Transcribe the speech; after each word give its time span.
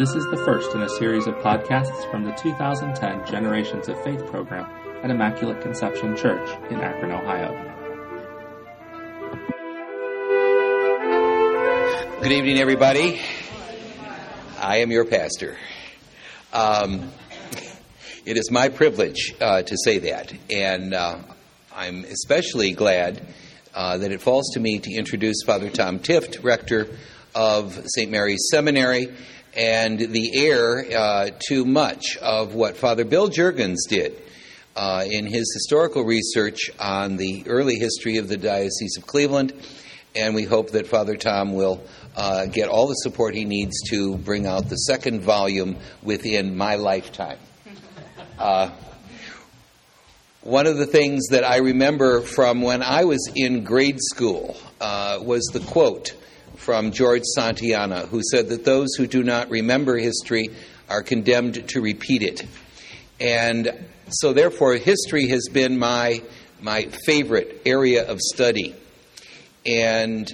This 0.00 0.14
is 0.14 0.24
the 0.30 0.38
first 0.46 0.74
in 0.74 0.80
a 0.80 0.88
series 0.88 1.26
of 1.26 1.34
podcasts 1.34 2.10
from 2.10 2.24
the 2.24 2.32
2010 2.32 3.26
Generations 3.26 3.86
of 3.86 4.02
Faith 4.02 4.26
program 4.28 4.64
at 5.04 5.10
Immaculate 5.10 5.60
Conception 5.60 6.16
Church 6.16 6.48
in 6.70 6.80
Akron, 6.80 7.12
Ohio. 7.12 7.52
Good 12.22 12.32
evening, 12.32 12.56
everybody. 12.56 13.20
I 14.58 14.78
am 14.78 14.90
your 14.90 15.04
pastor. 15.04 15.58
Um, 16.54 17.12
it 18.24 18.38
is 18.38 18.50
my 18.50 18.70
privilege 18.70 19.34
uh, 19.38 19.60
to 19.60 19.76
say 19.84 19.98
that, 19.98 20.32
and 20.48 20.94
uh, 20.94 21.18
I'm 21.74 22.06
especially 22.06 22.72
glad 22.72 23.20
uh, 23.74 23.98
that 23.98 24.10
it 24.10 24.22
falls 24.22 24.48
to 24.54 24.60
me 24.60 24.78
to 24.78 24.94
introduce 24.94 25.42
Father 25.44 25.68
Tom 25.68 25.98
Tifft, 25.98 26.42
rector 26.42 26.88
of 27.34 27.78
St. 27.86 28.10
Mary's 28.10 28.48
Seminary, 28.50 29.14
and 29.54 29.98
the 29.98 30.30
heir 30.34 30.84
uh, 30.96 31.30
to 31.48 31.64
much 31.64 32.16
of 32.18 32.54
what 32.54 32.76
Father 32.76 33.04
Bill 33.04 33.28
Jurgens 33.28 33.88
did 33.88 34.20
uh, 34.76 35.04
in 35.08 35.26
his 35.26 35.52
historical 35.54 36.04
research 36.04 36.70
on 36.78 37.16
the 37.16 37.44
early 37.46 37.76
history 37.76 38.16
of 38.18 38.28
the 38.28 38.36
Diocese 38.36 38.96
of 38.96 39.06
Cleveland. 39.06 39.52
And 40.14 40.34
we 40.34 40.44
hope 40.44 40.70
that 40.70 40.86
Father 40.86 41.16
Tom 41.16 41.54
will 41.54 41.82
uh, 42.16 42.46
get 42.46 42.68
all 42.68 42.88
the 42.88 42.94
support 42.94 43.34
he 43.34 43.44
needs 43.44 43.74
to 43.90 44.16
bring 44.16 44.46
out 44.46 44.68
the 44.68 44.76
second 44.76 45.20
volume 45.20 45.76
within 46.02 46.56
my 46.56 46.76
lifetime. 46.76 47.38
Uh, 48.38 48.70
one 50.40 50.66
of 50.66 50.78
the 50.78 50.86
things 50.86 51.26
that 51.28 51.44
I 51.44 51.58
remember 51.58 52.22
from 52.22 52.62
when 52.62 52.82
I 52.82 53.04
was 53.04 53.30
in 53.36 53.64
grade 53.64 53.98
school 54.00 54.56
uh, 54.80 55.18
was 55.20 55.44
the 55.52 55.60
quote 55.60 56.14
from 56.60 56.92
George 56.92 57.22
Santayana, 57.34 58.06
who 58.08 58.20
said 58.22 58.50
that 58.50 58.66
those 58.66 58.94
who 58.94 59.06
do 59.06 59.22
not 59.22 59.48
remember 59.48 59.96
history 59.96 60.50
are 60.90 61.02
condemned 61.02 61.66
to 61.70 61.80
repeat 61.80 62.22
it. 62.22 62.42
And 63.18 63.86
so, 64.10 64.34
therefore, 64.34 64.74
history 64.74 65.28
has 65.28 65.48
been 65.50 65.78
my, 65.78 66.22
my 66.60 66.82
favorite 67.06 67.62
area 67.64 68.06
of 68.06 68.20
study. 68.20 68.76
And 69.64 70.30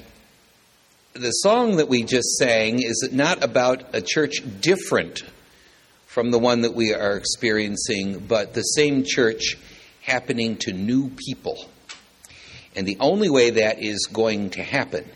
the 1.13 1.31
song 1.31 1.77
that 1.77 1.89
we 1.89 2.03
just 2.03 2.37
sang 2.39 2.83
is 2.83 3.09
not 3.13 3.45
about 3.45 3.95
a 3.95 4.03
church 4.03 4.39
different 4.61 5.23
from 6.07 6.33
the 6.33 6.41
one 6.41 6.63
that 6.63 6.75
we 6.75 6.93
are 6.93 7.17
experiencing, 7.17 8.19
but 8.19 8.53
the 8.53 8.63
same 8.63 9.05
church 9.07 9.57
happening 10.03 10.57
to 10.57 10.73
new 10.73 11.09
people. 11.11 11.69
And 12.75 12.85
the 12.85 12.97
only 12.99 13.31
way 13.31 13.51
that 13.51 13.81
is 13.81 14.09
going 14.13 14.51
to 14.51 14.65
happen 14.65 15.09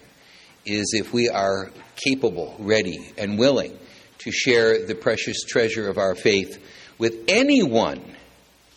is 0.66 0.92
if 0.94 1.12
we 1.12 1.28
are 1.28 1.70
capable, 1.96 2.54
ready, 2.58 3.12
and 3.18 3.38
willing 3.38 3.78
to 4.18 4.30
share 4.30 4.86
the 4.86 4.94
precious 4.94 5.42
treasure 5.44 5.88
of 5.88 5.98
our 5.98 6.14
faith 6.14 6.62
with 6.98 7.24
anyone 7.28 8.02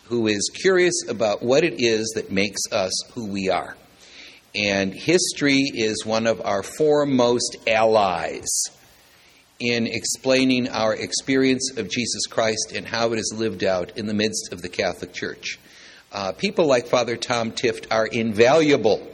who 0.04 0.26
is 0.26 0.50
curious 0.54 0.94
about 1.08 1.42
what 1.42 1.64
it 1.64 1.74
is 1.78 2.12
that 2.14 2.30
makes 2.30 2.60
us 2.72 2.92
who 3.14 3.30
we 3.30 3.48
are. 3.48 3.76
And 4.54 4.94
history 4.94 5.62
is 5.74 6.06
one 6.06 6.26
of 6.26 6.40
our 6.44 6.62
foremost 6.62 7.56
allies 7.66 8.46
in 9.58 9.86
explaining 9.86 10.68
our 10.68 10.94
experience 10.94 11.72
of 11.76 11.90
Jesus 11.90 12.26
Christ 12.26 12.72
and 12.74 12.86
how 12.86 13.12
it 13.12 13.18
is 13.18 13.34
lived 13.36 13.64
out 13.64 13.96
in 13.96 14.06
the 14.06 14.14
midst 14.14 14.52
of 14.52 14.62
the 14.62 14.68
Catholic 14.68 15.12
Church. 15.12 15.58
Uh, 16.12 16.32
people 16.32 16.66
like 16.66 16.86
Father 16.86 17.16
Tom 17.16 17.50
Tifft 17.50 17.86
are 17.90 18.06
invaluable 18.06 19.06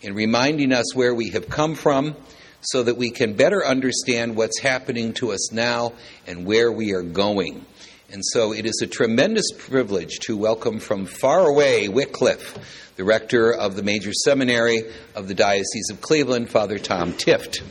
in 0.00 0.14
reminding 0.14 0.72
us 0.72 0.94
where 0.94 1.14
we 1.14 1.30
have 1.30 1.48
come 1.48 1.74
from 1.74 2.16
so 2.62 2.82
that 2.82 2.96
we 2.96 3.10
can 3.10 3.34
better 3.34 3.64
understand 3.64 4.36
what's 4.36 4.58
happening 4.58 5.12
to 5.14 5.32
us 5.32 5.52
now 5.52 5.92
and 6.26 6.46
where 6.46 6.70
we 6.70 6.92
are 6.92 7.02
going. 7.02 7.64
And 8.12 8.22
so 8.32 8.52
it 8.52 8.66
is 8.66 8.80
a 8.82 8.86
tremendous 8.86 9.52
privilege 9.56 10.18
to 10.20 10.36
welcome 10.36 10.80
from 10.80 11.06
far 11.06 11.46
away 11.46 11.86
Wickliffe, 11.88 12.56
the 12.96 13.04
rector 13.04 13.52
of 13.52 13.76
the 13.76 13.82
major 13.82 14.12
seminary 14.12 14.82
of 15.14 15.28
the 15.28 15.34
Diocese 15.34 15.90
of 15.90 16.00
Cleveland, 16.00 16.50
Father 16.50 16.78
Tom 16.78 17.12
Tifft. 17.12 17.62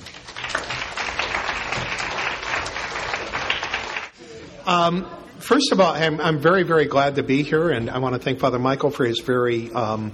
Um, 4.65 5.09
first 5.39 5.71
of 5.71 5.81
all, 5.81 5.93
I'm, 5.93 6.21
I'm, 6.21 6.39
very, 6.39 6.63
very 6.63 6.85
glad 6.85 7.15
to 7.15 7.23
be 7.23 7.43
here, 7.43 7.69
and 7.69 7.89
I 7.89 7.97
want 7.97 8.13
to 8.13 8.19
thank 8.19 8.39
Father 8.39 8.59
Michael 8.59 8.91
for 8.91 9.03
his 9.03 9.19
very 9.19 9.71
um, 9.73 10.13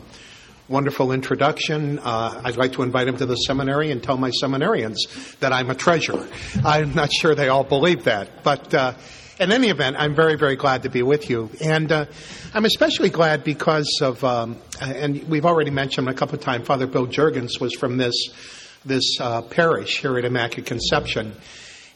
wonderful 0.67 1.11
introduction. 1.11 1.99
Uh, 1.99 2.41
I'd 2.43 2.57
like 2.57 2.73
to 2.73 2.81
invite 2.81 3.07
him 3.07 3.17
to 3.17 3.25
the 3.25 3.35
seminary 3.35 3.91
and 3.91 4.01
tell 4.01 4.17
my 4.17 4.31
seminarians 4.31 5.37
that 5.39 5.53
I'm 5.53 5.69
a 5.69 5.75
treasure. 5.75 6.27
I'm 6.63 6.95
not 6.95 7.11
sure 7.11 7.35
they 7.35 7.49
all 7.49 7.63
believe 7.63 8.05
that, 8.05 8.43
but 8.43 8.73
uh, 8.73 8.93
in 9.39 9.51
any 9.51 9.69
event, 9.69 9.95
I'm 9.99 10.15
very, 10.15 10.35
very 10.35 10.55
glad 10.55 10.83
to 10.83 10.89
be 10.89 11.03
with 11.03 11.29
you. 11.29 11.51
And 11.61 11.91
uh, 11.91 12.05
I'm 12.53 12.65
especially 12.65 13.09
glad 13.09 13.43
because 13.43 13.99
of, 14.01 14.23
um, 14.23 14.57
and 14.81 15.23
we've 15.27 15.45
already 15.45 15.71
mentioned 15.71 16.09
a 16.09 16.13
couple 16.13 16.35
of 16.35 16.41
times, 16.41 16.65
Father 16.65 16.87
Bill 16.87 17.05
Jurgens 17.05 17.59
was 17.59 17.75
from 17.75 17.97
this, 17.97 18.15
this 18.83 19.19
uh, 19.19 19.43
parish 19.43 20.01
here 20.01 20.17
at 20.17 20.25
Immaculate 20.25 20.65
Conception. 20.65 21.33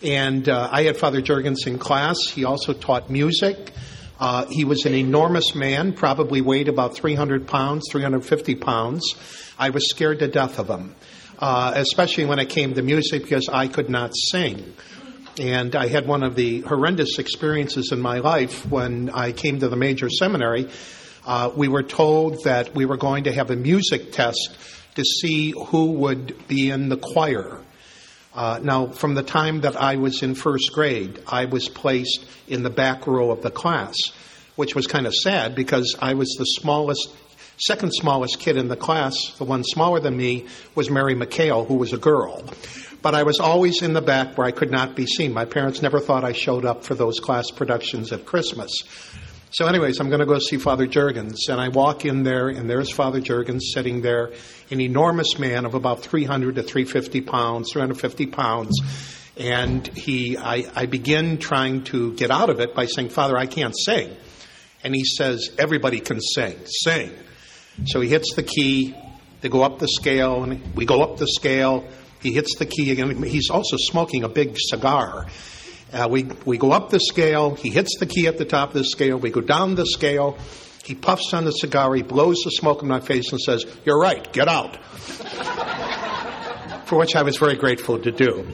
And 0.04 0.48
uh, 0.48 0.70
I 0.72 0.84
had 0.84 0.96
Father 0.96 1.22
Jurgens 1.22 1.66
in 1.66 1.80
class. 1.80 2.18
He 2.30 2.46
also 2.46 2.74
taught 2.74 3.10
music. 3.10 3.72
Uh, 4.20 4.46
he 4.50 4.66
was 4.66 4.86
an 4.86 4.94
enormous 4.94 5.56
man, 5.56 5.94
probably 5.94 6.42
weighed 6.42 6.68
about 6.68 6.96
300 6.96 7.48
pounds, 7.48 7.86
350 7.90 8.56
pounds. 8.56 9.16
I 9.58 9.70
was 9.70 9.90
scared 9.90 10.20
to 10.20 10.28
death 10.28 10.60
of 10.60 10.70
him, 10.70 10.96
uh, 11.40 11.74
especially 11.76 12.26
when 12.26 12.40
it 12.40 12.50
came 12.50 12.74
to 12.74 12.82
music 12.82 13.24
because 13.24 13.48
I 13.50 13.68
could 13.68 13.90
not 13.90 14.12
sing. 14.14 14.74
And 15.40 15.74
I 15.74 15.88
had 15.88 16.06
one 16.06 16.24
of 16.24 16.36
the 16.36 16.62
horrendous 16.62 17.18
experiences 17.18 17.94
in 17.94 18.02
my 18.02 18.20
life 18.20 18.66
when 18.66 19.10
I 19.10 19.32
came 19.32 19.60
to 19.62 19.70
the 19.70 19.78
major 19.78 20.10
seminary. 20.10 20.68
Uh, 21.26 21.52
we 21.56 21.70
were 21.70 21.84
told 21.84 22.44
that 22.44 22.76
we 22.76 22.86
were 22.86 22.98
going 22.98 23.24
to 23.24 23.32
have 23.32 23.52
a 23.52 23.56
music 23.56 24.12
test 24.12 24.58
to 24.96 25.04
see 25.06 25.52
who 25.68 25.92
would 25.92 26.48
be 26.50 26.70
in 26.70 26.90
the 26.90 26.98
choir. 26.98 27.62
Uh, 28.34 28.60
now, 28.62 28.88
from 28.88 29.16
the 29.16 29.24
time 29.24 29.62
that 29.62 29.76
I 29.76 29.96
was 29.96 30.22
in 30.22 30.36
first 30.36 30.72
grade, 30.74 31.20
I 31.28 31.46
was 31.46 31.68
placed 31.68 32.26
in 32.48 32.64
the 32.64 32.70
back 32.70 33.08
row 33.08 33.32
of 33.32 33.42
the 33.42 33.50
class, 33.50 33.96
which 34.56 34.76
was 34.76 34.86
kind 34.86 35.08
of 35.08 35.16
sad 35.16 35.56
because 35.56 35.96
I 36.00 36.14
was 36.14 36.36
the 36.38 36.46
smallest, 36.46 37.10
second 37.58 37.92
smallest 37.92 38.40
kid 38.40 38.56
in 38.56 38.68
the 38.68 38.76
class. 38.76 39.16
The 39.38 39.46
one 39.46 39.64
smaller 39.64 40.00
than 40.00 40.16
me 40.16 40.46
was 40.76 40.92
Mary 40.92 41.16
McHale, 41.16 41.68
who 41.68 41.76
was 41.76 41.92
a 41.92 41.98
girl. 41.98 42.44
But 43.02 43.16
I 43.16 43.24
was 43.24 43.40
always 43.40 43.82
in 43.82 43.94
the 43.94 44.02
back 44.02 44.38
where 44.38 44.46
I 44.46 44.52
could 44.52 44.70
not 44.70 44.96
be 44.96 45.08
seen. 45.08 45.34
My 45.34 45.46
parents 45.46 45.82
never 45.82 46.00
thought 46.00 46.24
I 46.24 46.34
showed 46.34 46.66
up 46.66 46.84
for 46.84 46.96
those 46.96 47.20
class 47.20 47.50
productions 47.50 48.12
at 48.12 48.26
Christmas. 48.26 48.84
So, 49.52 49.66
anyways, 49.66 50.00
I'm 50.00 50.10
going 50.10 50.20
to 50.20 50.28
go 50.28 50.38
see 50.38 50.58
Father 50.58 50.86
Jurgens, 50.86 51.50
and 51.50 51.60
I 51.60 51.70
walk 51.70 52.06
in 52.06 52.22
there, 52.22 52.50
and 52.50 52.70
there's 52.70 52.92
Father 52.92 53.20
Jurgens 53.20 53.62
sitting 53.74 54.02
there, 54.02 54.32
an 54.70 54.80
enormous 54.80 55.40
man 55.40 55.66
of 55.66 55.74
about 55.74 56.02
300 56.04 56.54
to 56.56 56.62
350 56.62 57.22
pounds, 57.22 57.72
350 57.74 58.28
pounds. 58.28 58.80
And 59.38 59.88
he, 59.88 60.38
I, 60.38 60.70
I 60.76 60.86
begin 60.86 61.40
trying 61.40 61.84
to 61.86 62.14
get 62.14 62.30
out 62.30 62.52
of 62.52 62.60
it 62.60 62.76
by 62.76 62.86
saying, 62.86 63.10
Father, 63.10 63.36
I 63.36 63.48
can't 63.48 63.74
sing. 63.76 64.16
And 64.84 64.94
he 64.94 65.04
says, 65.04 65.50
Everybody 65.58 66.00
can 66.00 66.22
sing. 66.22 66.56
Sing. 66.66 67.12
So 67.86 68.02
he 68.02 68.10
hits 68.10 68.36
the 68.36 68.44
key. 68.44 68.96
They 69.42 69.50
go 69.50 69.64
up 69.64 69.80
the 69.80 69.88
scale, 69.88 70.44
and 70.44 70.76
we 70.76 70.86
go 70.86 71.02
up 71.02 71.18
the 71.18 71.28
scale. 71.28 71.88
He 72.22 72.34
hits 72.34 72.56
the 72.60 72.68
key 72.68 72.92
again. 72.92 73.24
He's 73.24 73.50
also 73.50 73.78
smoking 73.80 74.24
a 74.24 74.30
big 74.30 74.58
cigar. 74.60 75.26
Uh, 75.92 76.08
we, 76.10 76.24
we 76.46 76.58
go 76.58 76.72
up 76.72 76.90
the 76.90 77.00
scale. 77.00 77.56
He 77.56 77.70
hits 77.70 77.98
the 78.00 78.06
key 78.06 78.28
at 78.28 78.38
the 78.38 78.46
top 78.46 78.70
of 78.70 78.76
the 78.76 78.84
scale. 78.84 79.18
We 79.18 79.32
go 79.32 79.42
down 79.42 79.76
the 79.76 79.86
scale. 79.86 80.38
He 80.84 80.96
puffs 80.96 81.34
on 81.34 81.46
the 81.46 81.52
cigar. 81.52 81.94
He 81.96 82.04
blows 82.04 82.38
the 82.44 82.52
smoke 82.52 82.82
in 82.82 82.88
my 82.88 83.00
face 83.00 83.32
and 83.32 83.40
says, 83.40 83.66
You're 83.86 84.00
right, 84.00 84.32
get 84.34 84.48
out. 84.48 84.78
For 86.86 86.98
which 86.98 87.16
I 87.16 87.24
was 87.24 87.38
very 87.38 87.56
grateful 87.56 88.00
to 88.00 88.12
do. 88.12 88.48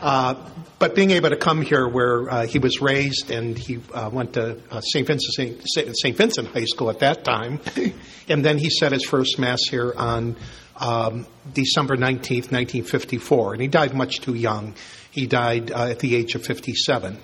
Uh, 0.00 0.34
but 0.78 0.94
being 0.94 1.12
able 1.12 1.30
to 1.30 1.36
come 1.36 1.62
here 1.62 1.88
where 1.88 2.28
uh, 2.30 2.46
he 2.46 2.58
was 2.58 2.80
raised 2.80 3.30
and 3.30 3.56
he 3.56 3.80
uh, 3.92 4.10
went 4.12 4.34
to 4.34 4.60
uh, 4.70 4.80
St. 4.80 5.06
Vincent, 5.06 5.62
St. 5.66 6.16
Vincent 6.16 6.48
High 6.48 6.64
School 6.64 6.90
at 6.90 6.98
that 6.98 7.24
time, 7.24 7.60
and 8.28 8.44
then 8.44 8.58
he 8.58 8.68
said 8.70 8.92
his 8.92 9.04
first 9.04 9.38
Mass 9.38 9.60
here 9.70 9.94
on 9.96 10.36
um, 10.76 11.26
December 11.52 11.96
19th, 11.96 12.50
1954, 12.52 13.54
and 13.54 13.62
he 13.62 13.68
died 13.68 13.94
much 13.94 14.20
too 14.20 14.34
young. 14.34 14.74
He 15.14 15.28
died 15.28 15.70
uh, 15.70 15.90
at 15.90 16.00
the 16.00 16.16
age 16.16 16.34
of 16.34 16.44
57. 16.44 17.16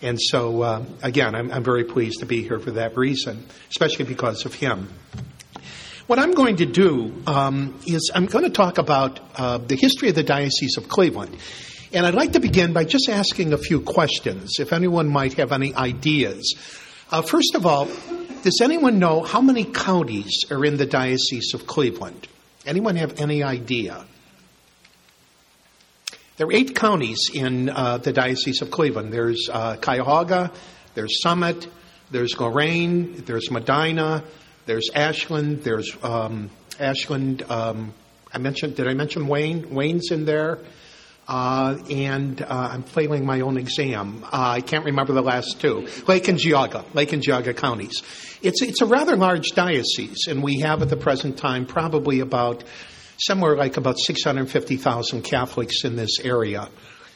And 0.00 0.16
so, 0.20 0.62
uh, 0.62 0.84
again, 1.02 1.34
I'm, 1.34 1.50
I'm, 1.50 1.64
very 1.64 1.82
pleased 1.82 2.20
to 2.20 2.26
be 2.26 2.40
here 2.42 2.60
for 2.60 2.70
that 2.72 2.96
reason, 2.96 3.44
especially 3.68 4.04
because 4.04 4.46
of 4.46 4.54
him. 4.54 4.88
What 6.06 6.20
I'm 6.20 6.34
going 6.34 6.58
to 6.58 6.66
do 6.66 7.12
um, 7.26 7.80
is 7.84 8.12
I'm 8.14 8.26
going 8.26 8.44
to 8.44 8.50
talk 8.50 8.78
about 8.78 9.18
uh, 9.34 9.58
the 9.58 9.74
history 9.74 10.08
of 10.08 10.14
the 10.14 10.22
Diocese 10.22 10.76
of 10.76 10.88
Cleveland. 10.88 11.36
And 11.92 12.06
I'd 12.06 12.14
like 12.14 12.32
to 12.34 12.40
begin 12.40 12.72
by 12.72 12.84
just 12.84 13.08
asking 13.08 13.52
a 13.52 13.58
few 13.58 13.80
questions, 13.80 14.60
if 14.60 14.72
anyone 14.72 15.08
might 15.08 15.32
have 15.34 15.50
any 15.50 15.74
ideas. 15.74 16.54
Uh, 17.10 17.22
first 17.22 17.56
of 17.56 17.66
all, 17.66 17.86
does 18.44 18.60
anyone 18.62 19.00
know 19.00 19.22
how 19.22 19.40
many 19.40 19.64
counties 19.64 20.44
are 20.48 20.64
in 20.64 20.76
the 20.76 20.86
Diocese 20.86 21.54
of 21.54 21.66
Cleveland? 21.66 22.28
Anyone 22.66 22.94
have 22.94 23.18
any 23.18 23.42
idea? 23.42 24.06
There 26.38 26.46
are 26.46 26.52
eight 26.52 26.74
counties 26.74 27.30
in 27.32 27.68
uh, 27.68 27.98
the 27.98 28.10
Diocese 28.10 28.62
of 28.62 28.70
Cleveland. 28.70 29.12
There's 29.12 29.50
uh, 29.52 29.76
Cuyahoga, 29.76 30.50
there's 30.94 31.20
Summit, 31.22 31.68
there's 32.10 32.40
Lorain, 32.40 33.22
there's 33.26 33.50
Medina, 33.50 34.24
there's 34.64 34.88
Ashland, 34.94 35.62
there's 35.62 35.94
um, 36.02 36.48
Ashland. 36.80 37.42
Um, 37.50 37.92
I 38.32 38.38
mentioned. 38.38 38.76
Did 38.76 38.88
I 38.88 38.94
mention 38.94 39.28
Wayne? 39.28 39.74
Wayne's 39.74 40.10
in 40.10 40.24
there. 40.24 40.60
Uh, 41.28 41.76
and 41.90 42.40
uh, 42.40 42.46
I'm 42.48 42.82
failing 42.82 43.26
my 43.26 43.42
own 43.42 43.58
exam. 43.58 44.24
Uh, 44.24 44.28
I 44.32 44.60
can't 44.62 44.86
remember 44.86 45.12
the 45.12 45.22
last 45.22 45.60
two. 45.60 45.86
Lake 46.08 46.28
and 46.28 46.38
Geauga, 46.38 46.84
Lake 46.94 47.12
and 47.12 47.22
Geauga 47.22 47.54
counties. 47.54 48.02
It's 48.40 48.62
it's 48.62 48.80
a 48.80 48.86
rather 48.86 49.16
large 49.16 49.50
diocese, 49.50 50.26
and 50.28 50.42
we 50.42 50.60
have 50.60 50.80
at 50.80 50.88
the 50.88 50.96
present 50.96 51.36
time 51.36 51.66
probably 51.66 52.20
about 52.20 52.64
somewhere 53.26 53.56
like 53.56 53.76
about 53.76 53.98
650,000 53.98 55.22
Catholics 55.22 55.84
in 55.84 55.96
this 55.96 56.18
area. 56.20 56.68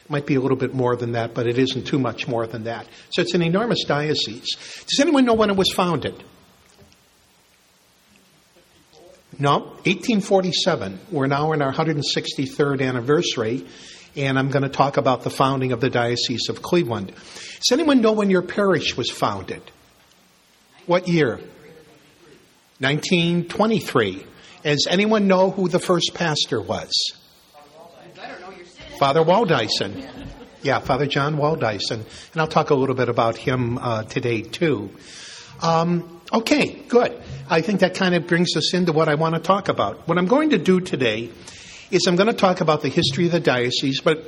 Might 0.09 0.25
be 0.25 0.35
a 0.35 0.39
little 0.39 0.57
bit 0.57 0.73
more 0.73 0.95
than 0.95 1.11
that, 1.13 1.33
but 1.33 1.47
it 1.47 1.57
isn't 1.57 1.85
too 1.85 1.99
much 1.99 2.27
more 2.27 2.47
than 2.47 2.63
that. 2.63 2.87
So 3.09 3.21
it's 3.21 3.33
an 3.33 3.41
enormous 3.41 3.83
diocese. 3.83 4.47
Does 4.87 4.99
anyone 5.01 5.25
know 5.25 5.33
when 5.33 5.49
it 5.49 5.57
was 5.57 5.71
founded? 5.73 6.23
No, 9.37 9.59
1847. 9.59 10.99
We're 11.11 11.27
now 11.27 11.51
in 11.51 11.61
our 11.61 11.73
163rd 11.73 12.81
anniversary, 12.81 13.67
and 14.15 14.39
I'm 14.39 14.49
going 14.49 14.63
to 14.63 14.69
talk 14.69 14.97
about 14.97 15.23
the 15.23 15.29
founding 15.29 15.73
of 15.73 15.81
the 15.81 15.89
Diocese 15.89 16.49
of 16.49 16.61
Cleveland. 16.61 17.09
Does 17.09 17.71
anyone 17.71 18.01
know 18.01 18.13
when 18.13 18.31
your 18.31 18.41
parish 18.41 18.95
was 18.97 19.11
founded? 19.11 19.61
What 20.87 21.07
year? 21.07 21.39
1923. 22.79 24.25
Does 24.63 24.87
anyone 24.89 25.27
know 25.27 25.51
who 25.51 25.69
the 25.69 25.79
first 25.79 26.13
pastor 26.13 26.61
was? 26.61 26.91
Father 28.99 29.23
Waldyson. 29.23 30.07
Yeah, 30.63 30.79
Father 30.79 31.05
John 31.05 31.37
Waldyson. 31.37 32.03
And 32.33 32.41
I'll 32.41 32.47
talk 32.47 32.71
a 32.71 32.75
little 32.75 32.95
bit 32.95 33.09
about 33.09 33.37
him 33.37 33.77
uh, 33.77 34.03
today, 34.03 34.41
too. 34.41 34.89
Um, 35.61 36.21
okay, 36.33 36.81
good. 36.87 37.21
I 37.49 37.61
think 37.61 37.81
that 37.81 37.93
kind 37.95 38.15
of 38.15 38.27
brings 38.27 38.55
us 38.57 38.73
into 38.73 38.91
what 38.91 39.07
I 39.07 39.15
want 39.15 39.35
to 39.35 39.41
talk 39.41 39.69
about. 39.69 40.07
What 40.07 40.17
I'm 40.17 40.27
going 40.27 40.49
to 40.49 40.57
do 40.57 40.79
today 40.79 41.29
is 41.91 42.05
I'm 42.07 42.15
going 42.15 42.27
to 42.27 42.33
talk 42.33 42.59
about 42.59 42.81
the 42.81 42.89
history 42.89 43.27
of 43.27 43.31
the 43.31 43.39
diocese, 43.39 44.01
but 44.01 44.25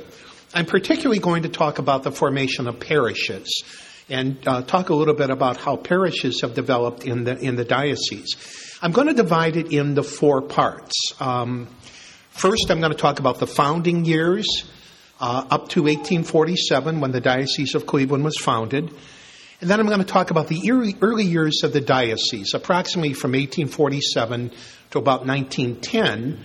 I'm 0.54 0.66
particularly 0.66 1.18
going 1.18 1.42
to 1.42 1.48
talk 1.48 1.78
about 1.78 2.04
the 2.04 2.12
formation 2.12 2.66
of 2.68 2.80
parishes 2.80 3.64
and 4.10 4.36
uh, 4.46 4.62
talk 4.62 4.88
a 4.88 4.94
little 4.94 5.14
bit 5.14 5.30
about 5.30 5.56
how 5.56 5.76
parishes 5.76 6.40
have 6.42 6.54
developed 6.54 7.04
in 7.04 7.24
the 7.24 7.38
in 7.38 7.56
the 7.56 7.64
diocese. 7.64 8.36
I'm 8.82 8.92
going 8.92 9.06
to 9.06 9.14
divide 9.14 9.56
it 9.56 9.72
into 9.72 10.02
four 10.02 10.42
parts. 10.42 10.94
Um, 11.20 11.68
first, 12.30 12.70
I'm 12.70 12.80
going 12.80 12.92
to 12.92 12.98
talk 12.98 13.20
about 13.20 13.38
the 13.38 13.46
founding 13.46 14.04
years 14.04 14.46
uh, 15.20 15.46
up 15.50 15.68
to 15.70 15.82
1847 15.82 17.00
when 17.00 17.12
the 17.12 17.20
Diocese 17.20 17.74
of 17.74 17.86
Cleveland 17.86 18.24
was 18.24 18.38
founded. 18.38 18.90
And 19.60 19.68
then 19.68 19.78
I'm 19.78 19.86
going 19.86 19.98
to 19.98 20.06
talk 20.06 20.30
about 20.30 20.48
the 20.48 20.70
early, 20.70 20.96
early 21.02 21.24
years 21.24 21.60
of 21.62 21.74
the 21.74 21.82
diocese, 21.82 22.54
approximately 22.54 23.12
from 23.12 23.32
1847 23.32 24.50
to 24.92 24.98
about 24.98 25.26
1910. 25.26 26.42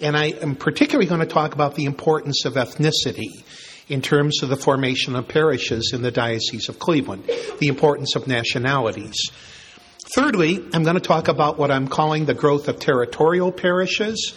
And 0.00 0.16
I 0.16 0.28
am 0.28 0.56
particularly 0.56 1.06
going 1.06 1.20
to 1.20 1.26
talk 1.26 1.52
about 1.52 1.74
the 1.74 1.84
importance 1.84 2.46
of 2.46 2.54
ethnicity 2.54 3.44
in 3.88 4.00
terms 4.00 4.42
of 4.42 4.48
the 4.48 4.56
formation 4.56 5.14
of 5.14 5.28
parishes 5.28 5.92
in 5.92 6.02
the 6.02 6.10
Diocese 6.10 6.68
of 6.68 6.78
Cleveland, 6.78 7.24
the 7.58 7.68
importance 7.68 8.16
of 8.16 8.26
nationalities. 8.26 9.16
Thirdly, 10.14 10.64
I'm 10.72 10.84
going 10.84 10.96
to 10.96 11.00
talk 11.00 11.28
about 11.28 11.58
what 11.58 11.70
I'm 11.70 11.88
calling 11.88 12.24
the 12.24 12.34
growth 12.34 12.68
of 12.68 12.78
territorial 12.78 13.52
parishes 13.52 14.34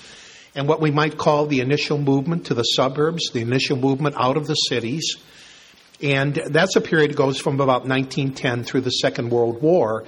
and 0.56 0.68
what 0.68 0.82
we 0.82 0.92
might 0.92 1.18
call 1.18 1.46
the 1.46 1.60
initial 1.60 1.98
movement 1.98 2.48
to 2.48 2.54
the 2.54 2.64
suburbs, 2.64 3.30
the 3.32 3.42
initial 3.42 3.78
movement 3.78 4.16
out 4.18 4.38
of 4.38 4.48
the 4.48 4.56
cities. 4.56 5.18
And 6.02 6.36
that's 6.36 6.76
a 6.76 6.82
period 6.82 7.12
that 7.12 7.18
goes 7.18 7.40
from 7.40 7.56
about 7.60 7.88
1910 7.88 8.64
through 8.64 8.82
the 8.82 8.90
Second 8.90 9.30
World 9.30 9.62
War. 9.62 10.06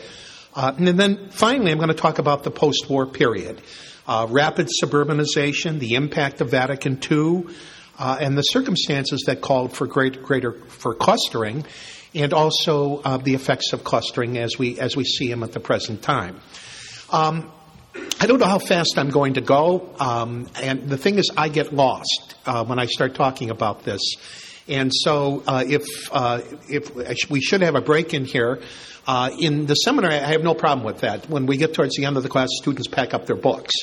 Uh, 0.55 0.73
and 0.77 0.87
then 0.87 1.29
finally, 1.29 1.71
I'm 1.71 1.77
going 1.77 1.89
to 1.89 1.93
talk 1.93 2.19
about 2.19 2.43
the 2.43 2.51
post 2.51 2.89
war 2.89 3.05
period. 3.05 3.61
Uh, 4.07 4.25
rapid 4.29 4.69
suburbanization, 4.83 5.77
the 5.77 5.93
impact 5.93 6.41
of 6.41 6.49
Vatican 6.49 6.99
II, 6.99 7.45
uh, 7.99 8.17
and 8.19 8.37
the 8.37 8.41
circumstances 8.41 9.23
that 9.27 9.41
called 9.41 9.73
for 9.75 9.85
great, 9.85 10.23
greater 10.23 10.53
for 10.53 10.95
clustering, 10.95 11.65
and 12.15 12.33
also 12.33 13.01
uh, 13.01 13.17
the 13.17 13.35
effects 13.35 13.73
of 13.73 13.83
clustering 13.83 14.37
as 14.37 14.57
we 14.57 14.79
as 14.79 14.95
we 14.95 15.03
see 15.03 15.27
them 15.27 15.43
at 15.43 15.51
the 15.51 15.59
present 15.59 16.01
time. 16.01 16.39
Um, 17.11 17.51
I 18.21 18.27
don't 18.27 18.39
know 18.39 18.47
how 18.47 18.59
fast 18.59 18.97
I'm 18.97 19.09
going 19.09 19.33
to 19.33 19.41
go, 19.41 19.93
um, 19.99 20.47
and 20.61 20.89
the 20.89 20.97
thing 20.97 21.17
is, 21.17 21.29
I 21.35 21.49
get 21.49 21.73
lost 21.73 22.35
uh, 22.45 22.63
when 22.65 22.79
I 22.79 22.85
start 22.85 23.15
talking 23.15 23.49
about 23.49 23.83
this. 23.83 24.01
And 24.67 24.91
so, 24.93 25.43
uh, 25.47 25.63
if 25.67 25.83
uh, 26.11 26.41
if 26.69 27.29
we 27.29 27.41
should 27.41 27.61
have 27.61 27.75
a 27.75 27.81
break 27.81 28.13
in 28.13 28.25
here, 28.25 28.61
uh, 29.09 29.31
in 29.39 29.65
the 29.65 29.73
seminary, 29.73 30.13
I 30.13 30.33
have 30.33 30.43
no 30.43 30.53
problem 30.53 30.85
with 30.85 30.99
that. 30.99 31.27
When 31.27 31.47
we 31.47 31.57
get 31.57 31.73
towards 31.73 31.95
the 31.95 32.05
end 32.05 32.15
of 32.15 32.21
the 32.21 32.29
class, 32.29 32.49
students 32.61 32.87
pack 32.87 33.15
up 33.15 33.25
their 33.25 33.35
books, 33.35 33.73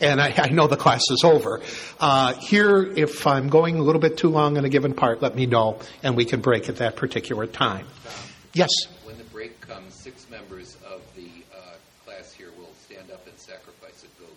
and 0.00 0.20
I, 0.20 0.34
I 0.36 0.48
know 0.48 0.66
the 0.66 0.76
class 0.76 1.02
is 1.08 1.22
over. 1.22 1.60
Uh, 2.00 2.34
here, 2.34 2.82
if 2.96 3.24
I'm 3.24 3.48
going 3.48 3.76
a 3.76 3.82
little 3.82 4.00
bit 4.00 4.16
too 4.16 4.28
long 4.28 4.56
in 4.56 4.64
a 4.64 4.68
given 4.68 4.92
part, 4.92 5.22
let 5.22 5.36
me 5.36 5.46
know, 5.46 5.78
and 6.02 6.16
we 6.16 6.24
can 6.24 6.40
break 6.40 6.68
at 6.68 6.78
that 6.78 6.96
particular 6.96 7.46
time. 7.46 7.86
Yes. 8.54 8.70
When 9.04 9.16
the 9.18 9.24
break 9.24 9.60
comes, 9.60 9.94
six 9.94 10.28
members 10.28 10.76
of 10.84 11.00
the 11.14 11.30
uh, 11.54 11.74
class 12.04 12.32
here 12.32 12.50
will 12.58 12.74
stand 12.84 13.08
up 13.12 13.24
and 13.24 13.38
sacrifice 13.38 14.04
a 14.04 14.08
goat. 14.20 14.36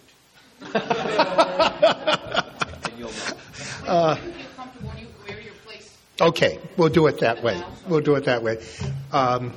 and 2.91 2.99
you'll 2.99 3.09
know. 3.09 3.87
Uh, 3.87 4.17
Okay, 6.21 6.59
we'll 6.77 6.87
do 6.87 7.07
it 7.07 7.19
that 7.19 7.43
way. 7.43 7.61
We'll 7.89 7.99
do 7.99 8.15
it 8.15 8.23
that 8.23 8.41
way. 8.41 8.63
Um, 9.11 9.53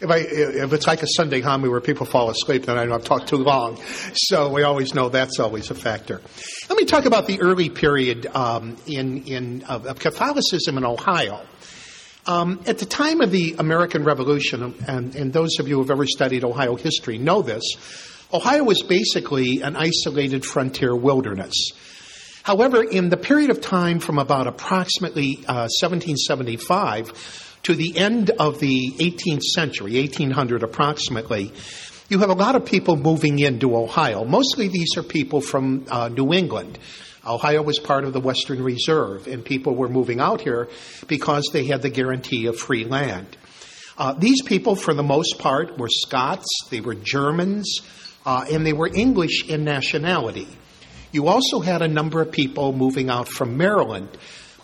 if, 0.00 0.10
I, 0.10 0.18
if 0.18 0.72
it's 0.72 0.86
like 0.86 1.02
a 1.02 1.06
Sunday 1.06 1.40
homily 1.40 1.70
where 1.70 1.80
people 1.80 2.04
fall 2.04 2.28
asleep, 2.28 2.66
then 2.66 2.76
I 2.76 2.84
don't 2.84 3.04
talk 3.04 3.26
too 3.26 3.36
long. 3.36 3.80
So 4.14 4.50
we 4.52 4.62
always 4.62 4.94
know 4.94 5.08
that's 5.08 5.40
always 5.40 5.70
a 5.70 5.74
factor. 5.74 6.20
Let 6.68 6.78
me 6.78 6.84
talk 6.84 7.06
about 7.06 7.26
the 7.26 7.40
early 7.40 7.70
period 7.70 8.26
um, 8.26 8.76
in, 8.86 9.24
in 9.24 9.62
of, 9.64 9.86
of, 9.86 9.98
Catholicism 9.98 10.76
in 10.76 10.84
Ohio. 10.84 11.40
Um, 12.26 12.60
at 12.66 12.78
the 12.78 12.86
time 12.86 13.20
of 13.20 13.30
the 13.30 13.54
American 13.58 14.04
Revolution, 14.04 14.74
and, 14.86 15.14
and 15.14 15.32
those 15.32 15.58
of 15.60 15.68
you 15.68 15.76
who 15.76 15.82
have 15.82 15.90
ever 15.90 16.06
studied 16.06 16.44
Ohio 16.44 16.76
history 16.76 17.18
know 17.18 17.40
this, 17.40 17.62
Ohio 18.32 18.64
was 18.64 18.82
basically 18.82 19.62
an 19.62 19.76
isolated 19.76 20.44
frontier 20.44 20.94
wilderness. 20.94 21.54
However, 22.42 22.82
in 22.82 23.08
the 23.08 23.16
period 23.16 23.50
of 23.50 23.60
time 23.60 23.98
from 23.98 24.18
about 24.18 24.46
approximately 24.46 25.38
uh, 25.48 25.68
1775 25.80 27.45
to 27.66 27.74
the 27.74 27.98
end 27.98 28.30
of 28.30 28.60
the 28.60 28.92
18th 28.92 29.42
century, 29.42 29.98
1800 29.98 30.62
approximately, 30.62 31.52
you 32.08 32.20
have 32.20 32.30
a 32.30 32.34
lot 32.34 32.54
of 32.54 32.64
people 32.64 32.94
moving 32.94 33.40
into 33.40 33.76
Ohio. 33.76 34.24
Mostly 34.24 34.68
these 34.68 34.96
are 34.96 35.02
people 35.02 35.40
from 35.40 35.84
uh, 35.90 36.08
New 36.08 36.32
England. 36.32 36.78
Ohio 37.26 37.62
was 37.62 37.80
part 37.80 38.04
of 38.04 38.12
the 38.12 38.20
Western 38.20 38.62
Reserve, 38.62 39.26
and 39.26 39.44
people 39.44 39.74
were 39.74 39.88
moving 39.88 40.20
out 40.20 40.40
here 40.40 40.68
because 41.08 41.50
they 41.52 41.64
had 41.64 41.82
the 41.82 41.90
guarantee 41.90 42.46
of 42.46 42.56
free 42.56 42.84
land. 42.84 43.36
Uh, 43.98 44.12
these 44.12 44.42
people, 44.42 44.76
for 44.76 44.94
the 44.94 45.02
most 45.02 45.40
part, 45.40 45.76
were 45.76 45.88
Scots, 45.90 46.46
they 46.70 46.80
were 46.80 46.94
Germans, 46.94 47.80
uh, 48.24 48.44
and 48.48 48.64
they 48.64 48.74
were 48.74 48.88
English 48.94 49.48
in 49.48 49.64
nationality. 49.64 50.46
You 51.10 51.26
also 51.26 51.58
had 51.58 51.82
a 51.82 51.88
number 51.88 52.20
of 52.20 52.30
people 52.30 52.72
moving 52.72 53.10
out 53.10 53.26
from 53.26 53.56
Maryland, 53.56 54.16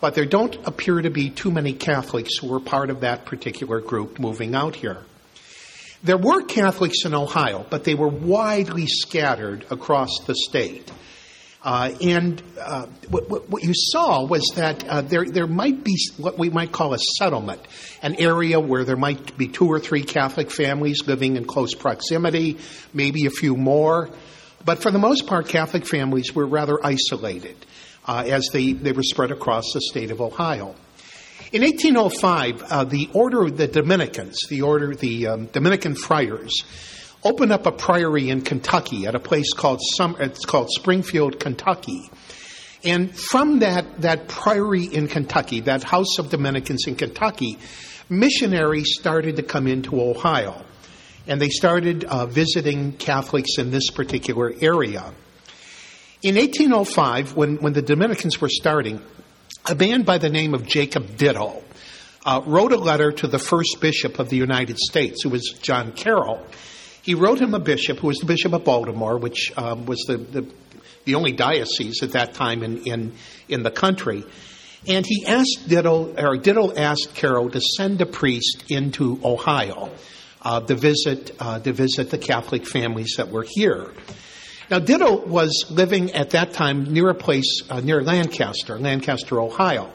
but 0.03 0.17
there 0.17 0.27
don't 0.27 0.57
appear 0.67 1.01
to 1.01 1.11
be 1.11 1.31
too 1.31 1.53
many 1.53 1.73
Catholics 1.73 2.37
who 2.39 2.49
were 2.49 2.59
part 2.59 2.91
of 2.91 3.03
that 3.03 3.25
particular 3.25 3.81
group 3.81 4.19
moving 4.19 4.53
out 4.53 4.75
here. 4.75 4.99
There 6.03 6.19
were 6.19 6.43
Catholics 6.43 7.05
in 7.05 7.15
Ohio, 7.15 7.65
but 7.71 7.85
they 7.85 7.95
were 7.95 8.09
widely 8.09 8.89
scattered 8.89 9.65
across 9.71 10.11
the 10.27 10.35
state. 10.35 10.91
Uh, 11.63 11.95
and 12.01 12.43
uh, 12.61 12.87
what, 13.09 13.49
what, 13.49 13.63
you 13.63 13.71
saw 13.73 14.27
was 14.27 14.43
that 14.57 14.85
uh, 14.89 15.03
there, 15.03 15.25
there 15.25 15.47
might 15.47 15.85
be 15.85 15.97
what 16.17 16.37
we 16.37 16.51
might 16.51 16.73
call 16.73 16.95
a 16.95 16.99
settlement, 16.99 17.61
an 18.03 18.17
area 18.17 18.59
where 18.59 18.85
there 18.85 18.97
might 18.97 19.39
be 19.39 19.47
two 19.47 19.69
or 19.69 19.79
three 19.79 20.03
Catholic 20.03 20.51
families 20.51 21.07
living 21.07 21.37
in 21.37 21.45
close 21.45 21.77
proximity, 21.77 22.59
maybe 22.93 23.27
a 23.27 23.31
few 23.31 23.57
more. 23.57 24.11
But 24.65 24.83
for 24.83 24.91
the 24.91 24.99
most 24.99 25.29
part, 25.29 25.47
Catholic 25.47 25.87
families 25.87 26.35
were 26.35 26.47
rather 26.47 26.85
isolated 26.85 27.55
uh, 28.07 28.25
as 28.27 28.49
they, 28.53 28.73
they 28.73 28.93
were 28.93 29.03
spread 29.03 29.31
across 29.31 29.65
the 29.73 29.81
state 29.81 30.11
of 30.11 30.21
Ohio. 30.21 30.75
In 31.53 31.63
1805, 31.63 32.63
uh, 32.63 32.85
the 32.85 33.11
Order 33.13 33.43
of 33.43 33.57
the 33.57 33.69
Dominicans, 33.69 34.39
the 34.49 34.63
Order, 34.63 34.95
the 34.95 35.27
um, 35.27 35.47
Dominican 35.47 35.95
Friars, 35.95 36.65
opened 37.25 37.53
up 37.53 37.67
a 37.67 37.73
priory 37.73 38.31
in 38.31 38.41
Kentucky 38.41 39.07
at 39.07 39.15
a 39.15 39.21
place 39.21 39.53
called 39.53 39.81
Sum- 39.97 40.17
it's 40.19 40.45
called 40.45 40.71
Springfield, 40.71 41.39
Kentucky. 41.39 42.11
And 42.85 43.15
from 43.15 43.61
that, 43.61 44.01
that 44.01 44.29
priory 44.29 44.85
in 44.85 45.09
Kentucky, 45.09 45.61
that 45.61 45.85
House 45.85 46.19
of 46.19 46.31
Dominicans 46.31 46.87
in 46.87 46.97
Kentucky, 46.97 47.59
missionaries 48.09 48.95
started 48.99 49.37
to 49.37 49.43
come 49.43 49.67
into 49.67 50.01
Ohio 50.01 50.65
and 51.27 51.41
they 51.41 51.49
started 51.49 52.05
uh, 52.05 52.27
visiting 52.27 52.93
Catholics 52.93 53.59
in 53.59 53.71
this 53.71 53.91
particular 53.91 54.53
area. 54.61 55.13
In 56.23 56.37
1805, 56.37 57.35
when, 57.35 57.57
when 57.57 57.73
the 57.73 57.83
Dominicans 57.83 58.41
were 58.41 58.49
starting, 58.49 59.03
a 59.69 59.75
man 59.75 60.03
by 60.03 60.19
the 60.19 60.29
name 60.29 60.55
of 60.55 60.65
Jacob 60.65 61.17
Dittoe 61.17 61.65
uh, 62.25 62.41
wrote 62.47 62.71
a 62.71 62.77
letter 62.77 63.11
to 63.11 63.27
the 63.27 63.41
first 63.41 63.81
bishop 63.81 64.21
of 64.21 64.29
the 64.29 64.37
United 64.37 64.79
States, 64.79 65.25
who 65.25 65.31
was 65.31 65.53
John 65.63 65.91
Carroll. 65.91 66.47
He 67.03 67.17
wrote 67.17 67.41
him 67.41 67.55
a 67.55 67.59
bishop, 67.59 67.99
who 67.99 68.07
was 68.07 68.19
the 68.19 68.27
Bishop 68.27 68.53
of 68.53 68.63
Baltimore, 68.63 69.19
which 69.19 69.53
um, 69.57 69.85
was 69.85 69.99
the, 70.07 70.17
the, 70.17 70.47
the, 71.07 71.17
only 71.17 71.33
diocese 71.33 72.05
at 72.05 72.13
that 72.13 72.35
time 72.35 72.63
in, 72.63 72.85
in, 72.85 73.15
in 73.49 73.65
the 73.65 73.73
country. 73.73 74.23
And 74.87 75.05
he 75.05 75.27
asked 75.27 75.69
Dittoe, 75.69 76.15
or 76.17 76.37
Dittoe 76.37 76.73
asked 76.77 77.17
Carroll 77.17 77.51
to 77.51 77.61
send 77.61 78.01
a 78.01 78.07
priest 78.07 78.63
into 78.69 79.19
Ohio 79.25 79.91
uh, 80.43 80.61
to 80.61 80.77
visit 80.77 81.35
uh, 81.41 81.59
to 81.59 81.73
visit 81.73 82.11
the 82.11 82.19
Catholic 82.19 82.65
families 82.65 83.15
that 83.17 83.29
were 83.29 83.45
here. 83.49 83.93
Now, 84.71 84.79
Dittoe 84.79 85.27
was 85.27 85.67
living 85.71 86.13
at 86.13 86.31
that 86.31 86.53
time 86.53 86.93
near 86.93 87.11
a 87.11 87.15
place 87.15 87.63
uh, 87.69 87.81
near 87.81 88.03
Lancaster, 88.03 88.79
Lancaster, 88.79 89.41
Ohio. 89.41 89.91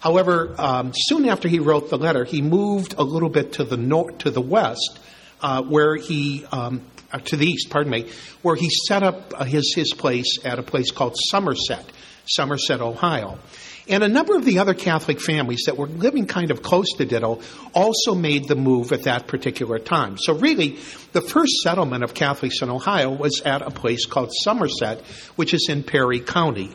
However, 0.00 0.54
um, 0.58 0.92
soon 0.94 1.28
after 1.28 1.48
he 1.48 1.58
wrote 1.58 1.90
the 1.90 1.98
letter, 1.98 2.24
he 2.24 2.42
moved 2.42 2.94
a 2.98 3.02
little 3.02 3.30
bit 3.30 3.54
to 3.54 3.64
the 3.64 3.76
north, 3.76 4.18
to 4.18 4.30
the 4.30 4.40
west, 4.40 5.00
uh, 5.40 5.62
where 5.62 5.96
he 5.96 6.44
um, 6.52 6.82
uh, 7.10 7.18
to 7.20 7.36
the 7.36 7.46
east, 7.46 7.70
pardon 7.70 7.90
me, 7.90 8.10
where 8.42 8.56
he 8.56 8.68
set 8.86 9.02
up 9.02 9.32
uh, 9.34 9.44
his 9.44 9.72
his 9.74 9.92
place 9.94 10.38
at 10.44 10.58
a 10.58 10.62
place 10.62 10.90
called 10.90 11.16
Somerset, 11.30 11.84
Somerset, 12.26 12.80
Ohio. 12.80 13.38
And 13.86 14.02
a 14.02 14.08
number 14.08 14.34
of 14.34 14.46
the 14.46 14.60
other 14.60 14.72
Catholic 14.72 15.20
families 15.20 15.64
that 15.66 15.76
were 15.76 15.86
living 15.86 16.26
kind 16.26 16.50
of 16.50 16.62
close 16.62 16.90
to 16.96 17.04
Dittoe 17.04 17.42
also 17.74 18.14
made 18.14 18.48
the 18.48 18.54
move 18.54 18.92
at 18.92 19.02
that 19.02 19.26
particular 19.26 19.78
time. 19.78 20.16
So, 20.16 20.34
really, 20.34 20.78
the 21.12 21.20
first 21.20 21.52
settlement 21.62 22.02
of 22.02 22.14
Catholics 22.14 22.62
in 22.62 22.70
Ohio 22.70 23.10
was 23.10 23.42
at 23.44 23.60
a 23.60 23.70
place 23.70 24.06
called 24.06 24.32
Somerset, 24.42 25.02
which 25.36 25.52
is 25.52 25.66
in 25.68 25.82
Perry 25.82 26.20
County. 26.20 26.74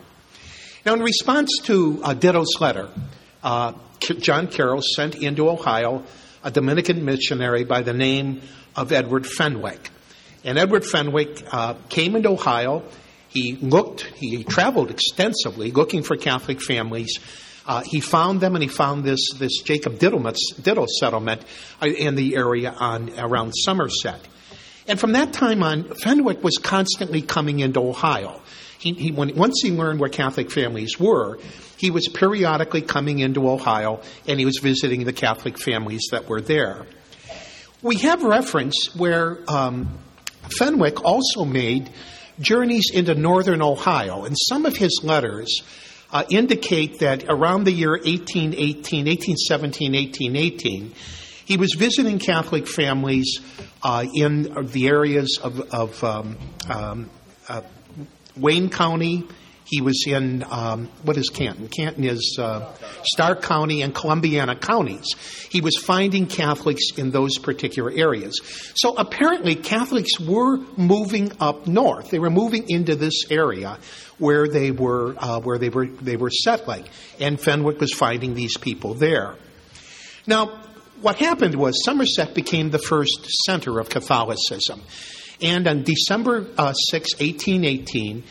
Now, 0.85 0.93
in 0.93 1.01
response 1.01 1.49
to 1.63 1.99
uh, 2.03 2.13
Dittoe's 2.13 2.59
letter, 2.59 2.89
uh, 3.43 3.73
John 3.99 4.47
Carroll 4.47 4.81
sent 4.81 5.15
into 5.15 5.49
Ohio 5.49 6.03
a 6.43 6.51
Dominican 6.51 7.03
missionary 7.05 7.63
by 7.63 7.81
the 7.81 7.93
name 7.93 8.41
of 8.75 8.91
Edward 8.91 9.25
Fenwick. 9.25 9.89
And 10.43 10.57
Edward 10.57 10.85
Fenwick 10.85 11.43
uh, 11.51 11.73
came 11.89 12.15
into 12.15 12.29
Ohio 12.29 12.83
he 13.29 13.55
looked, 13.55 14.01
he 14.01 14.43
traveled 14.43 14.91
extensively 14.91 15.71
looking 15.71 16.03
for 16.03 16.17
Catholic 16.17 16.61
families. 16.61 17.19
Uh, 17.65 17.81
he 17.81 17.99
found 17.99 18.41
them 18.41 18.55
and 18.55 18.63
he 18.63 18.67
found 18.67 19.03
this, 19.03 19.29
this 19.35 19.61
Jacob 19.61 19.99
Dittoe 19.99 20.85
settlement 20.99 21.43
uh, 21.81 21.85
in 21.85 22.15
the 22.15 22.35
area 22.35 22.71
on, 22.71 23.11
around 23.19 23.51
Somerset. 23.51 24.27
And 24.87 24.99
from 24.99 25.11
that 25.11 25.33
time 25.33 25.61
on, 25.61 25.83
Fenwick 25.83 26.43
was 26.43 26.57
constantly 26.57 27.21
coming 27.21 27.59
into 27.59 27.79
Ohio. 27.79 28.41
He, 28.79 28.93
he, 28.93 29.11
when, 29.11 29.35
once 29.35 29.59
he 29.61 29.71
learned 29.71 29.99
where 29.99 30.09
Catholic 30.09 30.49
families 30.49 30.99
were, 30.99 31.37
he 31.77 31.91
was 31.91 32.07
periodically 32.07 32.81
coming 32.81 33.19
into 33.19 33.47
Ohio 33.47 34.01
and 34.25 34.39
he 34.39 34.45
was 34.45 34.57
visiting 34.57 35.03
the 35.03 35.13
Catholic 35.13 35.59
families 35.59 36.07
that 36.11 36.27
were 36.27 36.41
there. 36.41 36.87
We 37.83 37.97
have 37.97 38.23
reference 38.23 38.95
where 38.95 39.39
um, 39.47 39.99
Fenwick 40.57 41.05
also 41.05 41.45
made 41.45 41.91
journeys 42.39 42.91
into 42.93 43.15
northern 43.15 43.61
Ohio, 43.61 44.23
and 44.23 44.35
some 44.47 44.65
of 44.65 44.77
his 44.77 45.01
letters 45.03 45.61
uh, 46.11 46.23
indicate 46.29 46.99
that 46.99 47.25
around 47.29 47.65
the 47.65 47.71
year 47.71 47.91
1818, 47.91 49.05
1817, 49.05 49.93
1818, 49.93 50.93
he 51.45 51.57
was 51.57 51.73
visiting 51.77 52.19
Catholic 52.19 52.67
families 52.67 53.39
uh, 53.83 54.05
in 54.13 54.67
the 54.67 54.87
areas 54.87 55.39
of, 55.41 55.61
of 55.73 56.03
um, 56.03 56.37
um, 56.69 57.09
uh, 57.47 57.61
Wayne 58.37 58.69
County, 58.69 59.27
he 59.69 59.81
was 59.81 60.03
in, 60.07 60.43
um, 60.49 60.89
what 61.03 61.15
is 61.15 61.29
Canton? 61.29 61.67
Canton 61.67 62.03
is 62.03 62.37
uh, 62.39 62.73
Stark 63.03 63.43
County 63.43 63.83
and 63.83 63.93
Columbiana 63.93 64.55
counties. 64.55 65.05
He 65.51 65.61
was 65.61 65.77
finding 65.77 66.25
Catholics 66.25 66.97
in 66.97 67.11
those 67.11 67.37
particular 67.37 67.91
areas. 67.91 68.39
So 68.75 68.95
apparently, 68.97 69.55
Catholics 69.55 70.19
were 70.19 70.57
moving 70.75 71.31
up 71.39 71.67
north. 71.67 72.09
They 72.09 72.17
were 72.17 72.31
moving 72.31 72.67
into 72.67 72.95
this 72.95 73.25
area 73.29 73.77
where 74.17 74.47
they 74.47 74.71
were, 74.71 75.15
uh, 75.17 75.39
where 75.39 75.59
they 75.59 75.69
were, 75.69 75.85
they 75.85 76.17
were 76.17 76.31
settling. 76.31 76.85
And 77.19 77.39
Fenwick 77.39 77.79
was 77.79 77.93
finding 77.93 78.33
these 78.33 78.57
people 78.57 78.95
there. 78.95 79.35
Now, 80.25 80.61
what 81.01 81.17
happened 81.17 81.53
was 81.53 81.83
Somerset 81.85 82.33
became 82.33 82.71
the 82.71 82.79
first 82.79 83.27
center 83.45 83.79
of 83.79 83.89
Catholicism. 83.89 84.81
And 85.41 85.67
on 85.67 85.83
December 85.83 86.47
uh, 86.57 86.73
6, 86.73 87.13
1818, 87.19 88.23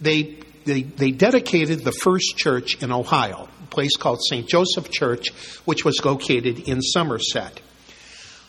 they 0.00 0.38
they, 0.64 0.82
they 0.82 1.10
dedicated 1.10 1.80
the 1.80 1.92
first 1.92 2.36
church 2.36 2.82
in 2.82 2.90
Ohio, 2.90 3.48
a 3.62 3.66
place 3.66 3.96
called 3.96 4.20
St. 4.22 4.48
Joseph 4.48 4.90
Church, 4.90 5.30
which 5.64 5.84
was 5.84 6.02
located 6.04 6.68
in 6.68 6.80
Somerset. 6.80 7.60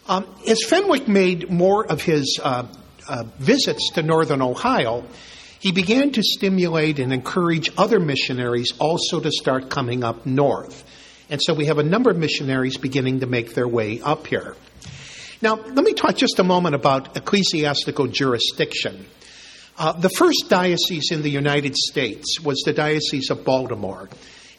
Um, 0.08 0.26
as 0.48 0.64
Fenwick 0.64 1.08
made 1.08 1.50
more 1.50 1.86
of 1.86 2.02
his 2.02 2.40
uh, 2.44 2.68
uh, 3.08 3.24
visits 3.40 3.92
to 3.94 4.04
northern 4.04 4.42
Ohio, 4.42 5.04
he 5.60 5.72
began 5.72 6.12
to 6.12 6.22
stimulate 6.22 7.00
and 7.00 7.12
encourage 7.12 7.72
other 7.78 8.00
missionaries 8.00 8.72
also 8.80 9.20
to 9.20 9.32
start 9.32 9.70
coming 9.70 10.04
up 10.04 10.26
north. 10.26 10.84
And 11.30 11.42
so 11.42 11.56
we 11.56 11.66
have 11.66 11.80
a 11.80 11.84
number 11.84 12.12
of 12.12 12.18
missionaries 12.18 12.78
beginning 12.78 13.22
to 13.22 13.26
make 13.26 13.56
their 13.56 13.68
way 13.68 14.00
up 14.00 14.28
here. 14.28 14.56
Now, 15.42 15.56
let 15.56 15.84
me 15.84 15.94
talk 15.94 16.16
just 16.16 16.40
a 16.40 16.44
moment 16.44 16.76
about 16.76 17.18
ecclesiastical 17.18 18.08
jurisdiction. 18.08 19.06
Uh, 19.78 19.92
the 19.92 20.10
first 20.10 20.46
diocese 20.48 21.12
in 21.12 21.22
the 21.22 21.30
United 21.30 21.76
States 21.76 22.40
was 22.40 22.62
the 22.66 22.72
Diocese 22.72 23.30
of 23.30 23.44
Baltimore, 23.44 24.08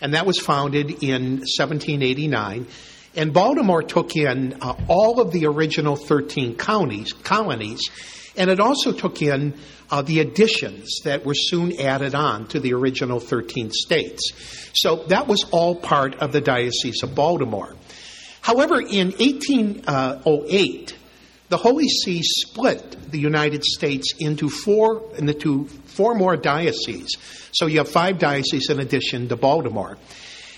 and 0.03 0.13
that 0.13 0.27
was 0.27 0.39
founded 0.39 1.03
in 1.03 1.39
1789. 1.39 2.67
And 3.15 3.33
Baltimore 3.33 3.83
took 3.83 4.15
in 4.15 4.59
uh, 4.61 4.75
all 4.89 5.21
of 5.23 5.33
the 5.33 5.47
original 5.47 5.97
13 5.97 6.57
counties, 6.57 7.15
colonies, 7.15 7.81
and 8.37 8.51
it 8.51 8.61
also 8.61 8.93
took 8.93 9.23
in 9.23 9.55
uh, 9.91 10.03
the 10.03 10.21
additions 10.21 11.01
that 11.05 11.25
were 11.25 11.35
soon 11.35 11.81
added 11.81 12.15
on 12.15 12.47
to 12.49 12.61
the 12.61 12.75
original 12.75 13.19
13 13.19 13.71
states. 13.71 14.33
So 14.75 15.05
that 15.09 15.27
was 15.27 15.47
all 15.51 15.77
part 15.77 16.17
of 16.17 16.33
the 16.33 16.43
Diocese 16.43 17.03
of 17.03 17.15
Baltimore. 17.15 17.75
However, 18.43 18.81
in 18.81 19.13
1808, 19.13 20.97
the 21.49 21.57
Holy 21.57 21.89
See 21.89 22.23
split 22.23 23.11
the 23.11 23.19
United 23.19 23.65
States 23.65 24.15
into 24.19 24.49
four 24.49 25.03
into 25.17 25.67
four 25.67 26.15
more 26.15 26.37
dioceses. 26.37 27.17
So 27.53 27.67
you 27.67 27.79
have 27.79 27.89
five 27.89 28.19
dioceses 28.19 28.69
in 28.71 28.81
addition 28.81 29.29
to 29.29 29.37
Baltimore. 29.37 29.97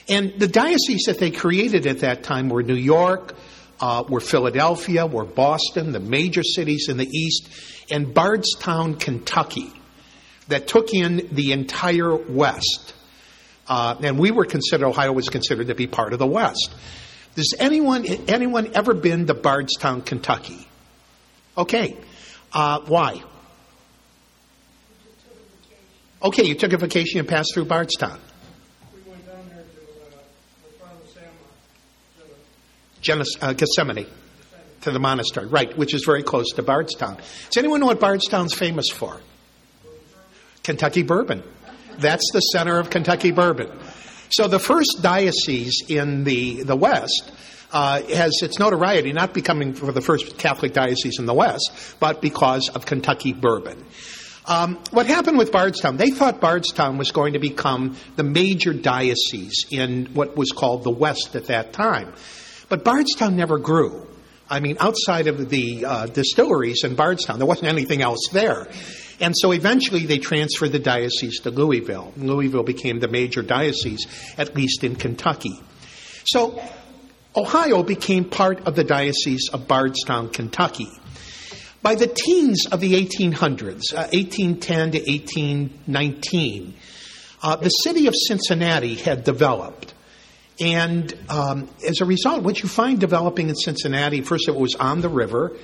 And 0.08 0.32
the 0.38 0.48
dioceses 0.48 1.04
that 1.06 1.18
they 1.18 1.30
created 1.30 1.86
at 1.86 2.00
that 2.00 2.22
time 2.22 2.48
were 2.48 2.62
New 2.62 2.74
York, 2.74 3.34
uh, 3.80 4.04
were 4.08 4.20
Philadelphia, 4.20 5.06
were 5.06 5.24
Boston, 5.24 5.92
the 5.92 6.00
major 6.00 6.42
cities 6.42 6.86
in 6.88 6.96
the 6.96 7.06
east, 7.06 7.48
and 7.90 8.14
Bardstown, 8.14 8.94
Kentucky, 8.94 9.70
that 10.48 10.66
took 10.66 10.94
in 10.94 11.28
the 11.30 11.52
entire 11.52 12.16
West. 12.16 12.94
Uh, 13.66 13.96
and 14.02 14.18
we 14.18 14.30
were 14.30 14.46
considered, 14.46 14.86
Ohio 14.86 15.12
was 15.12 15.28
considered 15.28 15.66
to 15.66 15.74
be 15.74 15.86
part 15.86 16.14
of 16.14 16.18
the 16.18 16.26
West. 16.26 16.70
Does 17.34 17.54
anyone 17.58 18.04
anyone 18.26 18.74
ever 18.74 18.94
been 18.94 19.26
to 19.26 19.34
Bardstown, 19.34 20.00
Kentucky? 20.00 20.67
Okay. 21.58 21.96
Uh, 22.52 22.80
why? 22.86 23.20
Okay, 26.22 26.44
you 26.44 26.54
took 26.54 26.72
a 26.72 26.78
vacation 26.78 27.18
and 27.18 27.28
passed 27.28 27.50
through 27.52 27.64
Bardstown. 27.64 28.18
We 28.94 29.10
went 29.10 29.26
down 29.26 29.48
there 29.48 29.64
to 29.64 29.80
the 32.24 32.34
Genes- 33.00 33.36
uh, 33.40 33.54
Gethsemani, 33.54 34.06
to 34.82 34.90
the 34.92 35.00
monastery, 35.00 35.46
right, 35.46 35.76
which 35.76 35.94
is 35.94 36.04
very 36.04 36.22
close 36.22 36.52
to 36.54 36.62
Bardstown. 36.62 37.16
Does 37.16 37.56
anyone 37.56 37.80
know 37.80 37.86
what 37.86 38.00
Bardstown's 38.00 38.54
famous 38.54 38.88
for? 38.90 39.20
Kentucky 40.62 41.02
bourbon. 41.02 41.42
That's 41.98 42.30
the 42.32 42.40
center 42.40 42.78
of 42.78 42.90
Kentucky 42.90 43.32
bourbon. 43.32 43.70
So 44.30 44.46
the 44.46 44.60
first 44.60 44.98
diocese 45.02 45.82
in 45.88 46.22
the, 46.22 46.62
the 46.62 46.76
West 46.76 47.32
uh, 47.72 48.02
has 48.02 48.32
its 48.42 48.58
notoriety 48.58 49.12
not 49.12 49.34
becoming 49.34 49.74
for 49.74 49.92
the 49.92 50.00
first 50.00 50.38
Catholic 50.38 50.72
diocese 50.72 51.18
in 51.18 51.26
the 51.26 51.34
West, 51.34 51.96
but 52.00 52.20
because 52.20 52.70
of 52.74 52.86
Kentucky 52.86 53.32
bourbon. 53.32 53.84
Um, 54.46 54.78
what 54.92 55.06
happened 55.06 55.36
with 55.36 55.52
Bardstown? 55.52 55.98
They 55.98 56.08
thought 56.08 56.40
Bardstown 56.40 56.96
was 56.96 57.12
going 57.12 57.34
to 57.34 57.38
become 57.38 57.96
the 58.16 58.22
major 58.22 58.72
diocese 58.72 59.66
in 59.70 60.06
what 60.14 60.38
was 60.38 60.52
called 60.52 60.84
the 60.84 60.90
West 60.90 61.36
at 61.36 61.46
that 61.46 61.74
time. 61.74 62.14
But 62.70 62.82
Bardstown 62.82 63.36
never 63.36 63.58
grew. 63.58 64.06
I 64.48 64.60
mean, 64.60 64.78
outside 64.80 65.26
of 65.26 65.50
the 65.50 65.84
uh, 65.84 66.06
distilleries 66.06 66.82
in 66.82 66.94
Bardstown, 66.94 67.38
there 67.38 67.46
wasn't 67.46 67.68
anything 67.68 68.00
else 68.00 68.28
there. 68.32 68.68
And 69.20 69.34
so 69.36 69.52
eventually 69.52 70.06
they 70.06 70.18
transferred 70.18 70.72
the 70.72 70.78
diocese 70.78 71.40
to 71.40 71.50
Louisville. 71.50 72.14
Louisville 72.16 72.62
became 72.62 73.00
the 73.00 73.08
major 73.08 73.42
diocese, 73.42 74.06
at 74.38 74.56
least 74.56 74.82
in 74.84 74.96
Kentucky. 74.96 75.60
So 76.24 76.62
Ohio 77.36 77.82
became 77.82 78.24
part 78.24 78.66
of 78.66 78.74
the 78.74 78.84
Diocese 78.84 79.48
of 79.52 79.68
Bardstown, 79.68 80.30
Kentucky. 80.30 80.88
By 81.82 81.94
the 81.94 82.08
teens 82.08 82.66
of 82.70 82.80
the 82.80 82.94
1800s, 82.94 83.94
uh, 83.94 84.08
1810 84.12 84.92
to 84.92 84.98
1819, 84.98 86.74
Uh, 87.40 87.54
the 87.54 87.68
city 87.68 88.08
of 88.08 88.14
Cincinnati 88.16 88.96
had 88.96 89.22
developed. 89.22 89.94
And 90.60 91.14
um, 91.28 91.68
as 91.86 92.00
a 92.00 92.04
result, 92.04 92.42
what 92.42 92.60
you 92.60 92.68
find 92.68 92.98
developing 92.98 93.48
in 93.48 93.54
Cincinnati, 93.54 94.22
first 94.22 94.48
it 94.48 94.56
was 94.56 94.74
on 94.74 95.02
the 95.02 95.08
river, 95.08 95.56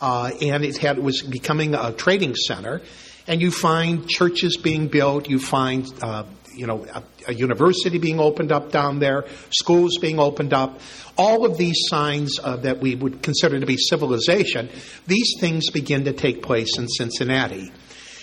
uh, 0.00 0.32
and 0.42 0.64
it 0.64 0.76
had 0.78 0.98
it 0.98 1.04
was 1.04 1.22
becoming 1.22 1.74
a 1.76 1.92
trading 1.92 2.34
center. 2.34 2.82
And 3.28 3.40
you 3.40 3.52
find 3.52 4.08
churches 4.08 4.56
being 4.56 4.88
built, 4.88 5.28
you 5.28 5.38
find 5.38 5.86
uh, 6.02 6.24
you 6.54 6.66
know 6.66 6.84
a, 6.92 7.02
a 7.28 7.34
university 7.34 7.98
being 7.98 8.20
opened 8.20 8.52
up 8.52 8.70
down 8.70 8.98
there, 8.98 9.24
schools 9.50 9.98
being 9.98 10.18
opened 10.18 10.52
up. 10.52 10.80
All 11.16 11.44
of 11.44 11.58
these 11.58 11.76
signs 11.88 12.38
uh, 12.42 12.56
that 12.58 12.80
we 12.80 12.94
would 12.94 13.22
consider 13.22 13.60
to 13.60 13.66
be 13.66 13.76
civilization, 13.76 14.70
these 15.06 15.34
things 15.40 15.70
begin 15.70 16.04
to 16.04 16.12
take 16.12 16.42
place 16.42 16.78
in 16.78 16.88
Cincinnati. 16.88 17.72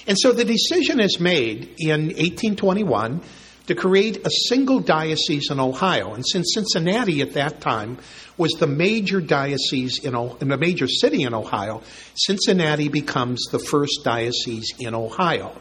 And 0.07 0.17
so 0.17 0.31
the 0.31 0.45
decision 0.45 0.99
is 0.99 1.19
made 1.19 1.75
in 1.77 2.07
1821 2.07 3.21
to 3.67 3.75
create 3.75 4.25
a 4.25 4.29
single 4.47 4.79
diocese 4.79 5.51
in 5.51 5.59
Ohio. 5.59 6.13
And 6.13 6.25
since 6.25 6.53
Cincinnati 6.53 7.21
at 7.21 7.33
that 7.33 7.59
time 7.59 7.97
was 8.37 8.53
the 8.53 8.67
major 8.67 9.19
diocese 9.19 9.99
in, 9.99 10.15
in 10.15 10.47
the 10.47 10.57
major 10.57 10.87
city 10.87 11.23
in 11.23 11.33
Ohio, 11.33 11.81
Cincinnati 12.15 12.87
becomes 12.87 13.43
the 13.51 13.59
first 13.59 13.99
diocese 14.03 14.73
in 14.79 14.95
Ohio. 14.95 15.53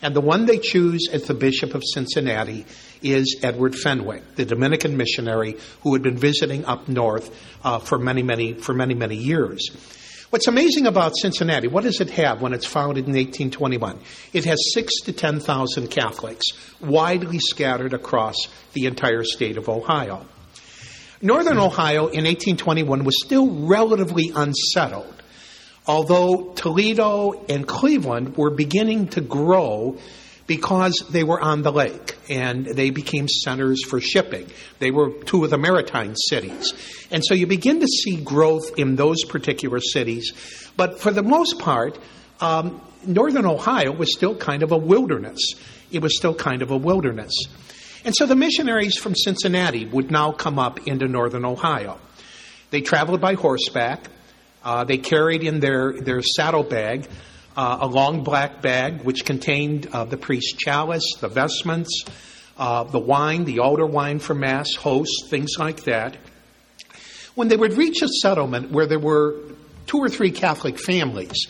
And 0.00 0.14
the 0.14 0.20
one 0.20 0.46
they 0.46 0.58
choose 0.58 1.08
as 1.12 1.24
the 1.24 1.34
Bishop 1.34 1.74
of 1.74 1.82
Cincinnati 1.84 2.66
is 3.02 3.40
Edward 3.42 3.74
Fenwick, 3.74 4.36
the 4.36 4.44
Dominican 4.44 4.96
missionary 4.96 5.56
who 5.82 5.92
had 5.92 6.02
been 6.02 6.16
visiting 6.16 6.64
up 6.64 6.88
north 6.88 7.34
uh, 7.64 7.78
for 7.78 7.98
many, 7.98 8.22
many, 8.22 8.54
for 8.54 8.74
many, 8.74 8.94
many 8.94 9.16
years. 9.16 9.70
What's 10.30 10.46
amazing 10.46 10.86
about 10.86 11.16
Cincinnati, 11.16 11.68
what 11.68 11.84
does 11.84 12.02
it 12.02 12.10
have 12.10 12.42
when 12.42 12.52
it's 12.52 12.66
founded 12.66 13.06
in 13.06 13.14
1821? 13.14 13.98
It 14.34 14.44
has 14.44 14.58
six 14.74 15.00
to 15.06 15.12
10,000 15.12 15.88
Catholics 15.88 16.44
widely 16.80 17.38
scattered 17.38 17.94
across 17.94 18.36
the 18.74 18.84
entire 18.84 19.24
state 19.24 19.56
of 19.56 19.70
Ohio. 19.70 20.26
Northern 21.22 21.58
Ohio 21.58 22.08
in 22.08 22.24
1821 22.24 23.04
was 23.04 23.24
still 23.24 23.48
relatively 23.66 24.30
unsettled, 24.36 25.17
although 25.88 26.52
Toledo 26.54 27.44
and 27.48 27.66
Cleveland 27.66 28.36
were 28.36 28.50
beginning 28.50 29.08
to 29.08 29.20
grow 29.20 29.98
because 30.46 31.04
they 31.10 31.24
were 31.24 31.40
on 31.40 31.62
the 31.62 31.72
lake 31.72 32.16
and 32.28 32.64
they 32.64 32.90
became 32.90 33.28
centers 33.28 33.84
for 33.84 34.00
shipping. 34.00 34.46
They 34.78 34.90
were 34.90 35.10
two 35.10 35.44
of 35.44 35.50
the 35.50 35.58
maritime 35.58 36.14
cities. 36.16 36.72
And 37.10 37.24
so 37.24 37.34
you 37.34 37.46
begin 37.46 37.80
to 37.80 37.86
see 37.86 38.16
growth 38.16 38.78
in 38.78 38.96
those 38.96 39.24
particular 39.24 39.80
cities. 39.80 40.32
But 40.76 41.00
for 41.00 41.10
the 41.10 41.22
most 41.22 41.58
part, 41.58 41.98
um, 42.40 42.80
northern 43.06 43.46
Ohio 43.46 43.92
was 43.92 44.12
still 44.14 44.34
kind 44.34 44.62
of 44.62 44.72
a 44.72 44.78
wilderness. 44.78 45.40
It 45.90 46.02
was 46.02 46.16
still 46.16 46.34
kind 46.34 46.62
of 46.62 46.70
a 46.70 46.76
wilderness. 46.76 47.32
And 48.04 48.14
so 48.14 48.24
the 48.26 48.36
missionaries 48.36 48.96
from 48.96 49.14
Cincinnati 49.14 49.84
would 49.84 50.10
now 50.10 50.32
come 50.32 50.58
up 50.58 50.86
into 50.86 51.08
northern 51.08 51.44
Ohio. 51.44 51.98
They 52.70 52.80
traveled 52.80 53.20
by 53.20 53.34
horseback. 53.34 54.08
Uh, 54.68 54.84
they 54.84 54.98
carried 54.98 55.42
in 55.42 55.60
their, 55.60 55.94
their 55.94 56.20
saddlebag 56.20 57.08
uh, 57.56 57.78
a 57.80 57.86
long 57.86 58.22
black 58.22 58.60
bag 58.60 59.00
which 59.00 59.24
contained 59.24 59.86
uh, 59.86 60.04
the 60.04 60.18
priest's 60.18 60.52
chalice, 60.52 61.14
the 61.20 61.28
vestments, 61.28 62.04
uh, 62.58 62.84
the 62.84 62.98
wine, 62.98 63.46
the 63.46 63.60
altar 63.60 63.86
wine 63.86 64.18
for 64.18 64.34
Mass, 64.34 64.74
hosts, 64.74 65.26
things 65.30 65.52
like 65.58 65.84
that. 65.84 66.18
When 67.34 67.48
they 67.48 67.56
would 67.56 67.78
reach 67.78 68.02
a 68.02 68.08
settlement 68.08 68.70
where 68.70 68.84
there 68.84 68.98
were 68.98 69.36
two 69.86 70.00
or 70.00 70.10
three 70.10 70.32
Catholic 70.32 70.78
families, 70.78 71.46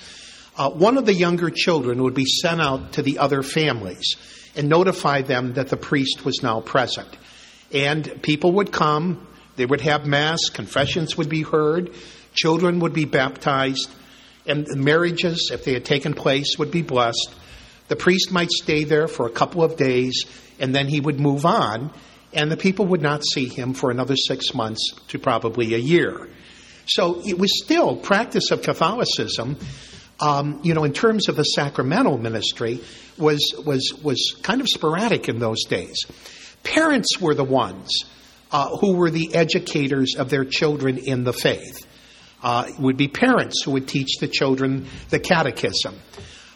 uh, 0.57 0.71
one 0.71 0.97
of 0.97 1.05
the 1.05 1.13
younger 1.13 1.51
children 1.51 2.05
would 2.05 2.15
be 2.15 2.25
sent 2.25 2.61
out 2.61 2.93
to 2.93 3.03
the 3.03 3.19
other 3.19 3.43
families 3.43 4.15
and 4.55 4.69
notify 4.69 5.23
them 5.23 5.55
that 5.55 5.71
the 5.71 5.77
priest 5.77 6.25
was 6.25 6.41
now 6.45 6.61
present. 6.61 7.19
And 7.73 8.23
people 8.23 8.53
would 8.53 8.71
come, 8.71 9.27
they 9.57 9.67
would 9.67 9.81
have 9.81 10.07
Mass, 10.07 10.51
confessions 10.51 11.17
would 11.17 11.29
be 11.29 11.43
heard, 11.43 11.93
children 12.39 12.79
would 12.81 12.93
be 12.93 13.05
baptized, 13.05 13.91
and 14.47 14.67
marriages, 14.77 15.51
if 15.53 15.65
they 15.65 15.75
had 15.75 15.85
taken 15.85 16.15
place, 16.15 16.57
would 16.59 16.71
be 16.71 16.83
blessed. 16.83 17.35
The 17.89 17.97
priest 17.97 18.31
might 18.31 18.51
stay 18.51 18.85
there 18.85 19.09
for 19.09 19.27
a 19.27 19.31
couple 19.31 19.65
of 19.65 19.77
days, 19.77 20.25
and 20.61 20.75
then 20.75 20.87
he 20.87 21.01
would 21.01 21.19
move 21.19 21.45
on, 21.45 21.93
and 22.33 22.51
the 22.51 22.57
people 22.57 22.87
would 22.87 23.03
not 23.03 23.23
see 23.25 23.49
him 23.49 23.75
for 23.75 23.91
another 23.91 24.15
six 24.15 24.55
months 24.55 24.93
to 25.09 25.19
probably 25.19 25.75
a 25.75 25.79
year. 25.79 26.29
So 26.87 27.21
it 27.27 27.39
was 27.39 27.63
still 27.63 27.97
practice 27.97 28.51
of 28.51 28.63
Catholicism. 28.63 29.57
Um, 30.21 30.61
you 30.63 30.75
know, 30.75 30.85
in 30.85 30.93
terms 30.93 31.29
of 31.29 31.37
the 31.37 31.45
sacramental 31.45 32.19
ministry, 32.19 32.81
was 33.19 33.41
was 33.65 33.93
was 34.03 34.37
kind 34.43 34.61
of 34.61 34.69
sporadic 34.69 35.29
in 35.29 35.39
those 35.39 35.65
days. 35.65 35.97
Parents 36.63 37.21
were 37.21 37.35
the 37.35 37.45
ones 37.45 38.05
uh, 38.51 38.77
who 38.79 38.97
were 38.97 39.11
the 39.11 39.35
educators 39.35 40.15
of 40.17 40.31
their 40.31 40.45
children 40.45 40.99
in 40.99 41.25
the 41.25 41.33
faith 41.33 41.87
uh, 42.43 42.71
would 42.79 42.97
be 42.97 43.09
parents 43.09 43.63
who 43.65 43.73
would 43.73 43.89
teach 43.89 44.19
the 44.21 44.29
children 44.29 44.87
the 45.11 45.19
catechism. 45.19 45.95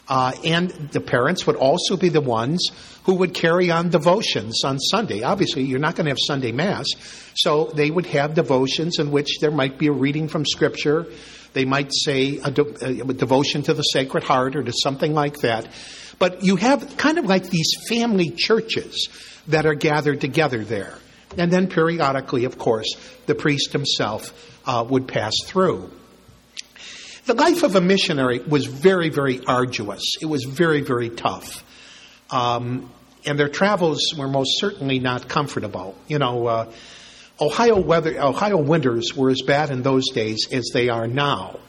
Uh, 0.09 0.33
and 0.45 0.71
the 0.93 1.01
parents 1.01 1.47
would 1.47 1.57
also 1.57 1.97
be 1.97 2.09
the 2.09 2.21
ones 2.21 2.71
who 3.05 3.15
would 3.15 3.33
carry 3.33 3.71
on 3.71 3.89
devotions 3.89 4.63
on 4.65 4.79
Sunday. 4.79 5.23
Obviously, 5.23 5.63
you're 5.63 5.79
not 5.79 5.95
going 5.95 6.05
to 6.05 6.11
have 6.11 6.19
Sunday 6.27 6.53
Mass, 6.53 6.87
so 7.35 7.73
they 7.75 7.91
would 7.91 8.07
have 8.07 8.35
devotions 8.35 8.99
in 8.99 9.11
which 9.11 9.39
there 9.41 9.51
might 9.51 9.79
be 9.79 9.87
a 9.87 9.93
reading 9.93 10.29
from 10.29 10.45
Scripture. 10.45 11.07
They 11.53 11.65
might 11.65 11.93
say 11.93 12.39
a, 12.39 12.51
de- 12.51 13.03
a 13.03 13.15
devotion 13.15 13.63
to 13.63 13.75
the 13.75 13.83
Sacred 13.83 14.25
Heart 14.25 14.57
or 14.57 14.63
to 14.63 14.73
something 14.83 15.15
like 15.15 15.39
that. 15.39 15.69
But 16.19 16.45
you 16.45 16.57
have 16.57 16.97
kind 16.97 17.19
of 17.19 17.27
like 17.27 17.49
these 17.49 17.73
family 17.89 18.31
churches 18.31 19.09
that 19.49 19.67
are 19.67 19.75
gathered 19.75 20.21
together 20.21 20.65
there. 20.65 20.99
And 21.37 21.51
then 21.51 21.69
periodically, 21.69 22.45
of 22.45 22.59
course, 22.59 22.95
the 23.27 23.35
priest 23.35 23.73
himself 23.73 24.52
uh, 24.67 24.85
would 24.89 25.09
pass 25.09 25.33
through. 25.45 25.91
The 27.25 27.35
life 27.35 27.63
of 27.63 27.77
a 27.77 27.81
missionary 27.81 28.41
was 28.41 28.67
very, 28.67 29.09
very 29.09 29.41
arduous. 29.47 30.03
It 30.21 30.27
was 30.27 30.45
very, 30.45 30.81
very 30.81 31.09
tough. 31.09 31.65
Um, 32.31 32.91
and 33.25 33.39
their 33.39 33.49
travels 33.49 34.15
were 34.19 34.27
most 34.27 34.59
certainly 34.59 34.99
not 34.99 35.29
comfortable. 35.29 35.95
You 36.09 36.19
know, 36.19 36.47
uh, 36.47 36.73
Ohio 37.41 37.81
weather, 37.81 38.21
Ohio 38.21 38.57
winters 38.57 39.15
were 39.17 39.31
as 39.31 39.43
bad 39.43 39.71
in 39.71 39.83
those 39.83 40.11
days 40.11 40.49
as 40.53 40.71
they 40.73 40.89
are 40.89 41.07
now. 41.07 41.61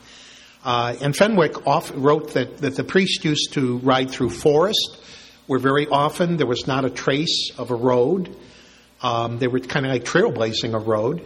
Uh, 0.63 0.95
and 1.01 1.15
Fenwick 1.15 1.65
wrote 1.65 2.33
that, 2.33 2.57
that 2.59 2.75
the 2.75 2.83
priest 2.83 3.25
used 3.25 3.53
to 3.53 3.77
ride 3.79 4.09
through 4.09 4.29
forest, 4.29 4.97
where 5.45 5.59
very 5.59 5.87
often 5.87 6.37
there 6.37 6.47
was 6.47 6.67
not 6.67 6.85
a 6.85 6.89
trace 6.89 7.51
of 7.57 7.69
a 7.69 7.75
road. 7.75 8.35
Um, 9.01 9.39
they 9.39 9.47
were 9.47 9.59
kind 9.59 9.85
of 9.85 9.91
like 9.91 10.05
trailblazing 10.05 10.73
a 10.73 10.79
road. 10.79 11.25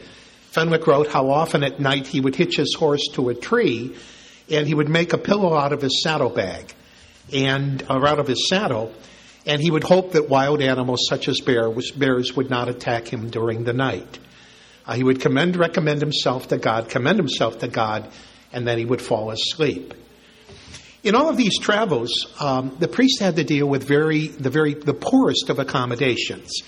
Fenwick 0.58 0.88
wrote 0.88 1.08
how 1.08 1.30
often 1.30 1.64
at 1.64 1.80
night 1.80 2.08
he 2.08 2.20
would 2.20 2.36
hitch 2.36 2.56
his 2.56 2.74
horse 2.74 3.08
to 3.14 3.30
a 3.30 3.36
tree 3.36 3.96
and 4.50 4.66
he 4.66 4.74
would 4.74 4.90
make 4.90 5.14
a 5.14 5.18
pillow 5.20 5.54
out 5.54 5.72
of 5.72 5.84
his 5.84 6.02
saddlebag 6.02 6.74
and 7.32 7.86
or 7.92 8.08
out 8.08 8.18
of 8.18 8.28
his 8.28 8.50
saddle 8.50 8.92
and 9.46 9.62
he 9.62 9.70
would 9.70 9.84
hope 9.84 10.14
that 10.14 10.30
wild 10.30 10.60
animals 10.60 11.06
such 11.08 11.28
as 11.28 11.42
bear, 11.42 11.70
bears 11.96 12.36
would 12.36 12.50
not 12.50 12.70
attack 12.70 13.08
him 13.08 13.30
during 13.30 13.66
the 13.66 13.74
night. 13.74 14.18
Uh, 14.84 14.96
he 14.96 15.04
would 15.04 15.22
commend, 15.22 15.56
recommend 15.58 16.02
himself 16.02 16.48
to 16.48 16.58
God, 16.58 16.90
commend 16.90 17.20
himself 17.20 17.60
to 17.60 17.68
God, 17.68 18.10
and 18.52 18.68
then 18.68 18.80
he 18.80 18.86
would 18.86 19.02
fall 19.02 19.30
asleep. 19.30 19.94
In 21.04 21.14
all 21.14 21.30
of 21.30 21.38
these 21.38 21.60
travels, 21.60 22.10
um, 22.40 22.76
the 22.80 22.88
priest 22.88 23.20
had 23.20 23.36
to 23.36 23.44
deal 23.44 23.68
with 23.68 23.88
very, 23.88 24.30
the 24.30 24.50
very, 24.50 24.74
the 24.74 24.96
poorest 24.96 25.52
of 25.52 25.60
accommodations. 25.60 26.64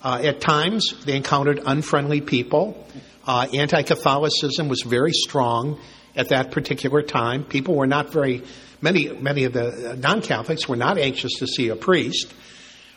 Uh, 0.00 0.20
at 0.22 0.40
times, 0.40 0.94
they 1.04 1.16
encountered 1.16 1.60
unfriendly 1.66 2.20
people. 2.20 2.86
Uh, 3.26 3.46
Anti 3.54 3.82
Catholicism 3.82 4.68
was 4.68 4.82
very 4.82 5.12
strong 5.12 5.80
at 6.14 6.28
that 6.28 6.50
particular 6.50 7.02
time. 7.02 7.44
People 7.44 7.74
were 7.74 7.86
not 7.86 8.12
very, 8.12 8.42
many, 8.80 9.08
many 9.08 9.44
of 9.44 9.52
the 9.52 9.96
non 9.98 10.20
Catholics 10.20 10.68
were 10.68 10.76
not 10.76 10.98
anxious 10.98 11.38
to 11.38 11.46
see 11.46 11.68
a 11.68 11.76
priest. 11.76 12.32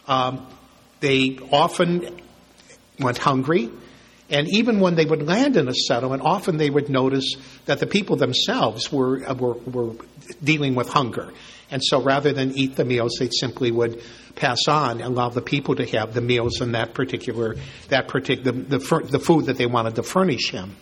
Um, 0.08 0.48
they 1.00 1.40
often 1.52 2.22
went 3.00 3.18
hungry. 3.18 3.70
And 4.30 4.50
even 4.50 4.82
when 4.82 4.96
they 4.96 5.06
would 5.06 5.24
land 5.26 5.56
in 5.56 5.70
a 5.70 5.74
settlement, 5.74 6.22
often 6.22 6.58
they 6.58 6.70
would 6.70 6.90
notice 6.90 7.36
that 7.66 7.80
the 7.80 7.88
people 7.88 8.18
themselves 8.18 8.92
were, 8.92 9.26
uh, 9.26 9.34
were, 9.34 9.54
were 9.54 9.94
dealing 10.44 10.76
with 10.76 10.90
hunger. 10.90 11.32
And 11.72 11.82
so 11.84 12.02
rather 12.02 12.34
than 12.34 12.52
eat 12.58 12.76
the 12.76 12.84
meals, 12.84 13.16
they 13.20 13.30
simply 13.30 13.72
would 13.72 14.02
pass 14.38 14.60
on 14.68 15.02
allow 15.02 15.30
the 15.30 15.42
people 15.42 15.76
to 15.76 15.86
have 15.86 16.14
the 16.14 16.22
meals 16.22 16.62
and 16.62 16.76
that 16.76 16.94
particular, 16.94 17.56
that 17.90 18.08
particular, 18.08 18.52
the, 18.52 18.78
the, 18.78 19.08
the 19.12 19.20
food 19.20 19.48
that 19.48 19.58
they 19.58 19.66
wanted 19.66 19.96
to 19.96 20.04
furnish 20.04 20.52
him. 20.52 20.76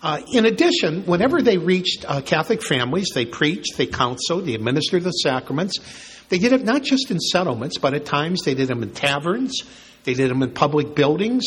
Uh, 0.00 0.20
in 0.32 0.46
addition, 0.46 1.02
whenever 1.06 1.42
they 1.42 1.58
reached 1.58 2.04
uh, 2.06 2.20
Catholic 2.20 2.62
families, 2.62 3.08
they 3.14 3.26
preached, 3.26 3.76
they 3.76 3.86
counseled, 3.86 4.46
they 4.46 4.54
administered 4.54 5.02
the 5.02 5.10
sacraments. 5.10 5.80
They 6.28 6.38
did 6.38 6.52
it 6.52 6.64
not 6.64 6.84
just 6.84 7.10
in 7.10 7.18
settlements, 7.18 7.78
but 7.78 7.94
at 7.94 8.04
times 8.04 8.42
they 8.42 8.54
did 8.54 8.68
them 8.68 8.84
in 8.84 8.92
taverns, 8.92 9.62
they 10.04 10.14
did 10.14 10.30
them 10.30 10.42
in 10.42 10.52
public 10.52 10.94
buildings, 10.94 11.44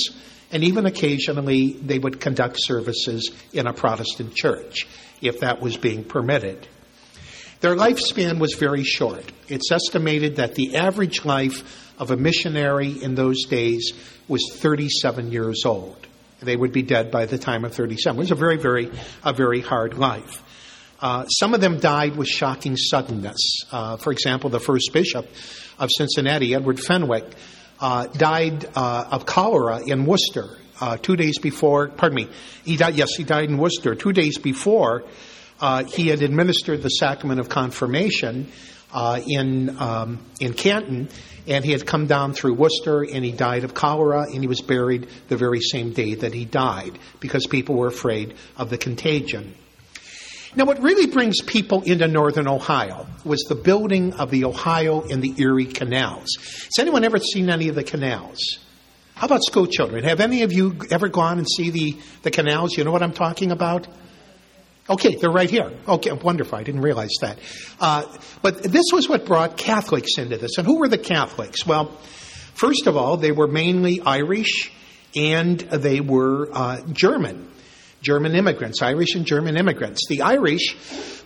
and 0.52 0.66
even 0.66 0.86
occasionally 0.86 1.74
they 1.74 1.98
would 1.98 2.20
conduct 2.20 2.58
services 2.60 3.32
in 3.54 3.68
a 3.68 3.74
Protestant 3.74 4.36
church, 4.36 4.86
if 5.22 5.40
that 5.40 5.62
was 5.62 5.78
being 5.78 6.04
permitted. 6.04 6.68
Their 7.62 7.76
lifespan 7.76 8.40
was 8.40 8.56
very 8.56 8.84
short. 8.84 9.32
It's 9.48 9.72
estimated 9.72 10.38
that 10.38 10.56
the 10.56 10.78
average 10.78 11.24
life 11.26 11.94
of 12.00 12.10
a 12.10 12.18
missionary 12.18 12.90
in 12.90 13.14
those 13.14 13.46
days 13.46 13.94
was 14.28 14.42
37 14.56 15.32
years 15.32 15.64
old. 15.64 16.08
They 16.42 16.56
would 16.56 16.72
be 16.72 16.82
dead 16.82 17.12
by 17.12 17.28
the 17.28 17.38
time 17.38 17.64
of 17.64 17.76
37. 17.76 18.18
It 18.18 18.20
was 18.20 18.32
a 18.32 18.36
very, 18.36 18.58
very, 18.58 18.90
a 19.24 19.32
very 19.32 19.62
hard 19.62 19.94
life. 19.94 20.42
Uh, 21.00 21.28
some 21.28 21.54
of 21.54 21.62
them 21.62 21.80
died 21.80 22.16
with 22.16 22.28
shocking 22.28 22.76
suddenness. 22.76 23.66
Uh, 23.72 23.98
for 23.98 24.12
example, 24.12 24.50
the 24.50 24.60
first 24.60 24.92
bishop 24.92 25.28
of 25.78 25.90
Cincinnati, 25.96 26.56
Edward 26.56 26.80
Fenwick, 26.80 27.26
uh, 27.80 28.08
died 28.08 28.66
uh, 28.76 29.06
of 29.12 29.28
cholera 29.28 29.82
in 29.86 30.08
Wooster 30.08 30.58
uh, 30.80 30.98
two 30.98 31.16
days 31.16 31.38
before. 31.38 31.90
Pardon 31.90 32.16
me, 32.16 32.28
he 32.66 32.76
died. 32.76 32.96
Yes, 32.96 33.16
he 33.16 33.24
died 33.24 33.50
in 33.50 33.60
Wooster 33.60 33.94
two 33.94 34.14
days 34.14 34.40
before 34.40 35.04
uh, 35.62 35.84
he 35.84 36.08
had 36.08 36.22
administered 36.22 36.82
the 36.82 36.90
sacrament 36.90 37.40
of 37.40 37.48
confirmation 37.50 38.52
in 39.28 39.78
um, 39.80 40.20
in 40.40 40.54
Canton, 40.54 41.10
and 41.48 41.64
he 41.64 41.72
had 41.72 41.86
come 41.86 42.08
down 42.08 42.34
through 42.34 42.56
Wooster, 42.56 43.04
and 43.04 43.24
he 43.24 43.32
died 43.32 43.64
of 43.64 43.74
cholera, 43.74 44.24
and 44.24 44.42
he 44.42 44.48
was 44.48 44.62
buried 44.62 45.08
the 45.28 45.38
very 45.38 45.62
same 45.62 45.94
day 45.94 46.16
that 46.16 46.34
he 46.34 46.46
died 46.46 46.98
because 47.20 47.48
people 47.48 47.76
were 47.76 47.88
afraid 47.88 48.36
of 48.58 48.70
the 48.70 48.78
contagion. 48.78 49.56
Now, 50.54 50.66
what 50.66 50.82
really 50.82 51.08
brings 51.08 51.42
people 51.42 51.82
into 51.84 52.10
northern 52.10 52.48
Ohio 52.48 53.08
was 53.24 53.40
the 53.48 53.56
building 53.56 54.14
of 54.16 54.32
the 54.32 54.44
Ohio 54.44 55.02
and 55.02 55.22
the 55.22 55.34
Erie 55.38 55.66
canals. 55.66 56.28
Has 56.42 56.78
anyone 56.78 57.06
ever 57.06 57.20
seen 57.20 57.50
any 57.50 57.70
of 57.70 57.76
the 57.76 57.86
canals? 57.86 58.60
How 59.16 59.28
about 59.28 59.44
school 59.44 59.66
children? 59.66 60.04
Have 60.04 60.20
any 60.20 60.42
of 60.42 60.52
you 60.52 60.78
ever 60.90 61.08
gone 61.08 61.38
and 61.38 61.48
see 61.48 61.70
the, 61.70 61.98
the 62.24 62.32
canals? 62.32 62.76
You 62.78 62.84
know 62.84 62.92
what 62.92 63.02
I'm 63.02 63.14
talking 63.14 63.52
about? 63.52 63.88
Okay, 64.90 65.16
they're 65.16 65.32
right 65.32 65.50
here. 65.50 65.72
Okay, 65.88 66.12
wonderful. 66.12 66.58
I 66.58 66.64
didn't 66.64 66.82
realize 66.82 67.12
that. 67.22 67.38
Uh, 67.80 68.04
but 68.42 68.64
this 68.64 68.86
was 68.92 69.08
what 69.08 69.26
brought 69.26 69.58
Catholics 69.58 70.18
into 70.18 70.38
this. 70.38 70.58
And 70.58 70.66
who 70.66 70.80
were 70.80 70.88
the 70.88 70.98
Catholics? 70.98 71.66
Well, 71.66 71.92
first 72.56 72.88
of 72.88 72.98
all, 72.98 73.18
they 73.18 73.32
were 73.32 73.48
mainly 73.48 74.02
Irish 74.02 74.72
and 75.16 75.60
they 75.60 76.00
were 76.00 76.50
uh, 76.52 76.82
German. 76.92 77.51
German 78.02 78.34
immigrants, 78.34 78.82
Irish 78.82 79.16
and 79.16 79.26
German 79.26 79.58
immigrants. 79.58 80.08
The 80.08 80.24
Irish 80.24 80.76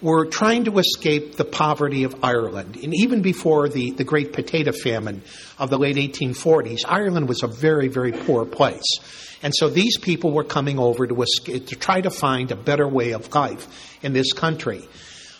were 0.01 0.25
trying 0.25 0.65
to 0.65 0.77
escape 0.77 1.35
the 1.35 1.45
poverty 1.45 2.03
of 2.03 2.23
Ireland. 2.23 2.77
And 2.83 2.93
even 2.93 3.21
before 3.21 3.69
the, 3.69 3.91
the 3.91 4.03
great 4.03 4.33
potato 4.33 4.73
famine 4.73 5.21
of 5.57 5.69
the 5.69 5.77
late 5.77 5.95
1840s, 5.95 6.81
Ireland 6.85 7.29
was 7.29 7.43
a 7.43 7.47
very, 7.47 7.87
very 7.87 8.11
poor 8.11 8.45
place. 8.45 8.83
And 9.41 9.53
so 9.55 9.69
these 9.69 9.97
people 9.97 10.31
were 10.31 10.43
coming 10.43 10.77
over 10.77 11.07
to, 11.07 11.21
escape, 11.21 11.67
to 11.67 11.75
try 11.75 12.01
to 12.01 12.09
find 12.09 12.51
a 12.51 12.55
better 12.55 12.87
way 12.87 13.11
of 13.11 13.33
life 13.33 13.67
in 14.03 14.11
this 14.11 14.33
country. 14.33 14.87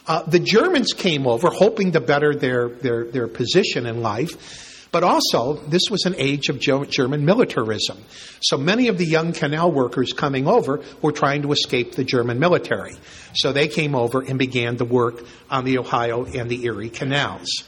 Uh, 0.08 0.22
the 0.24 0.40
Germans 0.40 0.94
came 0.94 1.28
over 1.28 1.50
hoping 1.50 1.94
to 1.94 2.00
better 2.00 2.36
their, 2.36 2.70
their, 2.70 3.06
their 3.06 3.28
position 3.28 3.86
in 3.86 4.02
life. 4.02 4.75
But 4.96 5.04
also, 5.04 5.56
this 5.68 5.90
was 5.92 6.06
an 6.06 6.16
age 6.18 6.48
of 6.48 6.58
German 6.58 7.26
militarism. 7.26 7.98
So 8.40 8.58
many 8.58 8.88
of 8.88 8.98
the 8.98 9.04
young 9.04 9.34
canal 9.34 9.70
workers 9.70 10.14
coming 10.14 10.48
over 10.48 10.84
were 11.02 11.12
trying 11.12 11.42
to 11.42 11.52
escape 11.52 11.96
the 11.96 12.06
German 12.06 12.40
military. 12.40 12.94
So 13.34 13.52
they 13.52 13.68
came 13.68 13.94
over 13.94 14.22
and 14.22 14.40
began 14.40 14.78
to 14.78 14.86
work 14.86 15.26
on 15.52 15.66
the 15.66 15.80
Ohio 15.80 16.24
and 16.24 16.50
the 16.50 16.64
Erie 16.64 16.90
canals. 16.90 17.66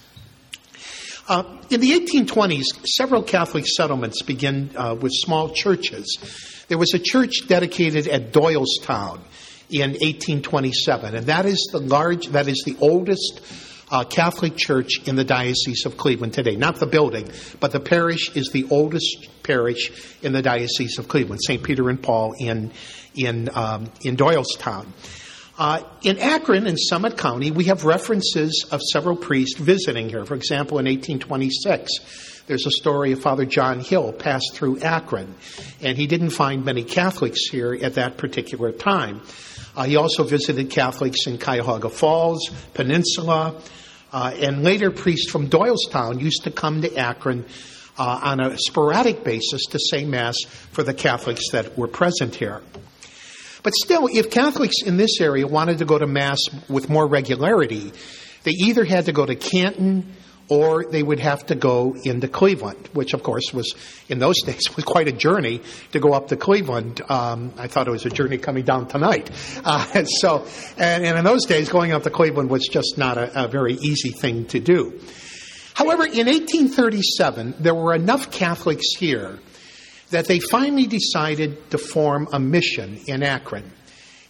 Uh, 1.28 1.44
in 1.70 1.82
the 1.82 2.00
1820s, 2.00 2.64
several 2.86 3.24
Catholic 3.24 3.66
settlements 3.68 4.22
began 4.22 4.70
uh, 4.78 4.96
with 4.96 5.12
small 5.12 5.50
churches. 5.50 6.64
There 6.70 6.78
was 6.78 6.94
a 6.94 7.00
church 7.00 7.46
dedicated 7.46 8.08
at 8.08 8.32
Doylestown 8.32 9.20
in 9.70 9.92
1827, 10.00 11.14
and 11.14 11.26
that 11.26 11.46
is 11.46 11.68
the 11.74 11.80
large, 11.80 12.28
that 12.28 12.48
is 12.48 12.64
the 12.66 12.78
oldest 12.80 13.42
uh, 13.90 14.04
Catholic 14.04 14.58
Church 14.58 15.02
in 15.06 15.16
the 15.16 15.24
Diocese 15.24 15.86
of 15.86 15.98
Cleveland 15.98 16.34
today. 16.34 16.56
Not 16.56 16.80
the 16.80 16.88
building, 16.88 17.30
but 17.60 17.72
the 17.72 17.80
parish 17.80 18.36
is 18.36 18.50
the 18.50 18.66
oldest 18.70 19.30
parish 19.44 19.92
in 20.22 20.34
the 20.34 20.42
Diocese 20.42 20.98
of 20.98 21.08
Cleveland, 21.08 21.42
St. 21.46 21.64
Peter 21.64 21.90
and 21.90 22.02
Paul 22.02 22.34
in, 22.40 22.72
in, 23.16 23.50
um, 23.54 23.92
in 24.04 24.18
Doylestown. 24.18 24.88
Uh, 25.58 25.82
in 26.04 26.20
Akron 26.20 26.68
and 26.68 26.78
Summit 26.80 27.18
County, 27.18 27.50
we 27.50 27.64
have 27.66 27.84
references 27.84 28.68
of 28.72 28.80
several 28.82 29.16
priests 29.16 29.60
visiting 29.60 30.08
here. 30.08 30.24
For 30.24 30.36
example, 30.36 30.78
in 30.78 30.86
1826, 30.86 32.37
there's 32.48 32.66
a 32.66 32.72
story 32.72 33.12
of 33.12 33.22
Father 33.22 33.46
John 33.46 33.82
Hill 33.82 34.14
passed 34.14 34.52
through 34.54 34.80
Akron, 34.80 35.36
and 35.82 35.98
he 35.98 36.08
didn't 36.08 36.30
find 36.30 36.64
many 36.64 36.84
Catholics 36.84 37.50
here 37.50 37.74
at 37.74 37.96
that 37.96 38.18
particular 38.18 38.72
time. 38.72 39.22
Uh, 39.76 39.84
he 39.84 39.98
also 39.98 40.24
visited 40.24 40.70
Catholics 40.70 41.28
in 41.28 41.38
Cuyahoga 41.38 41.90
Falls, 41.90 42.50
Peninsula, 42.74 43.62
uh, 44.14 44.34
and 44.40 44.64
later 44.64 44.92
priests 44.92 45.30
from 45.30 45.50
Doylestown 45.50 46.22
used 46.22 46.46
to 46.46 46.52
come 46.52 46.82
to 46.82 46.96
Akron 46.96 47.46
uh, 47.98 48.20
on 48.24 48.40
a 48.40 48.58
sporadic 48.58 49.26
basis 49.26 49.66
to 49.72 49.80
say 49.80 50.06
Mass 50.06 50.38
for 50.72 50.84
the 50.84 50.94
Catholics 50.94 51.52
that 51.52 51.78
were 51.78 51.90
present 51.90 52.34
here. 52.34 52.62
But 53.62 53.74
still, 53.74 54.08
if 54.08 54.32
Catholics 54.32 54.82
in 54.86 54.96
this 54.96 55.20
area 55.20 55.46
wanted 55.46 55.80
to 55.80 55.86
go 55.86 55.98
to 55.98 56.08
Mass 56.08 56.40
with 56.70 56.90
more 56.90 57.08
regularity, 57.08 57.92
they 58.44 58.52
either 58.52 58.86
had 58.86 59.08
to 59.08 59.12
go 59.12 59.26
to 59.26 59.36
Canton 59.36 60.14
or 60.50 60.86
they 60.86 61.04
would 61.04 61.20
have 61.20 61.46
to 61.48 61.56
go 61.56 61.96
into 62.04 62.28
Cleveland, 62.28 62.90
which 62.94 63.14
of 63.14 63.24
course 63.24 63.54
was 63.54 63.76
in 64.08 64.20
those 64.20 64.42
days 64.46 64.76
was 64.76 64.86
quite 64.86 65.08
a 65.08 65.12
journey 65.12 65.62
to 65.92 66.00
go 66.00 66.14
up 66.14 66.30
to 66.30 66.38
Cleveland. 66.38 67.02
Um, 67.10 67.54
I 67.58 67.68
thought 67.68 67.88
it 67.88 67.92
was 67.92 68.06
a 68.06 68.10
journey 68.10 68.38
coming 68.38 68.64
down 68.64 68.88
tonight. 68.88 69.30
Uh, 69.68 69.86
and 69.96 70.08
so, 70.10 70.46
and, 70.78 71.04
and, 71.04 71.18
in 71.18 71.26
those 71.26 71.46
days, 71.46 71.68
going 71.68 71.92
up 71.92 72.04
to 72.04 72.10
Cleveland 72.10 72.50
was 72.50 72.68
just 72.68 72.98
not 72.98 73.18
a, 73.18 73.46
a 73.46 73.48
very 73.48 73.74
easy 73.74 74.12
thing 74.12 74.46
to 74.46 74.60
do. 74.60 75.00
However, 75.74 76.04
in 76.04 76.28
1837, 76.28 77.56
there 77.60 77.76
were 77.76 77.94
enough 77.94 78.32
Catholics 78.32 78.96
here 78.98 79.40
that 80.12 80.26
they 80.28 80.40
finally 80.40 80.88
decided 80.88 81.70
to 81.72 81.78
form 81.78 82.30
a 82.32 82.40
mission 82.40 83.00
in 83.08 83.24
Akron. 83.24 83.70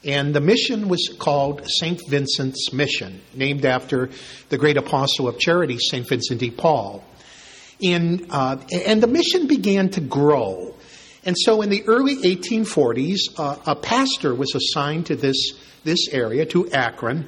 And 0.04 0.34
the 0.34 0.42
mission 0.42 0.90
was 0.90 1.10
called 1.18 1.68
St. 1.68 2.00
Vincent's 2.08 2.72
Mission, 2.72 3.22
named 3.34 3.66
after 3.66 4.10
the 4.50 4.58
great 4.58 4.78
apostle 4.78 5.28
of 5.28 5.40
charity, 5.40 5.78
St. 5.80 6.08
Vincent 6.08 6.40
de 6.40 6.52
Paul. 6.52 7.04
In, 7.80 8.28
uh, 8.30 8.58
and 8.86 9.02
the 9.02 9.08
mission 9.08 9.48
began 9.48 9.90
to 9.90 10.02
grow. 10.02 10.76
And 11.26 11.36
so 11.38 11.62
in 11.62 11.70
the 11.70 11.84
early 11.88 12.16
1840s, 12.16 13.18
uh, 13.38 13.58
a 13.66 13.76
pastor 13.76 14.34
was 14.34 14.54
assigned 14.56 15.08
to 15.08 15.16
this, 15.16 15.54
this 15.84 16.08
area, 16.12 16.46
to 16.48 16.70
Akron, 16.72 17.28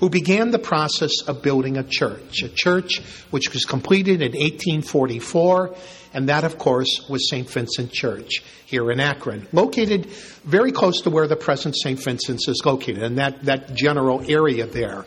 who 0.00 0.08
began 0.08 0.50
the 0.50 0.58
process 0.58 1.12
of 1.28 1.42
building 1.42 1.76
a 1.76 1.84
church, 1.84 2.42
a 2.42 2.48
church 2.48 3.00
which 3.30 3.52
was 3.52 3.64
completed 3.64 4.22
in 4.22 4.32
1844, 4.32 5.76
and 6.14 6.28
that, 6.30 6.42
of 6.42 6.58
course, 6.58 7.06
was 7.08 7.28
St. 7.28 7.48
Vincent 7.48 7.92
Church 7.92 8.42
here 8.64 8.90
in 8.90 8.98
Akron, 8.98 9.46
located 9.52 10.06
very 10.44 10.72
close 10.72 11.02
to 11.02 11.10
where 11.10 11.28
the 11.28 11.36
present 11.36 11.76
St. 11.76 12.02
Vincent's 12.02 12.48
is 12.48 12.62
located, 12.64 13.02
in 13.02 13.16
that, 13.16 13.44
that 13.44 13.74
general 13.74 14.24
area 14.28 14.66
there. 14.66 15.04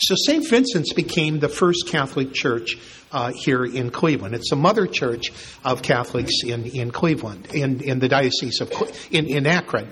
So 0.00 0.14
St. 0.16 0.48
Vincent's 0.48 0.92
became 0.92 1.40
the 1.40 1.48
first 1.48 1.88
Catholic 1.88 2.32
church 2.32 2.78
uh, 3.10 3.32
here 3.34 3.64
in 3.64 3.90
Cleveland. 3.90 4.36
It's 4.36 4.52
a 4.52 4.56
mother 4.56 4.86
church 4.86 5.32
of 5.64 5.82
Catholics 5.82 6.32
in, 6.44 6.64
in 6.66 6.92
Cleveland, 6.92 7.48
in, 7.52 7.80
in 7.82 7.98
the 7.98 8.08
Diocese 8.08 8.60
of 8.60 8.70
in, 9.10 9.26
in 9.26 9.46
Akron. 9.46 9.90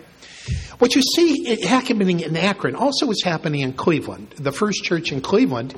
What 0.78 0.94
you 0.94 1.02
see 1.02 1.62
happening 1.62 2.20
in 2.20 2.36
Akron 2.36 2.74
also 2.74 3.10
is 3.10 3.22
happening 3.22 3.60
in 3.60 3.72
Cleveland. 3.72 4.30
The 4.36 4.52
first 4.52 4.84
church 4.84 5.12
in 5.12 5.20
Cleveland 5.20 5.74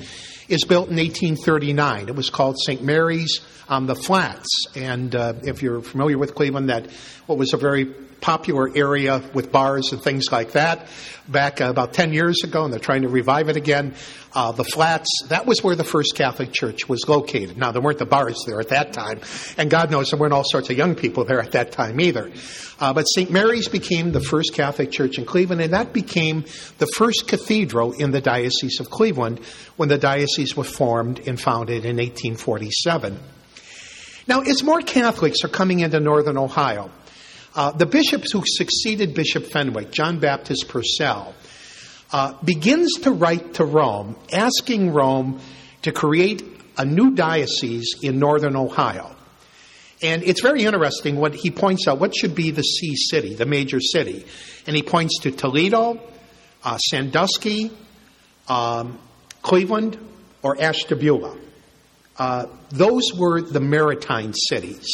is 0.48 0.64
built 0.64 0.88
in 0.88 0.96
1839. 0.96 2.08
It 2.08 2.14
was 2.14 2.30
called 2.30 2.56
St. 2.58 2.82
Mary's 2.82 3.40
on 3.68 3.86
the 3.86 3.94
Flats. 3.94 4.48
And 4.74 5.14
uh, 5.14 5.34
if 5.42 5.62
you're 5.62 5.82
familiar 5.82 6.18
with 6.18 6.34
Cleveland, 6.34 6.70
that 6.70 6.90
what 7.26 7.38
was 7.38 7.52
a 7.52 7.56
very 7.56 7.84
popular 8.20 8.70
area 8.74 9.22
with 9.34 9.52
bars 9.52 9.92
and 9.92 10.02
things 10.02 10.30
like 10.30 10.52
that 10.52 10.88
back 11.28 11.60
uh, 11.60 11.66
about 11.66 11.92
10 11.92 12.12
years 12.12 12.42
ago, 12.42 12.64
and 12.64 12.72
they're 12.72 12.80
trying 12.80 13.02
to 13.02 13.08
revive 13.08 13.48
it 13.48 13.56
again. 13.56 13.94
Uh, 14.32 14.52
the 14.52 14.64
Flats, 14.64 15.08
that 15.28 15.46
was 15.46 15.62
where 15.62 15.76
the 15.76 15.84
first 15.84 16.14
Catholic 16.14 16.52
Church 16.52 16.88
was 16.88 17.08
located. 17.08 17.56
Now, 17.56 17.72
there 17.72 17.82
weren't 17.82 17.98
the 17.98 18.06
bars 18.06 18.42
there 18.46 18.60
at 18.60 18.68
that 18.68 18.92
time, 18.92 19.20
and 19.56 19.70
God 19.70 19.90
knows 19.90 20.10
there 20.10 20.18
weren't 20.18 20.32
all 20.32 20.44
sorts 20.44 20.70
of 20.70 20.76
young 20.76 20.94
people 20.94 21.24
there 21.24 21.40
at 21.40 21.52
that 21.52 21.72
time 21.72 22.00
either. 22.00 22.30
Uh, 22.80 22.92
but 22.92 23.04
St. 23.04 23.30
Mary's 23.30 23.68
became 23.68 24.12
the 24.12 24.20
first 24.20 24.54
Catholic 24.54 24.90
Church 24.90 25.18
in 25.18 25.24
Cleveland, 25.24 25.60
and 25.60 25.72
that 25.72 25.92
became 25.92 26.44
the 26.78 26.86
first 26.86 27.26
cathedral 27.28 27.92
in 27.92 28.10
the 28.10 28.20
Diocese 28.20 28.80
of 28.80 28.90
Cleveland 28.90 29.40
when 29.76 29.88
the 29.88 29.98
diocese 29.98 30.56
was 30.56 30.68
formed 30.68 31.20
and 31.26 31.40
founded 31.40 31.84
in 31.84 31.96
1847. 31.96 33.18
Now, 34.26 34.40
as 34.40 34.62
more 34.62 34.82
Catholics 34.82 35.42
are 35.42 35.48
coming 35.48 35.80
into 35.80 36.00
northern 36.00 36.36
Ohio, 36.36 36.90
uh, 37.58 37.72
the 37.72 37.86
bishops 37.86 38.30
who 38.30 38.40
succeeded 38.46 39.14
Bishop 39.14 39.46
Fenwick, 39.46 39.90
John 39.90 40.20
Baptist 40.20 40.68
Purcell, 40.68 41.34
uh, 42.12 42.34
begins 42.44 42.92
to 43.02 43.10
write 43.10 43.54
to 43.54 43.64
Rome, 43.64 44.14
asking 44.32 44.92
Rome 44.92 45.40
to 45.82 45.90
create 45.90 46.44
a 46.76 46.84
new 46.84 47.16
diocese 47.16 47.96
in 48.00 48.20
northern 48.20 48.54
Ohio. 48.54 49.12
And 50.00 50.22
it's 50.22 50.40
very 50.40 50.62
interesting 50.62 51.16
what 51.16 51.34
he 51.34 51.50
points 51.50 51.88
out 51.88 51.98
what 51.98 52.14
should 52.14 52.36
be 52.36 52.52
the 52.52 52.62
see 52.62 52.94
city, 52.94 53.34
the 53.34 53.44
major 53.44 53.80
city. 53.80 54.24
And 54.68 54.76
he 54.76 54.84
points 54.84 55.18
to 55.22 55.32
Toledo, 55.32 56.00
uh, 56.62 56.78
Sandusky, 56.78 57.72
um, 58.46 59.00
Cleveland, 59.42 59.98
or 60.42 60.62
Ashtabula. 60.62 61.36
uh, 62.18 62.46
those 62.70 63.12
were 63.16 63.40
the 63.40 63.60
maritime 63.60 64.32
cities. 64.34 64.86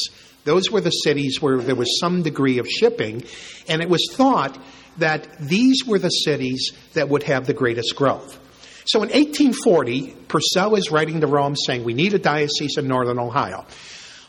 Those 0.44 0.70
were 0.70 0.80
the 0.80 0.90
cities 0.90 1.40
where 1.40 1.58
there 1.58 1.74
was 1.74 1.98
some 1.98 2.22
degree 2.22 2.58
of 2.58 2.68
shipping, 2.68 3.24
and 3.68 3.82
it 3.82 3.88
was 3.88 4.08
thought 4.12 4.58
that 4.98 5.38
these 5.38 5.84
were 5.86 5.98
the 5.98 6.10
cities 6.10 6.72
that 6.92 7.08
would 7.08 7.24
have 7.24 7.46
the 7.46 7.54
greatest 7.54 7.96
growth. 7.96 8.38
So 8.86 8.98
in 9.02 9.08
1840, 9.08 10.14
Purcell 10.28 10.76
is 10.76 10.90
writing 10.90 11.22
to 11.22 11.26
Rome 11.26 11.56
saying, 11.56 11.84
We 11.84 11.94
need 11.94 12.12
a 12.12 12.18
diocese 12.18 12.76
in 12.76 12.86
northern 12.86 13.18
Ohio. 13.18 13.64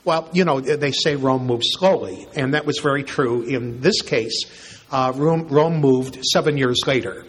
Well, 0.05 0.29
you 0.33 0.45
know, 0.45 0.61
they 0.61 0.91
say 0.91 1.15
Rome 1.15 1.45
moves 1.45 1.67
slowly, 1.71 2.27
and 2.35 2.53
that 2.53 2.65
was 2.65 2.79
very 2.79 3.03
true 3.03 3.41
in 3.41 3.81
this 3.81 4.01
case. 4.01 4.45
Uh, 4.91 5.11
Rome, 5.15 5.47
Rome, 5.49 5.81
moved 5.81 6.23
seven 6.23 6.57
years 6.57 6.79
later. 6.85 7.25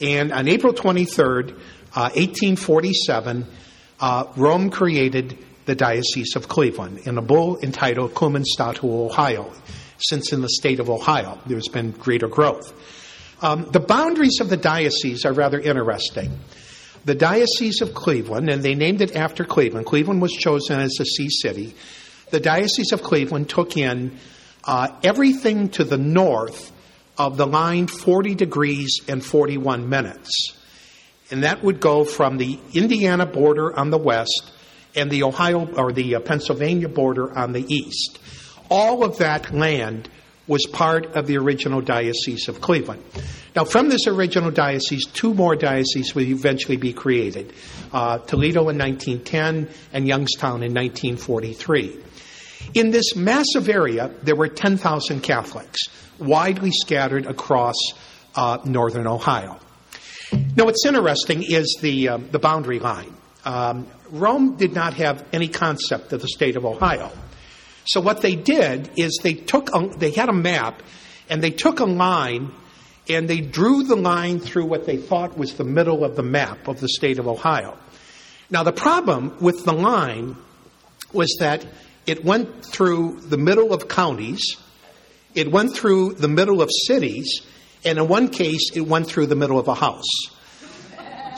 And 0.00 0.32
on 0.32 0.48
April 0.48 0.74
23rd, 0.74 1.52
uh, 1.94 2.10
1847, 2.14 3.46
uh, 4.00 4.24
Rome 4.36 4.70
created 4.70 5.38
the 5.66 5.74
Diocese 5.74 6.36
of 6.36 6.48
Cleveland 6.48 7.00
in 7.06 7.18
a 7.18 7.22
bull 7.22 7.58
entitled 7.60 8.12
Statu 8.44 8.86
Ohio. 8.86 9.52
Since 9.98 10.32
in 10.32 10.40
the 10.40 10.48
state 10.48 10.80
of 10.80 10.88
Ohio, 10.88 11.38
there's 11.46 11.68
been 11.68 11.90
greater 11.90 12.28
growth. 12.28 12.72
Um, 13.42 13.68
the 13.70 13.80
boundaries 13.80 14.40
of 14.40 14.48
the 14.48 14.56
diocese 14.56 15.24
are 15.24 15.32
rather 15.32 15.60
interesting. 15.60 16.38
The 17.04 17.14
Diocese 17.14 17.82
of 17.82 17.94
Cleveland, 17.94 18.48
and 18.48 18.62
they 18.62 18.74
named 18.74 19.00
it 19.00 19.14
after 19.14 19.44
Cleveland, 19.44 19.86
Cleveland 19.86 20.22
was 20.22 20.32
chosen 20.32 20.80
as 20.80 20.92
the 20.98 21.04
see 21.04 21.28
city. 21.28 21.74
The 22.30 22.40
Diocese 22.40 22.92
of 22.92 23.02
Cleveland 23.02 23.48
took 23.48 23.76
in 23.76 24.16
uh, 24.64 24.88
everything 25.04 25.68
to 25.70 25.84
the 25.84 25.98
north 25.98 26.72
of 27.18 27.36
the 27.36 27.46
line 27.46 27.86
40 27.86 28.34
degrees 28.34 29.00
and 29.06 29.24
41 29.24 29.88
minutes. 29.88 30.56
And 31.30 31.44
that 31.44 31.62
would 31.62 31.80
go 31.80 32.04
from 32.04 32.38
the 32.38 32.58
Indiana 32.74 33.26
border 33.26 33.76
on 33.78 33.90
the 33.90 33.98
west 33.98 34.52
and 34.96 35.10
the 35.10 35.22
Ohio 35.22 35.66
or 35.74 35.92
the 35.92 36.16
uh, 36.16 36.20
Pennsylvania 36.20 36.88
border 36.88 37.36
on 37.36 37.52
the 37.52 37.64
east. 37.72 38.18
All 38.70 39.04
of 39.04 39.18
that 39.18 39.54
land 39.54 40.08
was 40.46 40.66
part 40.66 41.06
of 41.16 41.26
the 41.26 41.36
original 41.38 41.80
Diocese 41.80 42.48
of 42.48 42.60
Cleveland. 42.60 43.02
Now, 43.56 43.64
from 43.64 43.88
this 43.88 44.06
original 44.06 44.50
diocese, 44.50 45.06
two 45.06 45.32
more 45.32 45.56
dioceses 45.56 46.14
will 46.14 46.26
eventually 46.26 46.76
be 46.76 46.92
created 46.92 47.54
uh, 47.90 48.18
Toledo 48.18 48.68
in 48.68 48.76
1910 48.76 49.68
and 49.94 50.06
Youngstown 50.06 50.62
in 50.62 50.74
1943. 50.74 51.98
In 52.74 52.90
this 52.90 53.16
massive 53.16 53.70
area, 53.70 54.10
there 54.22 54.36
were 54.36 54.48
10,000 54.48 55.22
Catholics, 55.22 55.80
widely 56.18 56.70
scattered 56.70 57.24
across 57.24 57.76
uh, 58.34 58.58
northern 58.66 59.06
Ohio. 59.06 59.58
Now, 60.54 60.66
what's 60.66 60.84
interesting 60.84 61.42
is 61.42 61.78
the, 61.80 62.08
uh, 62.08 62.18
the 62.18 62.38
boundary 62.38 62.78
line. 62.78 63.14
Um, 63.46 63.86
Rome 64.10 64.56
did 64.56 64.74
not 64.74 64.94
have 64.94 65.24
any 65.32 65.46
concept 65.46 66.12
of 66.12 66.20
the 66.20 66.26
state 66.26 66.56
of 66.56 66.66
Ohio. 66.66 67.12
So 67.84 68.00
what 68.00 68.20
they 68.20 68.34
did 68.34 68.90
is 68.96 69.20
they 69.22 69.34
took 69.34 69.70
a, 69.72 69.86
they 69.96 70.10
had 70.10 70.28
a 70.28 70.32
map 70.32 70.82
and 71.30 71.40
they 71.40 71.52
took 71.52 71.78
a 71.78 71.84
line 71.84 72.50
and 73.08 73.28
they 73.28 73.40
drew 73.40 73.84
the 73.84 73.94
line 73.94 74.40
through 74.40 74.66
what 74.66 74.84
they 74.84 74.96
thought 74.96 75.38
was 75.38 75.54
the 75.54 75.64
middle 75.64 76.04
of 76.04 76.16
the 76.16 76.24
map 76.24 76.66
of 76.66 76.80
the 76.80 76.88
state 76.88 77.20
of 77.20 77.28
Ohio. 77.28 77.78
Now 78.50 78.64
the 78.64 78.72
problem 78.72 79.36
with 79.40 79.64
the 79.64 79.72
line 79.72 80.36
was 81.12 81.36
that 81.38 81.64
it 82.04 82.24
went 82.24 82.64
through 82.64 83.20
the 83.20 83.38
middle 83.38 83.72
of 83.72 83.86
counties, 83.86 84.56
it 85.36 85.52
went 85.52 85.72
through 85.76 86.14
the 86.14 86.28
middle 86.28 86.62
of 86.62 86.70
cities, 86.86 87.42
and 87.84 87.96
in 87.98 88.08
one 88.08 88.28
case 88.28 88.70
it 88.74 88.80
went 88.80 89.06
through 89.06 89.26
the 89.26 89.36
middle 89.36 89.60
of 89.60 89.68
a 89.68 89.74
house. 89.74 90.35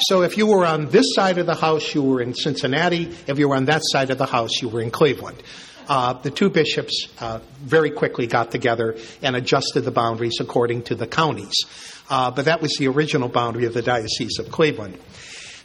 So 0.06 0.22
if 0.22 0.36
you 0.36 0.46
were 0.46 0.64
on 0.64 0.86
this 0.86 1.06
side 1.14 1.38
of 1.38 1.46
the 1.46 1.56
house, 1.56 1.94
you 1.94 2.02
were 2.02 2.20
in 2.20 2.34
Cincinnati. 2.34 3.14
If 3.26 3.38
you 3.38 3.48
were 3.48 3.56
on 3.56 3.64
that 3.64 3.82
side 3.84 4.10
of 4.10 4.18
the 4.18 4.26
house, 4.26 4.62
you 4.62 4.68
were 4.68 4.80
in 4.80 4.90
Cleveland. 4.90 5.42
Uh, 5.88 6.12
the 6.12 6.30
two 6.30 6.50
bishops 6.50 7.08
uh, 7.18 7.40
very 7.60 7.90
quickly 7.90 8.26
got 8.26 8.50
together 8.50 8.96
and 9.22 9.34
adjusted 9.34 9.80
the 9.80 9.90
boundaries 9.90 10.36
according 10.38 10.82
to 10.82 10.94
the 10.94 11.06
counties. 11.06 11.54
Uh, 12.10 12.30
but 12.30 12.44
that 12.44 12.60
was 12.60 12.76
the 12.78 12.86
original 12.86 13.28
boundary 13.28 13.64
of 13.64 13.74
the 13.74 13.82
Diocese 13.82 14.38
of 14.38 14.50
Cleveland. 14.50 14.98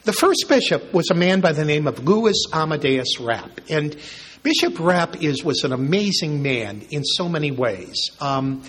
The 0.04 0.12
first 0.12 0.46
bishop 0.48 0.92
was 0.92 1.10
a 1.10 1.14
man 1.14 1.40
by 1.40 1.52
the 1.52 1.64
name 1.64 1.86
of 1.86 2.04
Louis 2.04 2.36
Amadeus 2.52 3.18
Rappe. 3.20 3.60
And 3.70 3.96
Bishop 4.42 4.74
Rappe 4.80 5.22
is, 5.22 5.44
was 5.44 5.62
an 5.62 5.72
amazing 5.72 6.42
man 6.42 6.82
in 6.90 7.04
so 7.04 7.28
many 7.28 7.50
ways. 7.50 7.96
Um, 8.20 8.62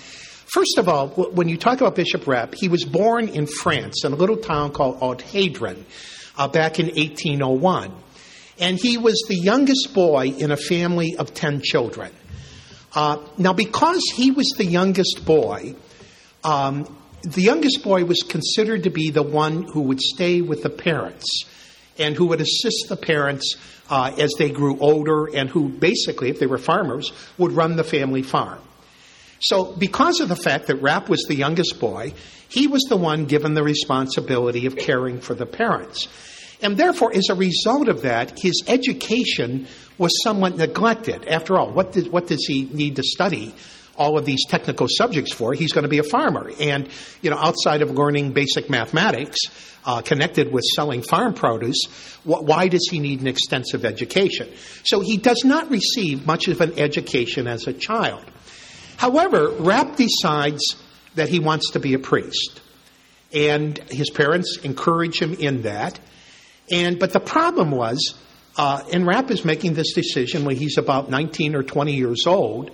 First 0.55 0.77
of 0.77 0.87
all, 0.87 1.09
when 1.09 1.49
you 1.49 1.57
talk 1.57 1.81
about 1.81 1.97
Bishop 1.97 2.25
Rappe, 2.27 2.55
he 2.55 2.69
was 2.69 2.85
born 2.85 3.27
in 3.27 3.45
France 3.45 4.05
in 4.05 4.13
a 4.13 4.15
little 4.15 4.37
town 4.37 4.71
called 4.71 5.01
Audrehem 5.01 5.83
uh, 6.37 6.47
back 6.47 6.79
in 6.79 6.85
1801. 6.85 7.91
And 8.57 8.79
he 8.79 8.97
was 8.97 9.21
the 9.27 9.35
youngest 9.35 9.93
boy 9.93 10.27
in 10.27 10.51
a 10.51 10.55
family 10.55 11.17
of 11.17 11.33
10 11.33 11.59
children. 11.59 12.09
Uh, 12.93 13.17
now, 13.37 13.51
because 13.51 14.01
he 14.15 14.31
was 14.31 14.53
the 14.57 14.63
youngest 14.63 15.25
boy, 15.25 15.75
um, 16.45 16.85
the 17.23 17.41
youngest 17.41 17.83
boy 17.83 18.05
was 18.05 18.23
considered 18.23 18.83
to 18.83 18.89
be 18.89 19.11
the 19.11 19.23
one 19.23 19.63
who 19.63 19.81
would 19.81 19.99
stay 19.99 20.39
with 20.39 20.63
the 20.63 20.69
parents 20.69 21.43
and 21.99 22.15
who 22.15 22.27
would 22.27 22.39
assist 22.39 22.85
the 22.87 22.95
parents 22.95 23.57
uh, 23.89 24.15
as 24.17 24.31
they 24.37 24.51
grew 24.51 24.79
older 24.79 25.25
and 25.35 25.49
who 25.49 25.67
basically, 25.67 26.29
if 26.29 26.39
they 26.39 26.47
were 26.47 26.57
farmers, 26.57 27.11
would 27.37 27.51
run 27.51 27.75
the 27.75 27.83
family 27.83 28.23
farm. 28.23 28.61
So, 29.45 29.65
because 29.65 30.21
of 30.21 30.29
the 30.29 30.36
fact 30.36 30.65
that 30.67 30.81
Rappe 30.81 31.08
was 31.08 31.21
the 31.27 31.36
youngest 31.36 31.79
boy, 31.79 32.13
he 32.49 32.65
was 32.65 32.81
the 32.89 32.97
one 32.97 33.25
given 33.25 33.53
the 33.53 33.62
responsibility 33.62 34.65
of 34.65 34.75
caring 34.75 35.21
for 35.21 35.36
the 35.36 35.45
parents. 35.45 36.08
And 36.63 36.77
therefore, 36.77 37.12
as 37.13 37.29
a 37.29 37.36
result 37.36 37.88
of 37.88 38.01
that, 38.01 38.39
his 38.39 38.63
education 38.65 39.67
was 39.99 40.12
somewhat 40.23 40.58
neglected. 40.58 41.27
After 41.27 41.60
all, 41.60 41.71
what, 41.71 41.91
did, 41.91 42.12
what 42.12 42.25
does 42.25 42.43
he 42.47 42.63
need 42.63 42.95
to 42.95 43.03
study 43.03 43.53
all 43.95 44.17
of 44.17 44.25
these 44.25 44.47
technical 44.47 44.88
subjects 44.89 45.31
for? 45.31 45.53
He's 45.53 45.73
going 45.73 45.84
to 45.84 45.89
be 45.89 45.99
a 45.99 46.03
farmer. 46.03 46.49
And, 46.60 46.89
you 47.21 47.29
know, 47.29 47.38
outside 47.38 47.84
of 47.84 47.91
learning 47.91 48.34
basic 48.34 48.67
mathematics, 48.67 49.38
uh, 49.86 50.01
connected 50.01 50.51
with 50.51 50.63
selling 50.75 51.03
farm 51.03 51.36
produce, 51.36 51.86
wh- 52.23 52.41
why 52.41 52.67
does 52.67 52.88
he 52.89 52.97
need 52.97 53.21
an 53.21 53.27
extensive 53.27 53.86
education? 53.86 54.49
So 54.86 55.01
he 55.01 55.17
does 55.17 55.43
not 55.45 55.69
receive 55.69 56.25
much 56.25 56.47
of 56.47 56.62
an 56.62 56.79
education 56.79 57.45
as 57.45 57.67
a 57.67 57.73
child. 57.73 58.25
However, 58.97 59.49
Rappe 59.49 59.95
decides 59.95 60.75
that 61.15 61.29
he 61.29 61.39
wants 61.39 61.71
to 61.71 61.79
be 61.79 61.93
a 61.93 61.99
priest. 61.99 62.62
And 63.34 63.77
his 63.89 64.10
parents 64.10 64.58
encourage 64.63 65.21
him 65.21 65.34
in 65.34 65.63
that. 65.63 65.99
And 66.71 66.99
but 66.99 67.12
the 67.12 67.19
problem 67.19 67.71
was, 67.71 68.15
uh, 68.58 68.84
and 68.91 69.05
Rappe 69.05 69.31
is 69.31 69.43
making 69.43 69.73
this 69.73 69.93
decision 69.93 70.45
when 70.45 70.55
he's 70.55 70.77
about 70.77 71.10
19 71.10 71.55
or 71.55 71.63
20 71.63 71.93
years 71.93 72.23
old. 72.25 72.71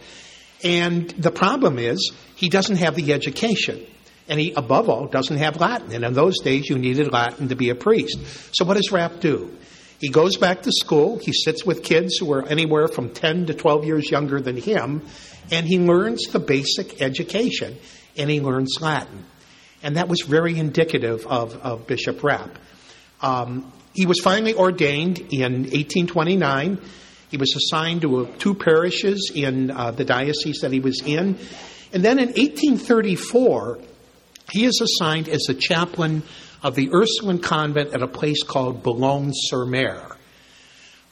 And 0.63 1.09
the 1.09 1.31
problem 1.31 1.79
is 1.79 2.11
he 2.35 2.49
doesn't 2.49 2.75
have 2.75 2.95
the 2.95 3.13
education. 3.13 3.85
And 4.27 4.39
he, 4.39 4.53
above 4.53 4.87
all, 4.87 5.07
doesn't 5.07 5.37
have 5.37 5.59
Latin. 5.59 5.91
And 5.93 6.05
in 6.05 6.13
those 6.13 6.39
days, 6.39 6.69
you 6.69 6.77
needed 6.77 7.11
Latin 7.11 7.49
to 7.49 7.55
be 7.55 7.69
a 7.69 7.75
priest. 7.75 8.19
So 8.53 8.63
what 8.63 8.77
does 8.77 8.91
Rappe 8.91 9.19
do? 9.19 9.57
He 9.99 10.09
goes 10.09 10.37
back 10.37 10.63
to 10.63 10.71
school. 10.71 11.19
He 11.19 11.33
sits 11.33 11.65
with 11.65 11.83
kids 11.83 12.17
who 12.17 12.31
are 12.33 12.45
anywhere 12.45 12.87
from 12.87 13.09
10 13.09 13.47
to 13.47 13.53
12 13.53 13.85
years 13.85 14.09
younger 14.09 14.39
than 14.39 14.57
him 14.57 15.01
and 15.49 15.65
he 15.65 15.79
learns 15.79 16.27
the 16.27 16.39
basic 16.39 17.01
education 17.01 17.77
and 18.17 18.29
he 18.29 18.41
learns 18.41 18.77
Latin. 18.81 19.25
And 19.83 19.97
that 19.97 20.07
was 20.07 20.21
very 20.21 20.57
indicative 20.57 21.25
of, 21.25 21.55
of 21.55 21.87
Bishop 21.87 22.19
Rappe. 22.23 22.55
Um, 23.21 23.71
he 23.93 24.05
was 24.05 24.19
finally 24.19 24.53
ordained 24.53 25.19
in 25.19 25.63
1829. 25.63 26.79
He 27.29 27.37
was 27.37 27.55
assigned 27.55 28.01
to 28.01 28.27
two 28.37 28.55
parishes 28.55 29.31
in 29.33 29.71
uh, 29.71 29.91
the 29.91 30.05
diocese 30.05 30.59
that 30.61 30.71
he 30.71 30.79
was 30.79 31.01
in. 31.05 31.37
And 31.93 32.03
then 32.03 32.19
in 32.19 32.29
1834, 32.29 33.79
he 34.51 34.65
is 34.65 34.81
assigned 34.81 35.29
as 35.29 35.47
a 35.49 35.53
chaplain 35.53 36.23
of 36.63 36.75
the 36.75 36.89
Ursuline 36.93 37.39
convent 37.39 37.93
at 37.93 38.01
a 38.01 38.07
place 38.07 38.43
called 38.43 38.83
Boulogne-sur-Mer. 38.83 40.17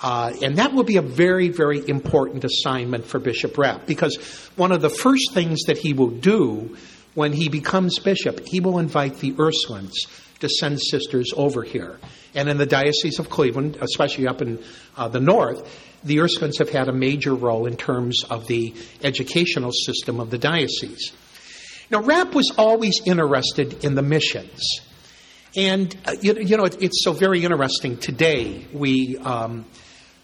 Uh, 0.01 0.31
and 0.41 0.57
that 0.57 0.73
will 0.73 0.85
be 0.85 0.97
a 0.97 1.01
very, 1.01 1.49
very 1.49 1.87
important 1.87 2.45
assignment 2.45 3.05
for 3.05 3.19
Bishop 3.19 3.57
Rappe 3.57 3.85
because 3.85 4.15
one 4.55 4.71
of 4.71 4.81
the 4.81 4.89
first 4.89 5.33
things 5.33 5.63
that 5.67 5.77
he 5.77 5.93
will 5.93 6.09
do 6.09 6.77
when 7.15 7.33
he 7.33 7.49
becomes 7.49 7.99
bishop, 7.99 8.47
he 8.47 8.61
will 8.61 8.79
invite 8.79 9.17
the 9.17 9.33
Ursulines 9.33 10.07
to 10.39 10.47
send 10.47 10.79
sisters 10.79 11.33
over 11.35 11.63
here. 11.63 11.99
And 12.33 12.47
in 12.47 12.57
the 12.57 12.65
Diocese 12.65 13.19
of 13.19 13.29
Cleveland, 13.29 13.77
especially 13.81 14.27
up 14.27 14.41
in 14.41 14.63
uh, 14.95 15.09
the 15.09 15.19
north, 15.19 15.67
the 16.03 16.17
Ursulines 16.17 16.59
have 16.59 16.69
had 16.69 16.87
a 16.87 16.93
major 16.93 17.35
role 17.35 17.65
in 17.65 17.75
terms 17.75 18.23
of 18.29 18.47
the 18.47 18.73
educational 19.03 19.71
system 19.73 20.21
of 20.21 20.29
the 20.29 20.37
diocese. 20.37 21.11
Now, 21.91 22.01
Rappe 22.01 22.33
was 22.33 22.53
always 22.57 23.01
interested 23.05 23.83
in 23.83 23.95
the 23.95 24.01
missions. 24.03 24.79
And, 25.57 25.93
uh, 26.05 26.15
you, 26.21 26.35
you, 26.35 26.55
know, 26.55 26.65
it, 26.65 26.81
it's 26.81 27.03
so 27.03 27.11
very 27.11 27.43
interesting. 27.43 27.97
Today, 27.97 28.65
we. 28.71 29.17
Um, 29.17 29.65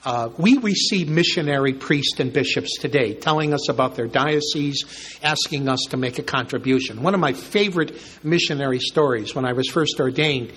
uh, 0.05 0.29
we 0.37 0.57
receive 0.59 1.09
missionary 1.09 1.73
priests 1.73 2.19
and 2.19 2.31
bishops 2.31 2.77
today 2.79 3.15
telling 3.15 3.53
us 3.53 3.69
about 3.69 3.95
their 3.95 4.07
diocese, 4.07 4.85
asking 5.23 5.67
us 5.67 5.79
to 5.89 5.97
make 5.97 6.19
a 6.19 6.23
contribution. 6.23 7.01
One 7.01 7.15
of 7.15 7.19
my 7.19 7.33
favorite 7.33 7.99
missionary 8.23 8.79
stories 8.79 9.33
when 9.33 9.45
I 9.45 9.53
was 9.53 9.67
first 9.67 9.99
ordained, 9.99 10.53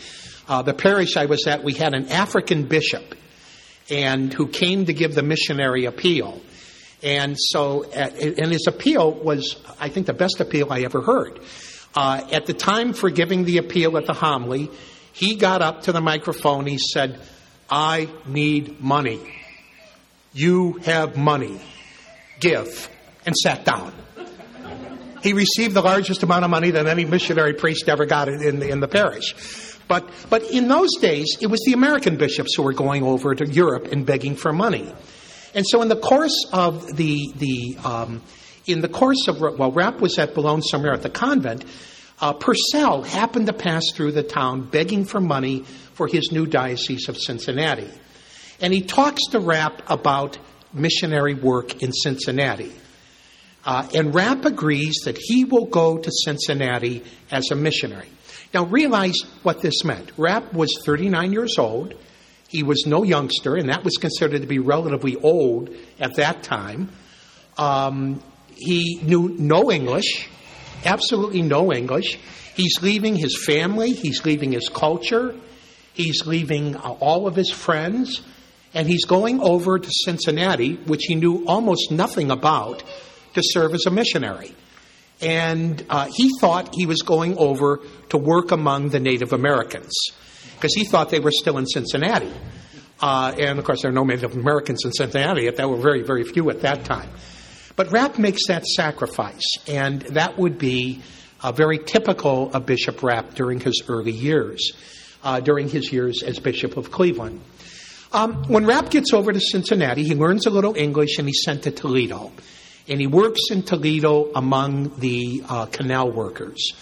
uh, 0.49 0.63
the 0.63 0.75
parish 0.75 1.17
I 1.17 1.27
was 1.27 1.47
at, 1.47 1.65
we 1.65 1.73
had 1.73 1.95
an 1.95 2.09
African 2.09 2.65
bishop. 2.65 3.15
and 3.91 4.33
who 4.33 4.49
came 4.49 4.85
to 4.87 4.93
give 4.93 5.15
the 5.15 5.23
missionary 5.23 5.87
appeal. 5.87 6.41
And 7.03 7.37
so, 7.39 7.85
uh, 7.85 8.11
and 8.39 8.53
his 8.53 8.67
appeal 8.67 9.13
was, 9.13 9.57
I 9.79 9.89
think, 9.89 10.07
the 10.07 10.13
best 10.13 10.41
appeal 10.41 10.69
I 10.71 10.81
ever 10.81 11.01
heard. 11.01 11.41
Uh, 11.95 12.27
at 12.31 12.47
the 12.47 12.53
time 12.53 12.93
for 12.93 13.09
giving 13.11 13.45
the 13.45 13.59
appeal 13.59 13.97
at 13.97 14.07
the 14.07 14.13
homily, 14.13 14.71
he 15.13 15.37
got 15.37 15.63
up 15.63 15.83
to 15.83 15.93
the 15.93 16.01
microphone. 16.01 16.67
He 16.67 16.79
said, 16.79 17.21
I 17.71 18.09
need 18.27 18.81
money. 18.81 19.21
You 20.33 20.75
have 20.85 21.17
money. 21.17 21.61
Give. 22.41 22.89
And 23.27 23.37
sat 23.37 23.65
down. 23.65 23.93
He 25.23 25.33
received 25.33 25.75
the 25.75 25.83
largest 25.83 26.23
amount 26.23 26.45
of 26.45 26.51
money 26.51 26.71
that 26.71 26.87
any 26.87 27.05
missionary 27.05 27.53
priest 27.53 27.89
ever 27.89 28.07
got 28.07 28.29
in, 28.29 28.63
in 28.63 28.81
the 28.81 28.89
parish. 28.89 29.35
But, 29.89 30.09
but 30.31 30.43
in 30.51 30.69
those 30.69 30.91
days, 31.01 31.39
it 31.41 31.49
was 31.49 31.61
the 31.67 31.73
American 31.73 32.17
bishops 32.17 32.55
who 32.55 32.63
were 32.63 32.73
going 32.73 33.03
over 33.03 33.35
to 33.35 33.47
Europe 33.47 33.89
and 33.91 34.07
begging 34.07 34.37
for 34.37 34.53
money. 34.53 34.93
And 35.55 35.65
so 35.67 35.83
in 35.83 35.89
the 35.89 35.97
course 35.97 36.47
of 36.53 36.97
the, 36.97 37.33
the 37.37 37.77
um, 37.85 38.23
in 38.67 38.83
the 38.83 38.89
course 38.89 39.27
of, 39.29 39.41
while 39.41 39.73
Rappe 39.73 39.99
was 39.99 40.19
at 40.19 40.35
Boulogne 40.35 40.61
somewhere 40.63 40.93
at 40.93 41.03
the 41.03 41.11
convent, 41.11 41.65
uh, 42.21 42.35
Purcell 42.35 43.03
happened 43.03 43.47
to 43.47 43.53
pass 43.53 43.83
through 43.95 44.13
the 44.13 44.23
town 44.23 44.69
begging 44.69 45.05
for 45.05 45.21
money 45.21 45.65
for 45.99 46.07
his 46.07 46.31
new 46.31 46.47
diocese 46.47 47.09
of 47.09 47.19
Cincinnati. 47.19 47.91
And 48.61 48.73
he 48.73 48.83
talks 48.83 49.21
to 49.33 49.41
Rappe 49.41 49.83
about 49.89 50.39
missionary 50.73 51.35
work 51.35 51.83
in 51.83 51.93
Cincinnati. 51.93 52.73
Uh, 53.65 53.87
and 53.93 54.15
Rappe 54.15 54.47
agrees 54.47 54.95
that 55.05 55.19
he 55.19 55.45
will 55.45 55.67
go 55.67 55.99
to 55.99 56.11
Cincinnati 56.25 57.05
as 57.31 57.51
a 57.51 57.57
missionary. 57.57 58.09
Now, 58.55 58.65
realize 58.65 59.17
what 59.43 59.61
this 59.61 59.85
meant. 59.85 60.11
Rappe 60.17 60.55
was 60.55 60.71
39 60.85 61.33
years 61.33 61.59
old. 61.59 61.95
He 62.49 62.63
was 62.63 62.85
no 62.87 63.03
youngster, 63.03 63.57
and 63.57 63.69
that 63.69 63.85
was 63.85 63.97
considered 63.97 64.41
to 64.41 64.47
be 64.47 64.61
relatively 64.61 65.17
old 65.17 65.77
at 65.99 66.15
that 66.15 66.45
time. 66.45 66.91
Um, 67.59 68.23
he 68.55 69.01
knew 69.03 69.35
no 69.37 69.71
English, 69.71 70.29
absolutely 70.85 71.43
no 71.43 71.73
English. 71.73 72.19
He's 72.55 72.81
leaving 72.81 73.17
his 73.17 73.45
family, 73.45 73.93
he's 73.93 74.25
leaving 74.25 74.53
his 74.53 74.69
culture, 74.69 75.35
he's 75.99 76.27
leaving 76.27 76.77
uh, 76.77 76.81
all 77.01 77.27
of 77.27 77.37
his 77.37 77.51
friends, 77.51 78.23
and 78.73 78.87
he's 78.87 79.05
going 79.05 79.41
over 79.41 79.79
to 79.79 79.89
Cincinnati, 80.05 80.75
which 80.75 81.03
he 81.07 81.15
knew 81.15 81.45
almost 81.47 81.91
nothing 81.91 82.31
about, 82.31 82.83
to 83.35 83.43
serve 83.45 83.75
as 83.75 83.85
a 83.87 83.91
missionary. 83.91 84.55
And 85.21 85.85
uh, 85.91 86.09
he 86.15 86.31
thought 86.41 86.75
he 86.75 86.87
was 86.87 87.03
going 87.03 87.37
over 87.37 87.81
to 88.11 88.17
work 88.17 88.53
among 88.53 88.91
the 88.91 89.01
Native 89.01 89.33
Americans 89.33 89.93
because 90.55 90.73
he 90.75 90.85
thought 90.85 91.11
they 91.11 91.21
were 91.21 91.33
still 91.33 91.59
in 91.59 91.67
Cincinnati. 91.67 92.33
Uh, 93.01 93.35
and 93.39 93.59
of 93.59 93.65
course, 93.65 93.83
there 93.83 93.91
are 93.91 93.95
no 93.95 94.05
Native 94.05 94.35
Americans 94.35 94.85
in 94.85 94.93
Cincinnati. 94.93 95.51
There 95.51 95.69
were 95.69 95.77
very, 95.77 96.03
very 96.03 96.25
few 96.25 96.49
at 96.51 96.63
that 96.63 96.85
time. 96.85 97.11
But 97.77 97.89
Rappe 97.89 98.19
makes 98.19 98.47
that 98.49 98.65
sacrifice, 98.65 99.45
and 99.69 100.03
that 100.03 100.39
would 100.39 100.59
be 100.59 101.03
uh, 101.41 101.53
very 101.53 101.79
typical 101.79 102.53
of 102.53 102.67
Bishop 102.67 103.03
Rappe 103.03 103.35
during 103.35 103.61
his 103.61 103.83
early 103.89 104.13
years, 104.13 104.73
uh, 105.29 105.41
during 105.41 105.69
his 105.69 105.93
years 105.93 106.23
as 106.23 106.39
Bishop 106.39 106.79
of 106.79 106.91
Cleveland. 106.91 107.43
Um, 108.13 108.45
when 108.45 108.65
Rappe 108.65 108.89
gets 108.89 109.13
over 109.13 109.31
to 109.31 109.41
Cincinnati, 109.41 110.03
he 110.03 110.15
learns 110.15 110.47
a 110.47 110.51
little 110.51 110.75
English 110.75 111.19
and 111.19 111.29
he's 111.29 111.43
sent 111.45 111.65
to 111.65 111.71
Toledo. 111.71 112.33
And 112.89 112.99
he 112.99 113.07
works 113.07 113.43
in 113.51 113.63
Toledo 113.63 114.31
among 114.35 114.99
the 114.99 115.43
uh, 115.47 115.67
canal 115.67 116.11
workers. 116.11 116.73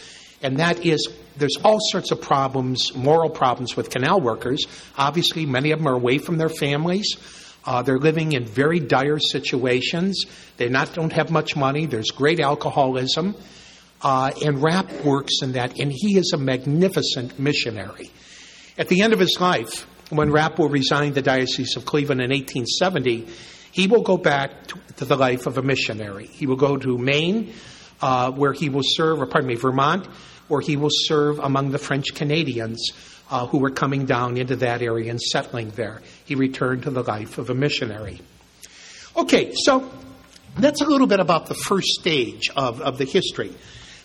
And 0.40 0.60
that 0.60 0.86
is, 0.86 1.08
there's 1.36 1.56
all 1.64 1.78
sorts 1.90 2.12
of 2.12 2.20
problems, 2.22 2.94
moral 2.94 3.30
problems 3.30 3.76
with 3.76 3.90
canal 3.90 4.20
workers. 4.20 4.64
Obviously, 4.96 5.44
many 5.44 5.72
of 5.72 5.80
them 5.80 5.88
are 5.88 5.94
away 5.94 6.18
from 6.18 6.38
their 6.38 6.48
families. 6.48 7.16
Uh, 7.64 7.82
they're 7.82 7.98
living 7.98 8.30
in 8.30 8.44
very 8.44 8.78
dire 8.78 9.18
situations. 9.18 10.24
They 10.56 10.68
not 10.68 10.94
don't 10.94 11.12
have 11.12 11.32
much 11.32 11.56
money. 11.56 11.86
There's 11.86 12.12
great 12.12 12.38
alcoholism, 12.38 13.34
uh, 14.02 14.30
and 14.44 14.62
Rappe 14.62 15.04
works 15.04 15.42
in 15.42 15.52
that. 15.52 15.80
And 15.80 15.90
he 15.90 16.16
is 16.16 16.30
a 16.32 16.38
magnificent 16.38 17.40
missionary. 17.40 18.12
At 18.78 18.88
the 18.88 19.00
end 19.00 19.12
of 19.14 19.18
his 19.18 19.38
life, 19.40 19.86
when 20.10 20.30
Rappe 20.30 20.58
will 20.58 20.68
resign 20.68 21.14
the 21.14 21.22
Diocese 21.22 21.76
of 21.76 21.86
Cleveland 21.86 22.20
in 22.20 22.30
1870, 22.30 23.26
he 23.72 23.86
will 23.86 24.02
go 24.02 24.18
back 24.18 24.66
to, 24.96 25.04
the 25.04 25.16
life 25.16 25.46
of 25.46 25.58
a 25.58 25.62
missionary. 25.62 26.26
He 26.26 26.46
will 26.46 26.56
go 26.56 26.76
to 26.76 26.98
Maine, 26.98 27.54
uh, 28.00 28.32
where 28.32 28.52
he 28.52 28.68
will 28.68 28.84
serve, 28.84 29.20
or 29.20 29.26
pardon 29.26 29.48
me, 29.48 29.54
Vermont, 29.54 30.06
where 30.48 30.60
he 30.60 30.76
will 30.76 30.90
serve 30.90 31.38
among 31.38 31.70
the 31.70 31.78
French 31.78 32.14
Canadians 32.14 32.92
uh, 33.30 33.46
who 33.46 33.58
were 33.58 33.70
coming 33.70 34.04
down 34.04 34.36
into 34.36 34.56
that 34.56 34.82
area 34.82 35.10
and 35.10 35.20
settling 35.20 35.70
there. 35.70 36.02
He 36.24 36.34
returned 36.34 36.84
to 36.84 36.90
the 36.90 37.02
life 37.02 37.38
of 37.38 37.50
a 37.50 37.54
missionary. 37.54 38.20
Okay, 39.16 39.52
so 39.54 39.90
that's 40.58 40.80
a 40.80 40.86
little 40.86 41.06
bit 41.06 41.20
about 41.20 41.46
the 41.46 41.54
first 41.54 41.88
stage 41.88 42.50
of, 42.54 42.80
of 42.80 42.98
the 42.98 43.04
history. 43.04 43.52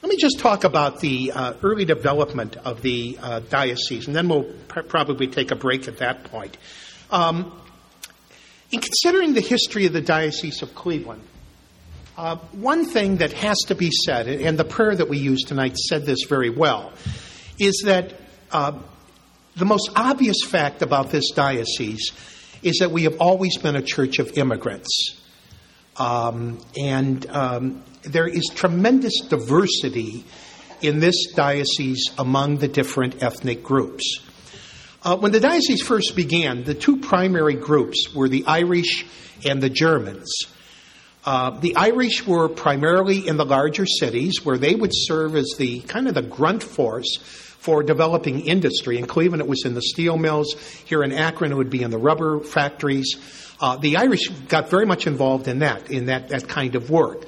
Let 0.01 0.09
me 0.09 0.17
just 0.17 0.39
talk 0.39 0.63
about 0.63 0.99
the 0.99 1.31
uh, 1.31 1.53
early 1.61 1.85
development 1.85 2.57
of 2.57 2.81
the 2.81 3.19
uh, 3.21 3.39
diocese, 3.41 4.07
and 4.07 4.15
then 4.15 4.29
we'll 4.29 4.51
pr- 4.67 4.81
probably 4.81 5.27
take 5.27 5.51
a 5.51 5.55
break 5.55 5.87
at 5.87 5.97
that 5.97 6.23
point. 6.23 6.57
Um, 7.11 7.61
in 8.71 8.79
considering 8.79 9.33
the 9.35 9.41
history 9.41 9.85
of 9.85 9.93
the 9.93 10.01
Diocese 10.01 10.63
of 10.63 10.73
Cleveland, 10.73 11.21
uh, 12.17 12.37
one 12.51 12.83
thing 12.85 13.17
that 13.17 13.31
has 13.33 13.57
to 13.67 13.75
be 13.75 13.91
said, 13.91 14.27
and 14.27 14.57
the 14.57 14.65
prayer 14.65 14.95
that 14.95 15.07
we 15.07 15.19
use 15.19 15.43
tonight 15.43 15.77
said 15.77 16.07
this 16.07 16.23
very 16.27 16.49
well, 16.49 16.93
is 17.59 17.83
that 17.85 18.15
uh, 18.51 18.79
the 19.55 19.65
most 19.65 19.91
obvious 19.95 20.37
fact 20.47 20.81
about 20.81 21.11
this 21.11 21.29
diocese 21.29 22.11
is 22.63 22.77
that 22.79 22.89
we 22.89 23.03
have 23.03 23.17
always 23.19 23.55
been 23.59 23.75
a 23.75 23.83
church 23.83 24.17
of 24.17 24.35
immigrants. 24.35 25.21
Um, 25.97 26.59
and 26.75 27.29
um, 27.29 27.83
there 28.03 28.27
is 28.27 28.49
tremendous 28.53 29.21
diversity 29.29 30.25
in 30.81 30.99
this 30.99 31.33
diocese 31.33 32.09
among 32.17 32.57
the 32.57 32.67
different 32.67 33.21
ethnic 33.21 33.63
groups. 33.63 34.19
Uh, 35.03 35.17
when 35.17 35.31
the 35.31 35.39
diocese 35.39 35.81
first 35.81 36.15
began, 36.15 36.63
the 36.63 36.73
two 36.73 36.97
primary 36.97 37.55
groups 37.55 38.13
were 38.15 38.29
the 38.29 38.45
Irish 38.45 39.05
and 39.45 39.61
the 39.61 39.69
Germans. 39.69 40.31
Uh, 41.23 41.51
the 41.59 41.75
Irish 41.75 42.25
were 42.25 42.49
primarily 42.49 43.27
in 43.27 43.37
the 43.37 43.45
larger 43.45 43.85
cities 43.85 44.43
where 44.43 44.57
they 44.57 44.73
would 44.73 44.91
serve 44.93 45.35
as 45.35 45.53
the 45.57 45.81
kind 45.81 46.07
of 46.07 46.15
the 46.15 46.21
grunt 46.21 46.63
force 46.63 47.17
for 47.61 47.83
developing 47.83 48.41
industry. 48.41 48.97
In 48.97 49.05
Cleveland, 49.05 49.41
it 49.41 49.47
was 49.47 49.65
in 49.65 49.75
the 49.75 49.83
steel 49.83 50.17
mills. 50.17 50.55
Here 50.85 51.03
in 51.03 51.11
Akron, 51.11 51.51
it 51.51 51.55
would 51.55 51.69
be 51.69 51.83
in 51.83 51.91
the 51.91 51.99
rubber 51.99 52.39
factories. 52.39 53.15
Uh, 53.59 53.77
the 53.77 53.97
Irish 53.97 54.29
got 54.29 54.69
very 54.71 54.87
much 54.87 55.05
involved 55.05 55.47
in 55.47 55.59
that, 55.59 55.91
in 55.91 56.07
that, 56.07 56.29
that 56.29 56.47
kind 56.47 56.73
of 56.73 56.89
work. 56.89 57.25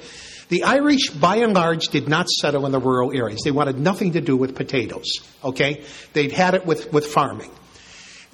The 0.54 0.62
Irish, 0.62 1.10
by 1.10 1.38
and 1.38 1.52
large, 1.52 1.88
did 1.88 2.06
not 2.08 2.28
settle 2.28 2.64
in 2.64 2.70
the 2.70 2.78
rural 2.78 3.12
areas. 3.12 3.40
They 3.42 3.50
wanted 3.50 3.76
nothing 3.76 4.12
to 4.12 4.20
do 4.20 4.36
with 4.36 4.54
potatoes, 4.54 5.18
okay? 5.42 5.82
They'd 6.12 6.30
had 6.30 6.54
it 6.54 6.64
with, 6.64 6.92
with 6.92 7.06
farming. 7.06 7.50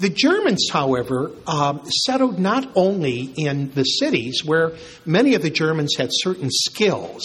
The 0.01 0.11
Germans, 0.11 0.69
however, 0.71 1.31
um, 1.47 1.81
settled 2.05 2.39
not 2.39 2.73
only 2.75 3.33
in 3.39 3.71
the 3.71 3.85
cities 3.85 4.45
where 4.45 4.73
many 5.07 5.35
of 5.35 5.41
the 5.41 5.49
Germans 5.49 5.97
had 5.97 6.11
certain 6.13 6.51
skills. 6.51 7.25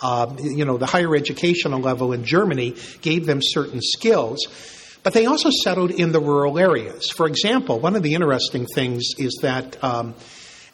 Uh, 0.00 0.32
you 0.38 0.64
know, 0.64 0.78
the 0.78 0.86
higher 0.86 1.16
educational 1.16 1.80
level 1.80 2.12
in 2.12 2.22
Germany 2.22 2.76
gave 3.00 3.26
them 3.26 3.40
certain 3.42 3.80
skills, 3.82 4.46
but 5.02 5.12
they 5.12 5.26
also 5.26 5.50
settled 5.50 5.90
in 5.90 6.12
the 6.12 6.20
rural 6.20 6.56
areas. 6.56 7.10
For 7.10 7.26
example, 7.26 7.80
one 7.80 7.96
of 7.96 8.04
the 8.04 8.14
interesting 8.14 8.66
things 8.76 9.08
is 9.18 9.40
that 9.42 9.82
um, 9.82 10.14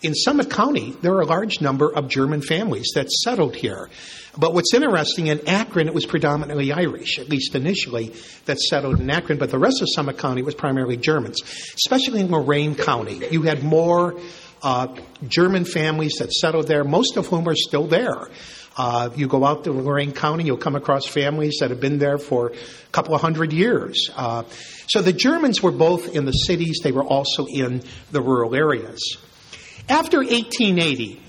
in 0.07 0.15
Summit 0.15 0.51
County, 0.51 0.95
there 1.03 1.13
are 1.15 1.21
a 1.21 1.27
large 1.27 1.61
number 1.61 1.93
of 1.93 2.09
German 2.09 2.41
families 2.41 2.93
that 2.95 3.11
settled 3.11 3.57
here. 3.57 3.91
But 4.39 4.55
what's 4.55 4.73
interesting, 4.73 5.27
in 5.27 5.49
Akron, 5.49 5.89
it 5.89 5.95
was 5.95 6.07
predominantly 6.07 6.73
Irish, 6.73 7.19
at 7.19 7.29
least 7.29 7.55
initially, 7.55 8.15
that 8.45 8.59
settled 8.59 9.01
in 9.01 9.11
Akron, 9.11 9.39
but 9.39 9.51
the 9.51 9.59
rest 9.59 9.83
of 9.83 9.89
Summit 9.95 10.19
County 10.19 10.43
was 10.43 10.55
primarily 10.55 10.97
Germans, 10.97 11.41
especially 11.75 12.21
in 12.21 12.31
Lorain 12.31 12.75
County. 12.77 13.21
You 13.31 13.43
had 13.43 13.63
more 13.63 14.19
uh, 14.63 14.95
German 15.27 15.65
families 15.65 16.15
that 16.19 16.33
settled 16.33 16.69
there, 16.69 16.85
most 16.85 17.17
of 17.17 17.27
whom 17.27 17.49
are 17.49 17.57
still 17.57 17.87
there. 17.87 18.29
Uh, 18.77 19.09
you 19.17 19.27
go 19.27 19.45
out 19.45 19.65
to 19.65 19.73
Lorain 19.73 20.13
County, 20.13 20.45
you'll 20.45 20.59
come 20.59 20.77
across 20.77 21.07
families 21.07 21.57
that 21.61 21.71
have 21.71 21.81
been 21.81 21.99
there 21.99 22.19
for 22.19 22.49
a 22.51 22.91
couple 22.93 23.15
of 23.15 23.23
hundred 23.23 23.53
years. 23.53 24.11
Uh, 24.15 24.45
so 24.87 25.01
the 25.01 25.15
Germans 25.15 25.63
were 25.63 25.73
both 25.73 26.15
in 26.15 26.27
the 26.27 26.33
cities, 26.33 26.81
they 26.83 26.93
were 26.93 27.05
also 27.05 27.47
in 27.47 27.83
the 28.13 28.21
rural 28.21 28.55
areas. 28.55 29.17
After 29.89 30.19
1880, 30.19 31.21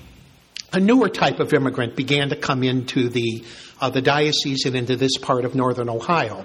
a 0.72 0.80
newer 0.80 1.08
type 1.08 1.38
of 1.38 1.54
immigrant 1.54 1.94
began 1.94 2.30
to 2.30 2.36
come 2.36 2.64
into 2.64 3.08
the, 3.08 3.44
uh, 3.80 3.90
the 3.90 4.02
diocese 4.02 4.64
and 4.66 4.74
into 4.74 4.96
this 4.96 5.16
part 5.16 5.44
of 5.44 5.54
northern 5.54 5.88
Ohio. 5.88 6.44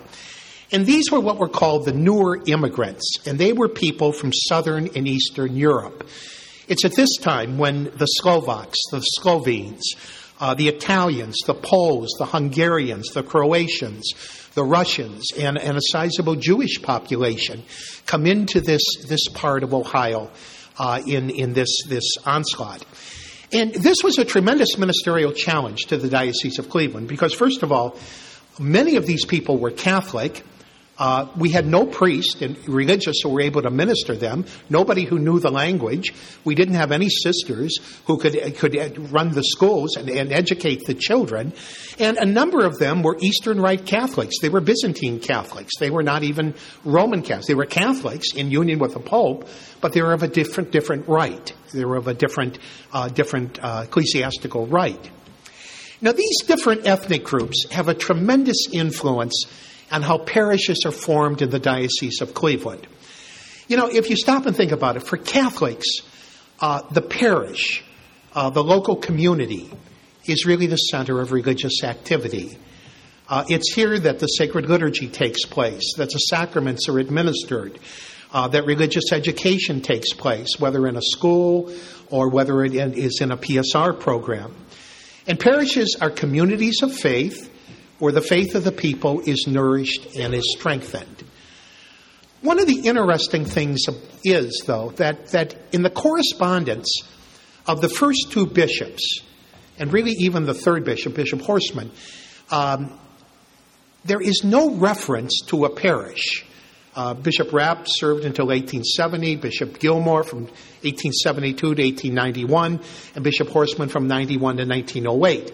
And 0.71 0.85
these 0.85 1.09
were 1.11 1.19
what 1.19 1.39
were 1.39 1.49
called 1.49 1.85
the 1.85 1.91
newer 1.91 2.39
immigrants, 2.45 3.15
and 3.25 3.39
they 3.39 3.51
were 3.51 3.67
people 3.67 4.11
from 4.11 4.31
southern 4.31 4.89
and 4.95 5.07
eastern 5.07 5.55
Europe. 5.55 6.07
It's 6.67 6.85
at 6.85 6.95
this 6.95 7.17
time 7.17 7.57
when 7.57 7.85
the 7.95 8.05
Slovaks, 8.05 8.77
the 8.91 9.01
Slovenes, 9.01 9.95
uh, 10.39 10.53
the 10.53 10.67
Italians, 10.67 11.37
the 11.47 11.55
Poles, 11.55 12.13
the 12.19 12.27
Hungarians, 12.27 13.09
the 13.09 13.23
Croatians, 13.23 14.13
the 14.53 14.63
Russians, 14.63 15.31
and, 15.37 15.57
and 15.57 15.77
a 15.77 15.81
sizable 15.81 16.35
Jewish 16.35 16.79
population 16.79 17.63
come 18.05 18.27
into 18.27 18.61
this, 18.61 18.83
this 19.07 19.27
part 19.33 19.63
of 19.63 19.73
Ohio 19.73 20.29
uh, 20.77 21.01
in, 21.05 21.29
in 21.29 21.53
this, 21.53 21.83
this 21.87 22.17
onslaught. 22.25 22.85
And 23.51 23.73
this 23.73 23.97
was 24.03 24.17
a 24.17 24.25
tremendous 24.25 24.77
ministerial 24.77 25.31
challenge 25.31 25.85
to 25.85 25.97
the 25.97 26.09
Diocese 26.09 26.57
of 26.57 26.69
Cleveland 26.69 27.07
because, 27.07 27.33
first 27.33 27.61
of 27.61 27.71
all, 27.71 27.97
many 28.59 28.95
of 28.95 29.05
these 29.05 29.25
people 29.25 29.59
were 29.59 29.71
Catholic. 29.71 30.43
Uh, 30.97 31.27
we 31.35 31.49
had 31.49 31.65
no 31.65 31.87
priest 31.87 32.43
and 32.43 32.57
religious 32.69 33.21
who 33.23 33.29
were 33.29 33.41
able 33.41 33.63
to 33.63 33.71
minister 33.71 34.15
them. 34.15 34.45
Nobody 34.69 35.05
who 35.05 35.17
knew 35.17 35.39
the 35.39 35.49
language. 35.49 36.13
We 36.45 36.53
didn't 36.53 36.75
have 36.75 36.91
any 36.91 37.09
sisters 37.09 37.79
who 38.05 38.17
could 38.17 38.33
could 38.57 39.11
run 39.11 39.31
the 39.31 39.43
schools 39.43 39.95
and, 39.95 40.07
and 40.07 40.31
educate 40.31 40.85
the 40.85 40.93
children. 40.93 41.53
And 41.97 42.17
a 42.17 42.25
number 42.25 42.63
of 42.63 42.77
them 42.77 43.01
were 43.01 43.17
Eastern 43.19 43.59
Rite 43.59 43.87
Catholics. 43.87 44.35
They 44.39 44.49
were 44.49 44.61
Byzantine 44.61 45.19
Catholics. 45.19 45.71
They 45.79 45.89
were 45.89 46.03
not 46.03 46.23
even 46.23 46.53
Roman 46.85 47.23
Catholics. 47.23 47.47
They 47.47 47.55
were 47.55 47.65
Catholics 47.65 48.27
in 48.35 48.51
union 48.51 48.77
with 48.77 48.93
the 48.93 48.99
Pope, 48.99 49.47
but 49.81 49.93
they 49.93 50.01
were 50.03 50.13
of 50.13 50.21
a 50.21 50.27
different 50.27 50.71
different 50.71 51.07
rite. 51.07 51.53
They 51.73 51.85
were 51.85 51.97
of 51.97 52.07
a 52.07 52.13
different 52.13 52.59
uh, 52.91 53.09
different 53.09 53.57
uh, 53.63 53.85
ecclesiastical 53.87 54.67
rite. 54.67 55.09
Now, 56.01 56.11
these 56.11 56.43
different 56.45 56.85
ethnic 56.85 57.23
groups 57.23 57.65
have 57.71 57.87
a 57.87 57.93
tremendous 57.93 58.67
influence 58.73 59.45
on 59.93 60.01
how 60.01 60.17
parishes 60.17 60.79
are 60.85 60.91
formed 60.91 61.43
in 61.43 61.51
the 61.51 61.59
Diocese 61.59 62.19
of 62.21 62.33
Cleveland. 62.33 62.87
You 63.67 63.77
know, 63.77 63.87
if 63.87 64.09
you 64.09 64.15
stop 64.15 64.47
and 64.47 64.57
think 64.57 64.71
about 64.71 64.97
it, 64.97 65.07
for 65.07 65.17
Catholics, 65.17 65.85
uh, 66.59 66.81
the 66.89 67.01
parish, 67.01 67.83
uh, 68.33 68.49
the 68.49 68.63
local 68.63 68.95
community, 68.95 69.71
is 70.25 70.47
really 70.47 70.65
the 70.65 70.77
center 70.77 71.21
of 71.21 71.31
religious 71.31 71.83
activity. 71.83 72.57
Uh, 73.29 73.45
it's 73.47 73.71
here 73.71 73.99
that 73.99 74.17
the 74.17 74.25
sacred 74.25 74.67
liturgy 74.67 75.07
takes 75.07 75.45
place, 75.45 75.93
that 75.97 76.09
the 76.09 76.17
sacraments 76.17 76.89
are 76.89 76.97
administered, 76.97 77.77
uh, 78.31 78.47
that 78.47 78.65
religious 78.65 79.11
education 79.11 79.79
takes 79.79 80.11
place, 80.11 80.59
whether 80.59 80.87
in 80.87 80.95
a 80.95 81.01
school 81.01 81.71
or 82.09 82.29
whether 82.29 82.65
it 82.65 82.73
is 82.73 83.21
in 83.21 83.31
a 83.31 83.37
PSR 83.37 83.99
program. 83.99 84.55
And 85.27 85.39
parishes 85.39 85.95
are 86.01 86.09
communities 86.09 86.81
of 86.81 86.93
faith 86.95 87.51
where 88.03 88.11
the 88.11 88.19
faith 88.19 88.53
of 88.53 88.65
the 88.65 88.71
people 88.73 89.21
is 89.21 89.47
nourished 89.47 90.17
and 90.17 90.33
is 90.33 90.53
strengthened. 90.57 91.23
One 92.41 92.59
of 92.59 92.67
the 92.67 92.81
interesting 92.81 93.45
things 93.45 93.85
is, 94.25 94.61
though, 94.67 94.89
that, 94.97 95.27
that 95.27 95.55
in 95.71 95.83
the 95.83 95.89
correspondence 95.89 96.99
of 97.65 97.79
the 97.79 97.87
first 97.87 98.29
two 98.29 98.45
bishops, 98.45 99.21
and 99.79 99.93
really 99.93 100.11
even 100.19 100.43
the 100.43 100.53
third 100.53 100.83
bishop, 100.83 101.15
Bishop 101.15 101.39
Horstmann, 101.39 101.91
um, 102.51 102.99
there 104.03 104.19
is 104.19 104.41
no 104.43 104.71
reference 104.71 105.39
to 105.47 105.63
a 105.63 105.73
parish. 105.73 106.45
Uh, 106.97 107.13
bishop 107.13 107.53
Rappe 107.53 107.85
served 107.87 108.25
until 108.25 108.47
1870, 108.47 109.37
Bishop 109.37 109.79
Gilmour 109.79 110.25
from 110.25 110.39
1872 110.83 111.55
to 111.55 111.67
1891, 111.67 112.81
and 113.15 113.23
Bishop 113.23 113.47
Horstmann 113.47 113.89
from 113.89 114.09
91 114.09 114.57
to 114.57 114.65
1908. 114.65 115.53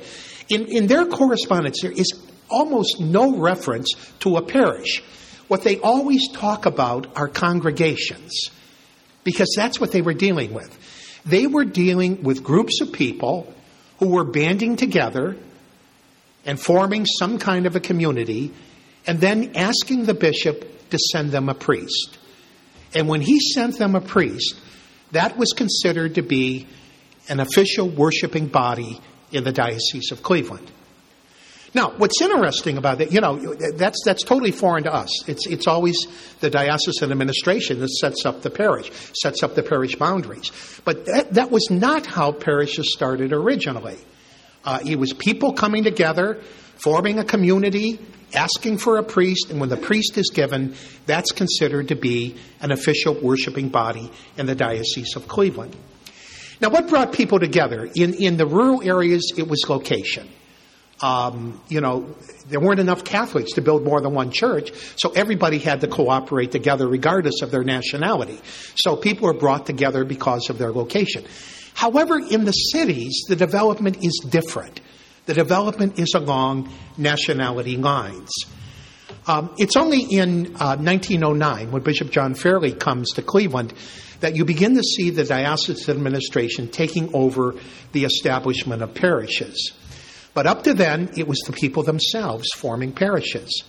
In, 0.49 0.65
in 0.65 0.87
their 0.87 1.05
correspondence, 1.05 1.83
there 1.83 1.91
is 1.91 2.11
almost 2.49 2.99
no 2.99 3.37
reference 3.37 3.93
to 4.19 4.37
a 4.37 4.41
parish. 4.41 5.03
What 5.47 5.63
they 5.63 5.79
always 5.79 6.31
talk 6.31 6.65
about 6.65 7.07
are 7.17 7.27
congregations, 7.27 8.49
because 9.23 9.53
that's 9.55 9.79
what 9.79 9.91
they 9.91 10.01
were 10.01 10.13
dealing 10.13 10.53
with. 10.53 10.77
They 11.25 11.47
were 11.47 11.65
dealing 11.65 12.23
with 12.23 12.43
groups 12.43 12.81
of 12.81 12.91
people 12.91 13.53
who 13.99 14.09
were 14.09 14.23
banding 14.23 14.75
together 14.75 15.35
and 16.45 16.59
forming 16.59 17.05
some 17.05 17.37
kind 17.37 17.65
of 17.65 17.75
a 17.75 17.79
community, 17.79 18.51
and 19.05 19.19
then 19.19 19.51
asking 19.55 20.05
the 20.05 20.13
bishop 20.13 20.89
to 20.89 20.97
send 21.11 21.31
them 21.31 21.49
a 21.49 21.53
priest. 21.53 22.17
And 22.93 23.07
when 23.07 23.21
he 23.21 23.39
sent 23.39 23.77
them 23.77 23.95
a 23.95 24.01
priest, 24.01 24.55
that 25.11 25.37
was 25.37 25.53
considered 25.53 26.15
to 26.15 26.21
be 26.21 26.67
an 27.27 27.39
official 27.39 27.89
worshiping 27.89 28.47
body 28.47 28.99
in 29.31 29.43
the 29.43 29.51
Diocese 29.51 30.11
of 30.11 30.23
Cleveland. 30.23 30.71
Now, 31.73 31.93
what's 31.97 32.19
interesting 32.21 32.77
about 32.77 32.97
that, 32.97 33.11
you 33.11 33.21
know, 33.21 33.53
that's 33.75 34.01
that's 34.03 34.23
totally 34.23 34.51
foreign 34.51 34.83
to 34.85 34.93
us. 34.93 35.27
It's 35.29 35.45
it's 35.45 35.67
always 35.67 35.95
the 36.39 36.49
diocesan 36.49 37.11
administration 37.11 37.79
that 37.79 37.89
sets 37.89 38.25
up 38.25 38.41
the 38.41 38.49
parish, 38.49 38.91
sets 39.21 39.43
up 39.43 39.55
the 39.55 39.63
parish 39.63 39.95
boundaries. 39.95 40.51
But 40.83 41.05
that, 41.05 41.33
that 41.33 41.51
was 41.51 41.69
not 41.69 42.05
how 42.05 42.31
parishes 42.31 42.91
started 42.91 43.33
originally. 43.33 43.97
Uh, 44.65 44.79
it 44.85 44.97
was 44.97 45.13
people 45.13 45.53
coming 45.53 45.83
together, 45.83 46.41
forming 46.75 47.19
a 47.19 47.23
community, 47.23 47.99
asking 48.33 48.77
for 48.79 48.97
a 48.97 49.03
priest, 49.03 49.49
and 49.49 49.59
when 49.59 49.69
the 49.69 49.77
priest 49.77 50.17
is 50.17 50.31
given, 50.33 50.75
that's 51.05 51.31
considered 51.31 51.89
to 51.89 51.95
be 51.95 52.35
an 52.61 52.71
official 52.71 53.13
worshiping 53.13 53.69
body 53.69 54.11
in 54.37 54.45
the 54.45 54.55
Diocese 54.55 55.15
of 55.15 55.27
Cleveland. 55.27 55.75
Now, 56.61 56.69
what 56.69 56.89
brought 56.89 57.13
people 57.13 57.39
together? 57.39 57.89
In, 57.95 58.13
in 58.15 58.37
the 58.37 58.45
rural 58.45 58.81
areas, 58.83 59.33
it 59.37 59.47
was 59.47 59.63
location. 59.69 60.27
Um, 61.01 61.61
you 61.69 61.79
know, 61.79 62.13
there 62.49 62.59
weren't 62.59 62.79
enough 62.79 63.05
Catholics 63.05 63.53
to 63.53 63.61
build 63.61 63.85
more 63.85 64.01
than 64.01 64.13
one 64.13 64.31
church, 64.31 64.71
so 64.97 65.11
everybody 65.11 65.57
had 65.57 65.81
to 65.81 65.87
cooperate 65.87 66.51
together 66.51 66.87
regardless 66.87 67.41
of 67.41 67.51
their 67.51 67.63
nationality. 67.63 68.39
So 68.75 68.95
people 68.97 69.27
were 69.27 69.33
brought 69.33 69.65
together 69.65 70.03
because 70.03 70.49
of 70.49 70.57
their 70.57 70.71
location. 70.71 71.25
However, 71.73 72.19
in 72.19 72.43
the 72.43 72.51
cities, 72.51 73.23
the 73.29 73.37
development 73.37 74.03
is 74.03 74.19
different. 74.29 74.81
The 75.25 75.33
development 75.33 75.99
is 75.99 76.13
along 76.15 76.73
nationality 76.97 77.77
lines. 77.77 78.31
Um, 79.27 79.53
it's 79.57 79.75
only 79.77 80.01
in 80.01 80.55
uh, 80.55 80.75
1909, 80.77 81.71
when 81.71 81.83
Bishop 81.83 82.09
John 82.09 82.33
Farrelly 82.33 82.77
comes 82.77 83.11
to 83.11 83.21
Cleveland, 83.21 83.73
that 84.21 84.35
you 84.35 84.43
begin 84.43 84.75
to 84.75 84.83
see 84.83 85.11
the 85.11 85.23
diocesan 85.23 85.95
administration 85.95 86.67
taking 86.67 87.13
over 87.13 87.55
the 87.91 88.05
establishment 88.05 88.81
of 88.81 88.93
parishes. 88.93 89.71
But 90.33 90.47
up 90.47 90.63
to 90.63 90.73
then, 90.73 91.09
it 91.17 91.27
was 91.27 91.39
the 91.45 91.53
people 91.53 91.83
themselves 91.83 92.47
forming 92.55 92.91
parishes. 92.91 93.63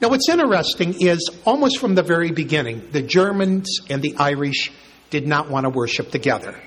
Now, 0.00 0.08
what's 0.10 0.28
interesting 0.28 1.00
is 1.00 1.30
almost 1.44 1.78
from 1.78 1.94
the 1.94 2.02
very 2.02 2.30
beginning, 2.30 2.90
the 2.92 3.02
Germans 3.02 3.80
and 3.88 4.02
the 4.02 4.14
Irish 4.16 4.70
did 5.10 5.26
not 5.26 5.50
want 5.50 5.64
to 5.64 5.70
worship 5.70 6.10
together. 6.10 6.60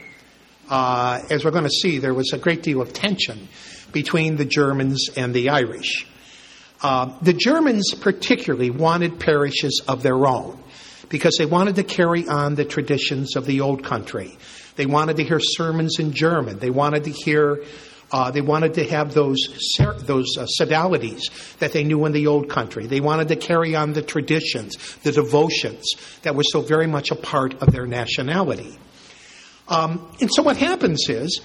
Uh, 0.69 1.21
as 1.29 1.45
we're 1.45 1.51
going 1.51 1.63
to 1.63 1.69
see, 1.69 1.99
there 1.99 2.13
was 2.13 2.31
a 2.33 2.37
great 2.37 2.63
deal 2.63 2.81
of 2.81 2.93
tension 2.93 3.47
between 3.91 4.35
the 4.35 4.45
Germans 4.45 5.09
and 5.15 5.33
the 5.33 5.49
Irish. 5.49 6.07
Uh, 6.81 7.17
the 7.21 7.33
Germans 7.33 7.93
particularly 7.99 8.69
wanted 8.69 9.19
parishes 9.19 9.81
of 9.87 10.01
their 10.01 10.25
own 10.25 10.57
because 11.09 11.35
they 11.37 11.45
wanted 11.45 11.75
to 11.75 11.83
carry 11.83 12.27
on 12.27 12.55
the 12.55 12.65
traditions 12.65 13.35
of 13.35 13.45
the 13.45 13.61
old 13.61 13.83
country. 13.83 14.37
They 14.75 14.85
wanted 14.85 15.17
to 15.17 15.23
hear 15.23 15.39
sermons 15.39 15.97
in 15.99 16.13
German. 16.13 16.59
They 16.59 16.69
wanted 16.69 17.03
to 17.05 17.11
hear 17.11 17.63
uh, 18.11 18.31
they 18.31 18.41
wanted 18.41 18.73
to 18.75 18.83
have 18.85 19.13
those 19.13 19.39
those 19.99 20.37
uh, 20.37 20.45
sodalities 20.59 21.57
that 21.59 21.73
they 21.73 21.83
knew 21.83 22.05
in 22.05 22.11
the 22.11 22.27
old 22.27 22.49
country. 22.49 22.87
They 22.87 23.01
wanted 23.01 23.27
to 23.27 23.35
carry 23.35 23.75
on 23.75 23.93
the 23.93 24.01
traditions, 24.01 24.75
the 25.03 25.11
devotions 25.11 25.85
that 26.23 26.35
were 26.35 26.43
so 26.43 26.61
very 26.61 26.87
much 26.87 27.11
a 27.11 27.15
part 27.15 27.61
of 27.61 27.71
their 27.71 27.85
nationality. 27.85 28.77
Um, 29.67 30.11
and 30.19 30.29
so 30.33 30.41
what 30.41 30.57
happens 30.57 31.07
is, 31.09 31.41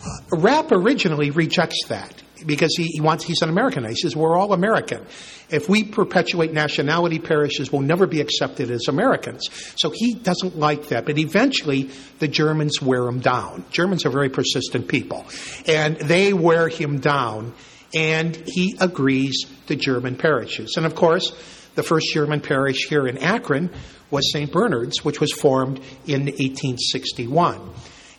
uh, 0.00 0.36
Rappe 0.36 0.72
originally 0.72 1.30
rejects 1.30 1.86
that 1.88 2.22
because 2.44 2.74
he, 2.76 2.84
he, 2.84 3.00
wants 3.00 3.24
he's 3.24 3.42
an 3.42 3.48
American. 3.48 3.84
He 3.84 3.94
says 3.94 4.16
we're 4.16 4.36
all 4.36 4.52
American. 4.52 5.04
If 5.50 5.68
we 5.68 5.84
perpetuate 5.84 6.52
nationality 6.52 7.18
parishes, 7.18 7.72
we'll 7.72 7.82
never 7.82 8.06
be 8.06 8.20
accepted 8.20 8.70
as 8.70 8.86
Americans. 8.88 9.48
So 9.76 9.90
he 9.94 10.14
doesn't 10.14 10.58
like 10.58 10.88
that. 10.88 11.06
But 11.06 11.18
eventually, 11.18 11.90
the 12.18 12.28
Germans 12.28 12.80
wear 12.82 13.06
him 13.06 13.20
down. 13.20 13.64
Germans 13.70 14.04
are 14.06 14.10
very 14.10 14.28
persistent 14.28 14.88
people, 14.88 15.26
and 15.66 15.96
they 15.96 16.32
wear 16.32 16.68
him 16.68 17.00
down. 17.00 17.54
And 17.94 18.36
he 18.46 18.76
agrees 18.80 19.46
to 19.66 19.76
German 19.76 20.16
parishes. 20.16 20.74
And 20.76 20.84
of 20.84 20.94
course, 20.94 21.30
the 21.74 21.82
first 21.82 22.12
German 22.12 22.40
parish 22.40 22.86
here 22.88 23.06
in 23.06 23.18
Akron 23.18 23.70
was 24.10 24.32
St. 24.32 24.50
Bernard's, 24.50 25.04
which 25.04 25.20
was 25.20 25.32
formed 25.32 25.78
in 26.06 26.26
1861. 26.26 27.60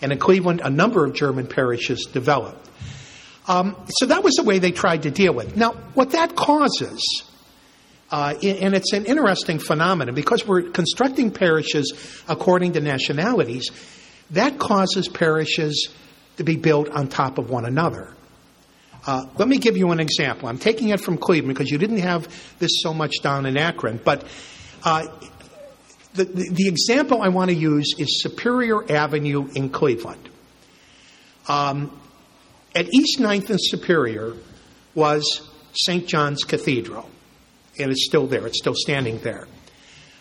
And 0.02 0.12
in 0.12 0.18
Cleveland, 0.18 0.62
a 0.64 0.70
number 0.70 1.06
of 1.06 1.14
German 1.14 1.48
parishes 1.48 2.06
developed. 2.06 2.70
Um, 3.50 3.76
so 3.90 4.06
that 4.06 4.24
was 4.24 4.36
the 4.36 4.44
way 4.44 4.60
they 4.60 4.72
tried 4.72 5.04
to 5.04 5.12
deal 5.12 5.34
with 5.34 5.50
it. 5.50 5.58
Now, 5.58 5.72
what 5.96 6.12
that 6.12 6.36
causes, 6.36 7.24
uh, 8.12 8.36
and 8.44 8.76
it's 8.76 8.94
an 8.94 9.06
interesting 9.06 9.58
phenomenon, 9.58 10.14
because 10.14 10.46
we're 10.46 10.70
constructing 10.70 11.32
parishes 11.32 12.24
according 12.30 12.74
to 12.74 12.80
nationalities, 12.80 13.72
that 14.32 14.60
causes 14.60 15.08
parishes 15.08 15.90
to 16.38 16.44
be 16.44 16.58
built 16.58 16.90
on 16.90 17.08
top 17.08 17.40
of 17.40 17.50
one 17.50 17.66
another. 17.66 18.14
Uh, 19.08 19.26
let 19.40 19.48
me 19.48 19.58
give 19.58 19.76
you 19.76 19.90
an 19.90 20.00
example. 20.00 20.48
I'm 20.48 20.60
taking 20.60 20.90
it 20.90 21.00
from 21.00 21.18
Cleveland 21.18 21.58
because 21.58 21.72
you 21.72 21.80
didn't 21.80 22.02
have 22.02 22.28
this 22.60 22.70
so 22.84 22.94
much 22.94 23.16
down 23.24 23.48
in 23.48 23.58
Akron, 23.58 24.00
but 24.04 24.26
uh, 24.84 25.08
the, 26.14 26.26
the, 26.26 26.50
the, 26.52 26.68
example 26.68 27.24
I 27.24 27.30
want 27.30 27.50
to 27.50 27.56
use 27.56 27.96
is 27.98 28.22
Superior 28.22 28.92
Avenue 28.92 29.50
in 29.56 29.70
Cleveland. 29.70 30.30
Um, 31.48 31.99
at 32.76 32.94
East 32.94 33.20
9th 33.20 33.50
and 33.50 33.60
Superior 33.62 34.34
was 34.96 35.42
St. 35.74 36.08
John's 36.08 36.44
Cathedral, 36.44 37.10
and 37.78 37.92
it's 37.92 38.06
still 38.06 38.28
there, 38.28 38.46
it's 38.48 38.60
still 38.60 38.76
standing 38.76 39.20
there. 39.20 39.48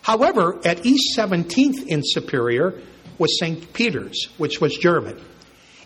However, 0.03 0.59
at 0.65 0.87
East 0.87 1.17
17th 1.19 1.87
in 1.87 2.03
Superior 2.03 2.81
was 3.19 3.39
St. 3.39 3.73
Peter's, 3.73 4.29
which 4.39 4.61
was 4.61 4.77
German. 4.77 5.21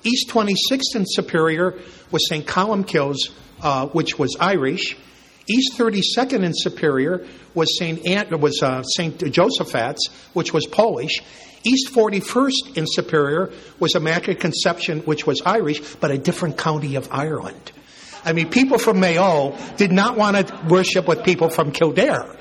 East 0.04 0.28
26th 0.28 0.94
and 0.94 1.06
Superior 1.08 1.78
was 2.10 2.28
St. 2.28 2.46
Columbkille's, 2.46 3.30
uh, 3.62 3.86
which 3.88 4.18
was 4.18 4.36
Irish. 4.38 4.96
East 5.48 5.76
32nd 5.76 6.44
and 6.44 6.54
Superior 6.56 7.26
was 7.54 7.78
St. 7.78 8.06
Ant- 8.06 8.38
was 8.38 8.62
uh, 8.62 8.82
St. 8.82 9.18
Josaphat's, 9.18 10.08
which 10.34 10.52
was 10.52 10.66
Polish. 10.66 11.20
East 11.64 11.92
41st 11.92 12.76
in 12.76 12.84
Superior 12.86 13.52
was 13.78 13.94
Immaculate 13.94 14.40
Conception, 14.40 15.00
which 15.00 15.26
was 15.26 15.40
Irish, 15.44 15.80
but 15.96 16.10
a 16.10 16.18
different 16.18 16.58
county 16.58 16.96
of 16.96 17.08
Ireland. 17.10 17.72
I 18.24 18.32
mean, 18.32 18.50
people 18.50 18.78
from 18.78 19.00
Mayo 19.00 19.56
did 19.76 19.92
not 19.92 20.16
want 20.16 20.46
to 20.46 20.60
worship 20.68 21.08
with 21.08 21.24
people 21.24 21.50
from 21.50 21.72
Kildare. 21.72 22.36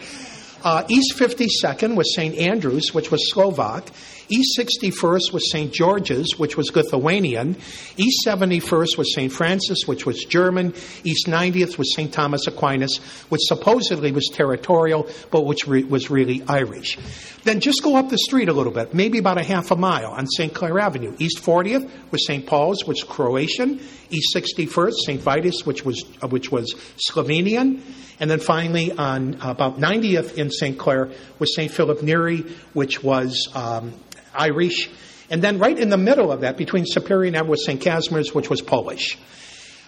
Uh, 0.63 0.83
East 0.89 1.17
52nd 1.17 1.95
was 1.95 2.13
St. 2.15 2.37
Andrews, 2.37 2.93
which 2.93 3.09
was 3.09 3.31
Slovak. 3.31 3.89
East 4.29 4.57
61st 4.59 5.33
was 5.33 5.51
St. 5.51 5.73
George's, 5.73 6.35
which 6.37 6.55
was 6.55 6.73
Lithuanian. 6.73 7.57
East 7.97 8.23
71st 8.25 8.97
was 8.97 9.13
St. 9.13 9.31
Francis, 9.31 9.79
which 9.87 10.05
was 10.05 10.23
German. 10.23 10.73
East 11.03 11.25
90th 11.27 11.77
was 11.79 11.93
St. 11.95 12.13
Thomas 12.13 12.45
Aquinas, 12.47 12.97
which 13.29 13.41
supposedly 13.43 14.11
was 14.11 14.29
territorial, 14.31 15.09
but 15.31 15.41
which 15.45 15.67
re- 15.67 15.83
was 15.83 16.11
really 16.11 16.43
Irish. 16.47 16.97
Then 17.43 17.59
just 17.59 17.81
go 17.81 17.95
up 17.95 18.09
the 18.09 18.19
street 18.19 18.49
a 18.49 18.53
little 18.53 18.71
bit, 18.71 18.93
maybe 18.93 19.17
about 19.17 19.39
a 19.39 19.43
half 19.43 19.71
a 19.71 19.75
mile 19.75 20.11
on 20.11 20.27
St. 20.27 20.53
Clair 20.53 20.77
Avenue. 20.79 21.15
East 21.17 21.39
40th 21.43 21.89
was 22.11 22.25
St. 22.27 22.45
Paul's, 22.45 22.85
which 22.85 23.03
was 23.03 23.03
Croatian. 23.03 23.79
East 24.11 24.35
61st, 24.35 24.93
St. 25.05 25.21
Vitus, 25.21 25.65
which 25.65 25.83
was, 25.83 26.03
uh, 26.21 26.27
which 26.27 26.51
was 26.51 26.75
Slovenian. 27.09 27.81
And 28.19 28.29
then 28.29 28.39
finally, 28.39 28.91
on 28.91 29.35
about 29.41 29.79
90th 29.79 30.37
in 30.37 30.51
St. 30.51 30.77
Clair 30.77 31.11
was 31.39 31.55
St. 31.55 31.71
Philip 31.71 32.03
Neri, 32.03 32.45
which 32.73 33.01
was 33.03 33.49
um, 33.55 33.93
Irish. 34.35 34.89
And 35.31 35.41
then 35.41 35.57
right 35.57 35.77
in 35.77 35.89
the 35.89 35.97
middle 35.97 36.31
of 36.31 36.41
that, 36.41 36.57
between 36.57 36.85
Superior 36.85 37.27
and 37.27 37.35
Ever, 37.35 37.49
was 37.49 37.65
St. 37.65 37.81
Casimir's, 37.81 38.35
which 38.35 38.49
was 38.49 38.61
Polish. 38.61 39.17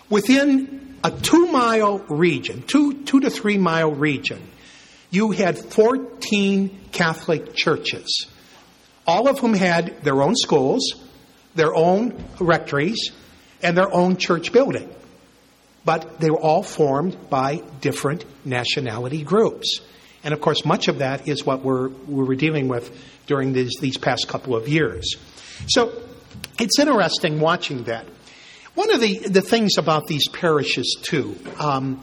Within 0.09 0.97
a 1.03 1.11
two 1.11 1.47
mile 1.51 1.99
region, 2.09 2.63
two, 2.63 3.03
two 3.03 3.19
to 3.19 3.29
three 3.29 3.57
mile 3.57 3.91
region, 3.91 4.41
you 5.13 5.29
had 5.29 5.59
14 5.59 6.79
Catholic 6.91 7.53
churches, 7.53 8.25
all 9.05 9.27
of 9.27 9.37
whom 9.37 9.53
had 9.53 10.01
their 10.01 10.23
own 10.23 10.35
schools, 10.35 10.95
their 11.53 11.75
own 11.75 12.25
rectories, 12.39 13.11
and 13.61 13.77
their 13.77 13.93
own 13.93 14.17
church 14.17 14.51
building. 14.51 14.89
But 15.85 16.19
they 16.19 16.31
were 16.31 16.41
all 16.41 16.63
formed 16.63 17.29
by 17.29 17.61
different 17.79 18.25
nationality 18.43 19.21
groups. 19.21 19.81
And 20.23 20.33
of 20.33 20.41
course, 20.41 20.65
much 20.65 20.87
of 20.87 20.97
that 20.97 21.27
is 21.27 21.45
what 21.45 21.63
we're, 21.63 21.89
we 21.89 22.23
were 22.23 22.35
dealing 22.35 22.67
with 22.67 22.91
during 23.27 23.53
these, 23.53 23.75
these 23.79 23.99
past 23.99 24.27
couple 24.27 24.55
of 24.55 24.67
years. 24.67 25.15
So 25.67 25.93
it's 26.59 26.79
interesting 26.79 27.39
watching 27.39 27.83
that. 27.83 28.07
One 28.73 28.91
of 28.91 28.99
the, 28.99 29.19
the 29.19 29.43
things 29.43 29.77
about 29.77 30.07
these 30.07 30.27
parishes, 30.29 30.97
too, 31.03 31.37
um, 31.59 32.01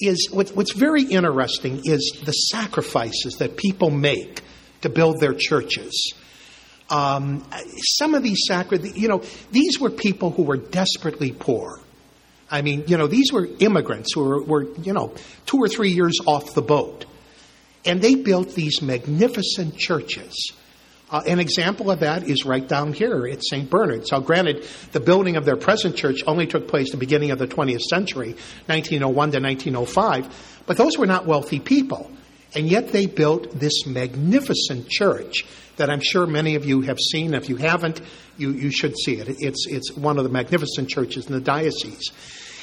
is 0.00 0.28
what, 0.30 0.50
what's 0.50 0.72
very 0.72 1.02
interesting 1.02 1.82
is 1.84 2.20
the 2.24 2.32
sacrifices 2.32 3.34
that 3.38 3.56
people 3.56 3.90
make 3.90 4.42
to 4.82 4.88
build 4.88 5.20
their 5.20 5.34
churches. 5.34 6.14
Um, 6.88 7.46
some 7.98 8.14
of 8.14 8.22
these 8.22 8.40
sacrifices, 8.48 8.96
you 8.96 9.08
know, 9.08 9.22
these 9.52 9.78
were 9.78 9.90
people 9.90 10.30
who 10.30 10.42
were 10.42 10.56
desperately 10.56 11.32
poor. 11.32 11.80
I 12.50 12.62
mean, 12.62 12.84
you 12.88 12.96
know, 12.96 13.06
these 13.06 13.32
were 13.32 13.48
immigrants 13.60 14.12
who 14.14 14.24
were, 14.24 14.42
were, 14.42 14.62
you 14.80 14.92
know, 14.92 15.14
two 15.46 15.58
or 15.58 15.68
three 15.68 15.90
years 15.90 16.18
off 16.26 16.54
the 16.54 16.62
boat. 16.62 17.06
And 17.84 18.02
they 18.02 18.16
built 18.16 18.54
these 18.54 18.82
magnificent 18.82 19.78
churches. 19.78 20.52
Uh, 21.10 21.22
an 21.26 21.40
example 21.40 21.90
of 21.90 22.00
that 22.00 22.28
is 22.28 22.44
right 22.44 22.68
down 22.68 22.92
here 22.92 23.26
at 23.26 23.42
St. 23.44 23.68
Bernard. 23.68 24.06
So, 24.06 24.20
granted, 24.20 24.64
the 24.92 25.00
building 25.00 25.36
of 25.36 25.44
their 25.44 25.56
present 25.56 25.96
church 25.96 26.22
only 26.26 26.46
took 26.46 26.68
place 26.68 26.92
the 26.92 26.96
beginning 26.96 27.32
of 27.32 27.38
the 27.38 27.48
20th 27.48 27.82
century, 27.82 28.36
1901 28.66 29.32
to 29.32 29.40
1905, 29.40 30.62
but 30.66 30.76
those 30.76 30.96
were 30.96 31.06
not 31.06 31.26
wealthy 31.26 31.58
people. 31.58 32.10
And 32.54 32.68
yet 32.68 32.92
they 32.92 33.06
built 33.06 33.58
this 33.58 33.86
magnificent 33.86 34.88
church 34.88 35.44
that 35.76 35.90
I'm 35.90 36.00
sure 36.00 36.26
many 36.26 36.56
of 36.56 36.64
you 36.64 36.82
have 36.82 36.98
seen. 36.98 37.34
If 37.34 37.48
you 37.48 37.56
haven't, 37.56 38.00
you, 38.36 38.52
you 38.52 38.70
should 38.70 38.96
see 38.98 39.14
it. 39.14 39.28
It's, 39.38 39.66
it's 39.68 39.92
one 39.92 40.18
of 40.18 40.24
the 40.24 40.30
magnificent 40.30 40.88
churches 40.88 41.26
in 41.26 41.32
the 41.32 41.40
diocese. 41.40 42.10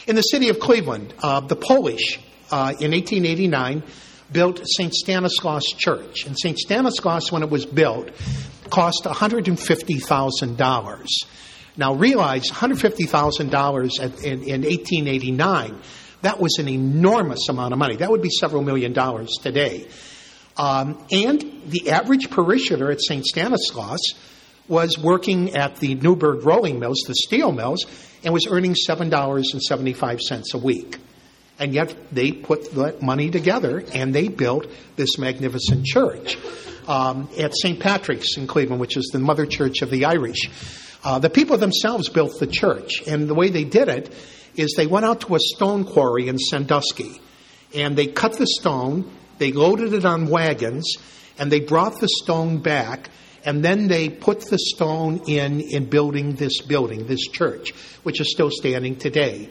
In 0.07 0.15
the 0.15 0.21
city 0.21 0.49
of 0.49 0.59
Cleveland, 0.59 1.13
uh, 1.21 1.41
the 1.41 1.55
Polish, 1.55 2.19
uh, 2.51 2.73
in 2.79 2.91
1889, 2.91 3.83
built 4.31 4.61
St. 4.65 4.93
Stanislaus 4.93 5.65
Church. 5.77 6.25
And 6.25 6.37
St. 6.37 6.57
Stanislaus, 6.57 7.31
when 7.31 7.43
it 7.43 7.49
was 7.49 7.65
built, 7.65 8.11
cost 8.69 9.05
$150,000. 9.05 11.07
Now 11.77 11.93
realize 11.93 12.49
$150,000 12.49 14.23
in, 14.23 14.43
in 14.43 14.63
1889, 14.63 15.79
that 16.21 16.39
was 16.39 16.57
an 16.57 16.67
enormous 16.67 17.47
amount 17.49 17.73
of 17.73 17.79
money. 17.79 17.97
That 17.97 18.09
would 18.09 18.23
be 18.23 18.29
several 18.29 18.63
million 18.63 18.93
dollars 18.93 19.29
today. 19.41 19.87
Um, 20.57 21.05
and 21.11 21.61
the 21.67 21.91
average 21.91 22.31
parishioner 22.31 22.89
at 22.89 22.99
St. 22.99 23.23
Stanislaus 23.23 23.99
was 24.67 24.97
working 24.97 25.55
at 25.55 25.77
the 25.77 25.95
Newburgh 25.95 26.43
rolling 26.43 26.79
mills, 26.79 27.03
the 27.07 27.15
steel 27.15 27.51
mills, 27.51 27.85
and 28.23 28.33
was 28.33 28.47
earning 28.47 28.75
$7.75 28.87 30.53
a 30.53 30.57
week. 30.57 30.97
And 31.59 31.73
yet 31.73 31.95
they 32.11 32.31
put 32.31 32.71
that 32.73 33.01
money 33.01 33.31
together 33.31 33.83
and 33.93 34.13
they 34.13 34.27
built 34.27 34.67
this 34.95 35.17
magnificent 35.17 35.85
church 35.85 36.37
um, 36.87 37.29
at 37.37 37.55
St. 37.55 37.79
Patrick's 37.79 38.37
in 38.37 38.47
Cleveland, 38.47 38.79
which 38.79 38.97
is 38.97 39.09
the 39.11 39.19
mother 39.19 39.45
church 39.45 39.81
of 39.81 39.89
the 39.89 40.05
Irish. 40.05 40.49
Uh, 41.03 41.19
the 41.19 41.29
people 41.29 41.57
themselves 41.57 42.09
built 42.09 42.39
the 42.39 42.47
church, 42.47 43.03
and 43.07 43.27
the 43.27 43.33
way 43.33 43.49
they 43.49 43.63
did 43.63 43.87
it 43.87 44.11
is 44.55 44.73
they 44.75 44.87
went 44.87 45.05
out 45.05 45.21
to 45.21 45.35
a 45.35 45.39
stone 45.39 45.83
quarry 45.83 46.27
in 46.27 46.37
Sandusky, 46.37 47.21
and 47.73 47.95
they 47.95 48.07
cut 48.07 48.33
the 48.37 48.47
stone, 48.47 49.09
they 49.37 49.51
loaded 49.51 49.93
it 49.93 50.05
on 50.05 50.27
wagons, 50.27 50.95
and 51.37 51.51
they 51.51 51.59
brought 51.59 51.99
the 51.99 52.09
stone 52.23 52.59
back, 52.59 53.09
and 53.45 53.63
then 53.63 53.87
they 53.87 54.09
put 54.09 54.41
the 54.49 54.57
stone 54.57 55.21
in 55.27 55.61
in 55.61 55.85
building 55.85 56.35
this 56.35 56.61
building, 56.61 57.05
this 57.05 57.27
church, 57.27 57.71
which 58.03 58.19
is 58.19 58.31
still 58.31 58.49
standing 58.51 58.95
today. 58.95 59.49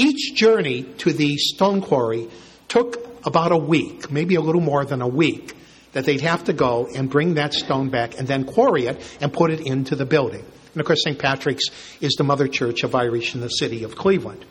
Each 0.00 0.34
journey 0.34 0.84
to 0.98 1.12
the 1.12 1.36
stone 1.36 1.82
quarry 1.82 2.26
took 2.68 3.06
about 3.26 3.52
a 3.52 3.56
week, 3.58 4.10
maybe 4.10 4.34
a 4.36 4.40
little 4.40 4.62
more 4.62 4.86
than 4.86 5.02
a 5.02 5.06
week, 5.06 5.54
that 5.92 6.06
they'd 6.06 6.22
have 6.22 6.44
to 6.44 6.54
go 6.54 6.88
and 6.96 7.10
bring 7.10 7.34
that 7.34 7.52
stone 7.52 7.90
back 7.90 8.18
and 8.18 8.26
then 8.26 8.44
quarry 8.44 8.86
it 8.86 9.18
and 9.20 9.30
put 9.30 9.50
it 9.50 9.60
into 9.60 9.94
the 9.94 10.06
building. 10.06 10.42
And 10.72 10.80
of 10.80 10.86
course, 10.86 11.02
St. 11.04 11.18
Patrick's 11.18 11.64
is 12.00 12.14
the 12.16 12.24
mother 12.24 12.48
church 12.48 12.82
of 12.82 12.94
Irish 12.94 13.34
in 13.34 13.42
the 13.42 13.48
city 13.48 13.84
of 13.84 13.94
Cleveland. 13.94 14.42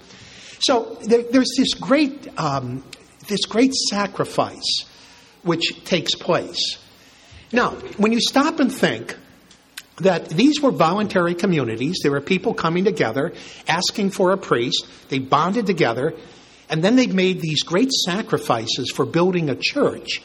So 0.60 1.00
there, 1.02 1.24
there's 1.24 1.50
this 1.58 1.74
great, 1.74 2.28
um, 2.38 2.84
this 3.28 3.46
great 3.46 3.74
sacrifice 3.74 4.84
which 5.42 5.84
takes 5.84 6.14
place. 6.14 6.78
Now, 7.52 7.72
when 7.98 8.12
you 8.12 8.22
stop 8.22 8.60
and 8.60 8.72
think 8.72 9.18
that 10.00 10.30
these 10.30 10.62
were 10.62 10.72
voluntary 10.72 11.36
communities. 11.36 12.00
There 12.02 12.12
were 12.12 12.22
people 12.22 12.54
coming 12.54 12.86
together, 12.86 13.34
asking 13.68 14.12
for 14.12 14.32
a 14.32 14.38
priest. 14.38 14.88
They 15.10 15.20
bonded 15.20 15.66
together, 15.66 16.14
and 16.70 16.84
then 16.84 16.96
they 16.96 17.08
made 17.08 17.42
these 17.42 17.64
great 17.64 17.92
sacrifices 17.92 18.92
for 18.92 19.06
building 19.06 19.50
a 19.50 19.56
church. 19.56 20.22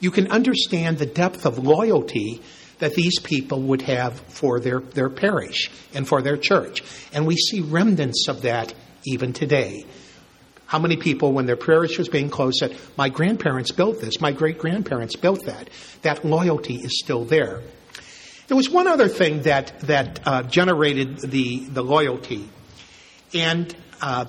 You 0.00 0.10
can 0.10 0.30
understand 0.30 0.98
the 0.98 1.06
depth 1.06 1.44
of 1.44 1.58
loyalty 1.58 2.40
that 2.78 2.94
these 2.94 3.20
people 3.20 3.60
would 3.60 3.82
have 3.82 4.18
for 4.20 4.58
their, 4.58 4.80
their 4.80 5.10
parish 5.10 5.70
and 5.92 6.08
for 6.08 6.22
their 6.22 6.38
church. 6.38 6.82
And 7.12 7.26
we 7.26 7.36
see 7.36 7.60
remnants 7.60 8.26
of 8.28 8.42
that 8.42 8.72
even 9.04 9.32
today. 9.32 9.84
How 10.64 10.78
many 10.78 10.96
people, 10.96 11.32
when 11.32 11.46
their 11.46 11.56
parish 11.56 11.98
was 11.98 12.08
being 12.08 12.30
closed, 12.30 12.58
said, 12.58 12.76
My 12.96 13.08
grandparents 13.08 13.72
built 13.72 14.00
this, 14.00 14.20
my 14.20 14.32
great 14.32 14.58
grandparents 14.58 15.16
built 15.16 15.44
that? 15.46 15.68
That 16.02 16.24
loyalty 16.24 16.76
is 16.76 17.00
still 17.00 17.24
there. 17.24 17.60
There 18.50 18.56
was 18.56 18.68
one 18.68 18.88
other 18.88 19.06
thing 19.06 19.42
that 19.42 19.78
that 19.82 20.26
uh, 20.26 20.42
generated 20.42 21.18
the 21.18 21.60
the 21.66 21.84
loyalty, 21.84 22.48
and 23.32 23.72
uh, 24.00 24.24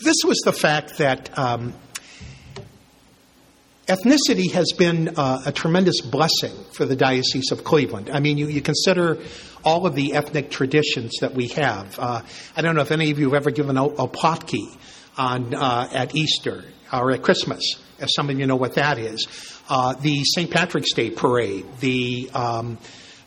this 0.00 0.16
was 0.26 0.40
the 0.44 0.52
fact 0.52 0.98
that 0.98 1.38
um, 1.38 1.72
ethnicity 3.86 4.50
has 4.50 4.72
been 4.76 5.10
uh, 5.16 5.42
a 5.46 5.52
tremendous 5.52 6.00
blessing 6.00 6.50
for 6.72 6.84
the 6.84 6.96
Diocese 6.96 7.52
of 7.52 7.62
Cleveland. 7.62 8.10
I 8.12 8.18
mean, 8.18 8.38
you, 8.38 8.48
you 8.48 8.60
consider 8.60 9.18
all 9.62 9.86
of 9.86 9.94
the 9.94 10.14
ethnic 10.14 10.50
traditions 10.50 11.12
that 11.20 11.34
we 11.34 11.46
have. 11.46 11.96
Uh, 11.96 12.22
I 12.56 12.60
don't 12.60 12.74
know 12.74 12.82
if 12.82 12.90
any 12.90 13.12
of 13.12 13.20
you 13.20 13.26
have 13.26 13.34
ever 13.34 13.52
given 13.52 13.76
a, 13.76 13.88
potki 14.08 14.76
on 15.16 15.54
uh, 15.54 15.88
at 15.92 16.16
Easter 16.16 16.64
or 16.92 17.12
at 17.12 17.22
Christmas, 17.22 17.62
if 18.00 18.08
some 18.16 18.30
of 18.30 18.40
you 18.40 18.48
know 18.48 18.56
what 18.56 18.74
that 18.74 18.98
is. 18.98 19.28
Uh, 19.68 19.92
the 19.92 20.24
St. 20.24 20.50
Patrick's 20.50 20.92
Day 20.92 21.10
parade, 21.10 21.66
the 21.78 22.28
um, 22.34 22.78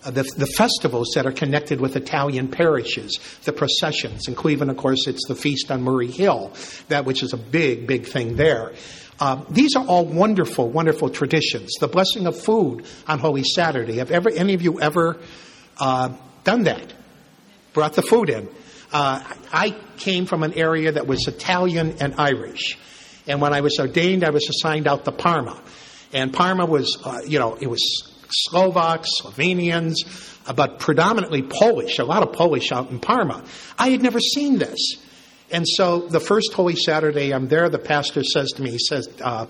the, 0.04 0.24
the, 0.38 0.48
festivals 0.48 1.10
that 1.16 1.26
are 1.26 1.32
connected 1.32 1.80
with 1.80 1.96
Italian 1.96 2.48
parishes, 2.48 3.20
the 3.44 3.54
processions. 3.54 4.28
In 4.28 4.36
Cleveland, 4.36 4.72
of 4.72 4.78
course, 4.78 5.06
it's 5.08 5.28
the 5.28 5.36
feast 5.36 5.70
on 5.70 5.84
Murray 5.84 6.10
Hill, 6.10 6.52
that 6.88 7.06
which 7.06 7.22
is 7.22 7.34
a 7.34 7.38
big, 7.38 7.86
big 7.86 8.06
thing 8.08 8.36
there. 8.36 8.74
Um, 9.20 9.46
these 9.50 9.76
are 9.76 9.86
all 9.86 10.06
wonderful, 10.06 10.70
wonderful 10.70 11.12
traditions. 11.12 11.74
The 11.80 11.88
blessing 11.88 12.26
of 12.26 12.40
food 12.40 12.86
on 13.08 13.20
Holy 13.20 13.44
Saturday. 13.44 13.98
Have 13.98 14.10
ever 14.10 14.32
any 14.32 14.56
of 14.56 14.64
you 14.64 14.82
ever 14.82 15.20
uh, 15.78 16.10
done 16.44 16.64
that, 16.64 16.94
brought 17.74 17.94
the 17.94 18.02
food 18.02 18.30
in. 18.30 18.50
Uh, 18.92 19.24
I 19.54 19.78
came 19.98 20.26
from 20.26 20.44
an 20.44 20.54
area 20.54 20.92
that 20.92 21.08
was 21.08 21.28
Italian 21.28 21.98
and 22.00 22.16
Irish. 22.18 22.78
And 23.28 23.40
when 23.40 23.54
I 23.54 23.62
was 23.62 23.78
ordained, 23.80 24.24
I 24.24 24.32
was 24.32 24.50
assigned 24.50 24.88
out 24.88 25.06
to 25.06 25.12
Parma. 25.12 25.62
And 26.12 26.34
Parma 26.34 26.66
was, 26.66 26.98
uh, 27.04 27.22
you 27.26 27.40
know, 27.40 27.56
it 27.56 27.68
was 27.68 28.11
Slovaks, 28.32 29.10
Slovenians, 29.22 29.96
but 30.56 30.80
predominantly 30.80 31.44
Polish, 31.44 32.00
a 32.00 32.04
lot 32.04 32.24
of 32.24 32.34
Polish 32.34 32.72
out 32.72 32.90
in 32.90 33.00
Parma. 33.00 33.44
I 33.78 33.90
had 33.90 34.02
never 34.02 34.20
seen 34.20 34.58
this. 34.58 34.96
And 35.52 35.66
so 35.68 36.08
the 36.08 36.20
first 36.20 36.54
Holy 36.54 36.76
Saturday 36.76 37.34
I'm 37.34 37.48
there, 37.48 37.70
the 37.70 37.80
pastor 37.80 38.24
says 38.24 38.52
to 38.52 38.62
me, 38.62 38.72
he 38.72 38.80
says, 38.80 39.10
uh, 39.22 39.46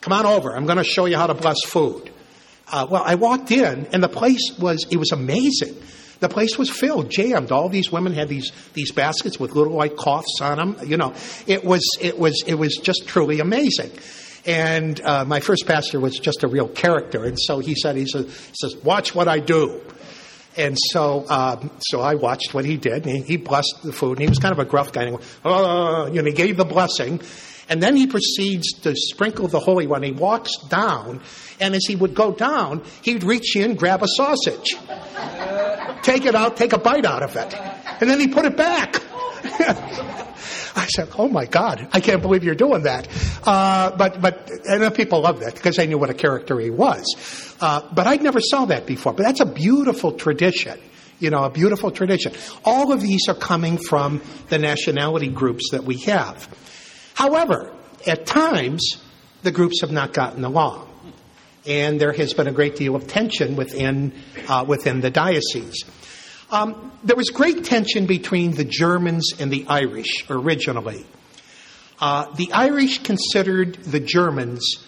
come 0.00 0.12
on 0.12 0.26
over, 0.26 0.56
I'm 0.56 0.66
going 0.66 0.78
to 0.78 0.84
show 0.84 1.06
you 1.06 1.16
how 1.16 1.28
to 1.28 1.34
bless 1.34 1.56
food. 1.66 2.10
Uh, 2.66 2.86
well, 2.90 3.02
I 3.04 3.14
walked 3.14 3.50
in, 3.50 3.86
and 3.92 4.02
the 4.02 4.08
place 4.08 4.52
was, 4.58 4.86
it 4.90 4.96
was 4.96 5.12
amazing. 5.12 5.76
The 6.20 6.28
place 6.28 6.56
was 6.58 6.70
filled, 6.70 7.10
jammed. 7.10 7.52
All 7.52 7.68
these 7.68 7.92
women 7.92 8.14
had 8.14 8.28
these, 8.28 8.50
these 8.72 8.92
baskets 8.92 9.38
with 9.38 9.54
little 9.54 9.74
white 9.74 9.96
cloths 9.96 10.40
on 10.40 10.56
them. 10.56 10.76
You 10.88 10.96
know, 10.96 11.14
it 11.46 11.64
was, 11.64 11.86
it 12.00 12.18
was, 12.18 12.42
it 12.46 12.54
was 12.54 12.76
just 12.76 13.06
truly 13.06 13.40
amazing. 13.40 13.90
And 14.46 15.00
uh, 15.00 15.24
my 15.24 15.40
first 15.40 15.66
pastor 15.66 16.00
was 16.00 16.18
just 16.18 16.42
a 16.42 16.48
real 16.48 16.68
character. 16.68 17.24
And 17.24 17.38
so 17.38 17.60
he 17.60 17.74
said, 17.74 17.96
he 17.96 18.06
says, 18.06 18.76
watch 18.82 19.14
what 19.14 19.28
I 19.28 19.38
do. 19.38 19.80
And 20.56 20.76
so, 20.78 21.24
um, 21.28 21.70
so 21.80 22.00
I 22.00 22.14
watched 22.14 22.54
what 22.54 22.64
he 22.64 22.76
did. 22.76 23.06
And 23.06 23.16
he, 23.16 23.22
he, 23.22 23.36
blessed 23.36 23.80
the 23.82 23.92
food. 23.92 24.18
And 24.18 24.20
he 24.20 24.28
was 24.28 24.38
kind 24.38 24.52
of 24.52 24.58
a 24.58 24.64
gruff 24.64 24.92
guy. 24.92 25.02
And 25.02 25.08
he, 25.08 25.14
went, 25.14 25.24
oh, 25.44 26.06
you 26.06 26.22
know, 26.22 26.26
he 26.26 26.32
gave 26.32 26.56
the 26.56 26.64
blessing. 26.64 27.20
And 27.68 27.82
then 27.82 27.96
he 27.96 28.06
proceeds 28.06 28.72
to 28.82 28.94
sprinkle 28.94 29.48
the 29.48 29.60
Holy 29.60 29.86
One. 29.86 30.02
He 30.02 30.12
walks 30.12 30.52
down, 30.68 31.22
and 31.60 31.74
as 31.74 31.86
he 31.86 31.96
would 31.96 32.14
go 32.14 32.32
down, 32.32 32.84
he'd 33.02 33.24
reach 33.24 33.56
in, 33.56 33.74
grab 33.76 34.02
a 34.02 34.06
sausage, 34.06 34.76
take 36.02 36.26
it 36.26 36.34
out, 36.34 36.56
take 36.56 36.72
a 36.72 36.78
bite 36.78 37.06
out 37.06 37.22
of 37.22 37.36
it, 37.36 37.54
and 38.00 38.10
then 38.10 38.20
he 38.20 38.28
put 38.28 38.44
it 38.44 38.56
back. 38.56 39.00
I 40.74 40.86
said, 40.86 41.08
"Oh 41.16 41.28
my 41.28 41.46
God, 41.46 41.88
I 41.92 42.00
can't 42.00 42.20
believe 42.20 42.44
you're 42.44 42.54
doing 42.54 42.82
that." 42.82 43.08
Uh, 43.44 43.96
but 43.96 44.20
but 44.20 44.50
and 44.68 44.94
people 44.94 45.20
loved 45.20 45.42
that 45.42 45.54
because 45.54 45.76
they 45.76 45.86
knew 45.86 45.98
what 45.98 46.10
a 46.10 46.14
character 46.14 46.58
he 46.58 46.70
was. 46.70 47.04
Uh, 47.60 47.82
but 47.92 48.06
I 48.06 48.16
never 48.16 48.40
saw 48.40 48.64
that 48.66 48.86
before. 48.86 49.12
But 49.12 49.24
that's 49.24 49.40
a 49.40 49.46
beautiful 49.46 50.12
tradition. 50.12 50.78
You 51.20 51.30
know, 51.30 51.44
a 51.44 51.50
beautiful 51.50 51.90
tradition. 51.90 52.32
All 52.64 52.92
of 52.92 53.00
these 53.00 53.28
are 53.28 53.34
coming 53.34 53.78
from 53.78 54.20
the 54.48 54.58
nationality 54.58 55.28
groups 55.28 55.70
that 55.70 55.84
we 55.84 55.98
have. 55.98 56.48
However, 57.14 57.72
at 58.06 58.26
times, 58.26 59.00
the 59.42 59.52
groups 59.52 59.80
have 59.82 59.92
not 59.92 60.12
gotten 60.12 60.44
along. 60.44 60.90
And 61.66 62.00
there 62.00 62.12
has 62.12 62.34
been 62.34 62.46
a 62.46 62.52
great 62.52 62.76
deal 62.76 62.94
of 62.94 63.06
tension 63.06 63.56
within, 63.56 64.12
uh, 64.48 64.64
within 64.66 65.00
the 65.00 65.10
diocese. 65.10 65.84
Um, 66.50 66.92
there 67.02 67.16
was 67.16 67.30
great 67.30 67.64
tension 67.64 68.06
between 68.06 68.52
the 68.52 68.64
Germans 68.64 69.32
and 69.38 69.50
the 69.50 69.66
Irish 69.68 70.28
originally. 70.28 71.04
Uh, 72.00 72.32
the 72.34 72.52
Irish 72.52 73.02
considered 73.02 73.76
the 73.76 74.00
Germans 74.00 74.84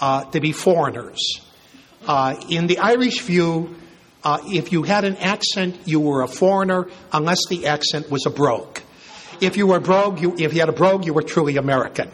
uh, 0.00 0.24
to 0.24 0.40
be 0.40 0.52
foreigners. 0.52 1.18
Uh, 2.06 2.36
in 2.48 2.66
the 2.66 2.78
Irish 2.78 3.20
view, 3.20 3.76
uh, 4.22 4.38
if 4.46 4.72
you 4.72 4.82
had 4.82 5.04
an 5.04 5.16
accent, 5.16 5.76
you 5.84 6.00
were 6.00 6.22
a 6.22 6.28
foreigner 6.28 6.88
unless 7.12 7.40
the 7.48 7.66
accent 7.66 8.10
was 8.10 8.24
a 8.26 8.30
brogue. 8.30 8.78
If 9.40 9.56
you 9.56 9.66
were 9.66 9.80
brogue, 9.80 10.20
you, 10.20 10.34
if 10.38 10.54
you 10.54 10.60
had 10.60 10.68
a 10.68 10.72
brogue, 10.72 11.04
you 11.04 11.12
were 11.12 11.22
truly 11.22 11.56
American. 11.56 12.10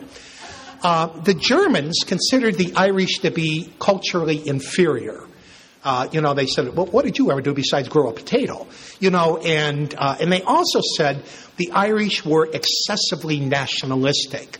Uh, 0.82 1.08
the 1.20 1.34
Germans 1.34 2.00
considered 2.06 2.56
the 2.56 2.72
Irish 2.74 3.18
to 3.20 3.30
be 3.30 3.72
culturally 3.78 4.46
inferior. 4.46 5.26
Uh, 5.82 6.08
you 6.12 6.20
know, 6.20 6.34
they 6.34 6.46
said, 6.46 6.76
"Well, 6.76 6.86
what 6.86 7.04
did 7.04 7.18
you 7.18 7.30
ever 7.30 7.40
do 7.40 7.54
besides 7.54 7.88
grow 7.88 8.10
a 8.10 8.12
potato?" 8.12 8.66
You 8.98 9.10
know, 9.10 9.38
and 9.38 9.94
uh, 9.96 10.16
and 10.20 10.30
they 10.30 10.42
also 10.42 10.80
said 10.96 11.22
the 11.56 11.70
Irish 11.72 12.24
were 12.24 12.46
excessively 12.52 13.40
nationalistic, 13.40 14.58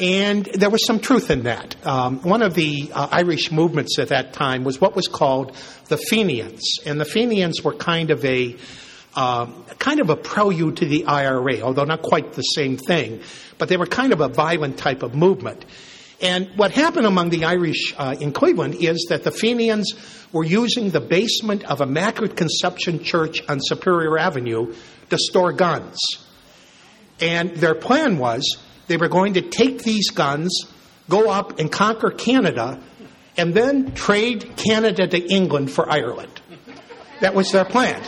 and 0.00 0.44
there 0.44 0.68
was 0.68 0.86
some 0.86 1.00
truth 1.00 1.30
in 1.30 1.44
that. 1.44 1.76
Um, 1.86 2.20
one 2.22 2.42
of 2.42 2.54
the 2.54 2.90
uh, 2.92 3.08
Irish 3.10 3.50
movements 3.50 3.98
at 3.98 4.08
that 4.08 4.34
time 4.34 4.64
was 4.64 4.80
what 4.80 4.94
was 4.94 5.08
called 5.08 5.56
the 5.88 5.96
Fenians, 5.96 6.78
and 6.84 7.00
the 7.00 7.06
Fenians 7.06 7.62
were 7.62 7.74
kind 7.74 8.10
of 8.10 8.22
a 8.24 8.56
um, 9.14 9.64
kind 9.78 10.00
of 10.00 10.10
a 10.10 10.16
prelude 10.16 10.76
to 10.78 10.86
the 10.86 11.04
IRA, 11.06 11.60
although 11.60 11.84
not 11.84 12.02
quite 12.02 12.32
the 12.32 12.42
same 12.42 12.76
thing, 12.76 13.20
but 13.58 13.68
they 13.68 13.76
were 13.76 13.86
kind 13.86 14.12
of 14.12 14.20
a 14.20 14.28
violent 14.28 14.78
type 14.78 15.02
of 15.02 15.14
movement. 15.14 15.64
And 16.22 16.48
what 16.56 16.70
happened 16.70 17.06
among 17.06 17.30
the 17.30 17.44
Irish 17.44 17.94
uh, 17.98 18.14
in 18.20 18.32
Cleveland 18.32 18.76
is 18.76 19.06
that 19.08 19.24
the 19.24 19.32
Fenians 19.32 19.92
were 20.32 20.44
using 20.44 20.90
the 20.90 21.00
basement 21.00 21.64
of 21.64 21.80
Immaculate 21.80 22.36
Conception 22.36 23.02
Church 23.02 23.42
on 23.48 23.58
Superior 23.60 24.16
Avenue 24.16 24.72
to 25.10 25.18
store 25.18 25.52
guns. 25.52 25.98
And 27.20 27.50
their 27.56 27.74
plan 27.74 28.18
was 28.18 28.56
they 28.86 28.96
were 28.96 29.08
going 29.08 29.34
to 29.34 29.42
take 29.42 29.82
these 29.82 30.10
guns, 30.10 30.66
go 31.08 31.28
up 31.28 31.58
and 31.58 31.70
conquer 31.70 32.10
Canada, 32.10 32.80
and 33.36 33.52
then 33.52 33.92
trade 33.92 34.52
Canada 34.56 35.08
to 35.08 35.18
England 35.18 35.72
for 35.72 35.90
Ireland. 35.90 36.40
That 37.20 37.34
was 37.34 37.50
their 37.50 37.64
plan. 37.64 38.00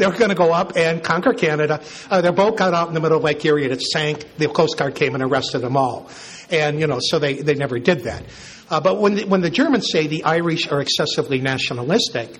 They 0.00 0.06
were 0.06 0.16
going 0.16 0.30
to 0.30 0.34
go 0.34 0.50
up 0.50 0.78
and 0.78 1.04
conquer 1.04 1.34
Canada. 1.34 1.82
Uh, 2.08 2.22
their 2.22 2.32
boat 2.32 2.56
got 2.56 2.72
out 2.72 2.88
in 2.88 2.94
the 2.94 3.00
middle 3.00 3.18
of 3.18 3.22
Lake 3.22 3.44
Erie 3.44 3.64
and 3.64 3.72
it 3.74 3.82
sank. 3.82 4.24
The 4.38 4.48
Coast 4.48 4.78
Guard 4.78 4.94
came 4.94 5.12
and 5.12 5.22
arrested 5.22 5.58
them 5.58 5.76
all. 5.76 6.08
And, 6.48 6.80
you 6.80 6.86
know, 6.86 7.00
so 7.02 7.18
they, 7.18 7.34
they 7.34 7.54
never 7.54 7.78
did 7.78 8.04
that. 8.04 8.22
Uh, 8.70 8.80
but 8.80 8.98
when 8.98 9.16
the, 9.16 9.24
when 9.26 9.42
the 9.42 9.50
Germans 9.50 9.88
say 9.92 10.06
the 10.06 10.24
Irish 10.24 10.68
are 10.68 10.80
excessively 10.80 11.38
nationalistic, 11.42 12.30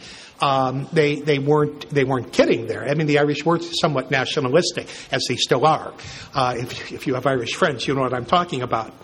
um, 0.41 0.89
they 0.91 1.17
they 1.17 1.39
weren't 1.39 1.91
they 1.91 2.05
weren't 2.05 2.33
kidding 2.33 2.67
there. 2.67 2.89
I 2.89 2.95
mean, 2.95 3.07
the 3.07 3.19
Irish 3.19 3.45
were 3.45 3.59
somewhat 3.59 4.11
nationalistic, 4.11 4.89
as 5.13 5.23
they 5.29 5.37
still 5.37 5.67
are. 5.67 5.93
Uh, 6.33 6.55
if 6.57 6.93
if 6.93 7.07
you 7.07 7.13
have 7.15 7.27
Irish 7.27 7.57
friends, 7.57 7.87
you 7.87 7.95
know 7.95 8.01
what 8.01 8.15
I'm 8.15 8.25
talking 8.25 8.63
about. 8.63 8.95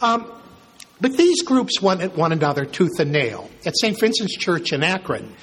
Um, 0.00 0.30
but 1.00 1.16
these 1.16 1.42
groups 1.42 1.82
went 1.82 2.02
at 2.02 2.16
one 2.16 2.30
another 2.30 2.66
tooth 2.66 3.00
and 3.00 3.10
nail. 3.10 3.50
At 3.64 3.76
St. 3.76 3.98
Vincent's 3.98 4.36
Church 4.36 4.72
in 4.72 4.84
Akron, 4.84 5.34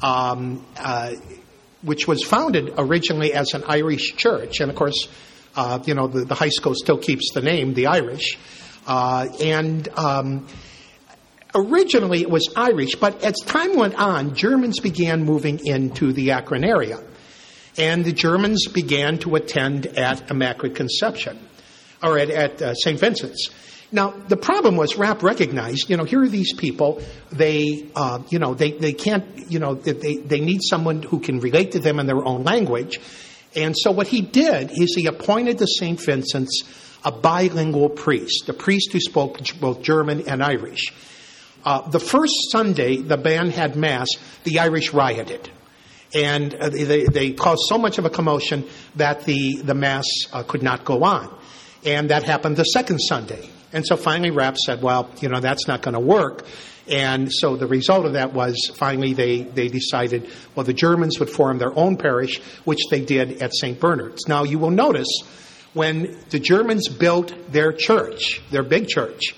um, 0.00 0.64
uh, 0.78 1.14
which 1.84 2.08
was 2.08 2.24
founded 2.24 2.72
originally 2.78 3.32
as 3.32 3.52
an 3.54 3.62
Irish 3.66 4.16
church, 4.16 4.60
and 4.60 4.70
of 4.70 4.76
course, 4.76 5.08
uh, 5.56 5.78
you 5.86 5.94
know, 5.94 6.08
the, 6.08 6.24
the, 6.24 6.34
high 6.34 6.48
school 6.48 6.74
still 6.74 6.98
keeps 6.98 7.32
the 7.32 7.42
name, 7.42 7.74
the 7.74 7.86
Irish. 7.86 8.38
Uh, 8.86 9.28
and 9.40 9.88
um, 9.96 10.46
originally 11.54 12.22
it 12.22 12.30
was 12.30 12.52
Irish, 12.56 12.96
but 12.96 13.22
as 13.22 13.36
time 13.46 13.76
went 13.76 13.94
on, 13.94 14.34
Germans 14.34 14.80
began 14.80 15.24
moving 15.24 15.64
into 15.64 16.12
the 16.12 16.32
Akron 16.32 16.64
area. 16.64 17.00
And 17.76 18.04
the 18.04 18.12
Germans 18.12 18.66
began 18.68 19.18
to 19.18 19.34
attend 19.36 19.86
at 19.86 20.30
Immaculate 20.30 20.76
Conception, 20.76 21.38
or 22.02 22.18
at, 22.18 22.30
at 22.30 22.62
uh, 22.62 22.74
St. 22.74 22.98
Vincent's. 22.98 23.50
Now, 23.92 24.10
the 24.10 24.36
problem 24.36 24.76
was 24.76 24.96
Rappe 24.96 25.22
recognized, 25.22 25.88
you 25.88 25.96
know, 25.96 26.04
here 26.04 26.22
are 26.22 26.28
these 26.28 26.52
people, 26.54 27.02
they, 27.30 27.86
uh, 27.94 28.22
you 28.28 28.38
know, 28.38 28.54
they, 28.54 28.72
they 28.72 28.92
can't, 28.92 29.50
you 29.50 29.58
know, 29.58 29.74
they, 29.74 30.16
they 30.16 30.40
need 30.40 30.60
someone 30.62 31.02
who 31.02 31.20
can 31.20 31.38
relate 31.38 31.72
to 31.72 31.78
them 31.78 32.00
in 32.00 32.06
their 32.06 32.24
own 32.24 32.44
language. 32.44 32.98
And 33.54 33.74
so 33.78 33.92
what 33.92 34.08
he 34.08 34.20
did 34.20 34.72
is 34.72 34.94
he 34.96 35.06
appointed 35.06 35.58
to 35.58 35.66
St. 35.66 36.00
Vincent's 36.00 36.64
a 37.04 37.12
bilingual 37.12 37.90
priest, 37.90 38.48
a 38.48 38.54
priest 38.54 38.92
who 38.92 39.00
spoke 39.00 39.38
both 39.60 39.82
German 39.82 40.26
and 40.28 40.42
Irish. 40.42 40.92
Uh, 41.64 41.88
the 41.88 42.00
first 42.00 42.50
Sunday 42.50 42.96
the 42.96 43.16
band 43.16 43.52
had 43.52 43.76
Mass, 43.76 44.08
the 44.44 44.58
Irish 44.58 44.92
rioted. 44.92 45.50
And 46.14 46.54
uh, 46.54 46.68
they, 46.68 47.04
they, 47.04 47.32
caused 47.32 47.62
so 47.68 47.76
much 47.76 47.98
of 47.98 48.04
a 48.04 48.10
commotion 48.10 48.64
that 48.96 49.24
the, 49.24 49.56
the 49.62 49.74
Mass 49.74 50.04
uh, 50.32 50.42
could 50.44 50.62
not 50.62 50.84
go 50.84 51.02
on. 51.02 51.34
And 51.84 52.10
that 52.10 52.22
happened 52.22 52.56
the 52.56 52.64
second 52.64 52.98
Sunday. 52.98 53.50
And 53.74 53.84
so 53.84 53.96
finally, 53.96 54.30
Rappe 54.30 54.56
said, 54.56 54.82
well, 54.82 55.10
you 55.20 55.28
know, 55.28 55.40
that's 55.40 55.66
not 55.66 55.82
going 55.82 55.94
to 55.94 56.00
work. 56.00 56.46
And 56.86 57.30
so 57.32 57.56
the 57.56 57.66
result 57.66 58.06
of 58.06 58.12
that 58.12 58.32
was 58.32 58.70
finally 58.76 59.14
they, 59.14 59.42
they 59.42 59.66
decided, 59.66 60.30
well, 60.54 60.64
the 60.64 60.72
Germans 60.72 61.18
would 61.18 61.28
form 61.28 61.58
their 61.58 61.76
own 61.76 61.96
parish, 61.96 62.40
which 62.64 62.78
they 62.90 63.00
did 63.00 63.42
at 63.42 63.52
St. 63.52 63.80
Bernard's. 63.80 64.28
Now, 64.28 64.44
you 64.44 64.60
will 64.60 64.70
notice 64.70 65.08
when 65.72 66.16
the 66.30 66.38
Germans 66.38 66.88
built 66.88 67.34
their 67.50 67.72
church, 67.72 68.40
their 68.52 68.62
big 68.62 68.86
church, 68.86 69.34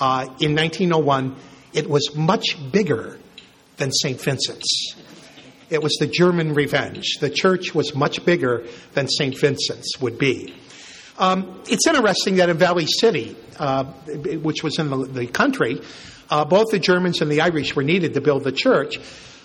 uh, 0.00 0.24
in 0.40 0.56
1901, 0.56 1.36
it 1.72 1.88
was 1.88 2.16
much 2.16 2.56
bigger 2.72 3.18
than 3.76 3.92
St. 3.92 4.20
Vincent's. 4.20 4.96
It 5.68 5.80
was 5.80 5.96
the 6.00 6.08
German 6.08 6.54
revenge. 6.54 7.18
The 7.20 7.30
church 7.30 7.72
was 7.72 7.94
much 7.94 8.24
bigger 8.24 8.66
than 8.94 9.06
St. 9.06 9.38
Vincent's 9.38 10.00
would 10.00 10.18
be. 10.18 10.56
Um, 11.20 11.60
it's 11.68 11.86
interesting 11.86 12.36
that 12.36 12.48
in 12.48 12.56
Valley 12.56 12.86
City, 12.86 13.36
uh, 13.58 13.84
which 13.84 14.64
was 14.64 14.78
in 14.78 14.88
the, 14.88 15.04
the 15.04 15.26
country, 15.26 15.82
uh, 16.30 16.46
both 16.46 16.70
the 16.70 16.78
Germans 16.78 17.20
and 17.20 17.30
the 17.30 17.42
Irish 17.42 17.76
were 17.76 17.82
needed 17.82 18.14
to 18.14 18.22
build 18.22 18.42
the 18.42 18.52
church. 18.52 18.98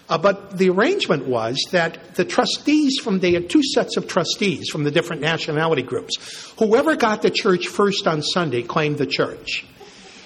Uh, 0.07 0.17
but 0.17 0.57
the 0.57 0.69
arrangement 0.69 1.25
was 1.25 1.57
that 1.71 2.15
the 2.15 2.23
trustees 2.23 2.99
from 3.03 3.19
they 3.19 3.33
had 3.33 3.49
two 3.49 3.61
sets 3.61 3.97
of 3.97 4.07
trustees 4.07 4.69
from 4.69 4.85
the 4.85 4.91
different 4.91 5.21
nationality 5.21 5.81
groups. 5.81 6.53
Whoever 6.59 6.95
got 6.95 7.21
the 7.23 7.29
church 7.29 7.67
first 7.67 8.07
on 8.07 8.21
Sunday 8.21 8.61
claimed 8.61 8.97
the 8.97 9.07
church. 9.07 9.65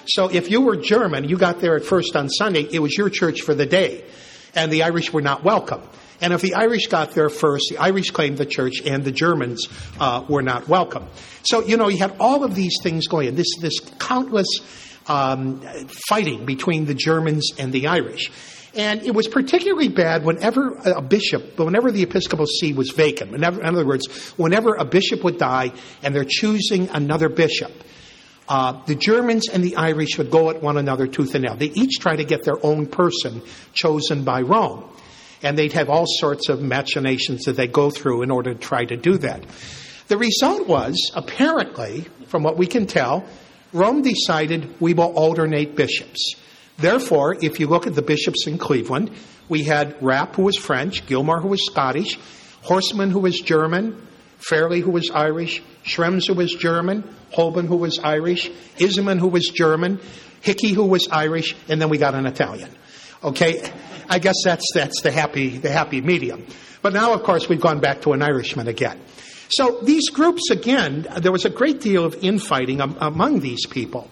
So 0.06 0.28
if 0.28 0.52
you 0.52 0.62
were 0.62 0.76
German, 0.76 1.28
you 1.28 1.38
got 1.38 1.62
there 1.62 1.76
at 1.76 1.84
first 1.84 2.16
on 2.16 2.30
Sunday, 2.30 2.68
it 2.72 2.80
was 2.80 2.95
your 2.95 3.10
church 3.10 3.41
for 3.41 3.56
the 3.56 3.66
day. 3.66 4.04
and 4.56 4.72
the 4.72 4.84
Irish 4.84 5.12
were 5.12 5.22
not 5.22 5.43
welcome. 5.43 5.82
And 6.22 6.34
if 6.34 6.41
the 6.41 6.55
Irish 6.55 6.88
got 6.88 7.11
there 7.11 7.30
first, 7.30 7.65
the 7.70 7.78
Irish 7.78 8.11
claimed 8.11 8.38
the 8.38 8.45
church, 8.45 8.82
and 8.86 9.03
the 9.03 9.11
Germans 9.11 9.67
uh, 9.99 10.26
were 10.28 10.41
not 10.41 10.67
welcome. 10.67 11.07
So 11.43 11.61
you 11.65 11.78
know 11.78 11.88
you 11.88 11.97
had 11.97 12.15
all 12.20 12.43
of 12.43 12.55
these 12.55 12.76
things 12.84 13.07
going. 13.07 13.36
This 13.36 13.55
this 13.61 13.80
countless 13.99 14.47
um, 15.07 15.61
fighting 16.07 16.45
between 16.45 16.86
the 16.86 16.93
Germans 16.93 17.51
and 17.57 17.74
the 17.74 17.88
Irish. 17.88 18.32
And 18.76 19.01
it 19.01 19.15
was 19.15 19.28
particularly 19.28 19.89
bad 19.89 20.24
whenever 20.24 20.78
a 20.86 21.01
bishop, 21.01 21.57
whenever 21.57 21.91
the 21.91 22.03
episcopal 22.03 22.45
see 22.45 22.74
was 22.74 22.91
vacant. 22.91 23.32
Whenever, 23.32 23.61
in 23.61 23.65
other 23.65 23.86
words, 23.86 24.07
whenever 24.38 24.76
a 24.76 24.86
bishop 24.86 25.24
would 25.24 25.39
die 25.39 25.72
and 26.03 26.13
they're 26.13 26.24
choosing 26.24 26.88
another 26.89 27.30
bishop. 27.30 27.72
Uh, 28.47 28.84
the 28.86 28.95
Germans 28.95 29.49
and 29.49 29.63
the 29.63 29.76
Irish 29.76 30.17
would 30.17 30.32
go 30.32 30.49
at 30.49 30.61
one 30.61 30.78
another 30.78 31.07
tooth 31.07 31.36
and 31.36 31.43
nail. 31.43 31.55
They 31.55 31.67
each 31.67 31.99
try 31.99 32.15
to 32.15 32.24
get 32.24 32.43
their 32.43 32.63
own 32.63 32.88
person 32.88 33.41
chosen 33.74 34.24
by 34.24 34.41
Rome. 34.41 34.89
And 35.41 35.57
they'd 35.57 35.73
have 35.73 35.89
all 35.89 36.05
sorts 36.05 36.49
of 36.49 36.61
machinations 36.61 37.45
that 37.45 37.55
they 37.55 37.67
go 37.67 37.89
through 37.89 38.23
in 38.23 38.31
order 38.31 38.53
to 38.53 38.59
try 38.59 38.85
to 38.85 38.97
do 38.97 39.17
that. 39.19 39.43
The 40.07 40.17
result 40.17 40.67
was, 40.67 41.11
apparently, 41.15 42.07
from 42.27 42.43
what 42.43 42.57
we 42.57 42.67
can 42.67 42.87
tell, 42.87 43.25
Rome 43.71 44.01
decided 44.01 44.81
we 44.81 44.93
will 44.93 45.13
alternate 45.13 45.75
bishops. 45.75 46.35
Therefore, 46.77 47.37
if 47.41 47.59
you 47.59 47.67
look 47.67 47.87
at 47.87 47.95
the 47.95 48.01
bishops 48.01 48.47
in 48.47 48.57
Cleveland, 48.57 49.11
we 49.47 49.63
had 49.63 49.99
Rappe, 50.01 50.35
who 50.35 50.43
was 50.43 50.57
French, 50.57 51.05
Gilmour, 51.05 51.41
who 51.41 51.49
was 51.49 51.65
Scottish, 51.65 52.17
Horstmann, 52.63 53.11
who 53.11 53.19
was 53.19 53.39
German, 53.39 54.07
Farrelly, 54.39 54.81
who 54.81 54.91
was 54.91 55.09
Irish, 55.11 55.61
Schrembs, 55.83 56.27
who 56.27 56.33
was 56.33 56.53
German, 56.53 57.03
Hoban, 57.33 57.67
who 57.67 57.77
was 57.77 57.99
Irish, 57.99 58.49
Issenmann, 58.77 59.19
who 59.19 59.27
was 59.27 59.47
German, 59.47 59.99
Hickey, 60.41 60.69
who 60.69 60.85
was 60.85 61.07
Irish, 61.11 61.55
and 61.67 61.81
then 61.81 61.89
we 61.89 61.97
got 61.97 62.15
an 62.15 62.25
Italian. 62.25 62.71
Okay, 63.23 63.69
I 64.10 64.20
guess 64.20 64.36
that's 64.43 64.66
that's 64.74 65.01
the 65.01 65.12
happy 65.12 65.57
the 65.57 65.72
happy 65.72 66.01
medium. 66.01 66.45
But 66.82 66.93
now, 66.93 67.14
of 67.14 67.24
course, 67.24 67.49
we've 67.49 67.62
gone 67.62 67.80
back 67.80 68.01
to 68.01 68.14
an 68.14 68.22
Irishman 68.22 68.68
again. 68.68 68.99
So 69.49 69.80
these 69.82 70.10
groups 70.10 70.49
again, 70.51 71.07
there 71.18 71.32
was 71.32 71.45
a 71.45 71.49
great 71.49 71.82
deal 71.82 72.05
of 72.05 72.16
infighting 72.22 72.82
among 72.82 73.39
these 73.39 73.66
people. 73.66 74.10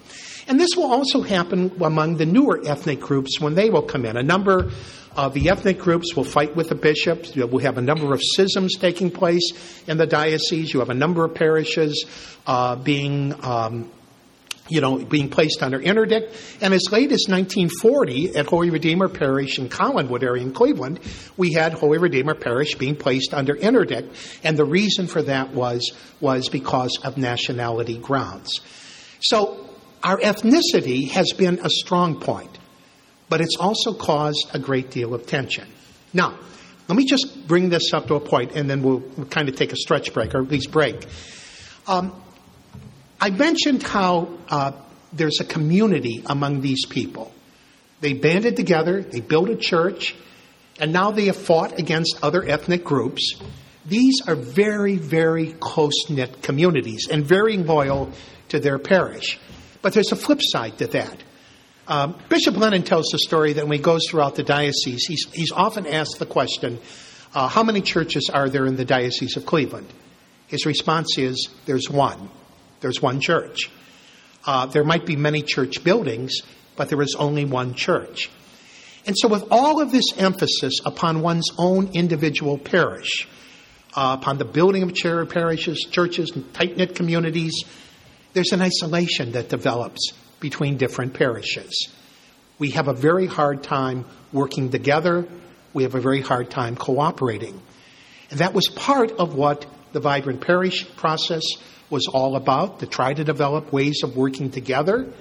And 0.47 0.59
this 0.59 0.69
will 0.75 0.91
also 0.91 1.21
happen 1.21 1.71
among 1.81 2.17
the 2.17 2.25
newer 2.25 2.61
ethnic 2.65 3.01
groups 3.01 3.39
when 3.39 3.55
they 3.55 3.69
will 3.69 3.81
come 3.81 4.05
in. 4.05 4.17
A 4.17 4.23
number 4.23 4.71
of 5.15 5.33
the 5.33 5.49
ethnic 5.49 5.77
groups 5.77 6.15
will 6.15 6.23
fight 6.23 6.55
with 6.55 6.69
the 6.69 6.75
bishops. 6.75 7.35
We 7.35 7.63
have 7.63 7.77
a 7.77 7.81
number 7.81 8.13
of 8.13 8.21
schisms 8.23 8.75
taking 8.79 9.11
place 9.11 9.51
in 9.87 9.97
the 9.97 10.07
diocese. 10.07 10.73
You 10.73 10.79
have 10.79 10.89
a 10.89 10.95
number 10.95 11.25
of 11.25 11.35
parishes 11.35 12.05
uh, 12.45 12.75
being 12.77 13.35
um, 13.43 13.91
you 14.69 14.81
know, 14.81 14.97
being 14.97 15.29
placed 15.29 15.63
under 15.63 15.79
interdict. 15.79 16.35
And 16.61 16.73
as 16.73 16.91
late 16.91 17.11
as 17.11 17.25
1940, 17.27 18.35
at 18.35 18.45
Holy 18.45 18.69
Redeemer 18.69 19.09
Parish 19.09 19.59
in 19.59 19.69
Collinwood 19.69 20.23
area 20.23 20.43
in 20.43 20.53
Cleveland, 20.53 20.99
we 21.35 21.53
had 21.53 21.73
Holy 21.73 21.97
Redeemer 21.97 22.35
Parish 22.35 22.75
being 22.75 22.95
placed 22.95 23.33
under 23.33 23.55
interdict. 23.55 24.15
And 24.43 24.57
the 24.57 24.65
reason 24.65 25.07
for 25.07 25.21
that 25.23 25.51
was, 25.51 25.91
was 26.19 26.49
because 26.49 26.99
of 27.03 27.17
nationality 27.17 27.97
grounds. 27.97 28.61
So 29.19 29.69
our 30.03 30.17
ethnicity 30.17 31.09
has 31.09 31.33
been 31.37 31.59
a 31.63 31.69
strong 31.69 32.19
point, 32.19 32.57
but 33.29 33.41
it's 33.41 33.57
also 33.59 33.93
caused 33.93 34.47
a 34.53 34.59
great 34.59 34.91
deal 34.91 35.13
of 35.13 35.25
tension. 35.25 35.67
Now, 36.13 36.37
let 36.87 36.95
me 36.95 37.05
just 37.05 37.47
bring 37.47 37.69
this 37.69 37.93
up 37.93 38.07
to 38.07 38.15
a 38.15 38.19
point, 38.19 38.53
and 38.53 38.69
then 38.69 38.81
we'll, 38.81 39.01
kind 39.29 39.49
of 39.49 39.55
take 39.55 39.73
a 39.73 39.75
stretch 39.75 40.13
break, 40.13 40.33
or 40.33 40.41
at 40.41 40.49
least 40.49 40.71
break. 40.71 41.05
Um, 41.85 42.13
I 43.19 43.31
mentioned 43.31 43.83
how 43.83 44.29
uh, 44.49 44.71
there's 45.11 45.39
a 45.39 45.45
community 45.45 46.23
among 46.25 46.61
these 46.61 46.85
people. 46.85 47.31
They 47.99 48.13
banded 48.13 48.55
together, 48.55 49.01
they 49.01 49.21
built 49.21 49.49
a 49.49 49.55
church, 49.55 50.15
and 50.79 50.93
now 50.93 51.11
they 51.11 51.25
have 51.25 51.35
fought 51.35 51.79
against 51.79 52.19
other 52.21 52.43
ethnic 52.43 52.83
groups. 52.83 53.35
These 53.85 54.21
are 54.27 54.35
very, 54.35 54.97
very 54.97 55.53
close 55.59 56.09
knit 56.09 56.43
communities 56.43 57.07
and 57.09 57.25
very 57.25 57.57
loyal 57.57 58.11
to 58.49 58.59
their 58.59 58.77
parish. 58.77 59.39
But 59.81 59.93
there's 59.93 60.11
a 60.11 60.15
flip 60.15 60.39
side 60.41 60.77
to 60.79 60.87
that. 60.87 61.23
Um, 61.87 62.17
Bishop 62.29 62.57
Lennon 62.57 62.83
tells 62.83 63.07
the 63.11 63.19
story 63.19 63.53
that 63.53 63.67
when 63.67 63.77
he 63.77 63.81
goes 63.81 64.07
throughout 64.09 64.35
the 64.35 64.43
diocese, 64.43 65.05
he's, 65.07 65.25
he's 65.31 65.51
often 65.51 65.87
asked 65.87 66.19
the 66.19 66.25
question, 66.25 66.79
uh, 67.33 67.47
How 67.47 67.63
many 67.63 67.81
churches 67.81 68.29
are 68.31 68.49
there 68.49 68.65
in 68.65 68.75
the 68.75 68.85
Diocese 68.85 69.37
of 69.37 69.45
Cleveland? 69.45 69.87
His 70.47 70.65
response 70.65 71.17
is, 71.17 71.49
There's 71.65 71.89
one. 71.89 72.29
There's 72.79 73.01
one 73.01 73.19
church. 73.19 73.69
Uh, 74.45 74.65
there 74.67 74.83
might 74.83 75.05
be 75.05 75.15
many 75.15 75.41
church 75.41 75.83
buildings, 75.83 76.39
but 76.75 76.89
there 76.89 77.01
is 77.01 77.15
only 77.17 77.45
one 77.45 77.73
church. 77.73 78.29
And 79.05 79.15
so, 79.17 79.27
with 79.27 79.45
all 79.51 79.81
of 79.81 79.91
this 79.91 80.05
emphasis 80.17 80.79
upon 80.85 81.21
one's 81.21 81.49
own 81.57 81.91
individual 81.93 82.57
parish, 82.57 83.27
uh, 83.95 84.17
upon 84.19 84.37
the 84.37 84.45
building 84.45 84.83
of 84.83 84.93
parishes, 85.29 85.87
churches, 85.89 86.31
and 86.35 86.53
tight 86.53 86.77
knit 86.77 86.93
communities, 86.93 87.63
there's 88.33 88.51
an 88.51 88.61
isolation 88.61 89.31
that 89.31 89.49
develops 89.49 90.11
between 90.39 90.77
different 90.77 91.13
parishes. 91.13 91.89
We 92.59 92.71
have 92.71 92.87
a 92.87 92.93
very 92.93 93.27
hard 93.27 93.63
time 93.63 94.05
working 94.31 94.69
together. 94.69 95.25
We 95.73 95.83
have 95.83 95.95
a 95.95 96.01
very 96.01 96.21
hard 96.21 96.49
time 96.51 96.75
cooperating. 96.75 97.61
And 98.29 98.39
that 98.39 98.53
was 98.53 98.67
part 98.67 99.11
of 99.13 99.35
what 99.35 99.65
the 99.93 99.99
Vibrant 99.99 100.41
Parish 100.41 100.87
process 100.95 101.43
was 101.89 102.07
all 102.07 102.35
about, 102.35 102.79
to 102.79 102.85
try 102.85 103.13
to 103.13 103.23
develop 103.23 103.71
ways 103.71 104.01
of 104.03 104.15
working 104.15 104.51
together. 104.51 105.11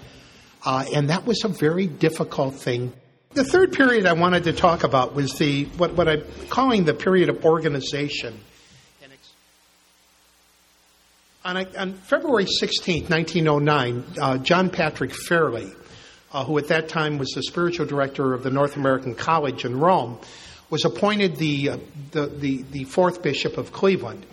Uh, 0.64 0.84
and 0.94 1.10
that 1.10 1.24
was 1.24 1.44
a 1.44 1.48
very 1.48 1.86
difficult 1.86 2.54
thing. 2.54 2.92
The 3.34 3.44
third 3.44 3.72
period 3.72 4.06
I 4.06 4.14
wanted 4.14 4.44
to 4.44 4.52
talk 4.52 4.82
about 4.82 5.14
was 5.14 5.34
the 5.34 5.66
what, 5.76 5.92
what 5.92 6.08
I'm 6.08 6.24
calling 6.48 6.84
the 6.84 6.94
period 6.94 7.28
of 7.28 7.44
organization. 7.44 8.40
On, 11.44 11.56
on 11.76 11.92
February 11.92 12.46
16, 12.46 13.04
1909, 13.04 14.04
uh, 14.20 14.38
John 14.38 14.68
Patrick 14.68 15.12
Farrelly, 15.12 15.72
uh, 16.32 16.44
who 16.44 16.58
at 16.58 16.66
that 16.68 16.88
time 16.88 17.18
was 17.18 17.30
the 17.36 17.42
spiritual 17.44 17.86
director 17.86 18.34
of 18.34 18.42
the 18.42 18.50
North 18.50 18.74
American 18.76 19.14
College 19.14 19.64
in 19.64 19.78
Rome, 19.78 20.18
was 20.70 20.84
appointed 20.84 21.36
the, 21.36 21.70
uh, 21.70 21.76
the, 22.10 22.26
the, 22.26 22.62
the 22.72 22.84
fourth 22.84 23.22
bishop 23.22 23.58
of 23.58 23.72
Cleveland. 23.72 24.26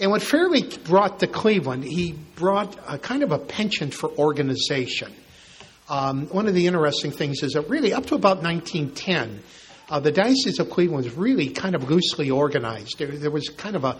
And 0.00 0.10
what 0.10 0.22
Farrelly 0.22 0.82
brought 0.84 1.20
to 1.20 1.26
Cleveland, 1.26 1.84
he 1.84 2.12
brought 2.34 2.74
a 2.88 2.98
kind 2.98 3.22
of 3.22 3.32
a 3.32 3.38
penchant 3.38 3.92
for 3.92 4.10
organization. 4.10 5.12
Um, 5.90 6.26
one 6.28 6.48
of 6.48 6.54
the 6.54 6.66
interesting 6.66 7.10
things 7.10 7.42
is 7.42 7.52
that 7.52 7.68
really 7.68 7.92
up 7.92 8.06
to 8.06 8.14
about 8.14 8.42
1910, 8.42 9.42
uh, 9.90 10.00
the 10.00 10.10
Diocese 10.10 10.58
of 10.58 10.70
Cleveland 10.70 11.04
was 11.04 11.14
really 11.16 11.50
kind 11.50 11.74
of 11.74 11.90
loosely 11.90 12.30
organized. 12.30 12.98
There, 12.98 13.08
there 13.08 13.30
was 13.30 13.50
kind 13.50 13.76
of 13.76 13.84
a, 13.84 13.98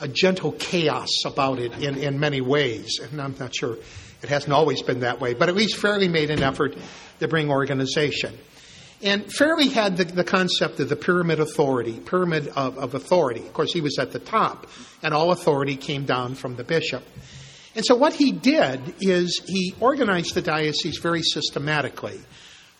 a 0.00 0.08
gentle 0.08 0.52
chaos 0.52 1.10
about 1.26 1.58
it 1.58 1.72
in, 1.74 1.98
in 1.98 2.18
many 2.18 2.40
ways. 2.40 2.98
And 3.02 3.20
I'm 3.20 3.36
not 3.38 3.54
sure 3.54 3.76
it 4.22 4.28
hasn't 4.30 4.54
always 4.54 4.80
been 4.80 5.00
that 5.00 5.20
way, 5.20 5.34
but 5.34 5.50
at 5.50 5.56
least 5.56 5.76
Farrelly 5.76 6.10
made 6.10 6.30
an 6.30 6.42
effort 6.42 6.74
to 7.20 7.28
bring 7.28 7.50
organization. 7.50 8.38
And 9.04 9.26
Farrelly 9.26 9.70
had 9.70 9.98
the, 9.98 10.04
the 10.04 10.24
concept 10.24 10.80
of 10.80 10.88
the 10.88 10.96
pyramid 10.96 11.38
authority, 11.38 12.00
pyramid 12.00 12.48
of, 12.48 12.78
of 12.78 12.94
authority. 12.94 13.40
Of 13.40 13.52
course, 13.52 13.70
he 13.70 13.82
was 13.82 13.98
at 13.98 14.12
the 14.12 14.18
top, 14.18 14.66
and 15.02 15.12
all 15.12 15.30
authority 15.30 15.76
came 15.76 16.06
down 16.06 16.34
from 16.34 16.56
the 16.56 16.64
bishop. 16.64 17.02
And 17.74 17.84
so, 17.84 17.96
what 17.96 18.14
he 18.14 18.32
did 18.32 18.94
is 19.02 19.42
he 19.46 19.74
organized 19.78 20.34
the 20.34 20.40
diocese 20.40 20.96
very 20.96 21.20
systematically. 21.20 22.18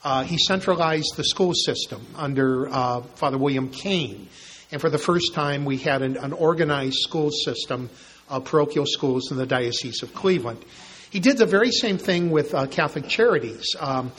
Uh, 0.03 0.25
he 0.25 0.39
centralized 0.39 1.12
the 1.16 1.25
school 1.25 1.53
system 1.53 2.07
under 2.16 2.68
uh, 2.70 3.03
Father 3.16 3.37
William 3.37 3.68
Kane. 3.68 4.29
And 4.72 4.81
for 4.81 4.89
the 4.89 4.99
first 4.99 5.35
time, 5.35 5.66
we 5.66 5.77
had 5.77 6.01
an, 6.01 6.16
an 6.16 6.33
organized 6.33 7.01
school 7.01 7.31
system 7.33 7.91
of 8.31 8.47
parochial 8.47 8.87
schools 8.87 9.31
in 9.31 9.37
the 9.37 9.47
Diocese 9.47 10.03
of 10.03 10.14
Cleveland. 10.14 10.64
He 11.11 11.20
did 11.20 11.37
the 11.37 11.47
very 11.47 11.70
same 11.70 11.99
thing 11.99 12.31
with 12.31 12.55
uh, 12.55 12.66
Catholic 12.66 13.09
Charities. 13.09 13.77
Um, 13.79 14.11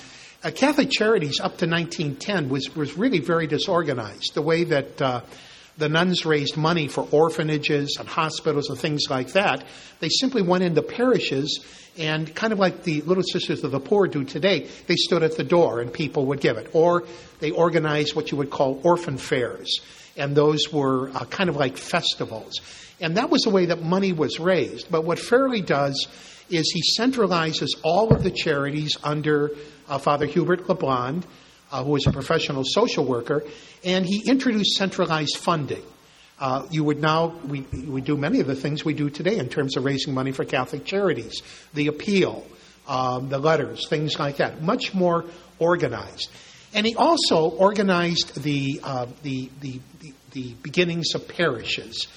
uh, 0.46 0.52
Catholic 0.52 0.92
Charities 0.92 1.40
up 1.40 1.58
to 1.58 1.68
1910 1.68 2.50
was, 2.50 2.74
was 2.76 2.96
really 2.96 3.20
very 3.20 3.48
disorganized. 3.48 4.36
The 4.36 4.44
way 4.44 4.64
that 4.66 5.02
uh, 5.02 5.22
the 5.78 5.90
nuns 5.90 6.24
raised 6.24 6.56
money 6.56 6.88
for 6.88 7.08
orphanages 7.12 7.98
and 8.00 8.08
hospitals 8.08 8.70
and 8.70 8.78
things 8.78 9.06
like 9.10 9.30
that, 9.30 9.66
they 10.02 10.10
simply 10.10 10.44
went 10.44 10.64
into 10.64 10.84
parishes 10.84 11.66
and 11.98 12.34
kind 12.36 12.54
of 12.54 12.60
like 12.60 12.84
the 12.84 13.02
Little 13.02 13.24
Sisters 13.24 13.64
of 13.64 13.72
the 13.72 13.80
Poor 13.80 14.06
do 14.06 14.24
today, 14.24 14.70
they 14.86 14.96
stood 14.96 15.24
at 15.24 15.36
the 15.36 15.44
door 15.44 15.80
and 15.80 15.92
people 15.92 16.28
would 16.28 16.42
give 16.42 16.58
it. 16.58 16.70
Or 16.74 17.06
they 17.40 17.50
organized 17.50 18.16
what 18.16 18.32
you 18.32 18.38
would 18.38 18.52
call 18.52 18.80
orphan 18.84 19.18
fairs, 19.18 19.80
and 20.16 20.36
those 20.36 20.72
were 20.72 21.10
uh, 21.10 21.26
kind 21.26 21.50
of 21.50 21.56
like 21.56 21.78
festivals. 21.78 22.62
And 23.00 23.18
that 23.18 23.30
was 23.30 23.42
the 23.42 23.50
way 23.50 23.66
that 23.68 23.82
money 23.82 24.14
was 24.14 24.40
raised. 24.40 24.92
But 24.92 25.06
what 25.06 25.18
Farrelly 25.18 25.66
does 25.66 26.08
is 26.50 26.72
he 26.72 27.02
centralizes 27.02 27.70
all 27.82 28.14
of 28.14 28.24
the 28.24 28.32
charities 28.32 28.98
under 29.04 29.52
uh, 29.88 29.98
Father 29.98 30.26
Hubert 30.26 30.68
LeBlond, 30.68 31.24
uh, 31.72 31.84
who 31.84 31.92
was 31.92 32.08
a 32.08 32.12
professional 32.12 32.64
social 32.66 33.06
worker, 33.06 33.44
and 33.84 34.06
he 34.06 34.24
introduced 34.30 34.76
centralized 34.78 35.38
funding. 35.38 35.84
Uh, 36.40 36.66
you 36.70 36.84
would 36.84 37.00
now, 37.00 37.28
we, 37.48 37.62
we 37.88 38.02
do 38.02 38.18
many 38.18 38.42
of 38.42 38.48
the 38.48 38.56
things 38.56 38.84
we 38.84 38.94
do 38.94 39.10
today 39.10 39.38
in 39.38 39.48
terms 39.48 39.78
of 39.78 39.86
raising 39.86 40.14
money 40.14 40.32
for 40.32 40.44
Catholic 40.44 40.84
charities, 40.84 41.42
the 41.74 41.88
appeal, 41.88 42.46
um, 42.88 43.30
the 43.30 43.40
letters, 43.40 43.88
things 43.88 44.20
like 44.20 44.38
that, 44.38 44.62
much 44.62 44.94
more 44.94 45.26
organized. 45.60 46.30
And 46.74 46.86
he 46.86 46.96
also 46.96 47.50
organized 47.52 48.44
the, 48.44 48.82
uh, 48.84 49.08
the, 49.24 49.50
the, 49.62 49.80
the, 50.02 50.14
the 50.32 50.54
beginnings 50.62 51.16
of 51.16 51.26
parishes. 51.28 52.08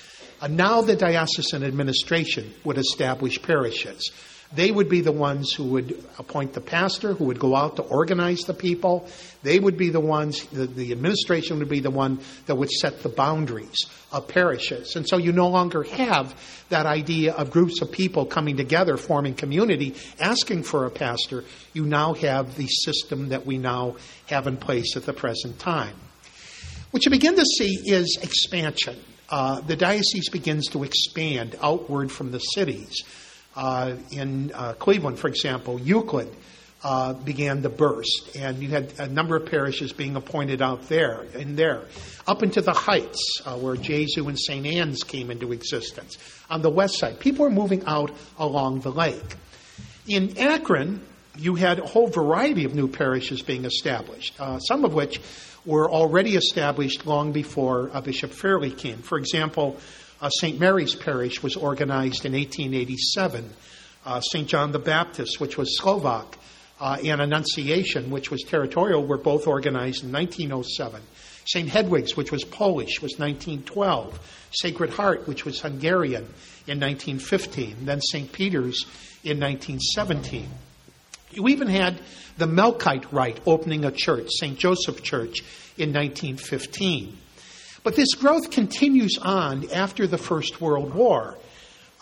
Uh, 0.40 0.48
now 0.48 0.82
the 0.82 0.96
diocesan 0.96 1.62
administration 1.62 2.52
would 2.64 2.76
establish 2.76 3.40
parishes. 3.40 4.10
They 4.51 4.70
would 4.70 4.88
be 4.88 5.03
the 5.03 5.12
ones 5.12 5.53
who 5.53 5.64
would 5.64 6.03
appoint 6.18 6.55
the 6.55 6.62
pastor, 6.62 7.12
who 7.12 7.24
would 7.24 7.38
go 7.38 7.55
out 7.55 7.76
to 7.76 7.82
organize 7.82 8.40
the 8.40 8.55
people. 8.55 9.07
They 9.42 9.59
would 9.59 9.76
be 9.76 9.90
the 9.90 10.01
ones, 10.01 10.46
the, 10.46 10.66
the, 10.66 10.90
administration 10.92 11.59
would 11.59 11.68
be 11.68 11.80
the 11.80 11.90
one 11.90 12.20
that 12.46 12.55
would 12.55 12.70
set 12.70 13.03
the 13.03 13.11
boundaries 13.11 13.76
of 14.11 14.26
parishes. 14.26 14.96
And 14.96 15.07
so 15.07 15.18
you 15.18 15.32
no 15.32 15.49
longer 15.49 15.82
have 15.82 16.34
that 16.70 16.86
idea 16.86 17.34
of 17.34 17.51
groups 17.51 17.82
of 17.82 17.92
people 17.92 18.24
coming 18.24 18.57
together, 18.57 18.96
forming 18.96 19.34
community, 19.34 19.94
asking 20.18 20.62
for 20.62 20.86
a 20.86 20.90
pastor. 20.90 21.44
You 21.74 21.84
now 21.84 22.14
have 22.14 22.57
the 22.57 22.68
system 22.68 23.28
that 23.28 23.44
we 23.44 23.59
now 23.59 23.96
have 24.26 24.46
in 24.46 24.57
place 24.57 24.96
at 24.96 25.05
the 25.05 25.12
present 25.12 25.59
time. 25.59 25.94
What 26.90 27.05
you 27.05 27.11
begin 27.11 27.36
to 27.36 27.44
see 27.44 27.74
is 27.84 28.18
expansion. 28.22 28.96
Uh, 29.28 29.61
the 29.61 29.76
diocese 29.76 30.30
begins 30.30 30.68
to 30.68 30.84
expand 30.84 31.55
outward 31.61 32.11
from 32.11 32.30
the 32.30 32.38
cities. 32.38 33.05
Uh, 33.59 33.96
in 34.12 34.52
uh, 34.54 34.72
Cleveland, 34.74 35.18
for 35.18 35.26
example, 35.26 35.80
Euclid 35.80 36.32
uh, 36.84 37.12
began 37.12 37.61
to 37.61 37.68
burst, 37.68 38.36
and 38.36 38.62
you 38.62 38.68
had 38.68 38.92
a 39.00 39.09
number 39.09 39.34
of 39.34 39.46
parishes 39.46 39.92
being 39.92 40.14
appointed 40.14 40.62
out 40.62 40.88
there 40.88 41.26
and 41.34 41.56
there, 41.56 41.82
up 42.28 42.44
into 42.44 42.61
the 42.61 42.72
Heights, 42.72 43.42
where 43.59 43.74
Gesu 43.74 44.28
and 44.28 44.38
St. 44.38 44.64
Anne's 44.64 45.02
came 45.02 45.28
into 45.32 45.50
existence. 45.50 46.18
On 46.48 46.62
the 46.62 46.70
west 46.70 47.00
side, 47.00 47.18
people 47.18 47.46
were 47.46 47.50
moving 47.50 47.84
out 47.84 48.12
along 48.38 48.82
the 48.82 48.92
lake. 48.92 49.34
In 50.06 50.38
Akron, 50.38 51.00
you 51.36 51.56
had 51.56 51.80
a 51.80 51.86
whole 51.86 52.06
variety 52.06 52.64
of 52.64 52.76
new 52.76 52.86
parishes 52.86 53.42
being 53.42 53.64
established, 53.64 54.40
uh, 54.40 54.61
some 54.61 54.84
of 54.84 54.94
which 54.94 55.20
were 55.64 55.90
already 55.90 56.36
established 56.36 57.06
long 57.06 57.32
before 57.32 57.90
uh, 57.92 58.00
Bishop 58.00 58.30
Farrelly 58.30 58.76
came. 58.76 58.98
For 58.98 59.18
example, 59.18 59.78
uh, 60.20 60.28
St. 60.30 60.58
Mary's 60.58 60.94
Parish 60.94 61.42
was 61.42 61.56
organized 61.56 62.24
in 62.24 62.32
1887. 62.32 63.50
Uh, 64.04 64.20
St. 64.20 64.48
John 64.48 64.72
the 64.72 64.78
Baptist, 64.78 65.40
which 65.40 65.56
was 65.56 65.78
Slovak, 65.78 66.38
uh, 66.80 66.98
and 67.04 67.20
Annunciation, 67.20 68.10
which 68.10 68.30
was 68.30 68.42
territorial, 68.42 69.04
were 69.04 69.18
both 69.18 69.46
organized 69.46 70.04
in 70.04 70.12
1907. 70.12 71.02
St. 71.46 71.68
Hedwig's, 71.68 72.16
which 72.16 72.30
was 72.30 72.44
Polish, 72.44 73.00
was 73.00 73.18
1912. 73.18 74.18
Sacred 74.52 74.90
Heart, 74.90 75.26
which 75.26 75.44
was 75.44 75.60
Hungarian, 75.60 76.24
in 76.66 76.78
1915. 76.80 77.86
Then 77.86 78.00
St. 78.00 78.30
Peter's 78.30 78.84
in 79.24 79.40
1917. 79.40 80.48
You 81.30 81.48
even 81.48 81.68
had 81.68 82.00
the 82.36 82.46
Melkite 82.46 83.10
Rite 83.12 83.40
opening 83.46 83.84
a 83.84 83.90
church, 83.90 84.28
St. 84.30 84.58
Joseph 84.58 85.02
Church, 85.02 85.40
in 85.76 85.92
1915. 85.92 87.16
But 87.89 87.97
this 87.97 88.12
growth 88.12 88.51
continues 88.51 89.16
on 89.16 89.70
after 89.70 90.07
the 90.07 90.18
First 90.18 90.61
World 90.61 90.93
War. 90.93 91.39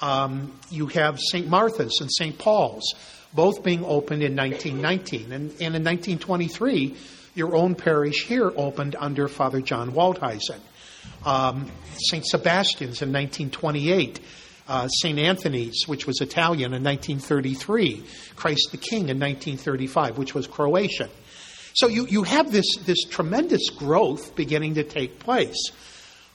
Um, 0.03 0.53
you 0.69 0.87
have 0.89 1.21
St. 1.21 1.47
Martha's 1.47 1.99
and 2.01 2.11
St. 2.11 2.37
Paul's, 2.37 2.97
both 3.33 3.63
being 3.63 3.85
opened 3.85 4.25
in 4.25 4.35
1919. 4.35 5.31
And, 5.31 5.53
and, 5.53 5.77
in 5.77 5.85
1923, 5.85 6.97
your 7.37 7.55
own 7.55 7.77
parish 7.77 8.27
here 8.27 8.53
opened 8.57 8.97
under 8.99 9.29
Father 9.29 9.61
John 9.61 9.93
Waldheisen. 9.93 10.59
Um, 11.25 11.71
St. 11.95 12.27
Sebastian's 12.27 13.01
in 13.01 13.13
1928. 13.13 14.19
Uh, 14.67 14.89
St. 14.89 15.21
Anthony's, 15.21 15.85
which 15.87 16.05
was 16.05 16.21
Italian, 16.21 16.75
in 16.75 16.83
1933. 16.83 18.03
Christ 18.35 18.71
the 18.73 18.77
King 18.77 19.09
in 19.09 19.21
1935, 19.21 20.19
which 20.19 20.35
was 20.35 20.49
Croatian. 20.49 21.11
So 21.77 21.89
you, 21.89 22.07
you 22.07 22.23
have 22.23 22.51
this, 22.51 22.77
this 22.87 23.05
tremendous 23.05 23.69
growth 23.69 24.35
beginning 24.35 24.77
to 24.77 24.83
take 24.83 25.19
place. 25.19 25.73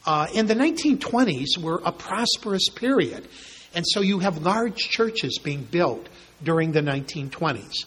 Uh, 0.06 0.28
the 0.28 0.54
1920s 0.54 1.58
were 1.60 1.82
a 1.84 1.92
prosperous 1.92 2.70
period. 2.70 3.28
And 3.74 3.84
so 3.88 4.02
you 4.02 4.20
have 4.20 4.44
large 4.44 4.78
churches 4.78 5.40
being 5.44 5.64
built 5.64 6.08
during 6.44 6.74
the 6.74 6.82
1920s. 6.82 7.86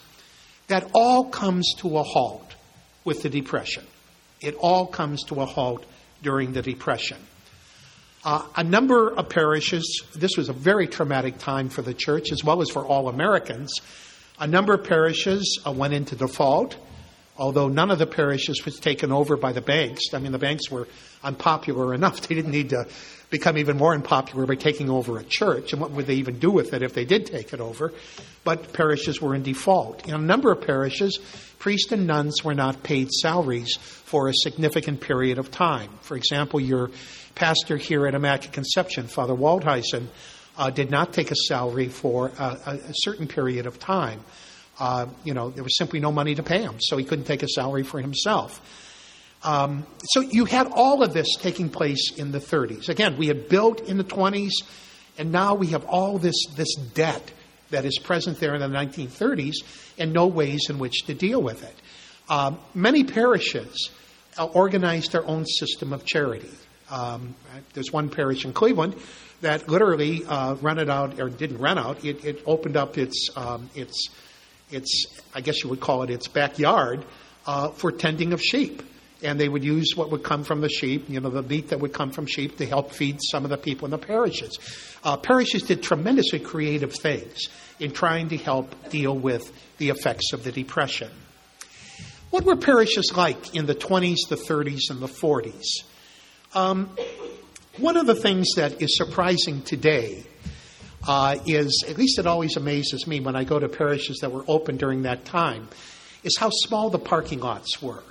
That 0.66 0.90
all 0.94 1.26
comes 1.26 1.74
to 1.78 1.96
a 1.96 2.02
halt 2.02 2.56
with 3.04 3.22
the 3.22 3.28
Depression. 3.28 3.84
It 4.40 4.56
all 4.58 4.88
comes 4.88 5.22
to 5.26 5.40
a 5.40 5.46
halt 5.46 5.86
during 6.22 6.54
the 6.54 6.62
Depression. 6.62 7.18
Uh, 8.24 8.48
a 8.56 8.64
number 8.64 9.14
of 9.14 9.28
parishes, 9.28 10.02
this 10.16 10.36
was 10.36 10.48
a 10.48 10.52
very 10.52 10.88
traumatic 10.88 11.38
time 11.38 11.68
for 11.68 11.82
the 11.82 11.94
church 11.94 12.32
as 12.32 12.42
well 12.42 12.62
as 12.62 12.70
for 12.70 12.84
all 12.84 13.08
Americans. 13.08 13.80
A 14.40 14.46
number 14.48 14.74
of 14.74 14.82
parishes 14.82 15.60
uh, 15.64 15.70
went 15.70 15.94
into 15.94 16.16
default 16.16 16.76
although 17.36 17.68
none 17.68 17.90
of 17.90 17.98
the 17.98 18.06
parishes 18.06 18.64
was 18.64 18.78
taken 18.78 19.10
over 19.10 19.36
by 19.36 19.52
the 19.52 19.60
banks. 19.60 20.02
I 20.12 20.18
mean, 20.18 20.32
the 20.32 20.38
banks 20.38 20.70
were 20.70 20.86
unpopular 21.22 21.94
enough. 21.94 22.20
They 22.28 22.34
didn't 22.34 22.52
need 22.52 22.70
to 22.70 22.86
become 23.30 23.58
even 23.58 23.76
more 23.76 23.94
unpopular 23.94 24.46
by 24.46 24.54
taking 24.54 24.88
over 24.88 25.18
a 25.18 25.24
church. 25.24 25.72
And 25.72 25.80
what 25.80 25.90
would 25.90 26.06
they 26.06 26.14
even 26.14 26.38
do 26.38 26.50
with 26.50 26.72
it 26.72 26.82
if 26.82 26.94
they 26.94 27.04
did 27.04 27.26
take 27.26 27.52
it 27.52 27.60
over? 27.60 27.92
But 28.44 28.72
parishes 28.72 29.20
were 29.20 29.34
in 29.34 29.42
default. 29.42 30.06
In 30.06 30.14
a 30.14 30.18
number 30.18 30.52
of 30.52 30.60
parishes, 30.60 31.18
priests 31.58 31.90
and 31.92 32.06
nuns 32.06 32.44
were 32.44 32.54
not 32.54 32.82
paid 32.82 33.10
salaries 33.10 33.76
for 33.76 34.28
a 34.28 34.34
significant 34.34 35.00
period 35.00 35.38
of 35.38 35.50
time. 35.50 35.90
For 36.02 36.16
example, 36.16 36.60
your 36.60 36.90
pastor 37.34 37.76
here 37.76 38.06
at 38.06 38.14
Immaculate 38.14 38.52
Conception, 38.52 39.08
Father 39.08 39.34
Waldheisen, 39.34 40.06
uh, 40.56 40.70
did 40.70 40.90
not 40.90 41.12
take 41.12 41.30
a 41.30 41.36
salary 41.48 41.88
for 41.88 42.30
a, 42.38 42.78
a 42.88 42.92
certain 42.92 43.26
period 43.26 43.66
of 43.66 43.78
time. 43.78 44.20
Uh, 44.78 45.06
you 45.22 45.34
know, 45.34 45.50
there 45.50 45.62
was 45.62 45.76
simply 45.76 46.00
no 46.00 46.10
money 46.10 46.34
to 46.34 46.42
pay 46.42 46.62
him, 46.62 46.76
so 46.80 46.96
he 46.96 47.04
couldn't 47.04 47.26
take 47.26 47.42
a 47.42 47.48
salary 47.48 47.82
for 47.82 48.00
himself. 48.00 48.60
Um, 49.44 49.86
so 50.04 50.20
you 50.20 50.46
had 50.46 50.68
all 50.68 51.02
of 51.02 51.12
this 51.12 51.36
taking 51.36 51.68
place 51.68 52.12
in 52.16 52.32
the 52.32 52.40
30s. 52.40 52.88
Again, 52.88 53.16
we 53.18 53.28
had 53.28 53.48
built 53.48 53.82
in 53.82 53.98
the 53.98 54.04
20s, 54.04 54.52
and 55.18 55.30
now 55.30 55.54
we 55.54 55.68
have 55.68 55.84
all 55.84 56.18
this, 56.18 56.46
this 56.56 56.74
debt 56.74 57.30
that 57.70 57.84
is 57.84 57.98
present 57.98 58.40
there 58.40 58.54
in 58.54 58.60
the 58.60 58.66
1930s 58.66 59.56
and 59.98 60.12
no 60.12 60.26
ways 60.26 60.66
in 60.70 60.78
which 60.78 61.04
to 61.06 61.14
deal 61.14 61.42
with 61.42 61.62
it. 61.62 61.74
Um, 62.28 62.58
many 62.74 63.04
parishes 63.04 63.90
uh, 64.38 64.46
organized 64.46 65.12
their 65.12 65.26
own 65.26 65.44
system 65.44 65.92
of 65.92 66.04
charity. 66.04 66.50
Um, 66.90 67.34
there's 67.74 67.92
one 67.92 68.08
parish 68.08 68.44
in 68.44 68.52
Cleveland 68.52 68.94
that 69.40 69.68
literally 69.68 70.24
uh, 70.24 70.54
rented 70.54 70.88
out, 70.88 71.20
or 71.20 71.28
didn't 71.28 71.58
rent 71.58 71.78
out, 71.78 72.04
it, 72.04 72.24
it 72.24 72.42
opened 72.46 72.76
up 72.76 72.96
its, 72.96 73.28
um, 73.36 73.68
its 73.74 74.08
its, 74.70 75.06
I 75.34 75.40
guess 75.40 75.62
you 75.62 75.70
would 75.70 75.80
call 75.80 76.02
it 76.02 76.10
its 76.10 76.28
backyard, 76.28 77.04
uh, 77.46 77.68
for 77.70 77.92
tending 77.92 78.32
of 78.32 78.42
sheep. 78.42 78.82
And 79.22 79.40
they 79.40 79.48
would 79.48 79.64
use 79.64 79.92
what 79.94 80.10
would 80.10 80.22
come 80.22 80.44
from 80.44 80.60
the 80.60 80.68
sheep, 80.68 81.08
you 81.08 81.18
know, 81.18 81.30
the 81.30 81.42
meat 81.42 81.68
that 81.68 81.80
would 81.80 81.94
come 81.94 82.10
from 82.10 82.26
sheep 82.26 82.58
to 82.58 82.66
help 82.66 82.92
feed 82.92 83.18
some 83.30 83.44
of 83.44 83.50
the 83.50 83.56
people 83.56 83.86
in 83.86 83.90
the 83.90 83.98
parishes. 83.98 84.58
Uh, 85.02 85.16
parishes 85.16 85.62
did 85.62 85.82
tremendously 85.82 86.40
creative 86.40 86.92
things 86.92 87.48
in 87.80 87.92
trying 87.92 88.28
to 88.28 88.36
help 88.36 88.90
deal 88.90 89.16
with 89.16 89.50
the 89.78 89.88
effects 89.88 90.32
of 90.32 90.44
the 90.44 90.52
Depression. 90.52 91.10
What 92.30 92.44
were 92.44 92.56
parishes 92.56 93.12
like 93.16 93.54
in 93.54 93.66
the 93.66 93.74
20s, 93.74 94.28
the 94.28 94.36
30s, 94.36 94.90
and 94.90 95.00
the 95.00 95.06
40s? 95.06 95.62
Um, 96.52 96.90
one 97.78 97.96
of 97.96 98.06
the 98.06 98.14
things 98.14 98.48
that 98.56 98.82
is 98.82 98.96
surprising 98.96 99.62
today 99.62 100.24
uh, 101.06 101.36
is, 101.46 101.84
at 101.88 101.98
least 101.98 102.18
it 102.18 102.26
always 102.26 102.56
amazes 102.56 103.06
me 103.06 103.20
when 103.20 103.36
I 103.36 103.44
go 103.44 103.58
to 103.58 103.68
parishes 103.68 104.18
that 104.20 104.32
were 104.32 104.44
open 104.48 104.76
during 104.76 105.02
that 105.02 105.24
time, 105.24 105.68
is 106.22 106.36
how 106.38 106.50
small 106.50 106.90
the 106.90 106.98
parking 106.98 107.40
lots 107.40 107.82
were. 107.82 108.02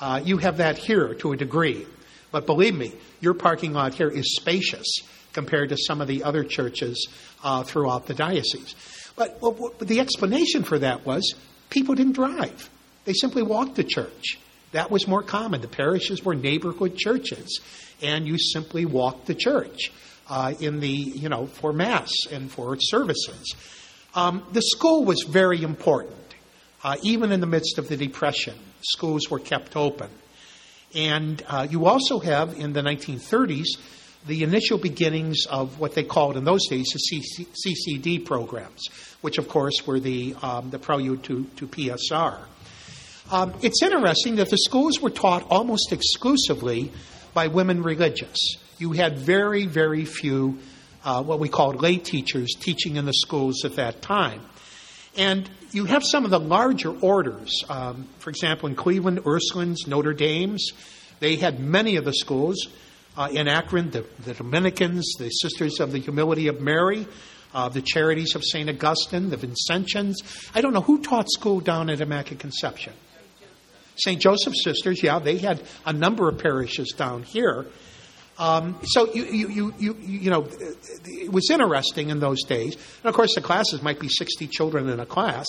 Uh, 0.00 0.20
you 0.24 0.38
have 0.38 0.56
that 0.56 0.78
here 0.78 1.14
to 1.14 1.32
a 1.32 1.36
degree, 1.36 1.86
but 2.30 2.46
believe 2.46 2.74
me, 2.74 2.92
your 3.20 3.34
parking 3.34 3.72
lot 3.72 3.94
here 3.94 4.08
is 4.08 4.36
spacious 4.36 4.86
compared 5.32 5.68
to 5.68 5.76
some 5.76 6.00
of 6.00 6.08
the 6.08 6.24
other 6.24 6.44
churches 6.44 7.08
uh, 7.44 7.62
throughout 7.62 8.06
the 8.06 8.14
diocese. 8.14 8.74
But 9.16 9.38
the 9.78 10.00
explanation 10.00 10.62
for 10.62 10.78
that 10.78 11.04
was 11.04 11.34
people 11.70 11.94
didn't 11.94 12.14
drive, 12.14 12.70
they 13.04 13.12
simply 13.12 13.42
walked 13.42 13.76
to 13.76 13.84
church. 13.84 14.38
That 14.72 14.90
was 14.90 15.06
more 15.06 15.22
common. 15.22 15.60
The 15.60 15.68
parishes 15.68 16.24
were 16.24 16.34
neighborhood 16.34 16.96
churches, 16.96 17.60
and 18.00 18.26
you 18.26 18.38
simply 18.38 18.86
walked 18.86 19.26
to 19.26 19.34
church 19.34 19.92
uh, 20.32 20.54
in 20.60 20.80
the, 20.80 20.88
you 20.88 21.28
know, 21.28 21.44
for 21.44 21.74
Mass 21.74 22.10
and 22.30 22.50
for 22.50 22.74
services. 22.80 23.54
Um, 24.14 24.42
the 24.52 24.62
school 24.62 25.04
was 25.04 25.24
very 25.28 25.62
important. 25.62 26.16
Uh, 26.82 26.96
even 27.02 27.32
in 27.32 27.40
the 27.40 27.46
midst 27.46 27.76
of 27.76 27.88
the 27.88 27.98
Depression, 27.98 28.54
schools 28.80 29.30
were 29.30 29.38
kept 29.38 29.76
open. 29.76 30.08
And 30.94 31.44
uh, 31.46 31.66
you 31.70 31.84
also 31.84 32.18
have 32.18 32.58
in 32.58 32.72
the 32.72 32.80
1930s 32.80 33.66
the 34.26 34.42
initial 34.42 34.78
beginnings 34.78 35.44
of 35.50 35.78
what 35.78 35.94
they 35.94 36.02
called 36.02 36.38
in 36.38 36.44
those 36.44 36.66
days 36.66 36.86
the 36.94 37.22
CCD 37.66 38.24
programs, 38.24 38.86
which 39.20 39.36
of 39.36 39.48
course 39.48 39.86
were 39.86 40.00
the, 40.00 40.34
um, 40.40 40.70
the 40.70 40.78
prelude 40.78 41.22
to, 41.24 41.44
to 41.56 41.66
PSR. 41.66 42.38
Um, 43.30 43.52
it's 43.60 43.82
interesting 43.82 44.36
that 44.36 44.48
the 44.48 44.58
schools 44.58 44.98
were 44.98 45.10
taught 45.10 45.46
almost 45.50 45.92
exclusively 45.92 46.90
by 47.34 47.48
women 47.48 47.82
religious 47.82 48.38
you 48.82 48.90
had 48.90 49.16
very, 49.16 49.64
very 49.64 50.04
few, 50.04 50.58
uh, 51.04 51.22
what 51.22 51.38
we 51.38 51.48
called 51.48 51.80
lay 51.80 51.98
teachers, 51.98 52.52
teaching 52.58 52.96
in 52.96 53.04
the 53.04 53.12
schools 53.12 53.64
at 53.64 53.76
that 53.76 54.02
time. 54.02 54.40
And 55.16 55.48
you 55.70 55.84
have 55.84 56.02
some 56.04 56.24
of 56.24 56.32
the 56.32 56.40
larger 56.40 56.90
orders. 56.90 57.62
Um, 57.68 58.08
for 58.18 58.30
example, 58.30 58.68
in 58.68 58.74
Cleveland, 58.74 59.20
Ursulines, 59.20 59.86
Notre 59.86 60.14
Dame's, 60.14 60.72
they 61.20 61.36
had 61.36 61.60
many 61.60 61.94
of 61.94 62.04
the 62.04 62.12
schools. 62.12 62.66
Uh, 63.16 63.28
in 63.30 63.46
Akron, 63.46 63.90
the, 63.90 64.04
the, 64.24 64.34
Dominicans, 64.34 65.14
the 65.18 65.28
Sisters 65.28 65.78
of 65.78 65.92
the 65.92 65.98
Humility 65.98 66.48
of 66.48 66.60
Mary, 66.60 67.06
uh, 67.54 67.68
the 67.68 67.82
Charities 67.82 68.34
of 68.34 68.42
St. 68.42 68.68
Augustine, 68.68 69.30
the 69.30 69.36
Vincentians. 69.36 70.14
I 70.54 70.60
don't 70.60 70.72
know 70.72 70.80
who 70.80 71.00
taught 71.00 71.30
school 71.30 71.60
down 71.60 71.88
at 71.88 72.00
Immaculate 72.00 72.40
Conception. 72.40 72.94
St. 73.96 74.20
Joseph 74.20 74.54
Sisters, 74.64 75.02
yeah, 75.02 75.20
they 75.20 75.36
had 75.36 75.62
a 75.84 75.92
number 75.92 76.28
of 76.28 76.38
parishes 76.38 76.94
down 76.96 77.22
here. 77.22 77.66
Um, 78.42 78.76
so 78.82 79.12
you, 79.14 79.24
you, 79.24 79.48
you, 79.48 79.74
you, 79.78 79.96
you 80.00 80.30
know, 80.30 80.48
it 81.04 81.30
was 81.30 81.48
interesting 81.48 82.10
in 82.10 82.18
those 82.18 82.42
days. 82.42 82.74
And 82.74 83.08
of 83.08 83.14
course, 83.14 83.36
the 83.36 83.40
classes 83.40 83.82
might 83.82 84.00
be 84.00 84.08
60 84.08 84.48
children 84.48 84.88
in 84.88 84.98
a 84.98 85.06
class. 85.06 85.46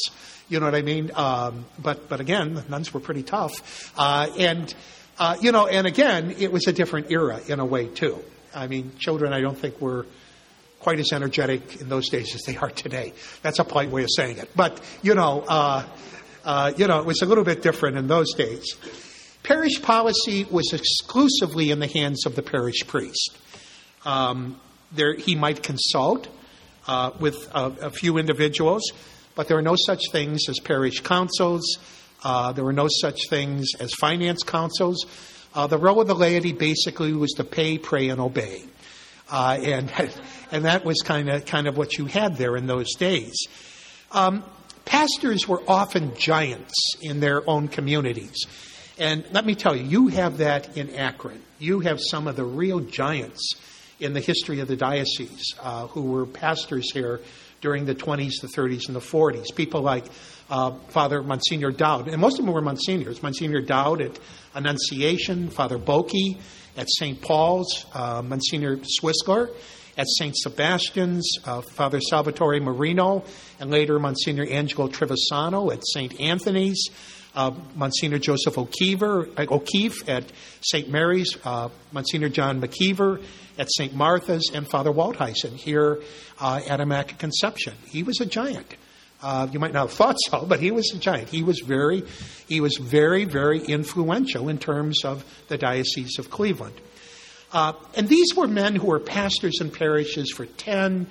You 0.47 0.59
know 0.59 0.67
what 0.67 0.75
I 0.75 0.83
mean? 0.83 1.09
Um, 1.15 1.65
but, 1.79 2.07
but 2.07 2.19
again, 2.19 2.53
the 2.53 2.61
nuns 2.69 2.93
were 2.93 2.99
pretty 2.99 3.23
tough. 3.23 3.91
Uh, 3.97 4.27
and, 4.37 4.75
uh, 5.17 5.37
you 5.41 5.51
know, 5.51 5.65
and 5.65 5.87
again, 5.87 6.35
it 6.37 6.51
was 6.51 6.67
a 6.67 6.71
different 6.71 7.09
era 7.09 7.41
in 7.47 7.59
a 7.59 7.65
way, 7.65 7.87
too. 7.87 8.23
I 8.53 8.67
mean, 8.67 8.91
children, 8.99 9.33
I 9.33 9.41
don't 9.41 9.57
think 9.57 9.81
were 9.81 10.05
quite 10.79 10.99
as 10.99 11.11
energetic 11.13 11.81
in 11.81 11.89
those 11.89 12.09
days 12.09 12.35
as 12.35 12.43
they 12.43 12.57
are 12.57 12.69
today. 12.69 13.13
That's 13.41 13.57
a 13.57 13.63
polite 13.63 13.89
way 13.89 14.03
of 14.03 14.09
saying 14.15 14.37
it. 14.37 14.51
But, 14.55 14.79
you 15.01 15.15
know, 15.15 15.43
uh, 15.47 15.83
uh, 16.45 16.73
you 16.77 16.87
know, 16.87 16.99
it 16.99 17.05
was 17.07 17.23
a 17.23 17.25
little 17.25 17.43
bit 17.43 17.63
different 17.63 17.97
in 17.97 18.05
those 18.05 18.33
days. 18.33 18.75
Parish 19.43 19.81
policy 19.81 20.45
was 20.49 20.71
exclusively 20.71 21.69
in 21.71 21.79
the 21.79 21.87
hands 21.87 22.25
of 22.25 22.35
the 22.35 22.41
parish 22.41 22.87
priest. 22.87 23.37
Um, 24.05 24.59
there, 24.93 25.15
he 25.15 25.35
might 25.35 25.61
consult 25.61 26.29
uh, 26.87 27.11
with 27.19 27.49
a, 27.53 27.65
a, 27.81 27.89
few 27.89 28.17
individuals, 28.17 28.81
but 29.35 29.47
there 29.47 29.57
were 29.57 29.63
no 29.63 29.75
such 29.75 30.01
things 30.11 30.41
as 30.47 30.59
parish 30.59 31.01
councils. 31.01 31.77
Uh, 32.23 32.53
there 32.53 32.63
were 32.63 32.73
no 32.73 32.87
such 32.89 33.27
things 33.29 33.67
as 33.79 33.93
finance 33.93 34.43
councils. 34.43 35.05
Uh, 35.53 35.67
the 35.67 35.77
role 35.77 35.99
of 35.99 36.07
the 36.07 36.15
laity 36.15 36.53
basically 36.53 37.13
was 37.13 37.31
to 37.31 37.43
pay, 37.43 37.77
pray, 37.77 38.09
and 38.09 38.21
obey, 38.21 38.63
uh, 39.29 39.57
and 39.61 39.91
and 40.51 40.65
that 40.65 40.85
was 40.85 41.01
kind 41.03 41.29
of 41.29 41.45
kind 41.45 41.67
of 41.67 41.77
what 41.77 41.97
you 41.97 42.05
had 42.05 42.37
there 42.37 42.55
in 42.55 42.65
those 42.65 42.93
days. 42.95 43.35
Um, 44.11 44.43
pastors 44.85 45.47
were 45.47 45.61
often 45.67 46.15
giants 46.15 46.95
in 47.01 47.19
their 47.19 47.47
own 47.49 47.67
communities. 47.67 48.45
And 48.97 49.25
let 49.31 49.45
me 49.45 49.55
tell 49.55 49.75
you, 49.75 49.83
you 49.83 50.07
have 50.09 50.37
that 50.37 50.77
in 50.77 50.91
Akron. 50.91 51.41
You 51.59 51.79
have 51.79 51.99
some 51.99 52.27
of 52.27 52.35
the 52.35 52.45
real 52.45 52.79
giants 52.79 53.55
in 53.99 54.13
the 54.13 54.19
history 54.19 54.59
of 54.59 54.67
the 54.67 54.75
diocese 54.75 55.55
uh, 55.61 55.87
who 55.87 56.03
were 56.03 56.25
pastors 56.25 56.91
here 56.93 57.21
during 57.61 57.85
the 57.85 57.95
20s, 57.95 58.41
the 58.41 58.47
30s, 58.47 58.87
and 58.87 58.95
the 58.95 58.99
40s. 58.99 59.55
People 59.55 59.81
like 59.81 60.05
uh, 60.49 60.71
Father 60.89 61.23
Monsignor 61.23 61.71
Dowd, 61.71 62.07
and 62.07 62.21
most 62.21 62.37
of 62.37 62.45
them 62.45 62.53
were 62.53 62.61
Monsignors. 62.61 63.23
Monsignor 63.23 63.61
Dowd 63.61 64.01
at 64.01 64.19
Annunciation, 64.53 65.49
Father 65.49 65.79
Boki 65.79 66.37
at 66.75 66.87
St. 66.89 67.19
Paul's, 67.21 67.85
uh, 67.93 68.21
Monsignor 68.21 68.77
Swisler 68.77 69.49
at 69.97 70.07
St. 70.07 70.35
Sebastian's, 70.35 71.37
uh, 71.45 71.61
Father 71.61 72.01
Salvatore 72.01 72.59
Marino, 72.59 73.23
and 73.59 73.71
later 73.71 73.99
Monsignor 73.99 74.45
Angelo 74.45 74.87
Trivisano 74.87 75.71
at 75.71 75.81
St. 75.85 76.19
Anthony's 76.19 76.89
uh, 77.35 77.51
Monsignor 77.75 78.19
Joseph 78.19 78.57
O'Keefe, 78.57 79.01
uh, 79.01 79.45
O'Keefe 79.51 80.07
at 80.07 80.23
St. 80.61 80.89
Mary's, 80.89 81.37
uh, 81.43 81.69
Monsignor 81.91 82.29
John 82.29 82.61
McKeever 82.61 83.23
at 83.57 83.69
St. 83.71 83.93
Martha's, 83.93 84.51
and 84.53 84.67
Father 84.67 84.91
Waldheisen 84.91 85.55
here 85.55 86.01
uh, 86.39 86.61
at 86.67 86.79
Immaculate 86.79 87.19
Conception. 87.19 87.73
He 87.87 88.03
was 88.03 88.19
a 88.21 88.25
giant. 88.25 88.75
Uh, 89.21 89.47
you 89.51 89.59
might 89.59 89.71
not 89.71 89.87
have 89.87 89.97
thought 89.97 90.17
so, 90.29 90.45
but 90.45 90.59
he 90.59 90.71
was 90.71 90.91
a 90.93 90.97
giant. 90.97 91.29
He 91.29 91.43
was 91.43 91.61
very, 91.61 92.03
he 92.47 92.59
was 92.59 92.77
very, 92.77 93.25
very 93.25 93.59
influential 93.59 94.49
in 94.49 94.57
terms 94.57 95.05
of 95.05 95.23
the 95.47 95.57
Diocese 95.57 96.19
of 96.19 96.29
Cleveland. 96.29 96.75
Uh, 97.51 97.73
and 97.95 98.09
these 98.09 98.35
were 98.35 98.47
men 98.47 98.75
who 98.75 98.87
were 98.87 98.99
pastors 98.99 99.61
in 99.61 99.69
parishes 99.69 100.31
for 100.31 100.45
10, 100.45 101.07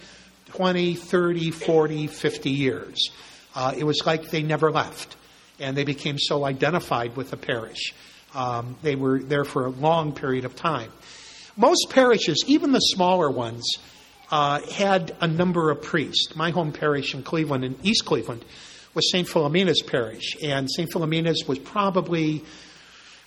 20, 0.48 0.94
30, 0.94 1.50
40, 1.52 2.06
50 2.08 2.50
years. 2.50 3.10
It 3.76 3.84
was 3.84 4.02
like 4.04 4.30
they 4.30 4.42
never 4.42 4.70
left 4.70 5.16
and 5.62 5.76
they 5.76 5.84
became 5.84 6.18
so 6.18 6.44
identified 6.44 7.16
with 7.16 7.30
the 7.30 7.36
parish. 7.36 7.94
Um, 8.34 8.76
they 8.82 8.96
were 8.96 9.20
there 9.20 9.44
for 9.44 9.66
a 9.66 9.70
long 9.70 10.12
period 10.12 10.44
of 10.44 10.56
time. 10.56 10.90
Most 11.56 11.88
parishes, 11.90 12.44
even 12.46 12.72
the 12.72 12.80
smaller 12.80 13.30
ones, 13.30 13.64
uh, 14.30 14.60
had 14.70 15.14
a 15.20 15.26
number 15.26 15.70
of 15.70 15.82
priests. 15.82 16.34
My 16.34 16.50
home 16.50 16.72
parish 16.72 17.14
in 17.14 17.22
Cleveland, 17.22 17.64
in 17.64 17.76
East 17.82 18.06
Cleveland, 18.06 18.44
was 18.94 19.10
St. 19.10 19.28
Philomena's 19.28 19.82
parish, 19.82 20.36
and 20.42 20.70
St. 20.70 20.90
Philomena's 20.90 21.44
was 21.46 21.58
probably 21.58 22.44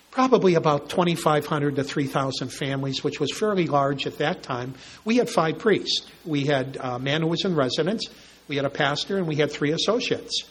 probably 0.09 0.55
about 0.55 0.89
2,500 0.89 1.75
to 1.75 1.83
3,000 1.83 2.47
families, 2.47 3.03
which 3.03 3.19
was 3.19 3.37
fairly 3.37 3.67
large 3.67 4.07
at 4.07 4.17
that 4.19 4.41
time. 4.41 4.73
We 5.03 5.17
had 5.17 5.29
five 5.29 5.59
priests. 5.59 6.09
We 6.25 6.45
had 6.45 6.77
a 6.79 6.97
man 6.97 7.21
who 7.21 7.27
was 7.27 7.43
in 7.43 7.53
residence, 7.53 8.07
we 8.47 8.55
had 8.55 8.63
a 8.63 8.69
pastor, 8.69 9.17
and 9.17 9.27
we 9.27 9.35
had 9.35 9.51
three 9.51 9.73
associates 9.73 10.45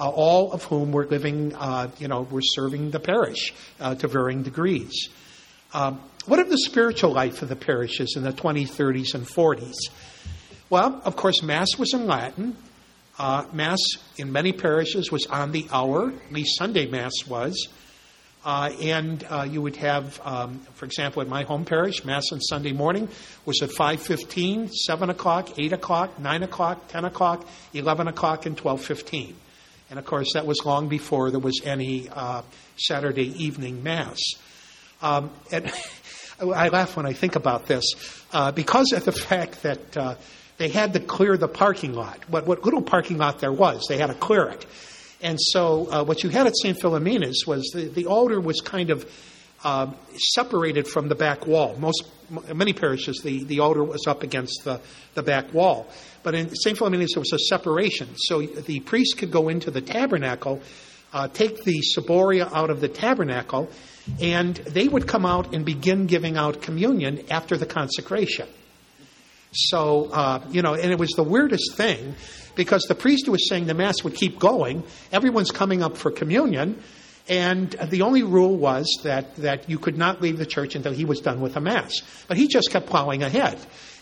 uh, 0.00 0.08
all 0.08 0.52
of 0.52 0.64
whom 0.64 0.92
were 0.92 1.06
living, 1.06 1.54
uh, 1.54 1.90
you 1.98 2.08
know, 2.08 2.22
were 2.22 2.42
serving 2.42 2.90
the 2.90 3.00
parish 3.00 3.52
uh, 3.80 3.94
to 3.96 4.08
varying 4.08 4.42
degrees. 4.42 5.08
Um, 5.74 6.00
what 6.26 6.38
of 6.38 6.50
the 6.50 6.58
spiritual 6.58 7.12
life 7.12 7.42
of 7.42 7.48
the 7.48 7.56
parishes 7.56 8.14
in 8.16 8.22
the 8.22 8.32
20s, 8.32 8.68
30s, 8.68 9.14
and 9.14 9.26
40s? 9.26 9.74
Well, 10.70 11.00
of 11.04 11.16
course, 11.16 11.42
Mass 11.42 11.76
was 11.78 11.94
in 11.94 12.06
Latin. 12.06 12.56
Uh, 13.18 13.46
Mass 13.52 13.78
in 14.16 14.30
many 14.30 14.52
parishes 14.52 15.10
was 15.10 15.26
on 15.26 15.52
the 15.52 15.66
hour, 15.72 16.10
at 16.10 16.32
least 16.32 16.58
Sunday 16.58 16.86
Mass 16.86 17.12
was. 17.26 17.68
Uh, 18.44 18.70
and 18.80 19.26
uh, 19.28 19.46
you 19.50 19.60
would 19.60 19.76
have, 19.76 20.20
um, 20.24 20.60
for 20.74 20.84
example, 20.84 21.20
at 21.20 21.28
my 21.28 21.42
home 21.42 21.64
parish, 21.64 22.04
Mass 22.04 22.24
on 22.32 22.40
Sunday 22.40 22.72
morning 22.72 23.08
was 23.44 23.60
at 23.62 23.70
5.15, 23.70 24.70
7 24.70 25.10
o'clock, 25.10 25.58
8 25.58 25.72
o'clock, 25.72 26.18
9 26.18 26.42
o'clock, 26.44 26.88
10 26.88 27.04
o'clock, 27.04 27.46
11 27.74 28.08
o'clock, 28.08 28.46
and 28.46 28.56
12.15. 28.56 29.34
And 29.90 29.98
of 29.98 30.04
course, 30.04 30.34
that 30.34 30.46
was 30.46 30.64
long 30.64 30.88
before 30.88 31.30
there 31.30 31.40
was 31.40 31.60
any 31.64 32.08
uh, 32.08 32.42
Saturday 32.76 33.44
evening 33.44 33.82
Mass. 33.82 34.18
Um, 35.00 35.30
and 35.50 35.72
I 36.40 36.68
laugh 36.68 36.96
when 36.96 37.06
I 37.06 37.12
think 37.12 37.36
about 37.36 37.66
this 37.66 37.84
uh, 38.32 38.52
because 38.52 38.92
of 38.92 39.04
the 39.04 39.12
fact 39.12 39.62
that 39.62 39.96
uh, 39.96 40.14
they 40.58 40.68
had 40.68 40.92
to 40.92 41.00
clear 41.00 41.36
the 41.36 41.48
parking 41.48 41.94
lot. 41.94 42.18
What, 42.28 42.46
what 42.46 42.64
little 42.64 42.82
parking 42.82 43.16
lot 43.18 43.40
there 43.40 43.52
was, 43.52 43.86
they 43.88 43.96
had 43.98 44.08
to 44.08 44.14
clear 44.14 44.48
it. 44.48 44.66
And 45.20 45.38
so, 45.40 45.90
uh, 45.90 46.04
what 46.04 46.22
you 46.22 46.30
had 46.30 46.46
at 46.46 46.56
St. 46.56 46.78
Philomena's 46.80 47.44
was 47.46 47.70
the, 47.74 47.88
the 47.88 48.06
altar 48.06 48.40
was 48.40 48.60
kind 48.60 48.90
of 48.90 49.10
uh, 49.64 49.90
separated 50.34 50.86
from 50.86 51.08
the 51.08 51.16
back 51.16 51.46
wall. 51.46 51.76
Most, 51.76 52.04
many 52.54 52.72
parishes, 52.72 53.20
the, 53.22 53.42
the 53.44 53.60
altar 53.60 53.82
was 53.82 54.06
up 54.06 54.22
against 54.22 54.62
the, 54.64 54.80
the 55.14 55.22
back 55.22 55.52
wall. 55.52 55.88
But 56.22 56.34
in 56.34 56.54
St. 56.54 56.76
Philomena's, 56.76 57.12
there 57.14 57.20
was 57.20 57.32
a 57.32 57.38
separation. 57.38 58.08
So 58.16 58.42
the 58.42 58.80
priest 58.80 59.18
could 59.18 59.30
go 59.30 59.48
into 59.48 59.70
the 59.70 59.80
tabernacle, 59.80 60.60
uh, 61.12 61.28
take 61.28 61.64
the 61.64 61.80
ciboria 61.96 62.52
out 62.52 62.70
of 62.70 62.80
the 62.80 62.88
tabernacle, 62.88 63.70
and 64.20 64.56
they 64.56 64.88
would 64.88 65.06
come 65.06 65.24
out 65.24 65.54
and 65.54 65.64
begin 65.64 66.06
giving 66.06 66.36
out 66.36 66.62
communion 66.62 67.24
after 67.30 67.56
the 67.56 67.66
consecration. 67.66 68.48
So, 69.52 70.10
uh, 70.12 70.44
you 70.50 70.62
know, 70.62 70.74
and 70.74 70.92
it 70.92 70.98
was 70.98 71.10
the 71.10 71.22
weirdest 71.22 71.74
thing 71.74 72.14
because 72.54 72.82
the 72.82 72.94
priest 72.94 73.26
who 73.26 73.32
was 73.32 73.48
saying 73.48 73.66
the 73.66 73.74
Mass 73.74 74.02
would 74.04 74.14
keep 74.14 74.38
going, 74.38 74.82
everyone's 75.12 75.50
coming 75.50 75.82
up 75.82 75.96
for 75.96 76.10
communion, 76.10 76.82
and 77.28 77.70
the 77.70 78.02
only 78.02 78.22
rule 78.22 78.56
was 78.56 78.86
that, 79.04 79.36
that 79.36 79.68
you 79.68 79.78
could 79.78 79.96
not 79.96 80.20
leave 80.20 80.38
the 80.38 80.46
church 80.46 80.74
until 80.74 80.92
he 80.92 81.04
was 81.04 81.20
done 81.20 81.40
with 81.40 81.54
the 81.54 81.60
Mass. 81.60 82.02
But 82.26 82.36
he 82.36 82.48
just 82.48 82.70
kept 82.70 82.86
plowing 82.86 83.22
ahead 83.22 83.58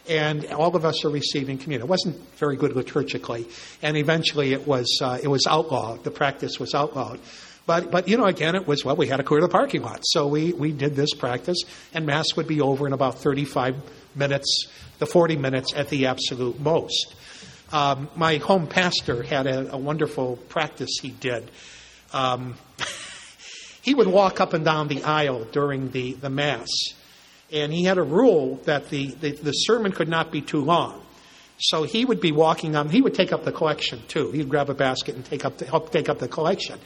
and 0.08 0.46
all 0.52 0.74
of 0.76 0.84
us 0.84 1.04
are 1.04 1.10
receiving 1.10 1.58
communion. 1.58 1.86
It 1.86 1.90
wasn't 1.90 2.16
very 2.36 2.56
good 2.56 2.72
liturgically, 2.72 3.50
and 3.82 3.96
eventually 3.96 4.52
it 4.52 4.66
was 4.66 4.98
uh, 5.02 5.18
it 5.22 5.28
was 5.28 5.46
outlawed. 5.46 6.04
The 6.04 6.10
practice 6.10 6.58
was 6.58 6.74
outlawed. 6.74 7.20
But 7.66 7.90
but 7.90 8.08
you 8.08 8.16
know 8.16 8.26
again 8.26 8.54
it 8.54 8.66
was 8.66 8.84
well 8.84 8.96
we 8.96 9.08
had 9.08 9.16
to 9.16 9.24
clear 9.24 9.40
the 9.40 9.48
parking 9.48 9.82
lot, 9.82 10.00
so 10.02 10.26
we 10.26 10.52
we 10.52 10.72
did 10.72 10.94
this 10.94 11.14
practice, 11.14 11.64
and 11.92 12.06
mass 12.06 12.36
would 12.36 12.46
be 12.46 12.60
over 12.60 12.86
in 12.86 12.92
about 12.92 13.18
35 13.18 13.76
minutes, 14.14 14.68
the 14.98 15.06
40 15.06 15.36
minutes 15.36 15.74
at 15.74 15.88
the 15.88 16.06
absolute 16.06 16.60
most. 16.60 17.14
Um, 17.72 18.08
my 18.14 18.36
home 18.36 18.68
pastor 18.68 19.22
had 19.22 19.46
a, 19.46 19.72
a 19.72 19.76
wonderful 19.76 20.36
practice 20.48 20.90
he 21.02 21.10
did. 21.10 21.50
Um, 22.12 22.54
he 23.82 23.94
would 23.94 24.06
walk 24.06 24.40
up 24.40 24.52
and 24.52 24.64
down 24.64 24.88
the 24.88 25.02
aisle 25.02 25.44
during 25.44 25.90
the, 25.90 26.12
the 26.14 26.30
Mass, 26.30 26.68
and 27.52 27.72
he 27.72 27.84
had 27.84 27.98
a 27.98 28.02
rule 28.02 28.56
that 28.64 28.88
the, 28.88 29.08
the, 29.08 29.32
the, 29.32 29.52
sermon 29.52 29.92
could 29.92 30.08
not 30.08 30.32
be 30.32 30.40
too 30.40 30.60
long. 30.60 31.02
So 31.58 31.84
he 31.84 32.04
would 32.04 32.20
be 32.20 32.32
walking 32.32 32.76
on, 32.76 32.88
he 32.88 33.00
would 33.00 33.14
take 33.14 33.32
up 33.32 33.44
the 33.44 33.52
collection 33.52 34.02
too. 34.08 34.30
He'd 34.30 34.48
grab 34.48 34.68
a 34.68 34.74
basket 34.74 35.14
and 35.14 35.24
take 35.24 35.44
up 35.44 35.58
the, 35.58 35.66
help 35.66 35.90
take 35.90 36.08
up 36.08 36.18
the 36.18 36.28
collection. 36.28 36.78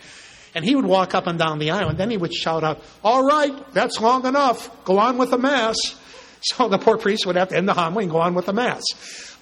And 0.55 0.65
he 0.65 0.75
would 0.75 0.85
walk 0.85 1.15
up 1.15 1.27
and 1.27 1.39
down 1.39 1.59
the 1.59 1.71
aisle, 1.71 1.91
and 1.91 1.99
then 1.99 2.11
he 2.11 2.17
would 2.17 2.35
shout 2.35 2.65
out, 2.65 2.83
All 3.05 3.25
right, 3.25 3.73
that's 3.73 4.01
long 4.01 4.27
enough. 4.27 4.85
Go 4.85 4.99
on 4.99 5.17
with 5.19 5.31
the 5.31 5.39
Mass. 5.39 5.77
So 6.43 6.71
the 6.71 6.79
poor 6.79 6.97
priest 6.97 7.27
would 7.27 7.37
have 7.37 7.51
to 7.51 7.57
end 7.59 7.69
the 7.69 7.75
homily 7.75 8.05
and 8.05 8.11
go 8.11 8.19
on 8.19 8.33
with 8.33 8.47
the 8.47 8.55
Mass. 8.55 8.83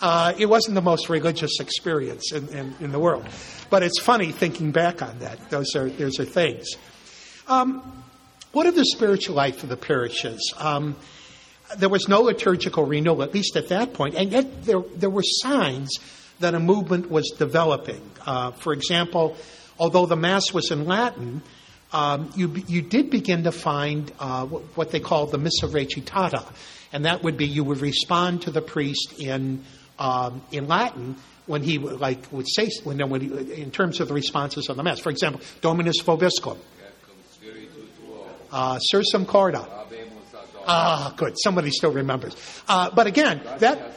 Uh, 0.00 0.32
it 0.36 0.46
wasn't 0.46 0.74
the 0.74 0.82
most 0.82 1.08
religious 1.08 1.60
experience 1.60 2.32
in, 2.32 2.48
in, 2.48 2.74
in, 2.80 2.90
the 2.90 2.98
world. 2.98 3.24
But 3.70 3.84
it's 3.84 4.00
funny 4.00 4.32
thinking 4.32 4.72
back 4.72 5.00
on 5.00 5.20
that. 5.20 5.48
Those 5.48 5.76
are, 5.76 5.88
those 5.88 6.18
are 6.18 6.24
things. 6.24 6.68
Um, 7.46 8.02
what 8.53 8.66
of 8.66 8.74
the 8.74 8.84
spiritual 8.84 9.34
life 9.34 9.62
of 9.62 9.68
the 9.68 9.76
parishes? 9.76 10.53
Um, 10.59 10.96
there 11.76 11.88
was 11.88 12.09
no 12.09 12.22
liturgical 12.22 12.86
renewal, 12.86 13.22
at 13.22 13.34
least 13.34 13.57
at 13.57 13.68
that 13.68 13.92
point, 13.92 14.14
and 14.14 14.32
yet 14.32 14.64
there, 14.64 14.80
there 14.96 15.11
were 15.11 15.22
signs 15.22 15.90
that 16.40 16.55
a 16.55 16.61
movement 16.61 17.11
was 17.11 17.30
developing. 17.36 18.01
Uh, 18.24 18.53
for 18.53 18.72
example, 18.72 19.36
although 19.78 20.07
the 20.07 20.16
Mass 20.16 20.53
was 20.53 20.70
in 20.70 20.86
Latin, 20.86 21.42
um, 21.92 22.30
you, 22.36 22.53
you 22.66 22.82
did 22.82 23.11
begin 23.11 23.44
to 23.44 23.53
find 23.53 24.12
uh, 24.18 24.46
what 24.46 24.90
they 24.90 25.01
call 25.01 25.26
the 25.26 25.38
missa 25.38 25.66
recitata, 25.66 26.44
and 26.92 27.05
that 27.05 27.22
would 27.22 27.36
be 27.36 27.46
you 27.46 27.64
would 27.64 27.80
respond 27.80 28.42
to 28.42 28.51
the 28.51 28.62
priest 28.62 29.14
in 29.18 29.64
um, 29.99 30.42
in 30.53 30.68
Latin 30.68 31.16
when 31.46 31.62
he 31.62 31.78
like 31.78 32.30
would 32.30 32.46
say 32.49 32.70
when, 32.84 32.99
when 33.09 33.20
he, 33.20 33.62
in 33.62 33.70
terms 33.70 34.01
of 34.01 34.09
the 34.09 34.14
responses 34.14 34.68
on 34.68 34.76
the 34.76 34.82
mass. 34.82 35.01
For 35.01 35.11
example, 35.11 35.40
Dominus 35.61 36.03
vobiscum, 36.03 36.59
uh, 38.53 38.78
Sursum 38.92 39.26
corda. 39.26 39.66
Ah, 40.66 41.14
good. 41.16 41.34
Somebody 41.42 41.70
still 41.70 41.92
remembers. 41.92 42.36
Uh, 42.68 42.90
but 42.90 43.07
again, 43.07 43.40
that 43.59 43.94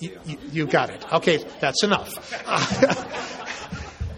you, 0.00 0.38
you, 0.52 0.66
got 0.66 0.90
it. 0.90 1.04
Okay, 1.12 1.44
that's 1.60 1.82
enough. 1.82 3.28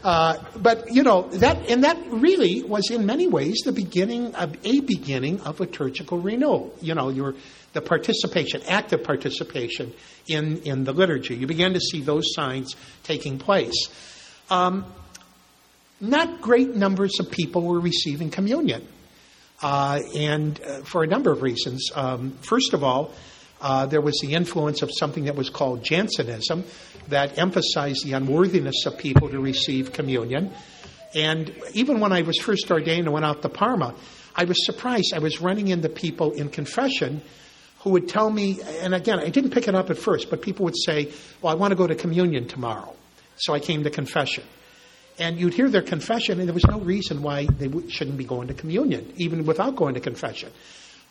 Uh, 0.04 0.36
but 0.58 0.92
you 0.92 1.02
know 1.02 1.22
that, 1.30 1.70
and 1.70 1.82
that 1.82 1.96
really 2.10 2.62
was 2.62 2.90
in 2.90 3.06
many 3.06 3.26
ways 3.26 3.62
the 3.64 3.72
beginning 3.72 4.34
of 4.34 4.54
a 4.62 4.80
beginning 4.80 5.40
of 5.40 5.60
liturgical 5.60 6.18
renewal. 6.18 6.74
You 6.82 6.94
know, 6.94 7.08
your 7.08 7.34
the 7.72 7.80
participation, 7.80 8.60
active 8.68 9.02
participation 9.02 9.94
in 10.28 10.58
in 10.64 10.84
the 10.84 10.92
liturgy. 10.92 11.36
You 11.36 11.46
began 11.46 11.72
to 11.72 11.80
see 11.80 12.02
those 12.02 12.34
signs 12.34 12.76
taking 13.02 13.38
place. 13.38 13.88
Um, 14.50 14.84
not 16.02 16.42
great 16.42 16.74
numbers 16.74 17.18
of 17.18 17.30
people 17.30 17.62
were 17.62 17.80
receiving 17.80 18.28
communion, 18.30 18.86
uh, 19.62 20.00
and 20.14 20.60
uh, 20.62 20.80
for 20.82 21.02
a 21.02 21.06
number 21.06 21.32
of 21.32 21.42
reasons. 21.42 21.90
Um, 21.94 22.32
first 22.42 22.74
of 22.74 22.84
all, 22.84 23.12
uh, 23.60 23.86
there 23.86 24.00
was 24.00 24.18
the 24.20 24.34
influence 24.34 24.82
of 24.82 24.90
something 24.92 25.24
that 25.24 25.36
was 25.36 25.48
called 25.48 25.82
Jansenism 25.82 26.64
that 27.08 27.38
emphasized 27.38 28.04
the 28.04 28.12
unworthiness 28.12 28.86
of 28.86 28.98
people 28.98 29.28
to 29.30 29.40
receive 29.40 29.92
communion. 29.92 30.52
And 31.14 31.54
even 31.72 32.00
when 32.00 32.12
I 32.12 32.22
was 32.22 32.38
first 32.38 32.70
ordained 32.70 33.06
and 33.06 33.12
went 33.12 33.24
out 33.24 33.42
to 33.42 33.48
Parma, 33.48 33.94
I 34.34 34.44
was 34.44 34.66
surprised. 34.66 35.12
I 35.14 35.20
was 35.20 35.40
running 35.40 35.68
into 35.68 35.88
people 35.88 36.32
in 36.32 36.48
confession 36.48 37.22
who 37.80 37.90
would 37.90 38.08
tell 38.08 38.30
me, 38.30 38.60
and 38.80 38.94
again, 38.94 39.18
I 39.18 39.28
didn't 39.28 39.50
pick 39.50 39.68
it 39.68 39.74
up 39.74 39.90
at 39.90 39.98
first, 39.98 40.30
but 40.30 40.42
people 40.42 40.64
would 40.64 40.76
say, 40.76 41.12
Well, 41.40 41.52
I 41.52 41.56
want 41.56 41.70
to 41.70 41.76
go 41.76 41.86
to 41.86 41.94
communion 41.94 42.48
tomorrow. 42.48 42.94
So 43.36 43.52
I 43.52 43.60
came 43.60 43.84
to 43.84 43.90
confession. 43.90 44.44
And 45.18 45.38
you'd 45.38 45.54
hear 45.54 45.68
their 45.68 45.82
confession, 45.82 46.40
and 46.40 46.48
there 46.48 46.54
was 46.54 46.66
no 46.66 46.80
reason 46.80 47.22
why 47.22 47.46
they 47.46 47.70
shouldn't 47.88 48.18
be 48.18 48.24
going 48.24 48.48
to 48.48 48.54
communion, 48.54 49.12
even 49.16 49.46
without 49.46 49.76
going 49.76 49.94
to 49.94 50.00
confession. 50.00 50.50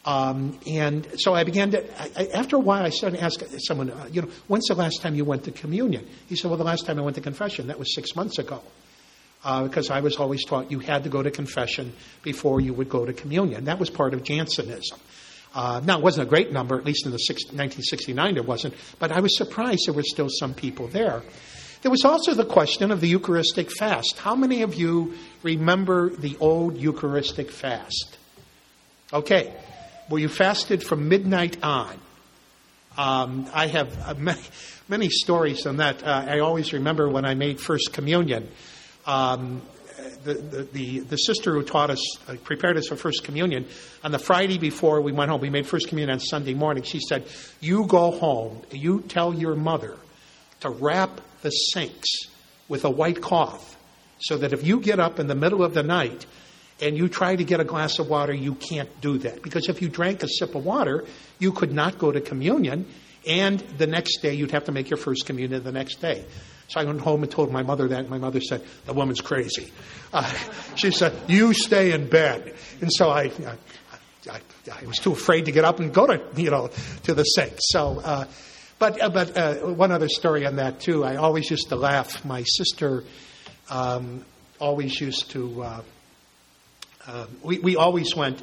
Um, 0.05 0.59
and 0.67 1.07
so 1.15 1.33
I 1.33 1.45
began 1.45 1.71
to, 1.71 2.19
I, 2.19 2.27
after 2.33 2.57
a 2.57 2.59
while, 2.59 2.83
I 2.83 2.89
started 2.89 3.17
to 3.17 3.23
ask 3.23 3.41
someone, 3.59 3.89
uh, 3.89 4.09
you 4.11 4.21
know, 4.21 4.27
when's 4.47 4.65
the 4.65 4.75
last 4.75 5.01
time 5.01 5.15
you 5.15 5.23
went 5.23 5.45
to 5.45 5.51
communion? 5.51 6.05
He 6.27 6.35
said, 6.35 6.51
well, 6.51 6.57
the 6.57 6.65
last 6.65 6.85
time 6.85 6.99
I 6.99 7.01
went 7.01 7.15
to 7.15 7.21
confession, 7.21 7.67
that 7.67 7.79
was 7.79 7.95
six 7.95 8.15
months 8.15 8.37
ago. 8.37 8.61
Uh, 9.45 9.63
because 9.63 9.89
I 9.89 9.99
was 9.99 10.15
always 10.15 10.45
taught 10.45 10.71
you 10.71 10.79
had 10.79 11.03
to 11.03 11.09
go 11.09 11.21
to 11.21 11.29
confession 11.29 11.91
before 12.21 12.61
you 12.61 12.73
would 12.73 12.87
go 12.87 13.05
to 13.05 13.11
communion. 13.11 13.65
That 13.65 13.77
was 13.77 13.89
part 13.89 14.13
of 14.13 14.23
Jansenism. 14.23 14.97
Uh, 15.53 15.81
now, 15.83 15.97
it 15.97 16.03
wasn't 16.03 16.25
a 16.25 16.29
great 16.29 16.51
number, 16.51 16.77
at 16.77 16.85
least 16.85 17.05
in 17.05 17.11
the 17.11 17.17
six, 17.17 17.43
1969 17.43 18.37
it 18.37 18.45
wasn't, 18.45 18.73
but 18.99 19.11
I 19.11 19.19
was 19.19 19.37
surprised 19.37 19.81
there 19.85 19.93
were 19.93 20.03
still 20.03 20.29
some 20.29 20.53
people 20.53 20.87
there. 20.87 21.21
There 21.83 21.91
was 21.91 22.05
also 22.05 22.33
the 22.33 22.45
question 22.45 22.91
of 22.91 23.01
the 23.01 23.09
Eucharistic 23.09 23.69
fast. 23.69 24.17
How 24.17 24.35
many 24.35 24.61
of 24.61 24.73
you 24.73 25.15
remember 25.43 26.09
the 26.11 26.37
old 26.39 26.77
Eucharistic 26.77 27.51
fast? 27.51 28.17
Okay, 29.11 29.53
where 30.07 30.21
you 30.21 30.29
fasted 30.29 30.81
from 30.81 31.09
midnight 31.09 31.61
on. 31.61 31.99
Um, 32.97 33.49
I 33.53 33.67
have 33.67 33.99
uh, 33.99 34.13
many, 34.17 34.41
many, 34.87 35.09
stories 35.09 35.65
on 35.65 35.77
that. 35.77 36.01
Uh, 36.01 36.25
I 36.25 36.39
always 36.39 36.71
remember 36.71 37.09
when 37.09 37.25
I 37.25 37.33
made 37.35 37.59
First 37.59 37.91
Communion. 37.91 38.47
Um, 39.05 39.61
the, 40.23 40.35
the, 40.35 40.63
the, 40.71 40.99
the, 40.99 41.17
sister 41.17 41.51
who 41.51 41.63
taught 41.63 41.89
us, 41.89 42.17
uh, 42.29 42.35
prepared 42.45 42.77
us 42.77 42.87
for 42.87 42.95
First 42.95 43.25
Communion, 43.25 43.67
on 44.05 44.13
the 44.13 44.19
Friday 44.19 44.57
before 44.57 45.01
we 45.01 45.11
went 45.11 45.29
home, 45.29 45.41
we 45.41 45.49
made 45.49 45.67
First 45.67 45.89
Communion 45.89 46.13
on 46.13 46.21
Sunday 46.21 46.53
morning. 46.53 46.83
She 46.83 47.01
said, 47.01 47.25
You 47.59 47.87
go 47.87 48.11
home, 48.11 48.61
you 48.71 49.01
tell 49.01 49.33
your 49.33 49.55
mother 49.55 49.97
to 50.61 50.69
wrap 50.69 51.19
the 51.43 51.49
sinks 51.49 52.09
with 52.67 52.83
a 52.83 52.89
white 52.89 53.21
cloth 53.21 53.77
so 54.19 54.37
that 54.37 54.53
if 54.53 54.65
you 54.65 54.79
get 54.79 54.99
up 54.99 55.19
in 55.19 55.27
the 55.27 55.35
middle 55.35 55.63
of 55.63 55.73
the 55.73 55.83
night 55.83 56.25
and 56.81 56.97
you 56.97 57.07
try 57.07 57.35
to 57.35 57.43
get 57.43 57.59
a 57.59 57.63
glass 57.63 57.99
of 57.99 58.09
water, 58.09 58.33
you 58.33 58.55
can't 58.55 58.89
do 59.01 59.17
that. 59.19 59.43
Because 59.43 59.69
if 59.69 59.81
you 59.81 59.89
drank 59.89 60.23
a 60.23 60.27
sip 60.27 60.55
of 60.55 60.65
water, 60.65 61.05
you 61.39 61.51
could 61.51 61.71
not 61.71 61.99
go 61.99 62.11
to 62.11 62.19
communion, 62.19 62.87
and 63.27 63.59
the 63.77 63.87
next 63.87 64.21
day 64.21 64.33
you'd 64.33 64.51
have 64.51 64.65
to 64.65 64.71
make 64.71 64.89
your 64.89 64.97
first 64.97 65.25
communion 65.25 65.63
the 65.63 65.71
next 65.71 66.01
day. 66.01 66.25
So 66.69 66.79
I 66.79 66.85
went 66.85 67.01
home 67.01 67.21
and 67.21 67.31
told 67.31 67.51
my 67.51 67.61
mother 67.61 67.87
that, 67.89 67.99
and 67.99 68.09
my 68.09 68.17
mother 68.17 68.41
said, 68.41 68.63
The 68.85 68.93
woman's 68.93 69.21
crazy. 69.21 69.71
Uh, 70.11 70.27
she 70.75 70.91
said, 70.91 71.13
You 71.27 71.53
stay 71.53 71.91
in 71.91 72.09
bed. 72.09 72.55
And 72.81 72.91
so 72.91 73.09
I, 73.09 73.31
I, 74.29 74.39
I, 74.71 74.85
was 74.85 74.97
too 74.97 75.11
afraid 75.11 75.45
to 75.45 75.51
get 75.51 75.65
up 75.65 75.79
and 75.79 75.93
go 75.93 76.07
to, 76.07 76.21
you 76.35 76.49
know, 76.49 76.69
to 77.03 77.13
the 77.13 77.23
sink. 77.23 77.53
So, 77.59 77.99
uh, 78.03 78.25
but, 78.79 79.01
uh, 79.01 79.09
but 79.09 79.37
uh, 79.37 79.55
one 79.55 79.91
other 79.91 80.09
story 80.09 80.45
on 80.45 80.57
that, 80.57 80.79
too. 80.79 81.03
I 81.03 81.15
always 81.15 81.49
used 81.49 81.69
to 81.69 81.75
laugh. 81.75 82.23
My 82.25 82.43
sister 82.43 83.03
um, 83.69 84.25
always 84.59 84.99
used 84.99 85.31
to 85.31 85.63
uh, 85.63 85.81
um, 87.07 87.27
we, 87.43 87.59
we 87.59 87.75
always 87.75 88.15
went, 88.15 88.41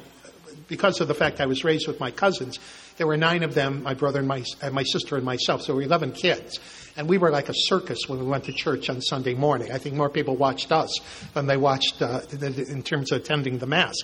because 0.67 1.01
of 1.01 1.07
the 1.07 1.13
fact 1.13 1.41
I 1.41 1.47
was 1.47 1.63
raised 1.63 1.87
with 1.87 1.99
my 1.99 2.11
cousins, 2.11 2.59
there 2.97 3.07
were 3.07 3.17
nine 3.17 3.43
of 3.43 3.55
them, 3.55 3.83
my 3.83 3.93
brother 3.93 4.19
and 4.19 4.27
my, 4.27 4.43
and 4.61 4.73
my 4.73 4.83
sister 4.83 5.15
and 5.15 5.25
myself, 5.25 5.63
so 5.63 5.73
we 5.73 5.77
were 5.77 5.87
11 5.87 6.11
kids. 6.11 6.59
And 6.97 7.07
we 7.07 7.17
were 7.17 7.31
like 7.31 7.49
a 7.49 7.53
circus 7.55 7.99
when 8.07 8.19
we 8.19 8.25
went 8.25 8.43
to 8.45 8.53
church 8.53 8.89
on 8.89 9.01
Sunday 9.01 9.33
morning. 9.33 9.71
I 9.71 9.77
think 9.77 9.95
more 9.95 10.09
people 10.09 10.35
watched 10.35 10.71
us 10.71 10.99
than 11.33 11.47
they 11.47 11.57
watched 11.57 12.01
uh, 12.01 12.21
in 12.41 12.83
terms 12.83 13.11
of 13.11 13.21
attending 13.21 13.59
the 13.59 13.65
Mass. 13.65 13.95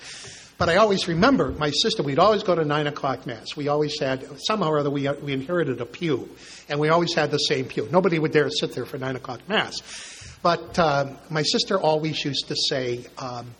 But 0.57 0.69
I 0.69 0.77
always 0.77 1.07
remember 1.07 1.51
my 1.51 1.69
sister, 1.69 2.01
we'd 2.01 2.17
always 2.17 2.41
go 2.41 2.55
to 2.55 2.65
9 2.65 2.87
o'clock 2.87 3.27
Mass. 3.27 3.55
We 3.55 3.67
always 3.67 3.99
had, 3.99 4.25
somehow 4.39 4.69
or 4.69 4.79
other, 4.79 4.89
we, 4.89 5.07
we 5.09 5.33
inherited 5.33 5.79
a 5.81 5.85
pew. 5.85 6.29
And 6.67 6.79
we 6.79 6.89
always 6.89 7.13
had 7.13 7.29
the 7.29 7.37
same 7.37 7.65
pew. 7.65 7.87
Nobody 7.91 8.17
would 8.17 8.31
dare 8.31 8.49
sit 8.49 8.73
there 8.73 8.85
for 8.85 8.97
9 8.97 9.15
o'clock 9.15 9.47
Mass. 9.47 9.75
But 10.41 10.79
uh, 10.79 11.13
my 11.29 11.43
sister 11.43 11.79
always 11.79 12.23
used 12.25 12.47
to 12.47 12.55
say, 12.55 13.05
um, 13.19 13.53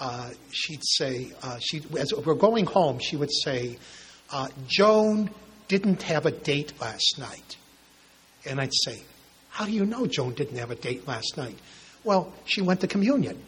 uh, 0.00 0.30
she'd 0.50 0.82
say, 0.82 1.32
uh, 1.42 1.58
she, 1.60 1.82
as 1.98 2.12
we're 2.12 2.34
going 2.34 2.66
home, 2.66 2.98
she 2.98 3.16
would 3.16 3.32
say, 3.32 3.78
uh, 4.30 4.48
Joan 4.66 5.30
didn't 5.68 6.02
have 6.02 6.26
a 6.26 6.32
date 6.32 6.80
last 6.80 7.16
night. 7.18 7.56
And 8.44 8.60
I'd 8.60 8.74
say, 8.74 9.02
How 9.50 9.66
do 9.66 9.72
you 9.72 9.86
know 9.86 10.06
Joan 10.06 10.34
didn't 10.34 10.58
have 10.58 10.70
a 10.70 10.74
date 10.74 11.06
last 11.06 11.36
night? 11.36 11.58
Well, 12.02 12.32
she 12.44 12.60
went 12.60 12.80
to 12.80 12.86
communion. 12.86 13.40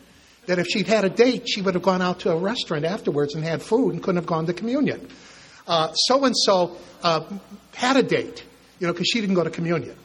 That 0.47 0.59
if 0.59 0.67
she'd 0.67 0.87
had 0.87 1.05
a 1.05 1.11
date, 1.11 1.49
she 1.49 1.61
would 1.61 1.75
have 1.75 1.83
gone 1.83 2.03
out 2.03 2.21
to 2.21 2.31
a 2.31 2.37
restaurant 2.37 2.85
afterwards 2.85 3.35
and 3.35 3.45
had 3.45 3.63
food 3.63 3.95
and 3.95 4.03
couldn't 4.03 4.17
have 4.17 4.27
gone 4.27 4.47
to 4.47 4.53
communion. 4.53 5.09
So 5.67 6.25
and 6.25 6.35
so 6.37 6.77
had 7.75 7.97
a 7.97 8.03
date, 8.03 8.45
you 8.79 8.87
know, 8.87 8.93
because 8.93 9.09
she 9.09 9.21
didn't 9.21 9.35
go 9.35 9.45
to 9.45 9.51
communion. 9.51 9.97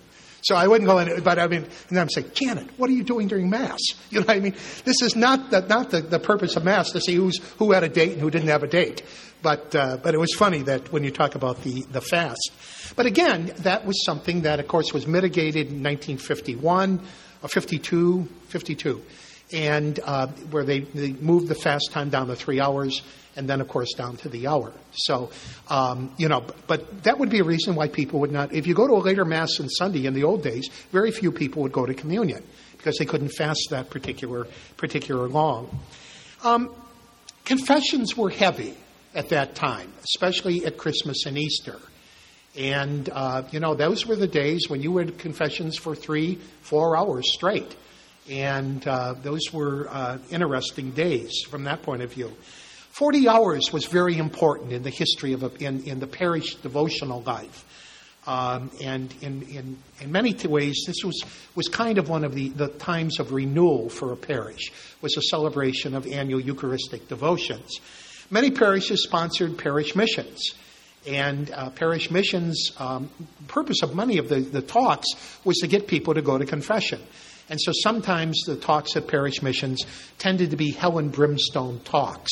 So 0.43 0.55
I 0.55 0.67
wouldn't 0.67 0.87
go 0.87 0.97
in, 0.97 1.21
but 1.21 1.37
I 1.37 1.47
mean, 1.47 1.67
and 1.89 1.99
I'm 1.99 2.09
saying, 2.09 2.31
Janet, 2.33 2.67
what 2.77 2.89
are 2.89 2.93
you 2.93 3.03
doing 3.03 3.27
during 3.27 3.49
Mass? 3.49 3.79
You 4.09 4.19
know 4.19 4.25
what 4.25 4.35
I 4.35 4.39
mean? 4.41 4.55
This 4.83 5.01
is 5.01 5.15
not 5.15 5.51
the, 5.51 5.61
not 5.61 5.91
the, 5.91 6.01
the 6.01 6.19
purpose 6.19 6.57
of 6.57 6.65
Mass 6.65 6.91
to 6.91 6.99
see 6.99 7.15
who's, 7.15 7.37
who 7.57 7.71
had 7.71 7.83
a 7.83 7.89
date 7.89 8.13
and 8.13 8.21
who 8.21 8.29
didn't 8.29 8.49
have 8.49 8.61
a 8.61 8.67
date. 8.67 9.03
But, 9.41 9.73
uh, 9.73 9.97
but 10.03 10.13
it 10.13 10.17
was 10.17 10.33
funny 10.35 10.63
that 10.63 10.91
when 10.91 11.05
you 11.05 11.11
talk 11.11 11.35
about 11.35 11.63
the, 11.63 11.83
the 11.91 12.01
fast. 12.01 12.51
But 12.97 13.05
again, 13.05 13.53
that 13.59 13.85
was 13.85 14.03
something 14.03 14.41
that, 14.41 14.59
of 14.59 14.67
course, 14.67 14.93
was 14.93 15.07
mitigated 15.07 15.67
in 15.67 15.81
1951 15.81 16.99
or 17.41 17.47
52, 17.47 18.27
52. 18.49 19.01
And 19.53 19.99
uh, 20.03 20.27
where 20.27 20.63
they, 20.63 20.79
they 20.79 21.11
moved 21.13 21.47
the 21.47 21.55
fast 21.55 21.91
time 21.91 22.09
down 22.09 22.27
to 22.27 22.35
three 22.35 22.61
hours 22.61 23.01
and 23.35 23.49
then, 23.49 23.61
of 23.61 23.67
course, 23.67 23.93
down 23.93 24.17
to 24.17 24.29
the 24.29 24.47
hour. 24.47 24.73
So, 24.91 25.31
um, 25.69 26.13
you 26.17 26.27
know, 26.27 26.45
but 26.67 27.03
that 27.03 27.17
would 27.17 27.29
be 27.29 27.39
a 27.39 27.43
reason 27.43 27.75
why 27.75 27.87
people 27.87 28.19
would 28.21 28.31
not. 28.31 28.53
If 28.53 28.67
you 28.67 28.73
go 28.73 28.87
to 28.87 28.93
a 28.93 29.03
later 29.03 29.25
Mass 29.25 29.59
on 29.59 29.69
Sunday 29.69 30.05
in 30.05 30.13
the 30.13 30.23
old 30.23 30.43
days, 30.43 30.69
very 30.91 31.11
few 31.11 31.31
people 31.31 31.61
would 31.63 31.71
go 31.71 31.85
to 31.85 31.93
communion 31.93 32.43
because 32.77 32.97
they 32.97 33.05
couldn't 33.05 33.29
fast 33.29 33.67
that 33.69 33.89
particular, 33.89 34.47
particular 34.77 35.27
long. 35.27 35.79
Um, 36.43 36.73
confessions 37.45 38.17
were 38.17 38.29
heavy 38.29 38.75
at 39.13 39.29
that 39.29 39.55
time, 39.55 39.91
especially 40.03 40.65
at 40.65 40.77
Christmas 40.77 41.25
and 41.25 41.37
Easter. 41.37 41.79
And, 42.57 43.09
uh, 43.09 43.43
you 43.51 43.59
know, 43.59 43.75
those 43.75 44.05
were 44.05 44.15
the 44.15 44.27
days 44.27 44.65
when 44.67 44.81
you 44.81 44.97
had 44.97 45.17
confessions 45.17 45.77
for 45.77 45.95
three, 45.95 46.35
four 46.61 46.97
hours 46.97 47.31
straight. 47.31 47.75
And 48.29 48.87
uh, 48.87 49.13
those 49.21 49.51
were 49.51 49.87
uh, 49.89 50.17
interesting 50.29 50.91
days 50.91 51.41
from 51.49 51.63
that 51.65 51.81
point 51.81 52.01
of 52.01 52.13
view. 52.13 52.31
40 52.91 53.27
hours 53.27 53.71
was 53.71 53.85
very 53.85 54.17
important 54.17 54.73
in 54.73 54.83
the 54.83 54.89
history 54.89 55.33
of 55.33 55.43
a, 55.43 55.51
in, 55.63 55.83
in 55.83 55.99
the 55.99 56.07
parish 56.07 56.55
devotional 56.55 57.21
life. 57.21 57.65
Um, 58.27 58.69
and 58.83 59.13
in, 59.21 59.41
in, 59.43 59.77
in 59.99 60.11
many 60.11 60.35
ways, 60.45 60.83
this 60.85 61.03
was, 61.03 61.23
was 61.55 61.67
kind 61.67 61.97
of 61.97 62.09
one 62.09 62.23
of 62.23 62.35
the, 62.35 62.49
the 62.49 62.67
times 62.67 63.19
of 63.19 63.31
renewal 63.31 63.89
for 63.89 64.11
a 64.11 64.17
parish, 64.17 64.71
was 65.01 65.17
a 65.17 65.21
celebration 65.23 65.95
of 65.95 66.05
annual 66.05 66.39
Eucharistic 66.39 67.07
devotions. 67.07 67.79
Many 68.29 68.51
parishes 68.51 69.03
sponsored 69.03 69.57
parish 69.57 69.95
missions. 69.95 70.53
And 71.07 71.49
uh, 71.49 71.71
parish 71.71 72.11
missions, 72.11 72.73
um, 72.77 73.09
purpose 73.47 73.81
of 73.81 73.95
many 73.95 74.19
of 74.19 74.29
the, 74.29 74.41
the 74.41 74.61
talks 74.61 75.07
was 75.43 75.57
to 75.57 75.67
get 75.67 75.87
people 75.87 76.13
to 76.13 76.21
go 76.21 76.37
to 76.37 76.45
confession. 76.45 77.01
And 77.51 77.59
so 77.59 77.73
sometimes 77.83 78.43
the 78.45 78.55
talks 78.55 78.95
at 78.95 79.09
parish 79.09 79.41
missions 79.41 79.85
tended 80.17 80.51
to 80.51 80.55
be 80.55 80.71
hell 80.71 80.97
and 80.99 81.11
brimstone 81.11 81.81
talks. 81.81 82.31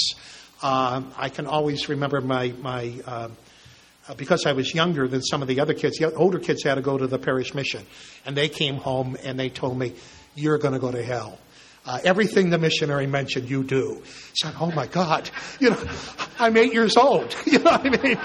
Uh, 0.64 1.02
I 1.18 1.28
can 1.28 1.46
always 1.46 1.90
remember 1.90 2.22
my, 2.22 2.54
my 2.62 2.94
uh, 3.06 3.28
because 4.16 4.46
I 4.46 4.54
was 4.54 4.74
younger 4.74 5.10
than 5.10 5.22
some 5.22 5.42
of 5.42 5.50
the 5.50 5.60
other 5.60 5.74
kids, 5.74 5.98
the 5.98 6.14
older 6.14 6.40
kids 6.40 6.64
had 6.64 6.76
to 6.76 6.82
go 6.82 6.98
to 6.98 7.06
the 7.06 7.20
parish 7.20 7.54
mission. 7.54 7.86
And 8.26 8.36
they 8.36 8.48
came 8.48 8.76
home 8.76 9.18
and 9.22 9.38
they 9.38 9.50
told 9.50 9.78
me, 9.78 9.94
You're 10.36 10.58
going 10.58 10.74
to 10.74 10.80
go 10.80 10.90
to 10.90 11.04
hell. 11.04 11.38
Uh, 11.86 12.00
everything 12.06 12.50
the 12.50 12.58
missionary 12.58 13.06
mentioned, 13.06 13.50
you 13.50 13.66
do. 13.66 14.02
So, 14.36 14.50
oh 14.58 14.72
my 14.72 14.88
God, 14.88 15.30
you 15.60 15.72
know, 15.72 15.84
I'm 16.40 16.56
eight 16.56 16.74
years 16.74 16.96
old. 16.96 17.36
You 17.46 17.60
know 17.60 17.72
what 17.72 17.86
I 17.86 18.04
mean? 18.04 18.18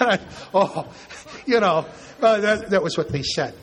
I, 0.00 0.20
oh, 0.54 0.88
you 1.44 1.60
know, 1.60 1.84
uh, 2.22 2.40
that, 2.40 2.70
that, 2.70 2.82
was 2.82 2.96
what 2.96 3.10
they 3.10 3.22
said. 3.22 3.54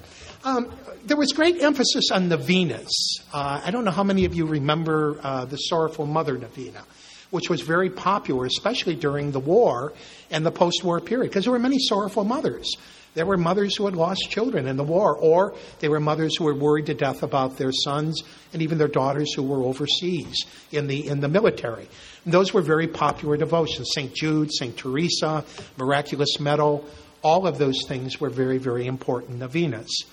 Um, 0.43 0.71
there 1.05 1.17
was 1.17 1.31
great 1.33 1.61
emphasis 1.61 2.11
on 2.11 2.29
novenas. 2.29 3.21
Uh, 3.31 3.61
I 3.63 3.71
don't 3.71 3.85
know 3.85 3.91
how 3.91 4.03
many 4.03 4.25
of 4.25 4.33
you 4.33 4.45
remember 4.45 5.19
uh, 5.21 5.45
the 5.45 5.57
Sorrowful 5.57 6.05
Mother 6.05 6.37
novena 6.37 6.83
which 7.31 7.49
was 7.49 7.61
very 7.61 7.89
popular, 7.89 8.45
especially 8.45 8.95
during 8.95 9.31
the 9.31 9.39
war 9.39 9.91
and 10.31 10.45
the 10.45 10.51
post 10.51 10.83
war 10.83 11.01
period, 11.01 11.29
because 11.29 11.43
there 11.43 11.51
were 11.51 11.59
many 11.59 11.77
sorrowful 11.79 12.23
mothers. 12.23 12.77
There 13.13 13.25
were 13.25 13.35
mothers 13.35 13.75
who 13.75 13.85
had 13.85 13.95
lost 13.95 14.29
children 14.29 14.67
in 14.67 14.77
the 14.77 14.83
war, 14.83 15.17
or 15.17 15.55
they 15.79 15.89
were 15.89 15.99
mothers 15.99 16.37
who 16.37 16.45
were 16.45 16.55
worried 16.55 16.85
to 16.85 16.93
death 16.93 17.23
about 17.23 17.57
their 17.57 17.71
sons 17.71 18.23
and 18.53 18.61
even 18.61 18.77
their 18.77 18.87
daughters 18.87 19.33
who 19.33 19.43
were 19.43 19.63
overseas 19.63 20.45
in 20.71 20.87
the, 20.87 21.07
in 21.07 21.21
the 21.21 21.27
military. 21.27 21.87
And 22.25 22.33
those 22.33 22.53
were 22.53 22.61
very 22.61 22.87
popular 22.87 23.37
devotions. 23.37 23.89
St. 23.93 24.13
Jude, 24.13 24.51
St. 24.53 24.77
Teresa, 24.77 25.43
Miraculous 25.77 26.39
Medal, 26.39 26.85
all 27.21 27.47
of 27.47 27.57
those 27.57 27.83
things 27.87 28.21
were 28.21 28.29
very, 28.29 28.57
very 28.57 28.85
important 28.85 29.39
novenas. 29.39 30.05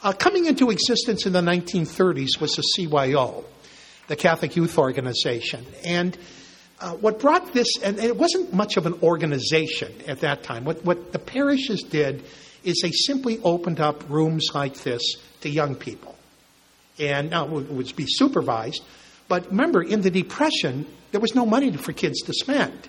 Uh, 0.00 0.12
coming 0.12 0.46
into 0.46 0.70
existence 0.70 1.26
in 1.26 1.32
the 1.32 1.40
1930s 1.40 2.40
was 2.40 2.52
the 2.54 2.62
CYO, 2.76 3.44
the 4.06 4.14
Catholic 4.14 4.54
Youth 4.54 4.78
Organization. 4.78 5.66
And 5.84 6.16
uh, 6.80 6.92
what 6.92 7.18
brought 7.18 7.52
this, 7.52 7.66
and 7.82 7.98
it 7.98 8.16
wasn't 8.16 8.54
much 8.54 8.76
of 8.76 8.86
an 8.86 8.94
organization 9.02 9.92
at 10.06 10.20
that 10.20 10.44
time. 10.44 10.64
What, 10.64 10.84
what 10.84 11.10
the 11.10 11.18
parishes 11.18 11.82
did 11.82 12.22
is 12.62 12.78
they 12.80 12.92
simply 12.92 13.40
opened 13.42 13.80
up 13.80 14.08
rooms 14.08 14.50
like 14.54 14.74
this 14.84 15.16
to 15.40 15.48
young 15.48 15.74
people. 15.74 16.14
And 17.00 17.30
now 17.30 17.56
it 17.58 17.68
would 17.68 17.96
be 17.96 18.06
supervised. 18.06 18.82
But 19.26 19.48
remember, 19.48 19.82
in 19.82 20.02
the 20.02 20.10
Depression, 20.10 20.86
there 21.10 21.20
was 21.20 21.34
no 21.34 21.44
money 21.44 21.76
for 21.76 21.92
kids 21.92 22.22
to 22.22 22.32
spend. 22.32 22.88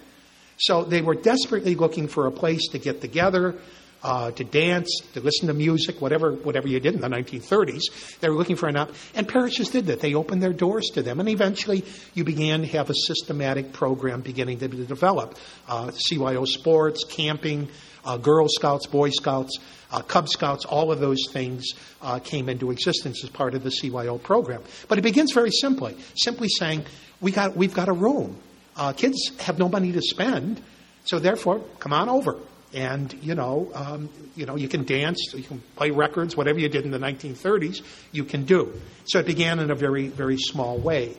So 0.58 0.84
they 0.84 1.02
were 1.02 1.16
desperately 1.16 1.74
looking 1.74 2.08
for 2.08 2.28
a 2.28 2.32
place 2.32 2.68
to 2.70 2.78
get 2.78 3.02
together, 3.02 3.56
uh, 4.04 4.32
to 4.32 4.44
dance, 4.44 5.02
to 5.14 5.22
listen 5.22 5.48
to 5.48 5.54
music, 5.54 6.02
whatever 6.02 6.34
whatever 6.34 6.68
you 6.68 6.80
did 6.80 6.96
in 6.96 7.02
the 7.02 7.10
1930s. 7.10 8.20
They 8.20 8.30
were 8.30 8.36
looking 8.36 8.56
for 8.56 8.68
an 8.68 8.78
op, 8.78 8.92
and 9.16 9.28
parishes 9.28 9.70
did 9.70 9.88
that. 9.88 10.00
They 10.00 10.14
opened 10.14 10.42
their 10.42 10.54
doors 10.54 10.88
to 10.94 11.02
them, 11.02 11.20
and 11.20 11.28
eventually 11.28 11.84
you 12.14 12.24
began 12.24 12.62
to 12.62 12.68
have 12.68 12.90
a 12.90 12.94
systematic 12.94 13.74
program 13.74 14.22
beginning 14.22 14.60
to 14.60 14.68
develop. 14.68 15.38
Uh, 15.68 15.92
CYO 16.10 16.48
sports, 16.48 17.04
camping, 17.04 17.68
uh, 18.06 18.18
Girl 18.18 18.48
Scouts, 18.48 18.88
Boy 18.88 19.10
Scouts, 19.10 19.58
uh, 19.92 20.02
Cub 20.02 20.30
Scouts, 20.30 20.66
all 20.66 20.92
of 20.92 21.00
those 21.00 21.26
things 21.32 21.66
uh, 22.02 22.20
came 22.20 22.48
into 22.48 22.72
existence 22.72 23.24
as 23.24 23.30
part 23.30 23.54
of 23.54 23.64
the 23.64 23.70
CYO 23.70 24.22
program. 24.22 24.62
But 24.88 24.98
it 24.98 25.02
begins 25.02 25.34
very 25.34 25.52
simply, 25.52 25.98
simply 26.16 26.48
saying 26.48 26.86
we 27.20 27.32
got 27.32 27.56
we've 27.56 27.74
got 27.74 27.90
a 27.90 27.94
room. 27.94 28.38
Uh, 28.78 28.94
kids 28.94 29.32
have 29.40 29.60
no 29.60 29.68
money 29.68 29.92
to 29.92 30.02
spend, 30.02 30.62
so 31.04 31.20
therefore 31.20 31.60
come 31.80 31.92
on 31.92 32.08
over 32.08 32.38
and 32.74 33.14
you 33.22 33.36
know, 33.36 33.72
um, 33.74 34.10
you 34.36 34.46
know, 34.46 34.56
you 34.56 34.68
can 34.68 34.84
dance, 34.84 35.34
you 35.34 35.44
can 35.44 35.62
play 35.76 35.92
records, 35.92 36.38
whatever 36.38 36.60
you 36.60 36.70
did 36.70 36.86
in 36.86 36.92
the 36.92 37.00
1930s, 37.00 37.82
you 38.12 38.24
can 38.24 38.46
do. 38.46 38.74
So 39.06 39.20
it 39.20 39.26
began 39.26 39.60
in 39.60 39.72
a 39.72 39.76
very, 39.76 40.08
very 40.08 40.38
small 40.38 40.78
way. 40.78 41.18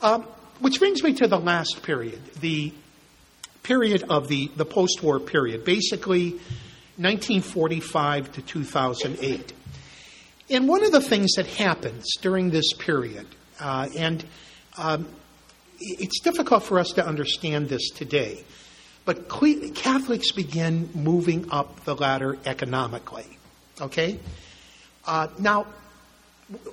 Um, 0.00 0.22
which 0.60 0.78
brings 0.78 1.02
me 1.02 1.14
to 1.14 1.28
the 1.28 1.38
last 1.38 1.82
period, 1.82 2.20
the 2.40 2.72
period 3.62 4.04
of 4.08 4.28
the, 4.28 4.50
the 4.56 4.64
post-war 4.64 5.20
period, 5.20 5.64
basically 5.64 6.32
1945 6.96 8.32
to 8.32 8.42
2008. 8.42 9.52
And 10.50 10.66
one 10.66 10.84
of 10.84 10.92
the 10.92 11.00
things 11.00 11.34
that 11.36 11.46
happens 11.46 12.06
during 12.20 12.50
this 12.50 12.72
period, 12.72 13.26
uh, 13.60 13.88
and 13.96 14.24
um, 14.76 15.08
it's 15.78 16.20
difficult 16.20 16.64
for 16.64 16.78
us 16.78 16.92
to 16.92 17.06
understand 17.06 17.68
this 17.68 17.90
today, 17.90 18.42
but 19.08 19.26
Catholics 19.74 20.32
begin 20.32 20.90
moving 20.92 21.50
up 21.50 21.82
the 21.86 21.96
ladder 21.96 22.36
economically. 22.44 23.24
Okay? 23.80 24.20
Uh, 25.06 25.28
now, 25.38 25.66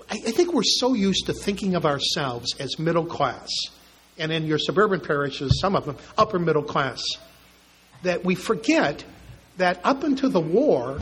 I, 0.10 0.16
I 0.28 0.32
think 0.32 0.52
we're 0.52 0.64
so 0.64 0.94
used 0.94 1.28
to 1.28 1.34
thinking 1.34 1.76
of 1.76 1.86
ourselves 1.86 2.53
as 2.60 2.78
middle 2.78 3.06
class, 3.06 3.48
and 4.18 4.34
in 4.34 4.48
your 4.48 4.60
suburban 4.60 4.99
parishes, 4.99 5.62
some 5.62 5.78
of 5.78 5.86
them, 5.86 5.95
upper 6.18 6.38
middle 6.38 6.62
class, 6.62 7.02
that 8.03 8.26
we 8.26 8.36
forget 8.36 9.06
that 9.56 9.80
up 9.86 10.03
until 10.03 10.30
the 10.30 10.41
war, 10.41 10.99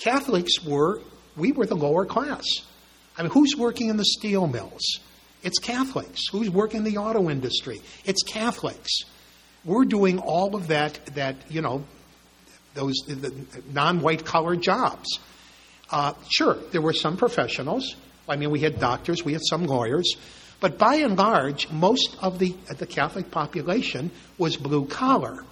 Catholics 0.00 0.62
were, 0.62 1.00
we 1.34 1.52
were 1.52 1.64
the 1.64 1.76
lower 1.76 2.04
class. 2.04 2.44
I 3.16 3.22
mean, 3.22 3.30
who's 3.30 3.56
working 3.56 3.88
in 3.88 3.96
the 3.96 4.04
steel 4.04 4.46
mills? 4.46 4.98
It's 5.42 5.58
Catholics. 5.58 6.28
Who's 6.30 6.50
working 6.50 6.80
in 6.80 6.84
the 6.84 6.98
auto 6.98 7.30
industry? 7.30 7.80
It's 8.04 8.22
Catholics. 8.22 9.04
We're 9.64 9.84
doing 9.84 10.18
all 10.18 10.54
of 10.56 10.68
that, 10.68 10.98
that 11.14 11.36
you 11.48 11.62
know, 11.62 11.84
those 12.74 12.96
non-white 13.70 14.24
collar 14.24 14.56
jobs. 14.56 15.18
Uh, 15.90 16.14
sure, 16.28 16.56
there 16.72 16.80
were 16.80 16.92
some 16.92 17.16
professionals. 17.16 17.94
I 18.28 18.36
mean, 18.36 18.50
we 18.50 18.60
had 18.60 18.80
doctors, 18.80 19.24
we 19.24 19.32
had 19.32 19.42
some 19.44 19.66
lawyers, 19.66 20.16
but 20.60 20.78
by 20.78 20.96
and 20.96 21.16
large, 21.16 21.70
most 21.70 22.16
of 22.20 22.38
the 22.38 22.54
the 22.78 22.86
Catholic 22.86 23.30
population 23.30 24.10
was 24.38 24.56
blue 24.56 24.86
collar. 24.86 25.44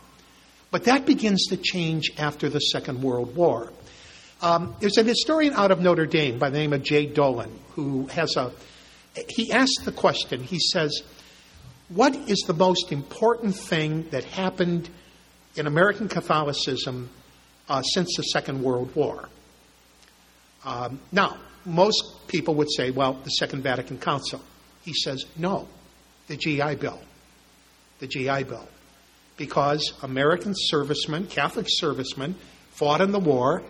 But 0.71 0.85
that 0.85 1.05
begins 1.05 1.49
to 1.49 1.59
change 1.59 2.13
after 2.19 2.49
the 2.49 2.59
Second 2.59 3.03
World 3.03 3.37
War. 3.37 3.71
Um, 4.41 4.75
there's 4.81 4.97
an 4.97 5.07
historian 5.07 5.53
out 5.53 5.71
of 5.71 5.81
Notre 5.81 6.07
Dame 6.07 6.39
by 6.39 6.49
the 6.49 6.59
name 6.59 6.73
of 6.73 6.83
Jay 6.83 7.07
Dolan 7.07 7.53
who 7.75 8.07
has 8.07 8.37
a. 8.37 8.53
He 9.29 9.53
asked 9.53 9.83
the 9.85 9.93
question. 9.93 10.43
He 10.43 10.59
says, 10.59 11.03
what 11.95 12.15
is 12.29 12.45
the 12.47 12.55
most 12.55 12.93
important 12.93 13.55
thing 13.55 14.09
that 14.11 14.25
happened 14.25 14.89
in 15.57 15.67
American 15.67 16.09
Catholicism 16.09 17.11
uh, 17.69 17.83
since 17.83 18.17
the 18.17 18.23
Second 18.23 18.63
World 18.63 18.95
War? 18.95 19.29
Um, 20.65 21.01
now, 21.11 21.37
most 21.65 22.27
people 22.29 22.55
would 22.55 22.71
say, 22.71 22.91
well, 22.91 23.15
the 23.15 23.31
Second 23.31 23.63
Vatican 23.63 23.99
Council. 23.99 24.41
He 24.85 24.93
says, 24.95 25.25
no, 25.37 25.69
the 26.29 26.37
GI 26.37 26.77
Bill. 26.77 27.01
The 27.99 28.07
GI 28.07 28.45
Bill. 28.45 28.67
Because 29.37 29.93
American 30.03 30.55
servicemen, 30.57 31.27
Catholic 31.27 31.67
servicemen, 31.69 32.37
fought 32.71 33.01
in 33.01 33.13
the 33.13 33.21
war, 33.21 33.63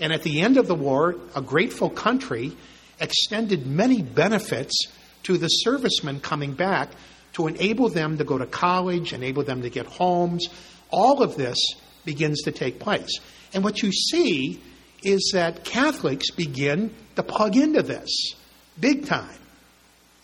and 0.00 0.12
at 0.12 0.22
the 0.22 0.40
end 0.40 0.56
of 0.56 0.68
the 0.68 0.74
war, 0.74 1.16
a 1.34 1.42
grateful 1.42 1.90
country 1.90 2.52
extended 3.00 3.66
many 3.66 4.02
benefits 4.02 4.86
to 5.24 5.36
the 5.38 5.48
servicemen 5.48 6.20
coming 6.20 6.54
back 6.54 6.90
to 7.38 7.46
enable 7.46 7.88
them 7.88 8.18
to 8.18 8.24
go 8.24 8.36
to 8.36 8.46
college, 8.46 9.12
enable 9.12 9.44
them 9.44 9.62
to 9.62 9.70
get 9.70 9.86
homes. 9.86 10.48
All 10.90 11.22
of 11.22 11.36
this 11.36 11.56
begins 12.04 12.42
to 12.42 12.50
take 12.50 12.80
place. 12.80 13.20
And 13.54 13.62
what 13.62 13.80
you 13.80 13.92
see 13.92 14.60
is 15.04 15.30
that 15.34 15.64
Catholics 15.64 16.32
begin 16.32 16.92
to 17.14 17.22
plug 17.22 17.56
into 17.56 17.82
this 17.82 18.34
big 18.78 19.06
time. 19.06 19.38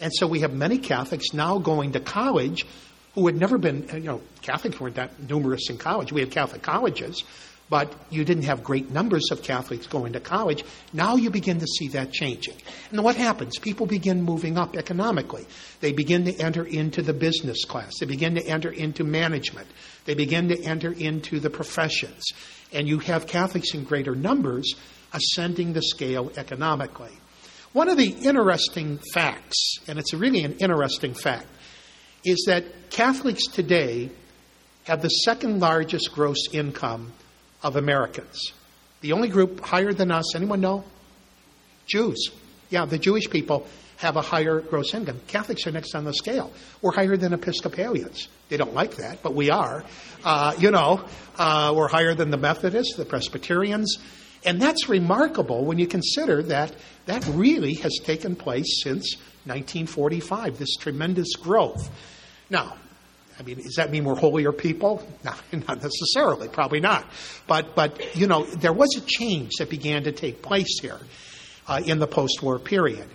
And 0.00 0.12
so 0.12 0.26
we 0.26 0.40
have 0.40 0.52
many 0.52 0.78
Catholics 0.78 1.32
now 1.32 1.58
going 1.58 1.92
to 1.92 2.00
college 2.00 2.66
who 3.14 3.26
had 3.26 3.36
never 3.36 3.58
been, 3.58 3.88
you 3.92 4.00
know, 4.00 4.20
Catholics 4.42 4.80
weren't 4.80 4.96
that 4.96 5.20
numerous 5.22 5.70
in 5.70 5.78
college. 5.78 6.12
We 6.12 6.20
had 6.20 6.32
Catholic 6.32 6.62
colleges, 6.62 7.22
but 7.70 7.94
you 8.10 8.24
didn't 8.24 8.44
have 8.44 8.62
great 8.62 8.90
numbers 8.90 9.30
of 9.30 9.42
Catholics 9.42 9.86
going 9.86 10.12
to 10.12 10.20
college. 10.20 10.64
Now 10.92 11.16
you 11.16 11.30
begin 11.30 11.58
to 11.60 11.66
see 11.66 11.88
that 11.88 12.12
changing. 12.12 12.56
And 12.90 13.02
what 13.02 13.16
happens? 13.16 13.58
People 13.58 13.86
begin 13.86 14.22
moving 14.22 14.58
up 14.58 14.76
economically. 14.76 15.46
They 15.80 15.92
begin 15.92 16.24
to 16.26 16.38
enter 16.38 16.64
into 16.64 17.02
the 17.02 17.14
business 17.14 17.64
class. 17.64 17.92
They 17.98 18.06
begin 18.06 18.34
to 18.34 18.46
enter 18.46 18.70
into 18.70 19.02
management. 19.04 19.66
They 20.04 20.14
begin 20.14 20.48
to 20.48 20.62
enter 20.62 20.92
into 20.92 21.40
the 21.40 21.50
professions. 21.50 22.24
And 22.72 22.86
you 22.86 22.98
have 22.98 23.26
Catholics 23.26 23.72
in 23.74 23.84
greater 23.84 24.14
numbers 24.14 24.74
ascending 25.12 25.72
the 25.72 25.82
scale 25.82 26.32
economically. 26.36 27.12
One 27.72 27.88
of 27.88 27.96
the 27.96 28.10
interesting 28.10 28.98
facts, 29.12 29.78
and 29.88 29.98
it's 29.98 30.12
really 30.12 30.44
an 30.44 30.56
interesting 30.58 31.14
fact, 31.14 31.46
is 32.24 32.44
that 32.46 32.90
Catholics 32.90 33.46
today 33.46 34.10
have 34.84 35.02
the 35.02 35.08
second 35.08 35.60
largest 35.60 36.12
gross 36.12 36.48
income 36.52 37.12
of 37.64 37.74
Americans. 37.74 38.52
The 39.00 39.12
only 39.12 39.28
group 39.28 39.60
higher 39.60 39.92
than 39.92 40.12
us, 40.12 40.36
anyone 40.36 40.60
know? 40.60 40.84
Jews. 41.86 42.30
Yeah, 42.70 42.84
the 42.84 42.98
Jewish 42.98 43.28
people 43.28 43.66
have 43.96 44.16
a 44.16 44.22
higher 44.22 44.60
gross 44.60 44.94
income. 44.94 45.20
Catholics 45.26 45.66
are 45.66 45.72
next 45.72 45.94
on 45.94 46.04
the 46.04 46.14
scale. 46.14 46.52
We're 46.82 46.92
higher 46.92 47.16
than 47.16 47.32
Episcopalians. 47.32 48.28
They 48.48 48.56
don't 48.56 48.74
like 48.74 48.96
that, 48.96 49.22
but 49.22 49.34
we 49.34 49.50
are. 49.50 49.84
Uh, 50.24 50.54
you 50.58 50.70
know, 50.70 51.04
uh, 51.36 51.72
we're 51.76 51.88
higher 51.88 52.14
than 52.14 52.30
the 52.30 52.36
Methodists, 52.36 52.96
the 52.96 53.04
Presbyterians. 53.04 53.98
And 54.44 54.60
that's 54.60 54.88
remarkable 54.88 55.64
when 55.64 55.78
you 55.78 55.86
consider 55.86 56.42
that 56.44 56.74
that 57.06 57.26
really 57.28 57.74
has 57.74 57.98
taken 58.02 58.36
place 58.36 58.82
since 58.82 59.16
1945, 59.46 60.58
this 60.58 60.76
tremendous 60.76 61.34
growth. 61.36 61.90
Now, 62.50 62.76
I 63.38 63.42
mean, 63.42 63.56
does 63.56 63.74
that 63.76 63.90
mean 63.90 64.04
we're 64.04 64.14
holier 64.14 64.52
people? 64.52 65.06
No, 65.24 65.32
not 65.66 65.82
necessarily, 65.82 66.48
probably 66.48 66.80
not. 66.80 67.06
But, 67.46 67.74
but 67.74 68.14
you 68.14 68.26
know, 68.26 68.44
there 68.44 68.72
was 68.72 68.94
a 68.96 69.00
change 69.00 69.52
that 69.58 69.70
began 69.70 70.04
to 70.04 70.12
take 70.12 70.42
place 70.42 70.80
here 70.80 71.00
uh, 71.66 71.80
in 71.84 71.98
the 71.98 72.06
post 72.06 72.42
war 72.42 72.58
period. 72.58 73.08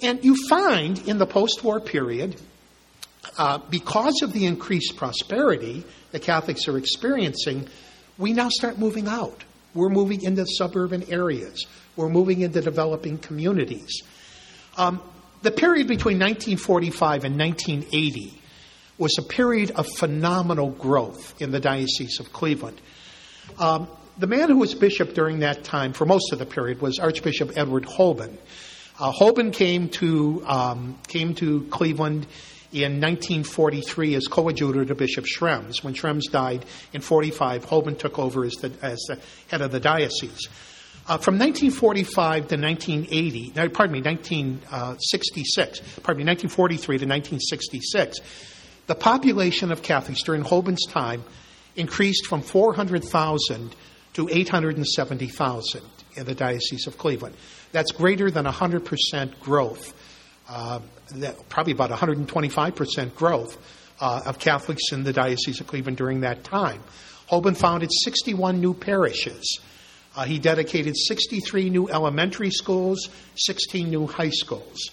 And 0.00 0.24
you 0.24 0.36
find 0.48 0.98
in 1.08 1.18
the 1.18 1.26
post 1.26 1.64
war 1.64 1.80
period, 1.80 2.36
uh, 3.38 3.58
because 3.70 4.20
of 4.22 4.32
the 4.32 4.46
increased 4.46 4.96
prosperity 4.96 5.84
the 6.12 6.20
Catholics 6.20 6.68
are 6.68 6.76
experiencing, 6.76 7.66
we 8.18 8.32
now 8.32 8.48
start 8.50 8.78
moving 8.78 9.08
out. 9.08 9.44
We're 9.74 9.88
moving 9.88 10.22
into 10.22 10.44
suburban 10.46 11.10
areas. 11.10 11.66
We're 11.96 12.10
moving 12.10 12.42
into 12.42 12.60
developing 12.60 13.18
communities. 13.18 14.02
Um, 14.76 15.02
the 15.42 15.50
period 15.50 15.88
between 15.88 16.18
1945 16.18 17.24
and 17.24 17.38
1980 17.38 18.41
was 19.02 19.18
a 19.18 19.22
period 19.22 19.72
of 19.72 19.88
phenomenal 19.98 20.70
growth 20.70 21.34
in 21.42 21.50
the 21.50 21.58
Diocese 21.58 22.20
of 22.20 22.32
Cleveland. 22.32 22.80
Um, 23.58 23.88
the 24.16 24.28
man 24.28 24.48
who 24.48 24.58
was 24.58 24.74
bishop 24.74 25.12
during 25.14 25.40
that 25.40 25.64
time, 25.64 25.92
for 25.92 26.06
most 26.06 26.32
of 26.32 26.38
the 26.38 26.46
period, 26.46 26.80
was 26.80 27.00
Archbishop 27.00 27.50
Edward 27.56 27.84
Hoban. 27.84 28.36
Uh, 29.00 29.50
came 29.50 29.88
to 29.88 30.44
um, 30.46 30.96
came 31.08 31.34
to 31.34 31.66
Cleveland 31.70 32.28
in 32.72 33.00
1943 33.00 34.14
as 34.14 34.28
coadjutor 34.28 34.84
to 34.84 34.94
Bishop 34.94 35.24
Schrembs. 35.24 35.82
When 35.82 35.94
Schrembs 35.94 36.30
died 36.30 36.64
in 36.92 37.00
45, 37.00 37.66
Hoban 37.66 37.98
took 37.98 38.20
over 38.20 38.44
as 38.44 38.52
the, 38.52 38.70
as 38.82 39.00
the 39.08 39.18
head 39.48 39.62
of 39.62 39.72
the 39.72 39.80
diocese. 39.80 40.48
Uh, 41.08 41.18
from 41.18 41.40
1945 41.40 42.46
to 42.46 42.56
1980, 42.56 43.52
no, 43.56 43.68
pardon 43.68 43.94
me, 43.94 44.00
1966, 44.00 45.80
pardon 46.04 46.24
me, 46.24 46.30
1943 46.30 46.98
to 46.98 47.06
1966, 47.06 48.20
the 48.86 48.94
population 48.94 49.70
of 49.70 49.82
Catholics 49.82 50.22
during 50.22 50.42
Hoban's 50.42 50.86
time 50.86 51.24
increased 51.76 52.26
from 52.26 52.42
400,000 52.42 53.74
to 54.14 54.28
870,000 54.30 55.82
in 56.16 56.26
the 56.26 56.34
Diocese 56.34 56.86
of 56.86 56.98
Cleveland. 56.98 57.34
That's 57.72 57.92
greater 57.92 58.30
than 58.30 58.44
100% 58.44 59.40
growth, 59.40 59.94
uh, 60.48 60.80
probably 61.48 61.72
about 61.72 61.90
125% 61.90 63.14
growth 63.14 63.58
uh, 64.00 64.22
of 64.26 64.38
Catholics 64.38 64.92
in 64.92 65.04
the 65.04 65.12
Diocese 65.12 65.60
of 65.60 65.66
Cleveland 65.66 65.96
during 65.96 66.20
that 66.20 66.44
time. 66.44 66.82
Hoban 67.30 67.56
founded 67.56 67.90
61 68.04 68.60
new 68.60 68.74
parishes. 68.74 69.60
Uh, 70.14 70.24
he 70.24 70.38
dedicated 70.38 70.94
63 70.96 71.70
new 71.70 71.88
elementary 71.88 72.50
schools, 72.50 73.08
16 73.36 73.88
new 73.88 74.06
high 74.06 74.28
schools. 74.28 74.90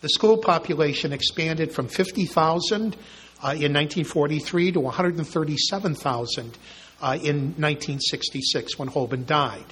The 0.00 0.08
school 0.08 0.38
population 0.38 1.12
expanded 1.12 1.72
from 1.72 1.86
50,000 1.86 2.94
uh, 2.94 2.98
in 3.42 3.72
1943 3.72 4.72
to 4.72 4.80
137,000 4.80 6.58
uh, 7.00 7.18
in 7.22 7.54
1966 7.58 8.78
when 8.78 8.88
Hoban 8.88 9.26
died. 9.26 9.64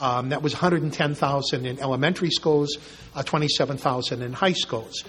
Um, 0.00 0.30
that 0.30 0.42
was 0.42 0.54
110,000 0.54 1.66
in 1.66 1.78
elementary 1.78 2.30
schools, 2.30 2.78
uh, 3.14 3.22
27,000 3.22 4.22
in 4.22 4.32
high 4.32 4.52
schools. 4.52 5.04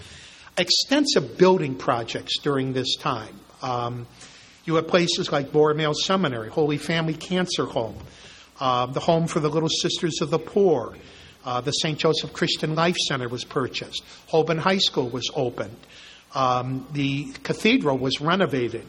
Extensive 0.58 1.38
building 1.38 1.74
projects 1.74 2.38
during 2.38 2.74
this 2.74 2.96
time. 2.96 3.40
Um, 3.62 4.06
you 4.64 4.74
have 4.76 4.86
places 4.86 5.32
like 5.32 5.50
Borromeo 5.50 5.92
Seminary, 5.92 6.50
Holy 6.50 6.76
Family 6.76 7.14
Cancer 7.14 7.64
Home, 7.64 7.96
uh, 8.60 8.86
the 8.86 9.00
Home 9.00 9.26
for 9.26 9.40
the 9.40 9.48
Little 9.48 9.68
Sisters 9.68 10.20
of 10.20 10.30
the 10.30 10.38
Poor, 10.38 10.94
uh, 11.44 11.60
the 11.62 11.72
St. 11.72 11.98
Joseph 11.98 12.32
Christian 12.32 12.74
Life 12.74 12.96
Center 12.96 13.28
was 13.28 13.44
purchased. 13.44 14.04
Hoban 14.30 14.58
High 14.58 14.78
School 14.78 15.08
was 15.08 15.30
opened. 15.34 15.76
Um, 16.34 16.86
the 16.92 17.32
cathedral 17.42 17.98
was 17.98 18.20
renovated. 18.20 18.86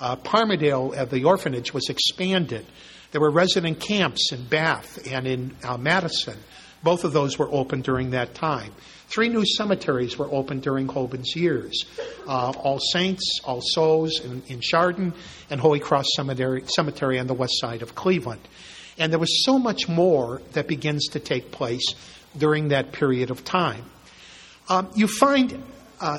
Uh, 0.00 0.16
Parmadale, 0.16 0.94
uh, 0.96 1.04
the 1.04 1.24
orphanage, 1.24 1.72
was 1.72 1.88
expanded. 1.88 2.66
There 3.12 3.20
were 3.20 3.30
resident 3.30 3.80
camps 3.80 4.32
in 4.32 4.44
Bath 4.44 5.06
and 5.10 5.26
in 5.26 5.56
uh, 5.62 5.76
Madison. 5.76 6.38
Both 6.82 7.04
of 7.04 7.12
those 7.12 7.38
were 7.38 7.48
opened 7.50 7.84
during 7.84 8.10
that 8.10 8.34
time. 8.34 8.72
Three 9.08 9.28
new 9.28 9.44
cemeteries 9.46 10.18
were 10.18 10.28
opened 10.30 10.62
during 10.62 10.88
Hoban's 10.88 11.34
years 11.36 11.84
uh, 12.26 12.50
All 12.50 12.78
Saints, 12.78 13.40
All 13.44 13.60
Souls 13.62 14.20
in, 14.20 14.42
in 14.48 14.60
Chardon, 14.60 15.14
and 15.48 15.60
Holy 15.60 15.80
Cross 15.80 16.06
Cemetery, 16.16 16.64
Cemetery 16.66 17.18
on 17.18 17.26
the 17.26 17.34
west 17.34 17.58
side 17.58 17.82
of 17.82 17.94
Cleveland. 17.94 18.40
And 18.98 19.12
there 19.12 19.20
was 19.20 19.44
so 19.44 19.58
much 19.58 19.88
more 19.88 20.42
that 20.52 20.66
begins 20.66 21.08
to 21.08 21.20
take 21.20 21.52
place 21.52 21.94
during 22.36 22.68
that 22.68 22.92
period 22.92 23.30
of 23.30 23.44
time. 23.44 23.84
Um, 24.68 24.90
you 24.94 25.06
find 25.06 25.62
uh, 26.00 26.18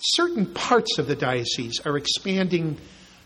certain 0.00 0.46
parts 0.46 0.98
of 0.98 1.06
the 1.06 1.16
diocese 1.16 1.80
are 1.84 1.96
expanding 1.96 2.78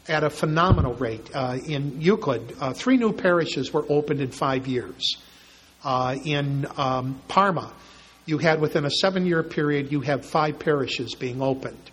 at 0.09 0.25
a 0.25 0.31
phenomenal 0.31 0.95
rate. 0.95 1.31
Uh, 1.35 1.59
in 1.67 2.01
Euclid, 2.01 2.55
uh, 2.61 2.73
three 2.73 2.97
new 2.97 3.13
parishes 3.13 3.73
were 3.73 3.87
opened 3.89 4.21
in 4.21 4.31
five 4.31 4.67
years. 4.67 5.17
Uh, 5.83 6.17
in 6.25 6.67
um, 6.77 7.21
Parma, 7.29 7.73
you 8.27 8.39
had 8.39 8.61
within 8.61 8.85
a 8.85 8.91
seven 8.91 9.27
year 9.27 9.43
period, 9.43 9.93
you 9.93 10.01
have 10.01 10.25
five 10.25 10.59
parishes 10.59 11.15
being 11.15 11.43
opened 11.43 11.91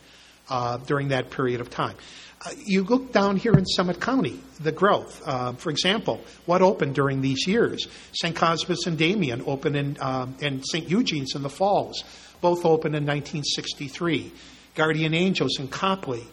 uh, 0.49 0.77
during 0.77 1.09
that 1.09 1.29
period 1.29 1.61
of 1.61 1.69
time. 1.69 1.95
Uh, 2.43 2.51
you 2.65 2.83
look 2.83 3.11
down 3.11 3.37
here 3.37 3.53
in 3.53 3.65
Summit 3.65 3.99
County, 3.99 4.39
the 4.59 4.71
growth. 4.71 5.21
Uh, 5.25 5.53
for 5.53 5.69
example, 5.69 6.21
what 6.45 6.61
opened 6.61 6.95
during 6.95 7.21
these 7.21 7.45
years? 7.45 7.87
St. 8.13 8.35
Cosmas 8.35 8.87
and 8.87 8.97
Damian 8.97 9.43
opened 9.45 9.75
in, 9.75 9.97
and 10.01 10.65
St. 10.65 10.89
Eugene's 10.89 11.35
in 11.35 11.43
the 11.43 11.49
Falls, 11.49 12.03
both 12.41 12.65
opened 12.65 12.95
in 12.95 13.05
1963. 13.05 14.31
Guardian 14.75 15.13
Angels 15.13 15.59
in 15.59 15.67
Copley, 15.67 16.23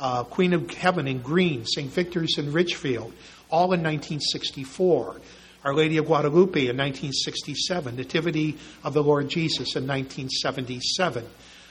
uh, 0.00 0.24
Queen 0.24 0.52
of 0.52 0.70
Heaven 0.70 1.08
in 1.08 1.20
Green, 1.20 1.64
St. 1.64 1.90
Victor's 1.90 2.36
in 2.38 2.52
Richfield, 2.52 3.12
all 3.50 3.72
in 3.72 3.82
1964. 3.82 5.20
Our 5.64 5.74
Lady 5.74 5.96
of 5.96 6.06
Guadalupe 6.06 6.60
in 6.60 6.76
1967, 6.76 7.96
Nativity 7.96 8.56
of 8.84 8.94
the 8.94 9.02
Lord 9.02 9.28
Jesus 9.28 9.74
in 9.74 9.86
1977. 9.86 11.24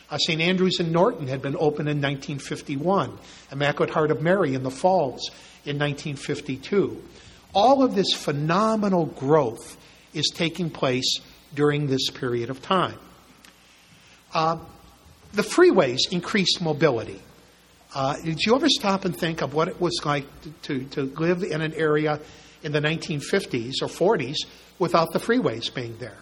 Uh, 0.10 0.18
St. 0.18 0.42
Andrew's 0.42 0.80
in 0.80 0.92
Norton 0.92 1.28
had 1.28 1.42
been 1.42 1.56
opened 1.56 1.90
in 1.90 2.02
1951. 2.02 3.18
Immaculate 3.52 3.94
Heart 3.94 4.12
of 4.12 4.22
Mary 4.22 4.54
in 4.54 4.64
the 4.64 4.72
Falls 4.72 5.30
in 5.64 5.80
1952. 5.80 7.02
All 7.54 7.84
of 7.84 7.96
this 7.96 8.14
phenomenal 8.14 9.06
growth 9.06 9.78
is 10.14 10.30
taking 10.34 10.70
place 10.70 11.20
during 11.54 11.88
this 11.88 12.10
period 12.10 12.50
of 12.50 12.62
time. 12.62 13.00
Uh, 14.34 14.58
the 15.36 15.42
freeways 15.42 16.00
increased 16.12 16.62
mobility. 16.62 17.22
Uh, 17.94 18.18
did 18.18 18.42
you 18.42 18.56
ever 18.56 18.68
stop 18.68 19.06
and 19.06 19.16
think 19.16 19.42
of 19.42 19.54
what 19.54 19.68
it 19.68 19.80
was 19.80 20.02
like 20.04 20.26
to, 20.64 20.84
to, 20.86 21.04
live 21.04 21.44
in 21.44 21.62
an 21.62 21.74
area 21.74 22.20
in 22.64 22.72
the 22.72 22.82
1950s 22.82 23.76
or 23.82 23.88
40s 23.88 24.36
without 24.80 25.14
the 25.14 25.20
freeways 25.20 25.74
being 25.74 25.98
there? 25.98 26.18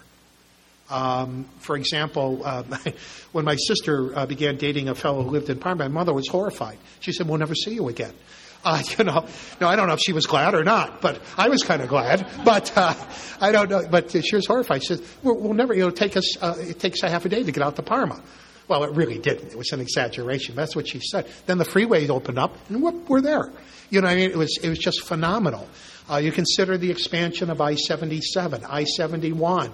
Um, 0.90 1.46
for 1.58 1.76
example, 1.76 2.42
uh, 2.44 2.62
when 3.32 3.44
my 3.44 3.56
sister 3.56 4.16
uh, 4.16 4.26
began 4.26 4.56
dating 4.56 4.88
a 4.88 4.94
fellow 4.94 5.22
who 5.22 5.30
lived 5.30 5.50
in 5.50 5.58
Parma, 5.58 5.84
my 5.84 5.88
mother 5.88 6.12
was 6.12 6.28
horrified. 6.28 6.78
She 7.00 7.12
said, 7.12 7.26
"We'll 7.26 7.38
never 7.38 7.54
see 7.54 7.74
you 7.74 7.88
again." 7.88 8.14
Uh, 8.66 8.82
you 8.96 9.04
know, 9.04 9.26
no, 9.60 9.68
I 9.68 9.76
don't 9.76 9.88
know 9.88 9.92
if 9.92 10.00
she 10.00 10.14
was 10.14 10.24
glad 10.24 10.54
or 10.54 10.64
not, 10.64 11.02
but 11.02 11.20
I 11.36 11.50
was 11.50 11.62
kind 11.62 11.82
of 11.82 11.90
glad. 11.90 12.26
But 12.46 12.72
uh, 12.74 12.94
I 13.38 13.52
don't 13.52 13.68
know. 13.68 13.86
But 13.86 14.10
she 14.10 14.34
was 14.34 14.46
horrified. 14.46 14.82
She 14.82 14.96
said, 14.96 15.06
"We'll, 15.22 15.38
we'll 15.38 15.52
never. 15.52 15.74
You 15.74 15.82
know, 15.82 15.90
take 15.90 16.16
us. 16.16 16.42
Uh, 16.42 16.54
it 16.58 16.80
takes 16.80 17.02
a 17.02 17.10
half 17.10 17.26
a 17.26 17.28
day 17.28 17.42
to 17.42 17.52
get 17.52 17.62
out 17.62 17.76
to 17.76 17.82
Parma." 17.82 18.22
Well, 18.66 18.84
it 18.84 18.92
really 18.92 19.18
didn't. 19.18 19.52
It 19.52 19.58
was 19.58 19.72
an 19.72 19.80
exaggeration. 19.80 20.54
That's 20.54 20.74
what 20.74 20.88
she 20.88 21.00
said. 21.00 21.26
Then 21.46 21.58
the 21.58 21.64
freeways 21.64 22.08
opened 22.08 22.38
up, 22.38 22.56
and 22.68 22.82
whoop, 22.82 23.08
we're 23.08 23.20
there. 23.20 23.52
You 23.90 24.00
know, 24.00 24.08
I 24.08 24.14
mean, 24.14 24.30
it 24.30 24.36
was 24.36 24.58
it 24.62 24.68
was 24.68 24.78
just 24.78 25.04
phenomenal. 25.04 25.68
Uh, 26.10 26.16
you 26.16 26.32
consider 26.32 26.76
the 26.76 26.90
expansion 26.90 27.48
of 27.50 27.60
I-77, 27.60 28.64
I-71, 28.68 29.72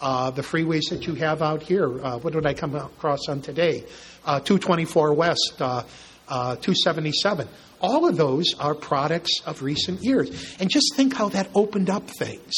uh, 0.00 0.30
the 0.30 0.42
freeways 0.42 0.88
that 0.90 1.06
you 1.06 1.14
have 1.14 1.42
out 1.42 1.62
here. 1.62 2.02
Uh, 2.02 2.18
what 2.18 2.32
did 2.32 2.46
I 2.46 2.54
come 2.54 2.74
across 2.74 3.28
on 3.28 3.42
today? 3.42 3.84
Uh, 4.24 4.40
224 4.40 5.12
West, 5.14 5.54
uh, 5.60 5.82
uh, 6.28 6.56
277. 6.56 7.48
All 7.80 8.08
of 8.08 8.16
those 8.16 8.54
are 8.58 8.74
products 8.74 9.40
of 9.44 9.62
recent 9.62 10.02
years. 10.02 10.56
And 10.58 10.70
just 10.70 10.94
think 10.94 11.14
how 11.14 11.28
that 11.30 11.50
opened 11.54 11.90
up 11.90 12.08
things. 12.08 12.54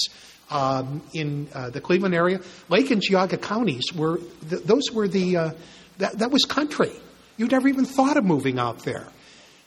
Um, 0.51 1.03
in 1.13 1.47
uh, 1.53 1.69
the 1.69 1.81
Cleveland 1.83 2.15
area. 2.15 2.41
Lake 2.71 2.91
and 2.91 3.03
Geauga 3.03 3.37
counties 3.37 3.93
were 3.95 4.17
th- 4.49 4.63
those 4.63 4.91
were 4.91 5.07
the 5.07 5.37
uh, 5.37 5.51
that, 5.99 6.21
that 6.21 6.31
was 6.31 6.47
country. 6.47 6.93
You 7.37 7.49
never 7.49 7.69
even 7.69 7.85
thought 7.85 8.17
of 8.17 8.25
moving 8.25 8.59
out 8.59 8.79
there. 8.79 9.07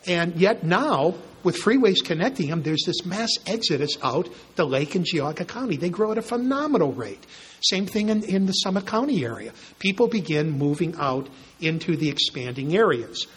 And 0.08 0.36
yet 0.36 0.64
now, 0.64 1.14
with 1.44 1.58
freeways 1.58 2.04
connecting 2.04 2.50
them, 2.50 2.64
there's 2.64 2.84
this 2.86 3.06
mass 3.06 3.30
exodus 3.46 3.98
out 4.02 4.30
the 4.56 4.66
lake 4.66 4.96
in 4.96 5.04
Geauga 5.04 5.48
County. 5.48 5.78
They 5.78 5.90
grow 5.90 6.12
at 6.12 6.18
a 6.18 6.22
phenomenal 6.22 6.94
rate. 6.94 7.26
Same 7.62 7.86
thing 7.86 8.10
in, 8.10 8.24
in 8.24 8.46
the 8.46 8.54
Summit 8.54 8.86
County 8.86 9.24
area. 9.24 9.54
People 9.80 10.08
begin 10.08 10.52
moving 10.52 10.96
out 10.98 11.30
into 11.60 11.96
the 11.96 12.10
expanding 12.10 12.76
areas. 12.76 13.28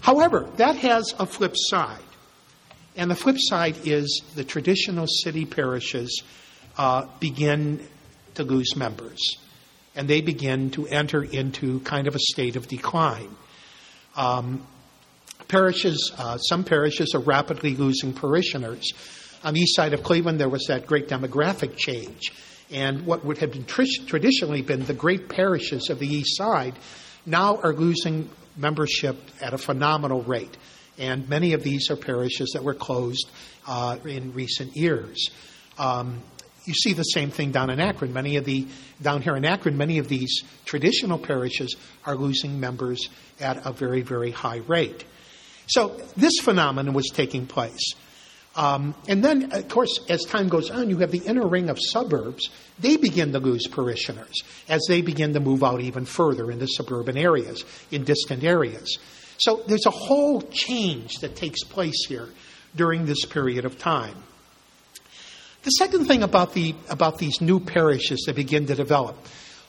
However, 0.00 0.48
that 0.56 0.76
has 0.76 1.14
a 1.18 1.26
flip 1.26 1.54
side. 1.56 2.00
And 2.96 3.10
the 3.10 3.16
flip 3.16 3.36
side 3.38 3.76
is 3.84 4.22
the 4.34 4.44
traditional 4.44 5.06
city 5.06 5.44
parishes 5.44 6.22
uh, 6.76 7.06
begin 7.20 7.86
to 8.34 8.44
lose 8.44 8.76
members. 8.76 9.38
And 9.96 10.08
they 10.08 10.20
begin 10.20 10.70
to 10.70 10.86
enter 10.88 11.22
into 11.22 11.80
kind 11.80 12.08
of 12.08 12.16
a 12.16 12.18
state 12.18 12.56
of 12.56 12.66
decline. 12.66 13.30
Um, 14.16 14.66
parishes, 15.48 16.12
uh, 16.18 16.38
some 16.38 16.64
parishes 16.64 17.14
are 17.14 17.20
rapidly 17.20 17.76
losing 17.76 18.12
parishioners. 18.12 18.92
On 19.44 19.54
the 19.54 19.60
east 19.60 19.76
side 19.76 19.92
of 19.92 20.02
Cleveland, 20.02 20.40
there 20.40 20.48
was 20.48 20.66
that 20.68 20.86
great 20.86 21.08
demographic 21.08 21.76
change. 21.76 22.32
And 22.70 23.06
what 23.06 23.24
would 23.24 23.38
have 23.38 23.52
been 23.52 23.66
tr- 23.66 23.84
traditionally 24.06 24.62
been 24.62 24.84
the 24.84 24.94
great 24.94 25.28
parishes 25.28 25.90
of 25.90 25.98
the 25.98 26.08
east 26.08 26.36
side 26.36 26.74
now 27.26 27.56
are 27.58 27.74
losing 27.74 28.28
membership 28.56 29.16
at 29.40 29.54
a 29.54 29.58
phenomenal 29.58 30.22
rate. 30.22 30.56
And 30.98 31.28
many 31.28 31.52
of 31.52 31.62
these 31.62 31.90
are 31.90 31.96
parishes 31.96 32.50
that 32.54 32.62
were 32.62 32.74
closed 32.74 33.28
uh, 33.66 33.98
in 34.04 34.32
recent 34.32 34.76
years. 34.76 35.30
Um, 35.78 36.22
you 36.64 36.74
see 36.74 36.92
the 36.92 37.02
same 37.02 37.30
thing 37.30 37.50
down 37.50 37.70
in 37.70 37.80
Akron. 37.80 38.12
Many 38.12 38.36
of 38.36 38.44
the 38.44 38.66
down 39.02 39.22
here 39.22 39.36
in 39.36 39.44
Akron, 39.44 39.76
many 39.76 39.98
of 39.98 40.08
these 40.08 40.42
traditional 40.64 41.18
parishes 41.18 41.76
are 42.04 42.16
losing 42.16 42.58
members 42.60 43.08
at 43.40 43.66
a 43.66 43.72
very, 43.72 44.02
very 44.02 44.30
high 44.30 44.58
rate. 44.66 45.04
So 45.66 46.00
this 46.16 46.34
phenomenon 46.40 46.94
was 46.94 47.10
taking 47.12 47.46
place. 47.46 47.94
Um, 48.56 48.94
and 49.08 49.24
then, 49.24 49.50
of 49.52 49.68
course, 49.68 49.98
as 50.08 50.22
time 50.24 50.48
goes 50.48 50.70
on, 50.70 50.88
you 50.88 50.98
have 50.98 51.10
the 51.10 51.18
inner 51.18 51.46
ring 51.46 51.70
of 51.70 51.78
suburbs. 51.80 52.50
They 52.78 52.96
begin 52.96 53.32
to 53.32 53.40
lose 53.40 53.66
parishioners 53.66 54.42
as 54.68 54.80
they 54.88 55.02
begin 55.02 55.32
to 55.34 55.40
move 55.40 55.64
out 55.64 55.80
even 55.80 56.04
further 56.04 56.50
into 56.50 56.68
suburban 56.68 57.16
areas, 57.16 57.64
in 57.90 58.04
distant 58.04 58.44
areas. 58.44 58.98
So 59.38 59.64
there's 59.66 59.86
a 59.86 59.90
whole 59.90 60.42
change 60.42 61.16
that 61.16 61.34
takes 61.34 61.64
place 61.64 62.06
here 62.06 62.28
during 62.76 63.06
this 63.06 63.24
period 63.24 63.64
of 63.64 63.76
time. 63.78 64.16
The 65.64 65.70
second 65.70 66.04
thing 66.04 66.22
about, 66.22 66.52
the, 66.52 66.74
about 66.90 67.16
these 67.16 67.40
new 67.40 67.58
parishes 67.58 68.24
that 68.26 68.36
begin 68.36 68.66
to 68.66 68.74
develop, 68.74 69.16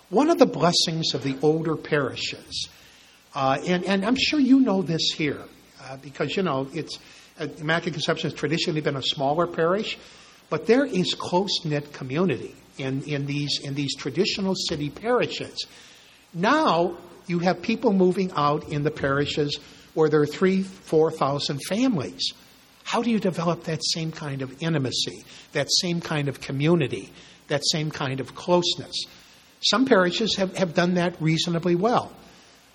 one 0.09 0.29
of 0.29 0.37
the 0.37 0.45
blessings 0.45 1.13
of 1.13 1.23
the 1.23 1.37
older 1.41 1.77
parishes, 1.77 2.67
uh, 3.33 3.59
and, 3.65 3.85
and 3.85 4.05
I'm 4.05 4.17
sure 4.17 4.39
you 4.39 4.59
know 4.59 4.81
this 4.81 5.13
here, 5.13 5.41
uh, 5.81 5.95
because, 5.97 6.35
you 6.35 6.43
know, 6.43 6.67
it's, 6.73 6.99
uh, 7.39 7.47
Immaculate 7.59 7.93
Conception 7.93 8.29
has 8.29 8.37
traditionally 8.37 8.81
been 8.81 8.97
a 8.97 9.01
smaller 9.01 9.47
parish, 9.47 9.97
but 10.49 10.67
there 10.67 10.85
is 10.85 11.13
close 11.13 11.63
knit 11.63 11.93
community 11.93 12.53
in, 12.77 13.01
in, 13.03 13.25
these, 13.25 13.61
in 13.63 13.73
these 13.73 13.95
traditional 13.95 14.53
city 14.53 14.89
parishes. 14.89 15.65
Now 16.33 16.97
you 17.25 17.39
have 17.39 17.61
people 17.61 17.93
moving 17.93 18.33
out 18.35 18.67
in 18.67 18.83
the 18.83 18.91
parishes 18.91 19.59
where 19.93 20.09
there 20.09 20.21
are 20.21 20.27
three, 20.27 20.61
four 20.61 21.09
thousand 21.09 21.61
families. 21.69 22.33
How 22.85 23.01
do 23.01 23.09
you 23.09 23.19
develop 23.19 23.63
that 23.63 23.81
same 23.83 24.11
kind 24.11 24.43
of 24.43 24.61
intimacy, 24.61 25.25
that 25.53 25.67
same 25.81 26.01
kind 26.01 26.29
of 26.29 26.39
community, 26.39 27.11
that 27.47 27.61
same 27.65 27.89
kind 27.89 28.19
of 28.19 28.35
closeness? 28.35 28.95
Some 29.59 29.87
parishes 29.87 30.35
have, 30.35 30.55
have 30.55 30.75
done 30.75 30.93
that 30.93 31.19
reasonably 31.19 31.73
well. 31.73 32.11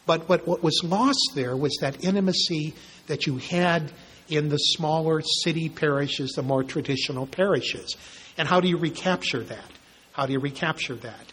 But 0.07 0.29
what, 0.29 0.49
what 0.49 0.65
was 0.65 0.81
lost 0.83 1.31
there 1.37 1.57
was 1.57 1.79
that 1.81 2.05
intimacy 2.05 2.75
that 3.07 3.29
you 3.29 3.39
had 3.39 3.93
in 4.29 4.49
the 4.49 4.57
smaller 4.57 5.23
city 5.23 5.69
parishes, 5.69 6.33
the 6.33 6.43
more 6.43 6.65
traditional 6.65 7.29
parishes. 7.29 7.97
And 8.37 8.49
how 8.49 8.61
do 8.61 8.67
you 8.67 8.79
recapture 8.79 9.45
that? 9.45 9.71
How 10.13 10.27
do 10.27 10.33
you 10.33 10.41
recapture 10.41 10.97
that? 10.97 11.33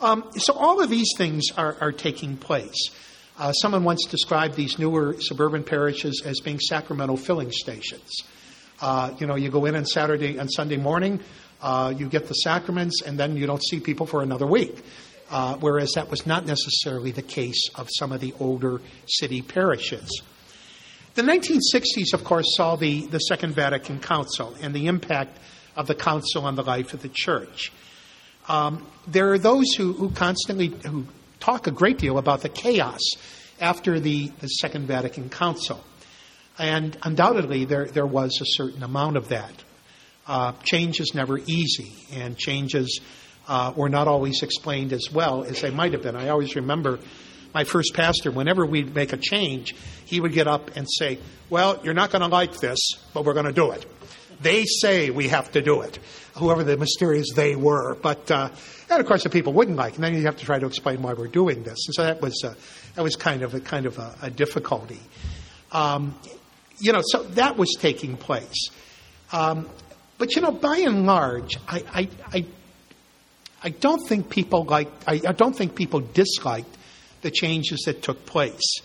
Um, 0.00 0.28
so 0.36 0.52
all 0.54 0.82
of 0.82 0.90
these 0.90 1.12
things 1.16 1.44
are, 1.56 1.76
are 1.80 1.92
taking 1.92 2.36
place. 2.36 2.90
Uh, 3.36 3.52
someone 3.52 3.82
once 3.82 4.04
described 4.04 4.54
these 4.54 4.78
newer 4.78 5.16
suburban 5.18 5.64
parishes 5.64 6.22
as 6.24 6.38
being 6.40 6.60
sacramental 6.60 7.16
filling 7.16 7.50
stations. 7.50 8.22
Uh, 8.80 9.12
you 9.18 9.26
know, 9.26 9.34
you 9.34 9.50
go 9.50 9.64
in 9.64 9.74
on 9.74 9.84
Saturday 9.84 10.36
and 10.38 10.48
Sunday 10.52 10.76
morning, 10.76 11.18
uh, 11.60 11.92
you 11.96 12.08
get 12.08 12.28
the 12.28 12.34
sacraments, 12.34 13.02
and 13.02 13.18
then 13.18 13.36
you 13.36 13.46
don't 13.46 13.62
see 13.64 13.80
people 13.80 14.06
for 14.06 14.22
another 14.22 14.46
week. 14.46 14.76
Uh, 15.30 15.56
whereas 15.56 15.90
that 15.94 16.10
was 16.10 16.26
not 16.26 16.46
necessarily 16.46 17.10
the 17.10 17.22
case 17.22 17.68
of 17.74 17.88
some 17.98 18.12
of 18.12 18.20
the 18.20 18.32
older 18.38 18.80
city 19.06 19.40
parishes. 19.42 20.22
The 21.14 21.22
1960s, 21.22 22.12
of 22.12 22.24
course, 22.24 22.46
saw 22.56 22.76
the, 22.76 23.06
the 23.06 23.18
Second 23.18 23.54
Vatican 23.54 24.00
Council 24.00 24.54
and 24.60 24.74
the 24.74 24.86
impact 24.86 25.38
of 25.76 25.86
the 25.86 25.94
council 25.94 26.44
on 26.44 26.56
the 26.56 26.62
life 26.62 26.92
of 26.92 27.02
the 27.02 27.08
church. 27.08 27.72
Um, 28.48 28.86
there 29.06 29.32
are 29.32 29.38
those 29.38 29.72
who, 29.74 29.94
who 29.94 30.10
constantly 30.10 30.68
who 30.86 31.06
talk 31.44 31.66
a 31.66 31.70
great 31.70 31.98
deal 31.98 32.16
about 32.16 32.40
the 32.40 32.48
chaos 32.48 33.00
after 33.60 34.00
the, 34.00 34.28
the 34.40 34.48
Second 34.48 34.86
Vatican 34.86 35.28
Council. 35.28 35.82
And 36.58 36.96
undoubtedly, 37.02 37.66
there, 37.66 37.84
there 37.86 38.06
was 38.06 38.38
a 38.40 38.46
certain 38.46 38.82
amount 38.82 39.18
of 39.18 39.28
that. 39.28 39.52
Uh, 40.26 40.52
change 40.62 41.00
is 41.00 41.14
never 41.14 41.38
easy, 41.38 41.92
and 42.12 42.36
changes 42.38 43.00
uh, 43.46 43.74
were 43.76 43.90
not 43.90 44.08
always 44.08 44.42
explained 44.42 44.94
as 44.94 45.10
well 45.12 45.44
as 45.44 45.60
they 45.60 45.70
might 45.70 45.92
have 45.92 46.02
been. 46.02 46.16
I 46.16 46.30
always 46.30 46.56
remember 46.56 46.98
my 47.52 47.64
first 47.64 47.92
pastor, 47.92 48.30
whenever 48.30 48.64
we'd 48.64 48.94
make 48.94 49.12
a 49.12 49.18
change, 49.18 49.74
he 50.06 50.20
would 50.20 50.32
get 50.32 50.48
up 50.48 50.76
and 50.76 50.86
say, 50.90 51.18
Well, 51.50 51.78
you're 51.84 51.94
not 51.94 52.10
going 52.10 52.22
to 52.22 52.28
like 52.28 52.58
this, 52.58 52.78
but 53.12 53.24
we're 53.24 53.34
going 53.34 53.46
to 53.46 53.52
do 53.52 53.70
it. 53.72 53.84
They 54.40 54.64
say 54.64 55.10
we 55.10 55.28
have 55.28 55.52
to 55.52 55.62
do 55.62 55.82
it, 55.82 55.98
whoever 56.36 56.64
the 56.64 56.76
mysterious 56.76 57.32
they 57.34 57.56
were. 57.56 57.94
But 57.94 58.30
uh, 58.30 58.50
and 58.90 59.00
of 59.00 59.06
course, 59.06 59.24
the 59.24 59.30
people 59.30 59.52
wouldn't 59.52 59.76
like, 59.76 59.94
and 59.94 60.04
then 60.04 60.14
you 60.14 60.22
have 60.22 60.36
to 60.38 60.44
try 60.44 60.58
to 60.58 60.66
explain 60.66 61.02
why 61.02 61.14
we're 61.14 61.28
doing 61.28 61.62
this. 61.62 61.86
And 61.86 61.94
so 61.94 62.04
that 62.04 62.20
was 62.20 62.42
uh, 62.44 62.54
that 62.94 63.02
was 63.02 63.16
kind 63.16 63.42
of 63.42 63.54
a 63.54 63.60
kind 63.60 63.86
of 63.86 63.98
a, 63.98 64.14
a 64.22 64.30
difficulty. 64.30 65.00
Um, 65.72 66.14
you 66.78 66.92
know, 66.92 67.02
so 67.04 67.22
that 67.22 67.56
was 67.56 67.74
taking 67.78 68.16
place. 68.16 68.68
Um, 69.32 69.68
but 70.18 70.36
you 70.36 70.42
know, 70.42 70.52
by 70.52 70.78
and 70.78 71.06
large, 71.06 71.56
I, 71.66 71.84
I, 71.92 72.08
I, 72.32 72.44
I 73.62 73.68
don't 73.70 74.06
think 74.06 74.30
people 74.30 74.64
like 74.64 74.88
I, 75.06 75.20
I, 75.26 75.32
don't 75.32 75.56
think 75.56 75.74
people 75.74 76.00
disliked 76.00 76.76
the 77.22 77.30
changes 77.30 77.82
that 77.86 78.02
took 78.02 78.26
place. 78.26 78.80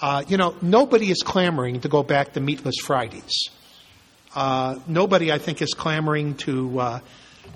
Uh, 0.00 0.24
you 0.26 0.36
know, 0.36 0.56
nobody 0.60 1.10
is 1.10 1.22
clamoring 1.22 1.80
to 1.80 1.88
go 1.88 2.02
back 2.02 2.32
to 2.32 2.40
meatless 2.40 2.76
Fridays. 2.82 3.48
Uh, 4.36 4.78
nobody, 4.86 5.32
I 5.32 5.38
think, 5.38 5.62
is 5.62 5.72
clamoring 5.72 6.34
to, 6.34 6.78
uh, 6.78 7.00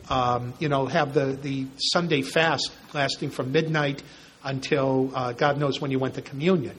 um, 0.08 0.54
you 0.58 0.70
know, 0.70 0.86
have 0.86 1.12
the, 1.12 1.26
the 1.26 1.66
Sunday 1.76 2.22
fast 2.22 2.72
lasting 2.94 3.28
from 3.30 3.52
midnight 3.52 4.02
until 4.42 5.12
uh, 5.14 5.32
God 5.32 5.58
knows 5.58 5.78
when 5.78 5.90
you 5.90 5.98
went 5.98 6.14
to 6.14 6.22
communion. 6.22 6.74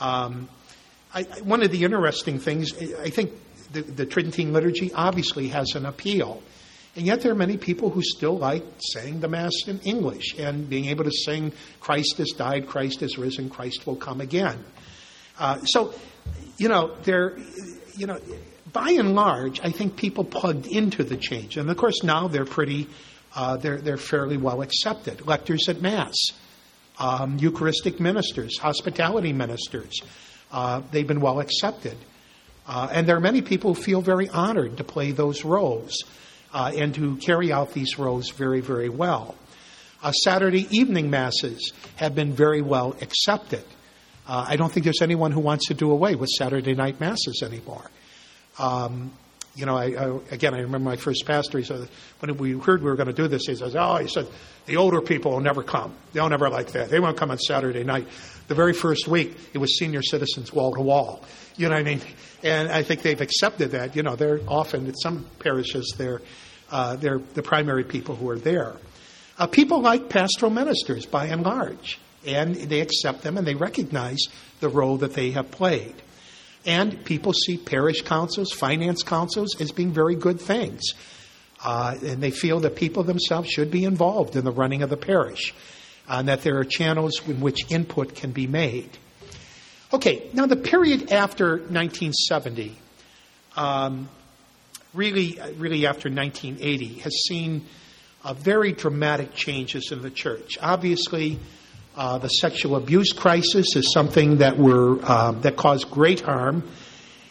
Um, 0.00 0.48
I, 1.12 1.24
one 1.44 1.62
of 1.62 1.70
the 1.70 1.84
interesting 1.84 2.38
things, 2.38 2.72
I 2.98 3.10
think 3.10 3.32
the, 3.72 3.82
the, 3.82 4.06
Tridentine 4.06 4.54
liturgy 4.54 4.90
obviously 4.94 5.48
has 5.48 5.74
an 5.74 5.84
appeal. 5.84 6.42
And 6.94 7.04
yet 7.04 7.20
there 7.20 7.30
are 7.30 7.36
many 7.36 7.58
people 7.58 7.90
who 7.90 8.00
still 8.02 8.38
like 8.38 8.64
saying 8.78 9.20
the 9.20 9.28
Mass 9.28 9.52
in 9.66 9.80
English 9.80 10.38
and 10.38 10.66
being 10.66 10.86
able 10.86 11.04
to 11.04 11.12
sing, 11.12 11.52
Christ 11.80 12.16
has 12.16 12.30
died, 12.38 12.68
Christ 12.68 13.00
has 13.00 13.18
risen, 13.18 13.50
Christ 13.50 13.86
will 13.86 13.96
come 13.96 14.22
again. 14.22 14.64
Uh, 15.38 15.58
so, 15.64 15.92
you 16.56 16.70
know, 16.70 16.96
there, 17.02 17.36
you 17.98 18.06
know, 18.06 18.18
by 18.76 18.90
and 18.90 19.14
large, 19.14 19.58
I 19.62 19.70
think 19.70 19.96
people 19.96 20.22
plugged 20.22 20.66
into 20.66 21.02
the 21.02 21.16
change, 21.16 21.56
and 21.56 21.70
of 21.70 21.78
course 21.78 22.02
now 22.02 22.28
they're 22.28 22.44
pretty, 22.44 22.88
uh, 23.34 23.56
they're 23.56 23.78
they're 23.78 23.96
fairly 23.96 24.36
well 24.36 24.60
accepted. 24.60 25.26
Lectors 25.26 25.66
at 25.70 25.80
Mass, 25.80 26.14
um, 26.98 27.38
Eucharistic 27.38 28.00
ministers, 28.00 28.58
hospitality 28.58 29.32
ministers, 29.32 29.98
uh, 30.52 30.82
they've 30.90 31.06
been 31.06 31.22
well 31.22 31.40
accepted, 31.40 31.96
uh, 32.66 32.88
and 32.92 33.08
there 33.08 33.16
are 33.16 33.20
many 33.20 33.40
people 33.40 33.72
who 33.72 33.82
feel 33.82 34.02
very 34.02 34.28
honored 34.28 34.76
to 34.76 34.84
play 34.84 35.10
those 35.10 35.42
roles 35.42 36.04
uh, 36.52 36.70
and 36.76 36.94
to 36.96 37.16
carry 37.16 37.50
out 37.50 37.72
these 37.72 37.98
roles 37.98 38.28
very 38.28 38.60
very 38.60 38.90
well. 38.90 39.36
Uh, 40.02 40.12
Saturday 40.12 40.68
evening 40.70 41.08
masses 41.08 41.72
have 41.96 42.14
been 42.14 42.34
very 42.34 42.60
well 42.60 42.94
accepted. 43.00 43.64
Uh, 44.26 44.44
I 44.46 44.56
don't 44.56 44.70
think 44.70 44.84
there's 44.84 45.00
anyone 45.00 45.32
who 45.32 45.40
wants 45.40 45.68
to 45.68 45.74
do 45.74 45.90
away 45.90 46.14
with 46.14 46.28
Saturday 46.28 46.74
night 46.74 47.00
masses 47.00 47.42
anymore. 47.42 47.90
Um, 48.58 49.12
you 49.54 49.64
know, 49.64 49.76
I, 49.76 49.84
I, 49.86 50.18
again, 50.30 50.54
I 50.54 50.58
remember 50.58 50.90
my 50.90 50.96
first 50.96 51.24
pastor. 51.24 51.58
He 51.58 51.64
said 51.64 51.88
when 52.20 52.36
we 52.36 52.52
heard 52.58 52.82
we 52.82 52.90
were 52.90 52.96
going 52.96 53.08
to 53.08 53.14
do 53.14 53.26
this, 53.26 53.46
he 53.46 53.56
says, 53.56 53.74
"Oh, 53.74 53.96
he 53.96 54.06
said 54.06 54.26
the 54.66 54.76
older 54.76 55.00
people 55.00 55.32
will 55.32 55.40
never 55.40 55.62
come. 55.62 55.94
They'll 56.12 56.28
never 56.28 56.50
like 56.50 56.72
that. 56.72 56.90
They 56.90 57.00
won't 57.00 57.16
come 57.16 57.30
on 57.30 57.38
Saturday 57.38 57.82
night." 57.82 58.06
The 58.48 58.54
very 58.54 58.74
first 58.74 59.08
week, 59.08 59.34
it 59.54 59.58
was 59.58 59.78
senior 59.78 60.02
citizens 60.02 60.52
wall 60.52 60.74
to 60.74 60.82
wall. 60.82 61.22
You 61.56 61.68
know 61.68 61.74
what 61.74 61.80
I 61.80 61.84
mean? 61.84 62.00
And 62.42 62.68
I 62.68 62.82
think 62.82 63.02
they've 63.02 63.20
accepted 63.20 63.70
that. 63.70 63.96
You 63.96 64.02
know, 64.02 64.14
they're 64.14 64.40
often 64.46 64.86
at 64.86 64.94
some 65.00 65.26
parishes 65.38 65.94
they're 65.96 66.20
uh, 66.70 66.96
they're 66.96 67.20
the 67.34 67.42
primary 67.42 67.84
people 67.84 68.14
who 68.14 68.28
are 68.28 68.38
there. 68.38 68.74
Uh, 69.38 69.46
people 69.46 69.80
like 69.80 70.08
pastoral 70.08 70.50
ministers 70.50 71.06
by 71.06 71.26
and 71.26 71.42
large, 71.42 71.98
and 72.26 72.54
they 72.54 72.80
accept 72.80 73.22
them 73.22 73.38
and 73.38 73.46
they 73.46 73.54
recognize 73.54 74.20
the 74.60 74.68
role 74.68 74.98
that 74.98 75.14
they 75.14 75.30
have 75.30 75.50
played. 75.50 75.94
And 76.66 77.04
people 77.04 77.32
see 77.32 77.56
parish 77.56 78.02
councils, 78.02 78.52
finance 78.52 79.02
councils 79.04 79.60
as 79.60 79.70
being 79.70 79.92
very 79.92 80.16
good 80.16 80.40
things. 80.40 80.82
Uh, 81.64 81.96
and 82.04 82.22
they 82.22 82.30
feel 82.30 82.60
that 82.60 82.76
people 82.76 83.02
themselves 83.04 83.48
should 83.48 83.70
be 83.70 83.84
involved 83.84 84.36
in 84.36 84.44
the 84.44 84.50
running 84.50 84.82
of 84.82 84.90
the 84.90 84.96
parish, 84.96 85.54
uh, 86.08 86.16
and 86.18 86.28
that 86.28 86.42
there 86.42 86.58
are 86.58 86.64
channels 86.64 87.26
in 87.26 87.40
which 87.40 87.70
input 87.70 88.14
can 88.14 88.32
be 88.32 88.46
made. 88.46 88.90
Okay, 89.92 90.28
now 90.32 90.46
the 90.46 90.56
period 90.56 91.12
after 91.12 91.56
1970, 91.56 92.76
um, 93.56 94.08
really, 94.92 95.38
really 95.56 95.86
after 95.86 96.10
1980, 96.10 96.98
has 96.98 97.12
seen 97.28 97.64
uh, 98.24 98.34
very 98.34 98.72
dramatic 98.72 99.32
changes 99.34 99.92
in 99.92 100.02
the 100.02 100.10
church. 100.10 100.58
Obviously, 100.60 101.38
uh, 101.96 102.18
the 102.18 102.28
sexual 102.28 102.76
abuse 102.76 103.12
crisis 103.12 103.74
is 103.74 103.90
something 103.92 104.38
that 104.38 104.58
we're, 104.58 105.02
uh, 105.02 105.32
that 105.32 105.56
caused 105.56 105.90
great 105.90 106.20
harm, 106.20 106.62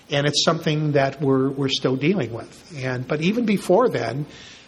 and 0.09 0.25
it's 0.25 0.43
something 0.43 0.93
that 0.93 1.21
we're, 1.21 1.49
we're 1.49 1.69
still 1.69 1.95
dealing 1.95 2.33
with. 2.33 2.73
And, 2.83 3.07
but 3.07 3.21
even 3.21 3.45
before 3.45 3.89
then, 3.89 4.25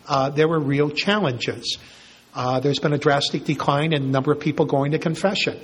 uh, 0.07 0.29
there 0.29 0.47
were 0.47 0.59
real 0.59 0.89
challenges. 0.89 1.77
Uh, 2.33 2.59
there's 2.59 2.79
been 2.79 2.93
a 2.93 2.97
drastic 2.97 3.45
decline 3.45 3.93
in 3.93 4.03
the 4.03 4.09
number 4.09 4.31
of 4.31 4.39
people 4.39 4.65
going 4.65 4.91
to 4.91 4.99
confession. 4.99 5.59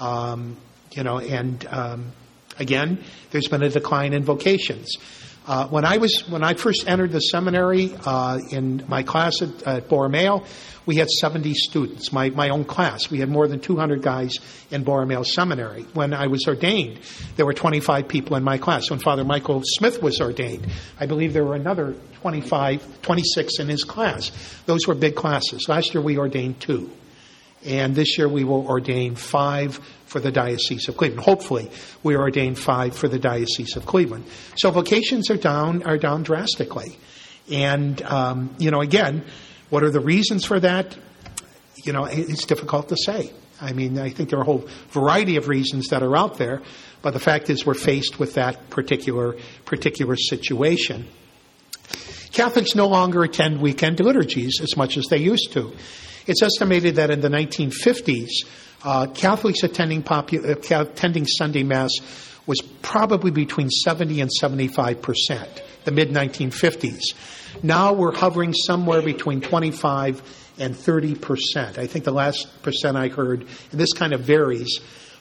Um, 0.00 0.56
you 0.92 1.02
know, 1.04 1.18
and 1.18 1.66
um, 1.70 2.12
again, 2.58 3.04
there's 3.30 3.48
been 3.48 3.62
a 3.62 3.68
decline 3.68 4.14
in 4.14 4.24
vocations. 4.24 4.96
Uh, 5.44 5.66
when 5.68 5.84
I 5.84 5.96
was 5.96 6.28
when 6.28 6.44
I 6.44 6.54
first 6.54 6.88
entered 6.88 7.10
the 7.10 7.18
seminary 7.18 7.92
uh, 8.06 8.38
in 8.50 8.84
my 8.86 9.02
class 9.02 9.42
at, 9.42 9.62
at 9.64 9.88
Borromeo, 9.88 10.44
we 10.86 10.96
had 10.96 11.08
70 11.08 11.52
students. 11.54 12.12
My 12.12 12.30
my 12.30 12.50
own 12.50 12.64
class, 12.64 13.10
we 13.10 13.18
had 13.18 13.28
more 13.28 13.48
than 13.48 13.58
200 13.58 14.02
guys 14.02 14.38
in 14.70 14.84
Borromeo 14.84 15.24
Seminary. 15.24 15.82
When 15.94 16.14
I 16.14 16.28
was 16.28 16.46
ordained, 16.46 17.00
there 17.36 17.44
were 17.44 17.54
25 17.54 18.06
people 18.06 18.36
in 18.36 18.44
my 18.44 18.58
class. 18.58 18.88
When 18.88 19.00
Father 19.00 19.24
Michael 19.24 19.62
Smith 19.64 20.00
was 20.00 20.20
ordained, 20.20 20.66
I 21.00 21.06
believe 21.06 21.32
there 21.32 21.44
were 21.44 21.56
another 21.56 21.96
25, 22.20 23.02
26 23.02 23.58
in 23.58 23.68
his 23.68 23.82
class. 23.82 24.30
Those 24.66 24.86
were 24.86 24.94
big 24.94 25.16
classes. 25.16 25.68
Last 25.68 25.92
year 25.92 26.02
we 26.02 26.18
ordained 26.18 26.60
two. 26.60 26.88
And 27.64 27.94
this 27.94 28.18
year 28.18 28.28
we 28.28 28.44
will 28.44 28.66
ordain 28.66 29.14
five 29.14 29.80
for 30.06 30.20
the 30.20 30.30
Diocese 30.30 30.88
of 30.88 30.96
Cleveland. 30.96 31.24
Hopefully, 31.24 31.70
we 32.02 32.16
ordain 32.16 32.54
five 32.54 32.96
for 32.96 33.08
the 33.08 33.18
Diocese 33.18 33.76
of 33.76 33.86
Cleveland. 33.86 34.24
So 34.56 34.70
vocations 34.70 35.30
are 35.30 35.36
down 35.36 35.82
are 35.84 35.98
down 35.98 36.22
drastically, 36.22 36.98
and 37.50 38.00
um, 38.02 38.54
you 38.58 38.70
know, 38.70 38.80
again, 38.80 39.24
what 39.70 39.82
are 39.82 39.90
the 39.90 40.00
reasons 40.00 40.44
for 40.44 40.60
that? 40.60 40.96
You 41.84 41.92
know, 41.92 42.04
it's 42.04 42.44
difficult 42.46 42.88
to 42.90 42.96
say. 42.96 43.32
I 43.60 43.72
mean, 43.72 43.98
I 43.98 44.10
think 44.10 44.28
there 44.28 44.38
are 44.38 44.42
a 44.42 44.46
whole 44.46 44.68
variety 44.90 45.36
of 45.36 45.48
reasons 45.48 45.88
that 45.88 46.02
are 46.02 46.16
out 46.16 46.36
there, 46.36 46.62
but 47.00 47.12
the 47.12 47.20
fact 47.20 47.48
is, 47.48 47.64
we're 47.64 47.74
faced 47.74 48.18
with 48.18 48.34
that 48.34 48.70
particular 48.70 49.36
particular 49.64 50.16
situation. 50.16 51.06
Catholics 52.32 52.74
no 52.74 52.88
longer 52.88 53.22
attend 53.22 53.60
weekend 53.60 54.00
liturgies 54.00 54.60
as 54.62 54.76
much 54.76 54.96
as 54.96 55.06
they 55.06 55.18
used 55.18 55.52
to. 55.52 55.72
It's 56.26 56.42
estimated 56.42 56.96
that 56.96 57.10
in 57.10 57.20
the 57.20 57.28
1950s, 57.28 58.30
uh, 58.84 59.06
Catholics 59.08 59.62
attending, 59.62 60.02
popu- 60.02 60.44
uh, 60.44 60.80
attending 60.82 61.26
Sunday 61.26 61.62
Mass 61.62 61.90
was 62.46 62.60
probably 62.82 63.30
between 63.30 63.70
70 63.70 64.20
and 64.20 64.30
75 64.30 65.02
percent, 65.02 65.62
the 65.84 65.92
mid 65.92 66.10
1950s. 66.10 67.14
Now 67.62 67.92
we're 67.92 68.14
hovering 68.14 68.52
somewhere 68.52 69.02
between 69.02 69.40
25 69.40 70.22
and 70.58 70.76
30 70.76 71.14
percent. 71.16 71.78
I 71.78 71.86
think 71.86 72.04
the 72.04 72.12
last 72.12 72.62
percent 72.62 72.96
I 72.96 73.08
heard, 73.08 73.46
and 73.70 73.80
this 73.80 73.92
kind 73.92 74.12
of 74.12 74.20
varies, 74.20 74.80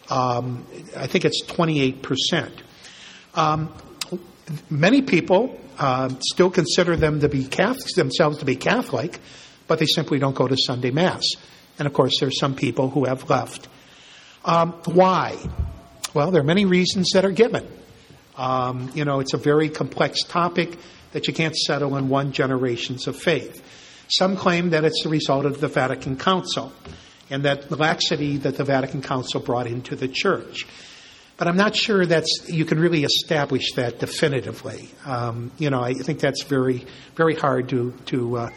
um, 0.09 0.65
I 0.97 1.07
think 1.07 1.25
it's 1.25 1.41
28 1.45 2.01
percent. 2.01 2.63
Um, 3.35 3.73
many 4.69 5.01
people 5.01 5.59
uh, 5.77 6.09
still 6.31 6.49
consider 6.49 6.95
them 6.95 7.19
to 7.21 7.29
be 7.29 7.45
Catholics, 7.45 7.93
themselves 7.95 8.39
to 8.39 8.45
be 8.45 8.55
Catholic, 8.55 9.19
but 9.71 9.79
they 9.79 9.85
simply 9.85 10.19
don't 10.19 10.35
go 10.35 10.49
to 10.49 10.57
Sunday 10.57 10.91
Mass. 10.91 11.23
And 11.79 11.87
of 11.87 11.93
course, 11.93 12.19
there 12.19 12.27
are 12.27 12.37
some 12.37 12.55
people 12.55 12.89
who 12.89 13.05
have 13.05 13.29
left. 13.29 13.69
Um, 14.43 14.73
why? 14.83 15.37
Well, 16.13 16.29
there 16.29 16.41
are 16.41 16.45
many 16.45 16.65
reasons 16.65 17.11
that 17.13 17.23
are 17.23 17.31
given. 17.31 17.65
Um, 18.35 18.91
you 18.95 19.05
know, 19.05 19.21
it's 19.21 19.33
a 19.33 19.37
very 19.37 19.69
complex 19.69 20.23
topic 20.23 20.77
that 21.13 21.29
you 21.29 21.33
can't 21.33 21.55
settle 21.55 21.95
in 21.95 22.09
one 22.09 22.33
generations 22.33 23.07
of 23.07 23.15
faith. 23.15 23.63
Some 24.09 24.35
claim 24.35 24.71
that 24.71 24.83
it's 24.83 25.03
the 25.03 25.09
result 25.09 25.45
of 25.45 25.61
the 25.61 25.69
Vatican 25.69 26.17
Council 26.17 26.73
and 27.29 27.43
that 27.43 27.71
laxity 27.71 28.35
that 28.39 28.57
the 28.57 28.65
Vatican 28.65 29.01
Council 29.01 29.39
brought 29.39 29.67
into 29.67 29.95
the 29.95 30.09
church. 30.09 30.67
But 31.37 31.47
I'm 31.47 31.55
not 31.55 31.77
sure 31.77 32.05
that's 32.05 32.49
you 32.49 32.65
can 32.65 32.77
really 32.77 33.05
establish 33.05 33.71
that 33.75 33.99
definitively. 33.99 34.89
Um, 35.05 35.49
you 35.57 35.69
know, 35.69 35.81
I 35.81 35.93
think 35.93 36.19
that's 36.19 36.43
very, 36.43 36.85
very 37.15 37.35
hard 37.35 37.69
to 37.69 37.93
to 38.07 38.37
uh, 38.37 38.49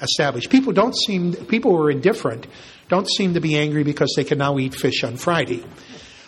established. 0.00 0.50
People 0.50 0.72
don't 0.72 0.96
seem, 0.96 1.34
people 1.34 1.76
who 1.76 1.82
are 1.82 1.90
indifferent 1.90 2.46
don't 2.88 3.08
seem 3.08 3.34
to 3.34 3.40
be 3.40 3.56
angry 3.56 3.82
because 3.82 4.12
they 4.16 4.24
can 4.24 4.38
now 4.38 4.58
eat 4.58 4.74
fish 4.74 5.04
on 5.04 5.16
Friday. 5.16 5.64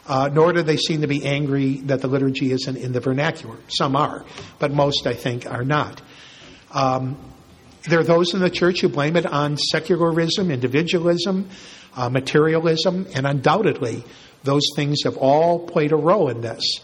Uh, 0.06 0.28
nor 0.32 0.52
do 0.52 0.62
they 0.62 0.76
seem 0.76 1.02
to 1.02 1.06
be 1.06 1.24
angry 1.24 1.76
that 1.82 2.00
the 2.00 2.08
liturgy 2.08 2.50
isn't 2.50 2.76
in 2.76 2.92
the 2.92 3.00
vernacular. 3.00 3.56
Some 3.68 3.94
are, 3.94 4.24
but 4.58 4.72
most, 4.72 5.06
I 5.06 5.14
think, 5.14 5.46
are 5.46 5.64
not. 5.64 6.02
Um, 6.72 7.16
there 7.88 8.00
are 8.00 8.04
those 8.04 8.34
in 8.34 8.40
the 8.40 8.50
church 8.50 8.80
who 8.80 8.88
blame 8.88 9.16
it 9.16 9.24
on 9.24 9.56
secularism, 9.56 10.50
individualism, 10.50 11.48
uh, 11.94 12.08
materialism, 12.08 13.06
and 13.14 13.26
undoubtedly, 13.26 14.04
those 14.42 14.62
things 14.74 15.02
have 15.04 15.16
all 15.16 15.60
played 15.66 15.92
a 15.92 15.96
role 15.96 16.28
in 16.28 16.40
this. 16.40 16.80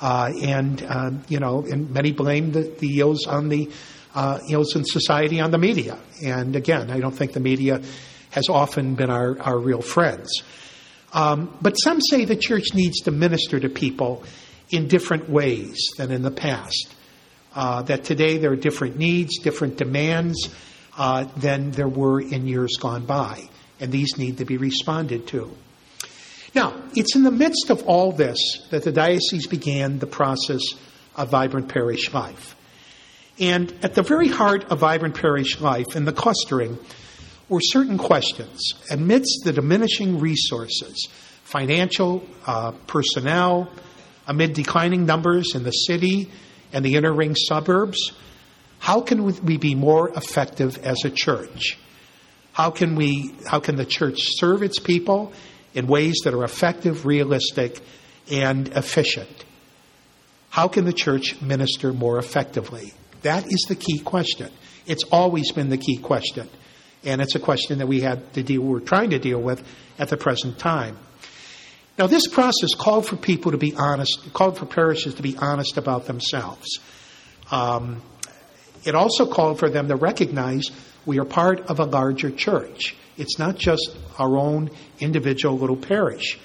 Uh, 0.00 0.32
and 0.42 0.82
um, 0.84 1.22
you 1.28 1.38
know, 1.38 1.62
and 1.70 1.90
many 1.90 2.12
blame 2.12 2.52
the, 2.52 2.62
the 2.62 3.00
ills 3.00 3.26
on 3.26 3.48
the 3.50 3.70
uh, 4.14 4.38
ills 4.48 4.74
in 4.76 4.84
society 4.84 5.40
on 5.40 5.50
the 5.50 5.58
media. 5.58 5.98
And 6.24 6.56
again, 6.56 6.90
I 6.90 7.00
don't 7.00 7.14
think 7.14 7.32
the 7.32 7.40
media 7.40 7.80
has 8.30 8.48
often 8.48 8.94
been 8.94 9.10
our, 9.10 9.40
our 9.40 9.58
real 9.58 9.82
friends. 9.82 10.42
Um, 11.12 11.56
but 11.60 11.74
some 11.74 12.00
say 12.00 12.24
the 12.24 12.36
church 12.36 12.74
needs 12.74 13.00
to 13.00 13.10
minister 13.10 13.58
to 13.58 13.68
people 13.68 14.22
in 14.70 14.86
different 14.88 15.28
ways 15.28 15.76
than 15.96 16.10
in 16.10 16.22
the 16.22 16.30
past. 16.30 16.94
Uh, 17.52 17.82
that 17.82 18.04
today 18.04 18.38
there 18.38 18.52
are 18.52 18.56
different 18.56 18.96
needs, 18.96 19.40
different 19.40 19.76
demands 19.76 20.54
uh, 20.96 21.24
than 21.36 21.72
there 21.72 21.88
were 21.88 22.20
in 22.20 22.46
years 22.46 22.76
gone 22.80 23.04
by, 23.04 23.48
and 23.80 23.90
these 23.90 24.16
need 24.16 24.38
to 24.38 24.44
be 24.44 24.56
responded 24.56 25.26
to. 25.26 25.50
Now, 26.54 26.80
it's 26.94 27.16
in 27.16 27.24
the 27.24 27.30
midst 27.30 27.70
of 27.70 27.82
all 27.84 28.12
this 28.12 28.38
that 28.70 28.84
the 28.84 28.92
diocese 28.92 29.48
began 29.48 29.98
the 29.98 30.06
process 30.06 30.62
of 31.16 31.30
vibrant 31.30 31.68
parish 31.68 32.12
life. 32.12 32.54
And 33.40 33.72
at 33.82 33.94
the 33.94 34.02
very 34.02 34.28
heart 34.28 34.64
of 34.70 34.80
vibrant 34.80 35.14
parish 35.14 35.60
life 35.60 35.96
and 35.96 36.06
the 36.06 36.12
clustering 36.12 36.78
were 37.48 37.60
certain 37.62 37.96
questions 37.96 38.74
amidst 38.90 39.40
the 39.44 39.52
diminishing 39.52 40.20
resources, 40.20 41.08
financial, 41.42 42.22
uh, 42.46 42.72
personnel, 42.86 43.70
amid 44.26 44.52
declining 44.52 45.06
numbers 45.06 45.54
in 45.54 45.64
the 45.64 45.70
city 45.70 46.30
and 46.72 46.84
the 46.84 46.94
inner 46.96 47.12
ring 47.12 47.34
suburbs. 47.34 48.12
How 48.78 49.00
can 49.00 49.24
we 49.24 49.56
be 49.56 49.74
more 49.74 50.10
effective 50.10 50.78
as 50.84 51.04
a 51.04 51.10
church? 51.10 51.78
How 52.52 52.70
can 52.70 52.94
we, 52.94 53.34
how 53.46 53.58
can 53.58 53.76
the 53.76 53.84
church 53.86 54.18
serve 54.20 54.62
its 54.62 54.78
people 54.78 55.32
in 55.74 55.86
ways 55.86 56.20
that 56.24 56.34
are 56.34 56.44
effective, 56.44 57.06
realistic, 57.06 57.80
and 58.30 58.68
efficient? 58.68 59.44
How 60.50 60.68
can 60.68 60.84
the 60.84 60.92
church 60.92 61.40
minister 61.40 61.92
more 61.92 62.18
effectively? 62.18 62.92
That 63.22 63.46
is 63.46 63.66
the 63.68 63.74
key 63.74 63.98
question. 63.98 64.50
It's 64.86 65.04
always 65.04 65.52
been 65.52 65.68
the 65.68 65.78
key 65.78 65.98
question. 65.98 66.48
And 67.04 67.20
it's 67.20 67.34
a 67.34 67.40
question 67.40 67.78
that 67.78 67.86
we 67.86 68.00
had 68.00 68.32
to 68.34 68.42
deal, 68.42 68.62
we're 68.62 68.80
trying 68.80 69.10
to 69.10 69.18
deal 69.18 69.40
with 69.40 69.66
at 69.98 70.08
the 70.08 70.16
present 70.16 70.58
time. 70.58 70.98
Now, 71.98 72.06
this 72.06 72.26
process 72.26 72.74
called 72.74 73.06
for 73.06 73.16
people 73.16 73.52
to 73.52 73.58
be 73.58 73.74
honest, 73.76 74.32
called 74.32 74.58
for 74.58 74.66
parishes 74.66 75.14
to 75.14 75.22
be 75.22 75.36
honest 75.36 75.76
about 75.76 76.06
themselves. 76.06 76.78
Um, 77.50 78.02
it 78.84 78.94
also 78.94 79.26
called 79.26 79.58
for 79.58 79.68
them 79.68 79.88
to 79.88 79.96
recognize 79.96 80.64
we 81.04 81.18
are 81.18 81.24
part 81.24 81.60
of 81.66 81.80
a 81.80 81.84
larger 81.84 82.30
church. 82.30 82.96
It's 83.16 83.38
not 83.38 83.56
just 83.56 83.94
our 84.18 84.36
own 84.38 84.70
individual 84.98 85.58
little 85.58 85.76
parish. 85.76 86.38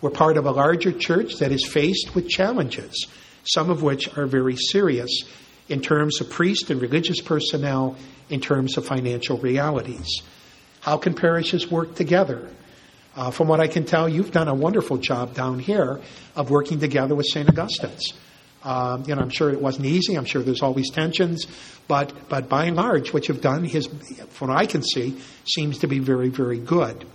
We're 0.00 0.10
part 0.10 0.36
of 0.36 0.46
a 0.46 0.50
larger 0.50 0.92
church 0.92 1.36
that 1.36 1.52
is 1.52 1.64
faced 1.64 2.14
with 2.14 2.28
challenges, 2.28 3.06
some 3.44 3.70
of 3.70 3.82
which 3.82 4.16
are 4.16 4.26
very 4.26 4.56
serious 4.56 5.24
in 5.68 5.80
terms 5.80 6.20
of 6.20 6.30
priest 6.30 6.70
and 6.70 6.80
religious 6.80 7.20
personnel, 7.20 7.96
in 8.28 8.40
terms 8.40 8.76
of 8.76 8.86
financial 8.86 9.38
realities. 9.38 10.22
How 10.80 10.96
can 10.98 11.14
parishes 11.14 11.70
work 11.70 11.94
together? 11.94 12.48
Uh, 13.16 13.30
from 13.30 13.48
what 13.48 13.60
I 13.60 13.66
can 13.66 13.84
tell, 13.84 14.08
you've 14.08 14.30
done 14.30 14.48
a 14.48 14.54
wonderful 14.54 14.98
job 14.98 15.34
down 15.34 15.58
here 15.58 16.00
of 16.34 16.50
working 16.50 16.80
together 16.80 17.14
with 17.14 17.26
St. 17.26 17.48
Augustine's. 17.48 18.12
Um, 18.62 19.04
you 19.06 19.14
know, 19.14 19.22
I'm 19.22 19.30
sure 19.30 19.50
it 19.50 19.60
wasn't 19.60 19.86
easy. 19.86 20.16
I'm 20.16 20.24
sure 20.24 20.42
there's 20.42 20.62
always 20.62 20.90
tensions, 20.90 21.46
but 21.86 22.28
but 22.28 22.48
by 22.48 22.64
and 22.64 22.76
large, 22.76 23.12
what 23.12 23.28
you've 23.28 23.40
done 23.40 23.68
from 23.68 24.48
what 24.48 24.56
I 24.56 24.66
can 24.66 24.82
see, 24.82 25.16
seems 25.44 25.78
to 25.78 25.86
be 25.86 26.00
very 26.00 26.30
very 26.30 26.58
good. 26.58 27.06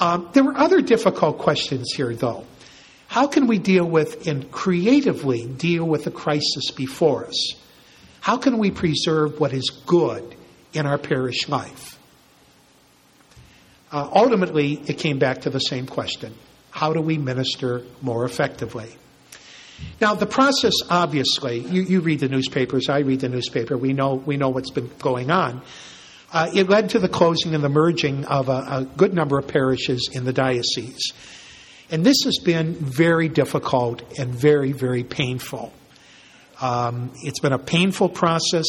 Um, 0.00 0.28
there 0.32 0.44
were 0.44 0.56
other 0.56 0.82
difficult 0.82 1.38
questions 1.38 1.92
here, 1.94 2.14
though. 2.14 2.44
How 3.08 3.26
can 3.26 3.46
we 3.46 3.58
deal 3.58 3.84
with 3.84 4.26
and 4.26 4.50
creatively 4.50 5.46
deal 5.46 5.84
with 5.84 6.04
the 6.04 6.10
crisis 6.10 6.70
before 6.70 7.26
us? 7.26 7.54
How 8.20 8.36
can 8.36 8.58
we 8.58 8.70
preserve 8.70 9.38
what 9.38 9.52
is 9.52 9.70
good 9.86 10.34
in 10.72 10.86
our 10.86 10.98
parish 10.98 11.48
life? 11.48 11.98
Uh, 13.92 14.08
ultimately, 14.12 14.82
it 14.86 14.98
came 14.98 15.18
back 15.18 15.42
to 15.42 15.50
the 15.50 15.60
same 15.60 15.86
question 15.86 16.34
how 16.76 16.92
do 16.92 17.00
we 17.00 17.16
minister 17.16 17.82
more 18.02 18.26
effectively? 18.26 18.94
Now, 19.98 20.14
the 20.14 20.26
process, 20.26 20.74
obviously, 20.90 21.60
you, 21.60 21.82
you, 21.82 22.00
read 22.00 22.20
the 22.20 22.28
newspapers, 22.28 22.90
I 22.90 22.98
read 22.98 23.20
the 23.20 23.30
newspaper, 23.30 23.78
we 23.78 23.94
know, 23.94 24.14
we 24.14 24.36
know 24.36 24.50
what's 24.50 24.70
been 24.70 24.90
going 24.98 25.30
on. 25.30 25.62
Uh, 26.30 26.50
it 26.54 26.68
led 26.68 26.90
to 26.90 26.98
the 26.98 27.08
closing 27.08 27.54
and 27.54 27.64
the 27.64 27.70
merging 27.70 28.26
of 28.26 28.50
a, 28.50 28.52
a, 28.52 28.88
good 28.96 29.14
number 29.14 29.38
of 29.38 29.48
parishes 29.48 30.10
in 30.12 30.24
the 30.24 30.34
diocese. 30.34 31.12
And 31.90 32.04
this 32.04 32.16
has 32.24 32.38
been 32.38 32.74
very 32.74 33.28
difficult 33.28 34.02
and 34.18 34.34
very, 34.34 34.72
very 34.72 35.04
painful. 35.04 35.72
Um, 36.60 37.12
it's 37.22 37.38
been 37.38 37.52
a 37.52 37.58
painful 37.58 38.08
process, 38.08 38.66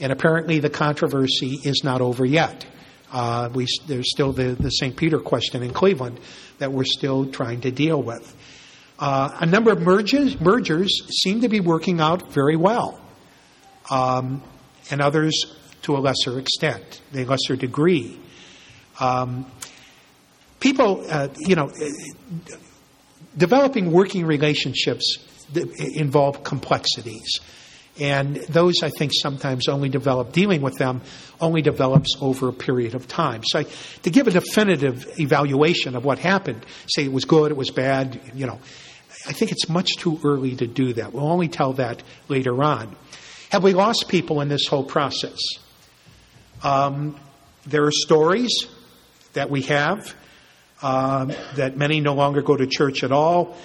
and 0.00 0.10
apparently 0.10 0.58
the 0.58 0.70
controversy 0.70 1.58
is 1.64 1.82
not 1.84 2.00
over 2.00 2.24
yet. 2.24 2.66
Uh, 3.12 3.50
we, 3.52 3.66
there's 3.86 4.10
still 4.10 4.32
the, 4.32 4.56
the 4.58 4.70
St. 4.70 4.96
Peter 4.96 5.20
question 5.20 5.62
in 5.62 5.72
Cleveland 5.72 6.18
that 6.58 6.72
we're 6.72 6.84
still 6.84 7.26
trying 7.26 7.60
to 7.60 7.70
deal 7.70 8.02
with. 8.02 8.34
Uh, 8.98 9.36
a 9.40 9.46
number 9.46 9.70
of 9.70 9.80
mergers, 9.80 10.40
mergers 10.40 10.90
seem 11.22 11.42
to 11.42 11.48
be 11.48 11.60
working 11.60 12.00
out 12.00 12.32
very 12.32 12.56
well, 12.56 13.00
um, 13.90 14.42
and 14.90 15.00
others 15.00 15.44
to 15.82 15.96
a 15.96 15.98
lesser 15.98 16.38
extent, 16.38 17.02
a 17.14 17.24
lesser 17.24 17.56
degree. 17.56 18.18
Um, 19.00 19.46
people, 20.62 21.04
uh, 21.10 21.28
you 21.38 21.56
know, 21.56 21.70
developing 23.36 23.90
working 23.90 24.24
relationships 24.24 25.18
involve 25.94 26.44
complexities. 26.44 27.40
And 28.00 28.36
those, 28.36 28.76
I 28.82 28.88
think, 28.88 29.12
sometimes 29.14 29.68
only 29.68 29.90
develop, 29.90 30.32
dealing 30.32 30.62
with 30.62 30.78
them 30.78 31.02
only 31.40 31.60
develops 31.60 32.16
over 32.22 32.48
a 32.48 32.52
period 32.52 32.94
of 32.94 33.06
time. 33.06 33.42
So, 33.44 33.64
to 34.04 34.10
give 34.10 34.28
a 34.28 34.30
definitive 34.30 35.20
evaluation 35.20 35.94
of 35.94 36.04
what 36.04 36.18
happened, 36.18 36.64
say 36.86 37.04
it 37.04 37.12
was 37.12 37.26
good, 37.26 37.50
it 37.50 37.56
was 37.56 37.70
bad, 37.70 38.18
you 38.34 38.46
know, 38.46 38.60
I 39.26 39.32
think 39.32 39.52
it's 39.52 39.68
much 39.68 39.96
too 39.96 40.18
early 40.24 40.56
to 40.56 40.66
do 40.66 40.94
that. 40.94 41.12
We'll 41.12 41.30
only 41.30 41.48
tell 41.48 41.74
that 41.74 42.02
later 42.28 42.62
on. 42.62 42.96
Have 43.50 43.62
we 43.62 43.74
lost 43.74 44.06
people 44.08 44.40
in 44.40 44.48
this 44.48 44.66
whole 44.66 44.84
process? 44.84 45.38
Um, 46.62 47.20
there 47.66 47.84
are 47.84 47.92
stories 47.92 48.66
that 49.34 49.50
we 49.50 49.62
have 49.62 50.14
um, 50.82 51.32
that 51.56 51.76
many 51.76 52.00
no 52.00 52.14
longer 52.14 52.42
go 52.42 52.56
to 52.56 52.66
church 52.66 53.04
at 53.04 53.12
all. 53.12 53.56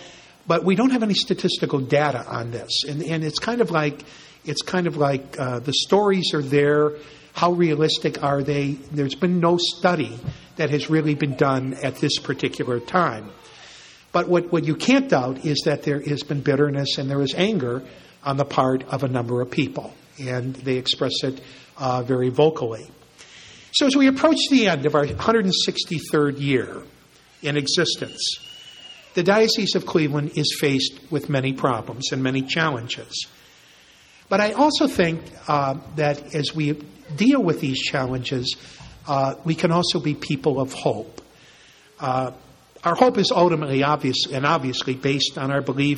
But 0.46 0.64
we 0.64 0.76
don't 0.76 0.92
have 0.92 1.04
any 1.04 1.14
statistical 1.14 1.80
data 1.80 2.26
on 2.26 2.52
this, 2.52 2.84
and, 2.88 3.04
and 3.04 3.24
it's 3.24 3.40
kind 3.40 3.60
of 3.60 3.70
like 3.70 4.04
it's 4.46 4.62
kind 4.62 4.88
of 4.88 4.96
like 4.96 5.38
uh, 5.38 5.60
the 5.60 5.74
stories 5.74 6.34
are 6.34 6.42
there. 6.42 6.94
How 7.34 7.52
realistic 7.52 8.24
are 8.24 8.42
they? 8.42 8.72
There's 8.92 9.14
been 9.14 9.40
no 9.40 9.58
study 9.58 10.18
that 10.56 10.70
has 10.70 10.90
really 10.90 11.16
been 11.16 11.36
done 11.36 11.76
at 11.84 11.98
this 11.98 12.18
particular 12.18 12.80
time. 12.80 13.30
But 14.12 14.28
what, 14.28 14.52
what 14.52 14.64
you 14.64 14.76
can't 14.76 15.10
doubt 15.10 15.46
is 15.46 15.62
that 15.66 15.84
there 15.84 16.02
has 16.02 16.24
been 16.24 16.42
bitterness 16.42 16.98
and 16.98 17.10
there 17.10 17.22
is 17.22 17.36
anger 17.36 17.84
on 18.24 18.38
the 18.38 18.46
part 18.46 18.84
of 18.86 19.04
a 19.04 19.08
number 19.08 19.42
of 19.42 19.52
people, 19.52 19.94
and 20.20 20.56
they 20.56 20.78
express 20.78 21.24
it 21.24 21.42
uh, 21.78 22.02
very 22.04 22.30
vocally. 22.30 22.90
So 23.74 23.86
as 23.86 23.96
we 23.96 24.08
approach 24.08 24.40
the 24.50 24.68
end 24.70 24.86
of 24.86 24.96
our 24.96 25.06
163rd 25.06 26.40
year 26.40 26.82
in 27.42 27.58
existence, 27.58 28.22
the 29.14 29.24
Diocese 29.24 29.76
of 29.76 29.86
Cleveland 29.86 30.32
is 30.36 30.58
faced 30.60 31.00
with 31.10 31.30
many 31.30 31.54
problems 31.54 32.12
and 32.12 32.22
many 32.22 32.42
challenges. 32.42 33.28
But 34.30 34.42
I 34.42 34.52
also 34.52 34.88
think 34.88 35.22
uh, 35.48 35.76
that 35.96 36.36
as 36.36 36.54
we 36.54 36.74
deal 37.16 37.42
with 37.42 37.62
these 37.62 37.82
challenges, 37.82 38.56
uh, 39.08 39.36
we 39.46 39.56
can 39.56 39.72
also 39.72 40.00
be 40.00 40.14
people 40.14 40.60
of 40.60 40.74
hope. 40.74 41.22
Uh, 42.00 42.32
our 42.84 42.96
hope 42.96 43.18
is 43.18 43.32
ultimately 43.32 43.84
obvious 43.84 44.26
and 44.32 44.46
obviously 44.46 44.94
based 44.94 45.38
on 45.38 45.52
our 45.52 45.62
belief 45.62 45.98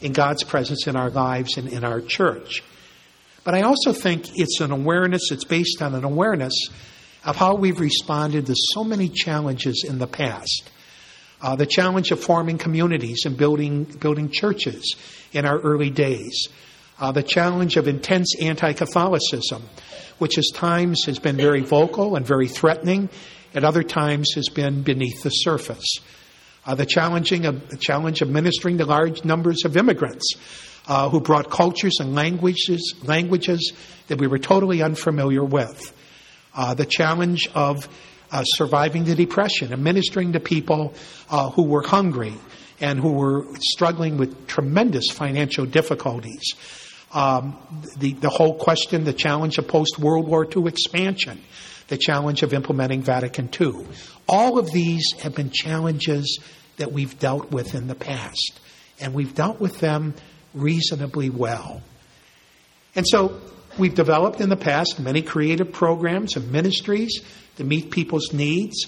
in 0.00 0.12
God's 0.12 0.44
presence 0.44 0.86
in 0.86 0.96
our 0.96 1.10
lives 1.10 1.56
and 1.56 1.68
in 1.68 1.84
our 1.84 2.00
church. 2.00 2.62
But 3.44 3.54
I 3.54 3.62
also 3.62 3.92
think 3.92 4.26
it's 4.34 4.60
an 4.60 4.70
awareness, 4.70 5.30
it's 5.30 5.44
based 5.44 5.80
on 5.80 5.94
an 5.94 6.04
awareness 6.04 6.52
of 7.24 7.36
how 7.36 7.54
we've 7.54 7.80
responded 7.80 8.46
to 8.46 8.54
so 8.56 8.84
many 8.84 9.08
challenges 9.08 9.84
in 9.86 9.98
the 9.98 10.06
past 10.06 10.70
uh, 11.42 11.56
the 11.56 11.66
challenge 11.66 12.10
of 12.10 12.20
forming 12.20 12.58
communities 12.58 13.22
and 13.24 13.36
building, 13.36 13.84
building 13.84 14.30
churches 14.30 14.96
in 15.32 15.46
our 15.46 15.58
early 15.60 15.90
days, 15.90 16.48
uh, 16.98 17.12
the 17.12 17.22
challenge 17.22 17.76
of 17.76 17.88
intense 17.88 18.34
anti 18.40 18.72
Catholicism, 18.74 19.62
which 20.18 20.36
at 20.36 20.44
times 20.54 21.04
has 21.06 21.18
been 21.18 21.36
very 21.36 21.60
vocal 21.60 22.16
and 22.16 22.26
very 22.26 22.46
threatening, 22.46 23.08
at 23.54 23.64
other 23.64 23.82
times 23.82 24.32
has 24.34 24.48
been 24.48 24.82
beneath 24.82 25.22
the 25.22 25.30
surface. 25.30 25.98
Uh, 26.66 26.74
the 26.74 26.84
challenging 26.84 27.46
of, 27.46 27.70
the 27.70 27.78
challenge 27.78 28.20
of 28.20 28.28
ministering 28.28 28.76
to 28.76 28.84
large 28.84 29.24
numbers 29.24 29.64
of 29.64 29.78
immigrants 29.78 30.34
uh, 30.88 31.08
who 31.08 31.20
brought 31.20 31.50
cultures 31.50 31.96
and 32.00 32.14
languages, 32.14 32.94
languages 33.02 33.72
that 34.08 34.18
we 34.18 34.26
were 34.26 34.38
totally 34.38 34.82
unfamiliar 34.82 35.42
with. 35.42 35.96
Uh, 36.54 36.74
the 36.74 36.86
challenge 36.86 37.48
of 37.54 37.88
uh, 38.32 38.42
surviving 38.44 39.04
the 39.04 39.14
Depression 39.14 39.72
and 39.72 39.82
ministering 39.82 40.32
to 40.32 40.40
people 40.40 40.94
uh, 41.30 41.50
who 41.50 41.64
were 41.64 41.82
hungry 41.82 42.34
and 42.80 42.98
who 42.98 43.12
were 43.12 43.46
struggling 43.60 44.16
with 44.16 44.46
tremendous 44.46 45.10
financial 45.10 45.66
difficulties. 45.66 46.54
Um, 47.12 47.58
the, 47.98 48.12
the 48.14 48.30
whole 48.30 48.54
question, 48.56 49.04
the 49.04 49.12
challenge 49.12 49.58
of 49.58 49.66
post 49.66 49.98
World 49.98 50.28
War 50.28 50.46
II 50.46 50.66
expansion, 50.66 51.40
the 51.88 51.98
challenge 51.98 52.42
of 52.42 52.52
implementing 52.52 53.02
Vatican 53.02 53.50
II. 53.60 53.86
All 54.28 54.58
of 54.58 54.70
these 54.70 55.12
have 55.22 55.34
been 55.34 55.50
challenges 55.50 56.38
that 56.76 56.92
we've 56.92 57.18
dealt 57.18 57.50
with 57.50 57.74
in 57.74 57.88
the 57.88 57.96
past, 57.96 58.60
and 59.00 59.12
we've 59.12 59.34
dealt 59.34 59.60
with 59.60 59.80
them 59.80 60.14
reasonably 60.54 61.30
well. 61.30 61.82
And 62.94 63.06
so 63.06 63.40
we've 63.78 63.94
developed 63.94 64.40
in 64.40 64.48
the 64.48 64.56
past 64.56 65.00
many 65.00 65.22
creative 65.22 65.72
programs 65.72 66.36
and 66.36 66.50
ministries 66.50 67.20
to 67.56 67.64
meet 67.64 67.90
people's 67.90 68.32
needs. 68.32 68.86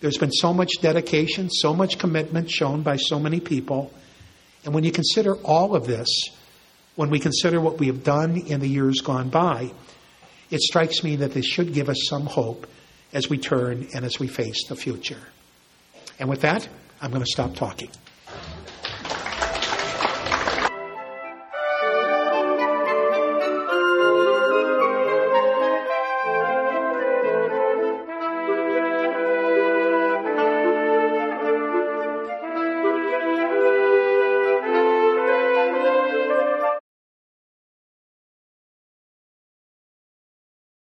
There's 0.00 0.18
been 0.18 0.32
so 0.32 0.52
much 0.52 0.70
dedication, 0.80 1.50
so 1.50 1.74
much 1.74 1.98
commitment 1.98 2.50
shown 2.50 2.82
by 2.82 2.96
so 2.96 3.18
many 3.18 3.40
people. 3.40 3.92
And 4.64 4.74
when 4.74 4.84
you 4.84 4.92
consider 4.92 5.36
all 5.36 5.74
of 5.74 5.86
this, 5.86 6.08
when 6.96 7.10
we 7.10 7.18
consider 7.18 7.60
what 7.60 7.78
we 7.78 7.86
have 7.88 8.04
done 8.04 8.36
in 8.36 8.60
the 8.60 8.68
years 8.68 9.00
gone 9.00 9.28
by, 9.28 9.72
it 10.50 10.60
strikes 10.60 11.02
me 11.02 11.16
that 11.16 11.32
this 11.32 11.46
should 11.46 11.74
give 11.74 11.88
us 11.88 11.98
some 12.08 12.26
hope 12.26 12.66
as 13.12 13.28
we 13.28 13.38
turn 13.38 13.88
and 13.94 14.04
as 14.04 14.18
we 14.18 14.26
face 14.26 14.68
the 14.68 14.76
future. 14.76 15.20
And 16.18 16.28
with 16.28 16.42
that, 16.42 16.68
I'm 17.00 17.10
going 17.10 17.24
to 17.24 17.30
stop 17.30 17.54
talking. 17.54 17.90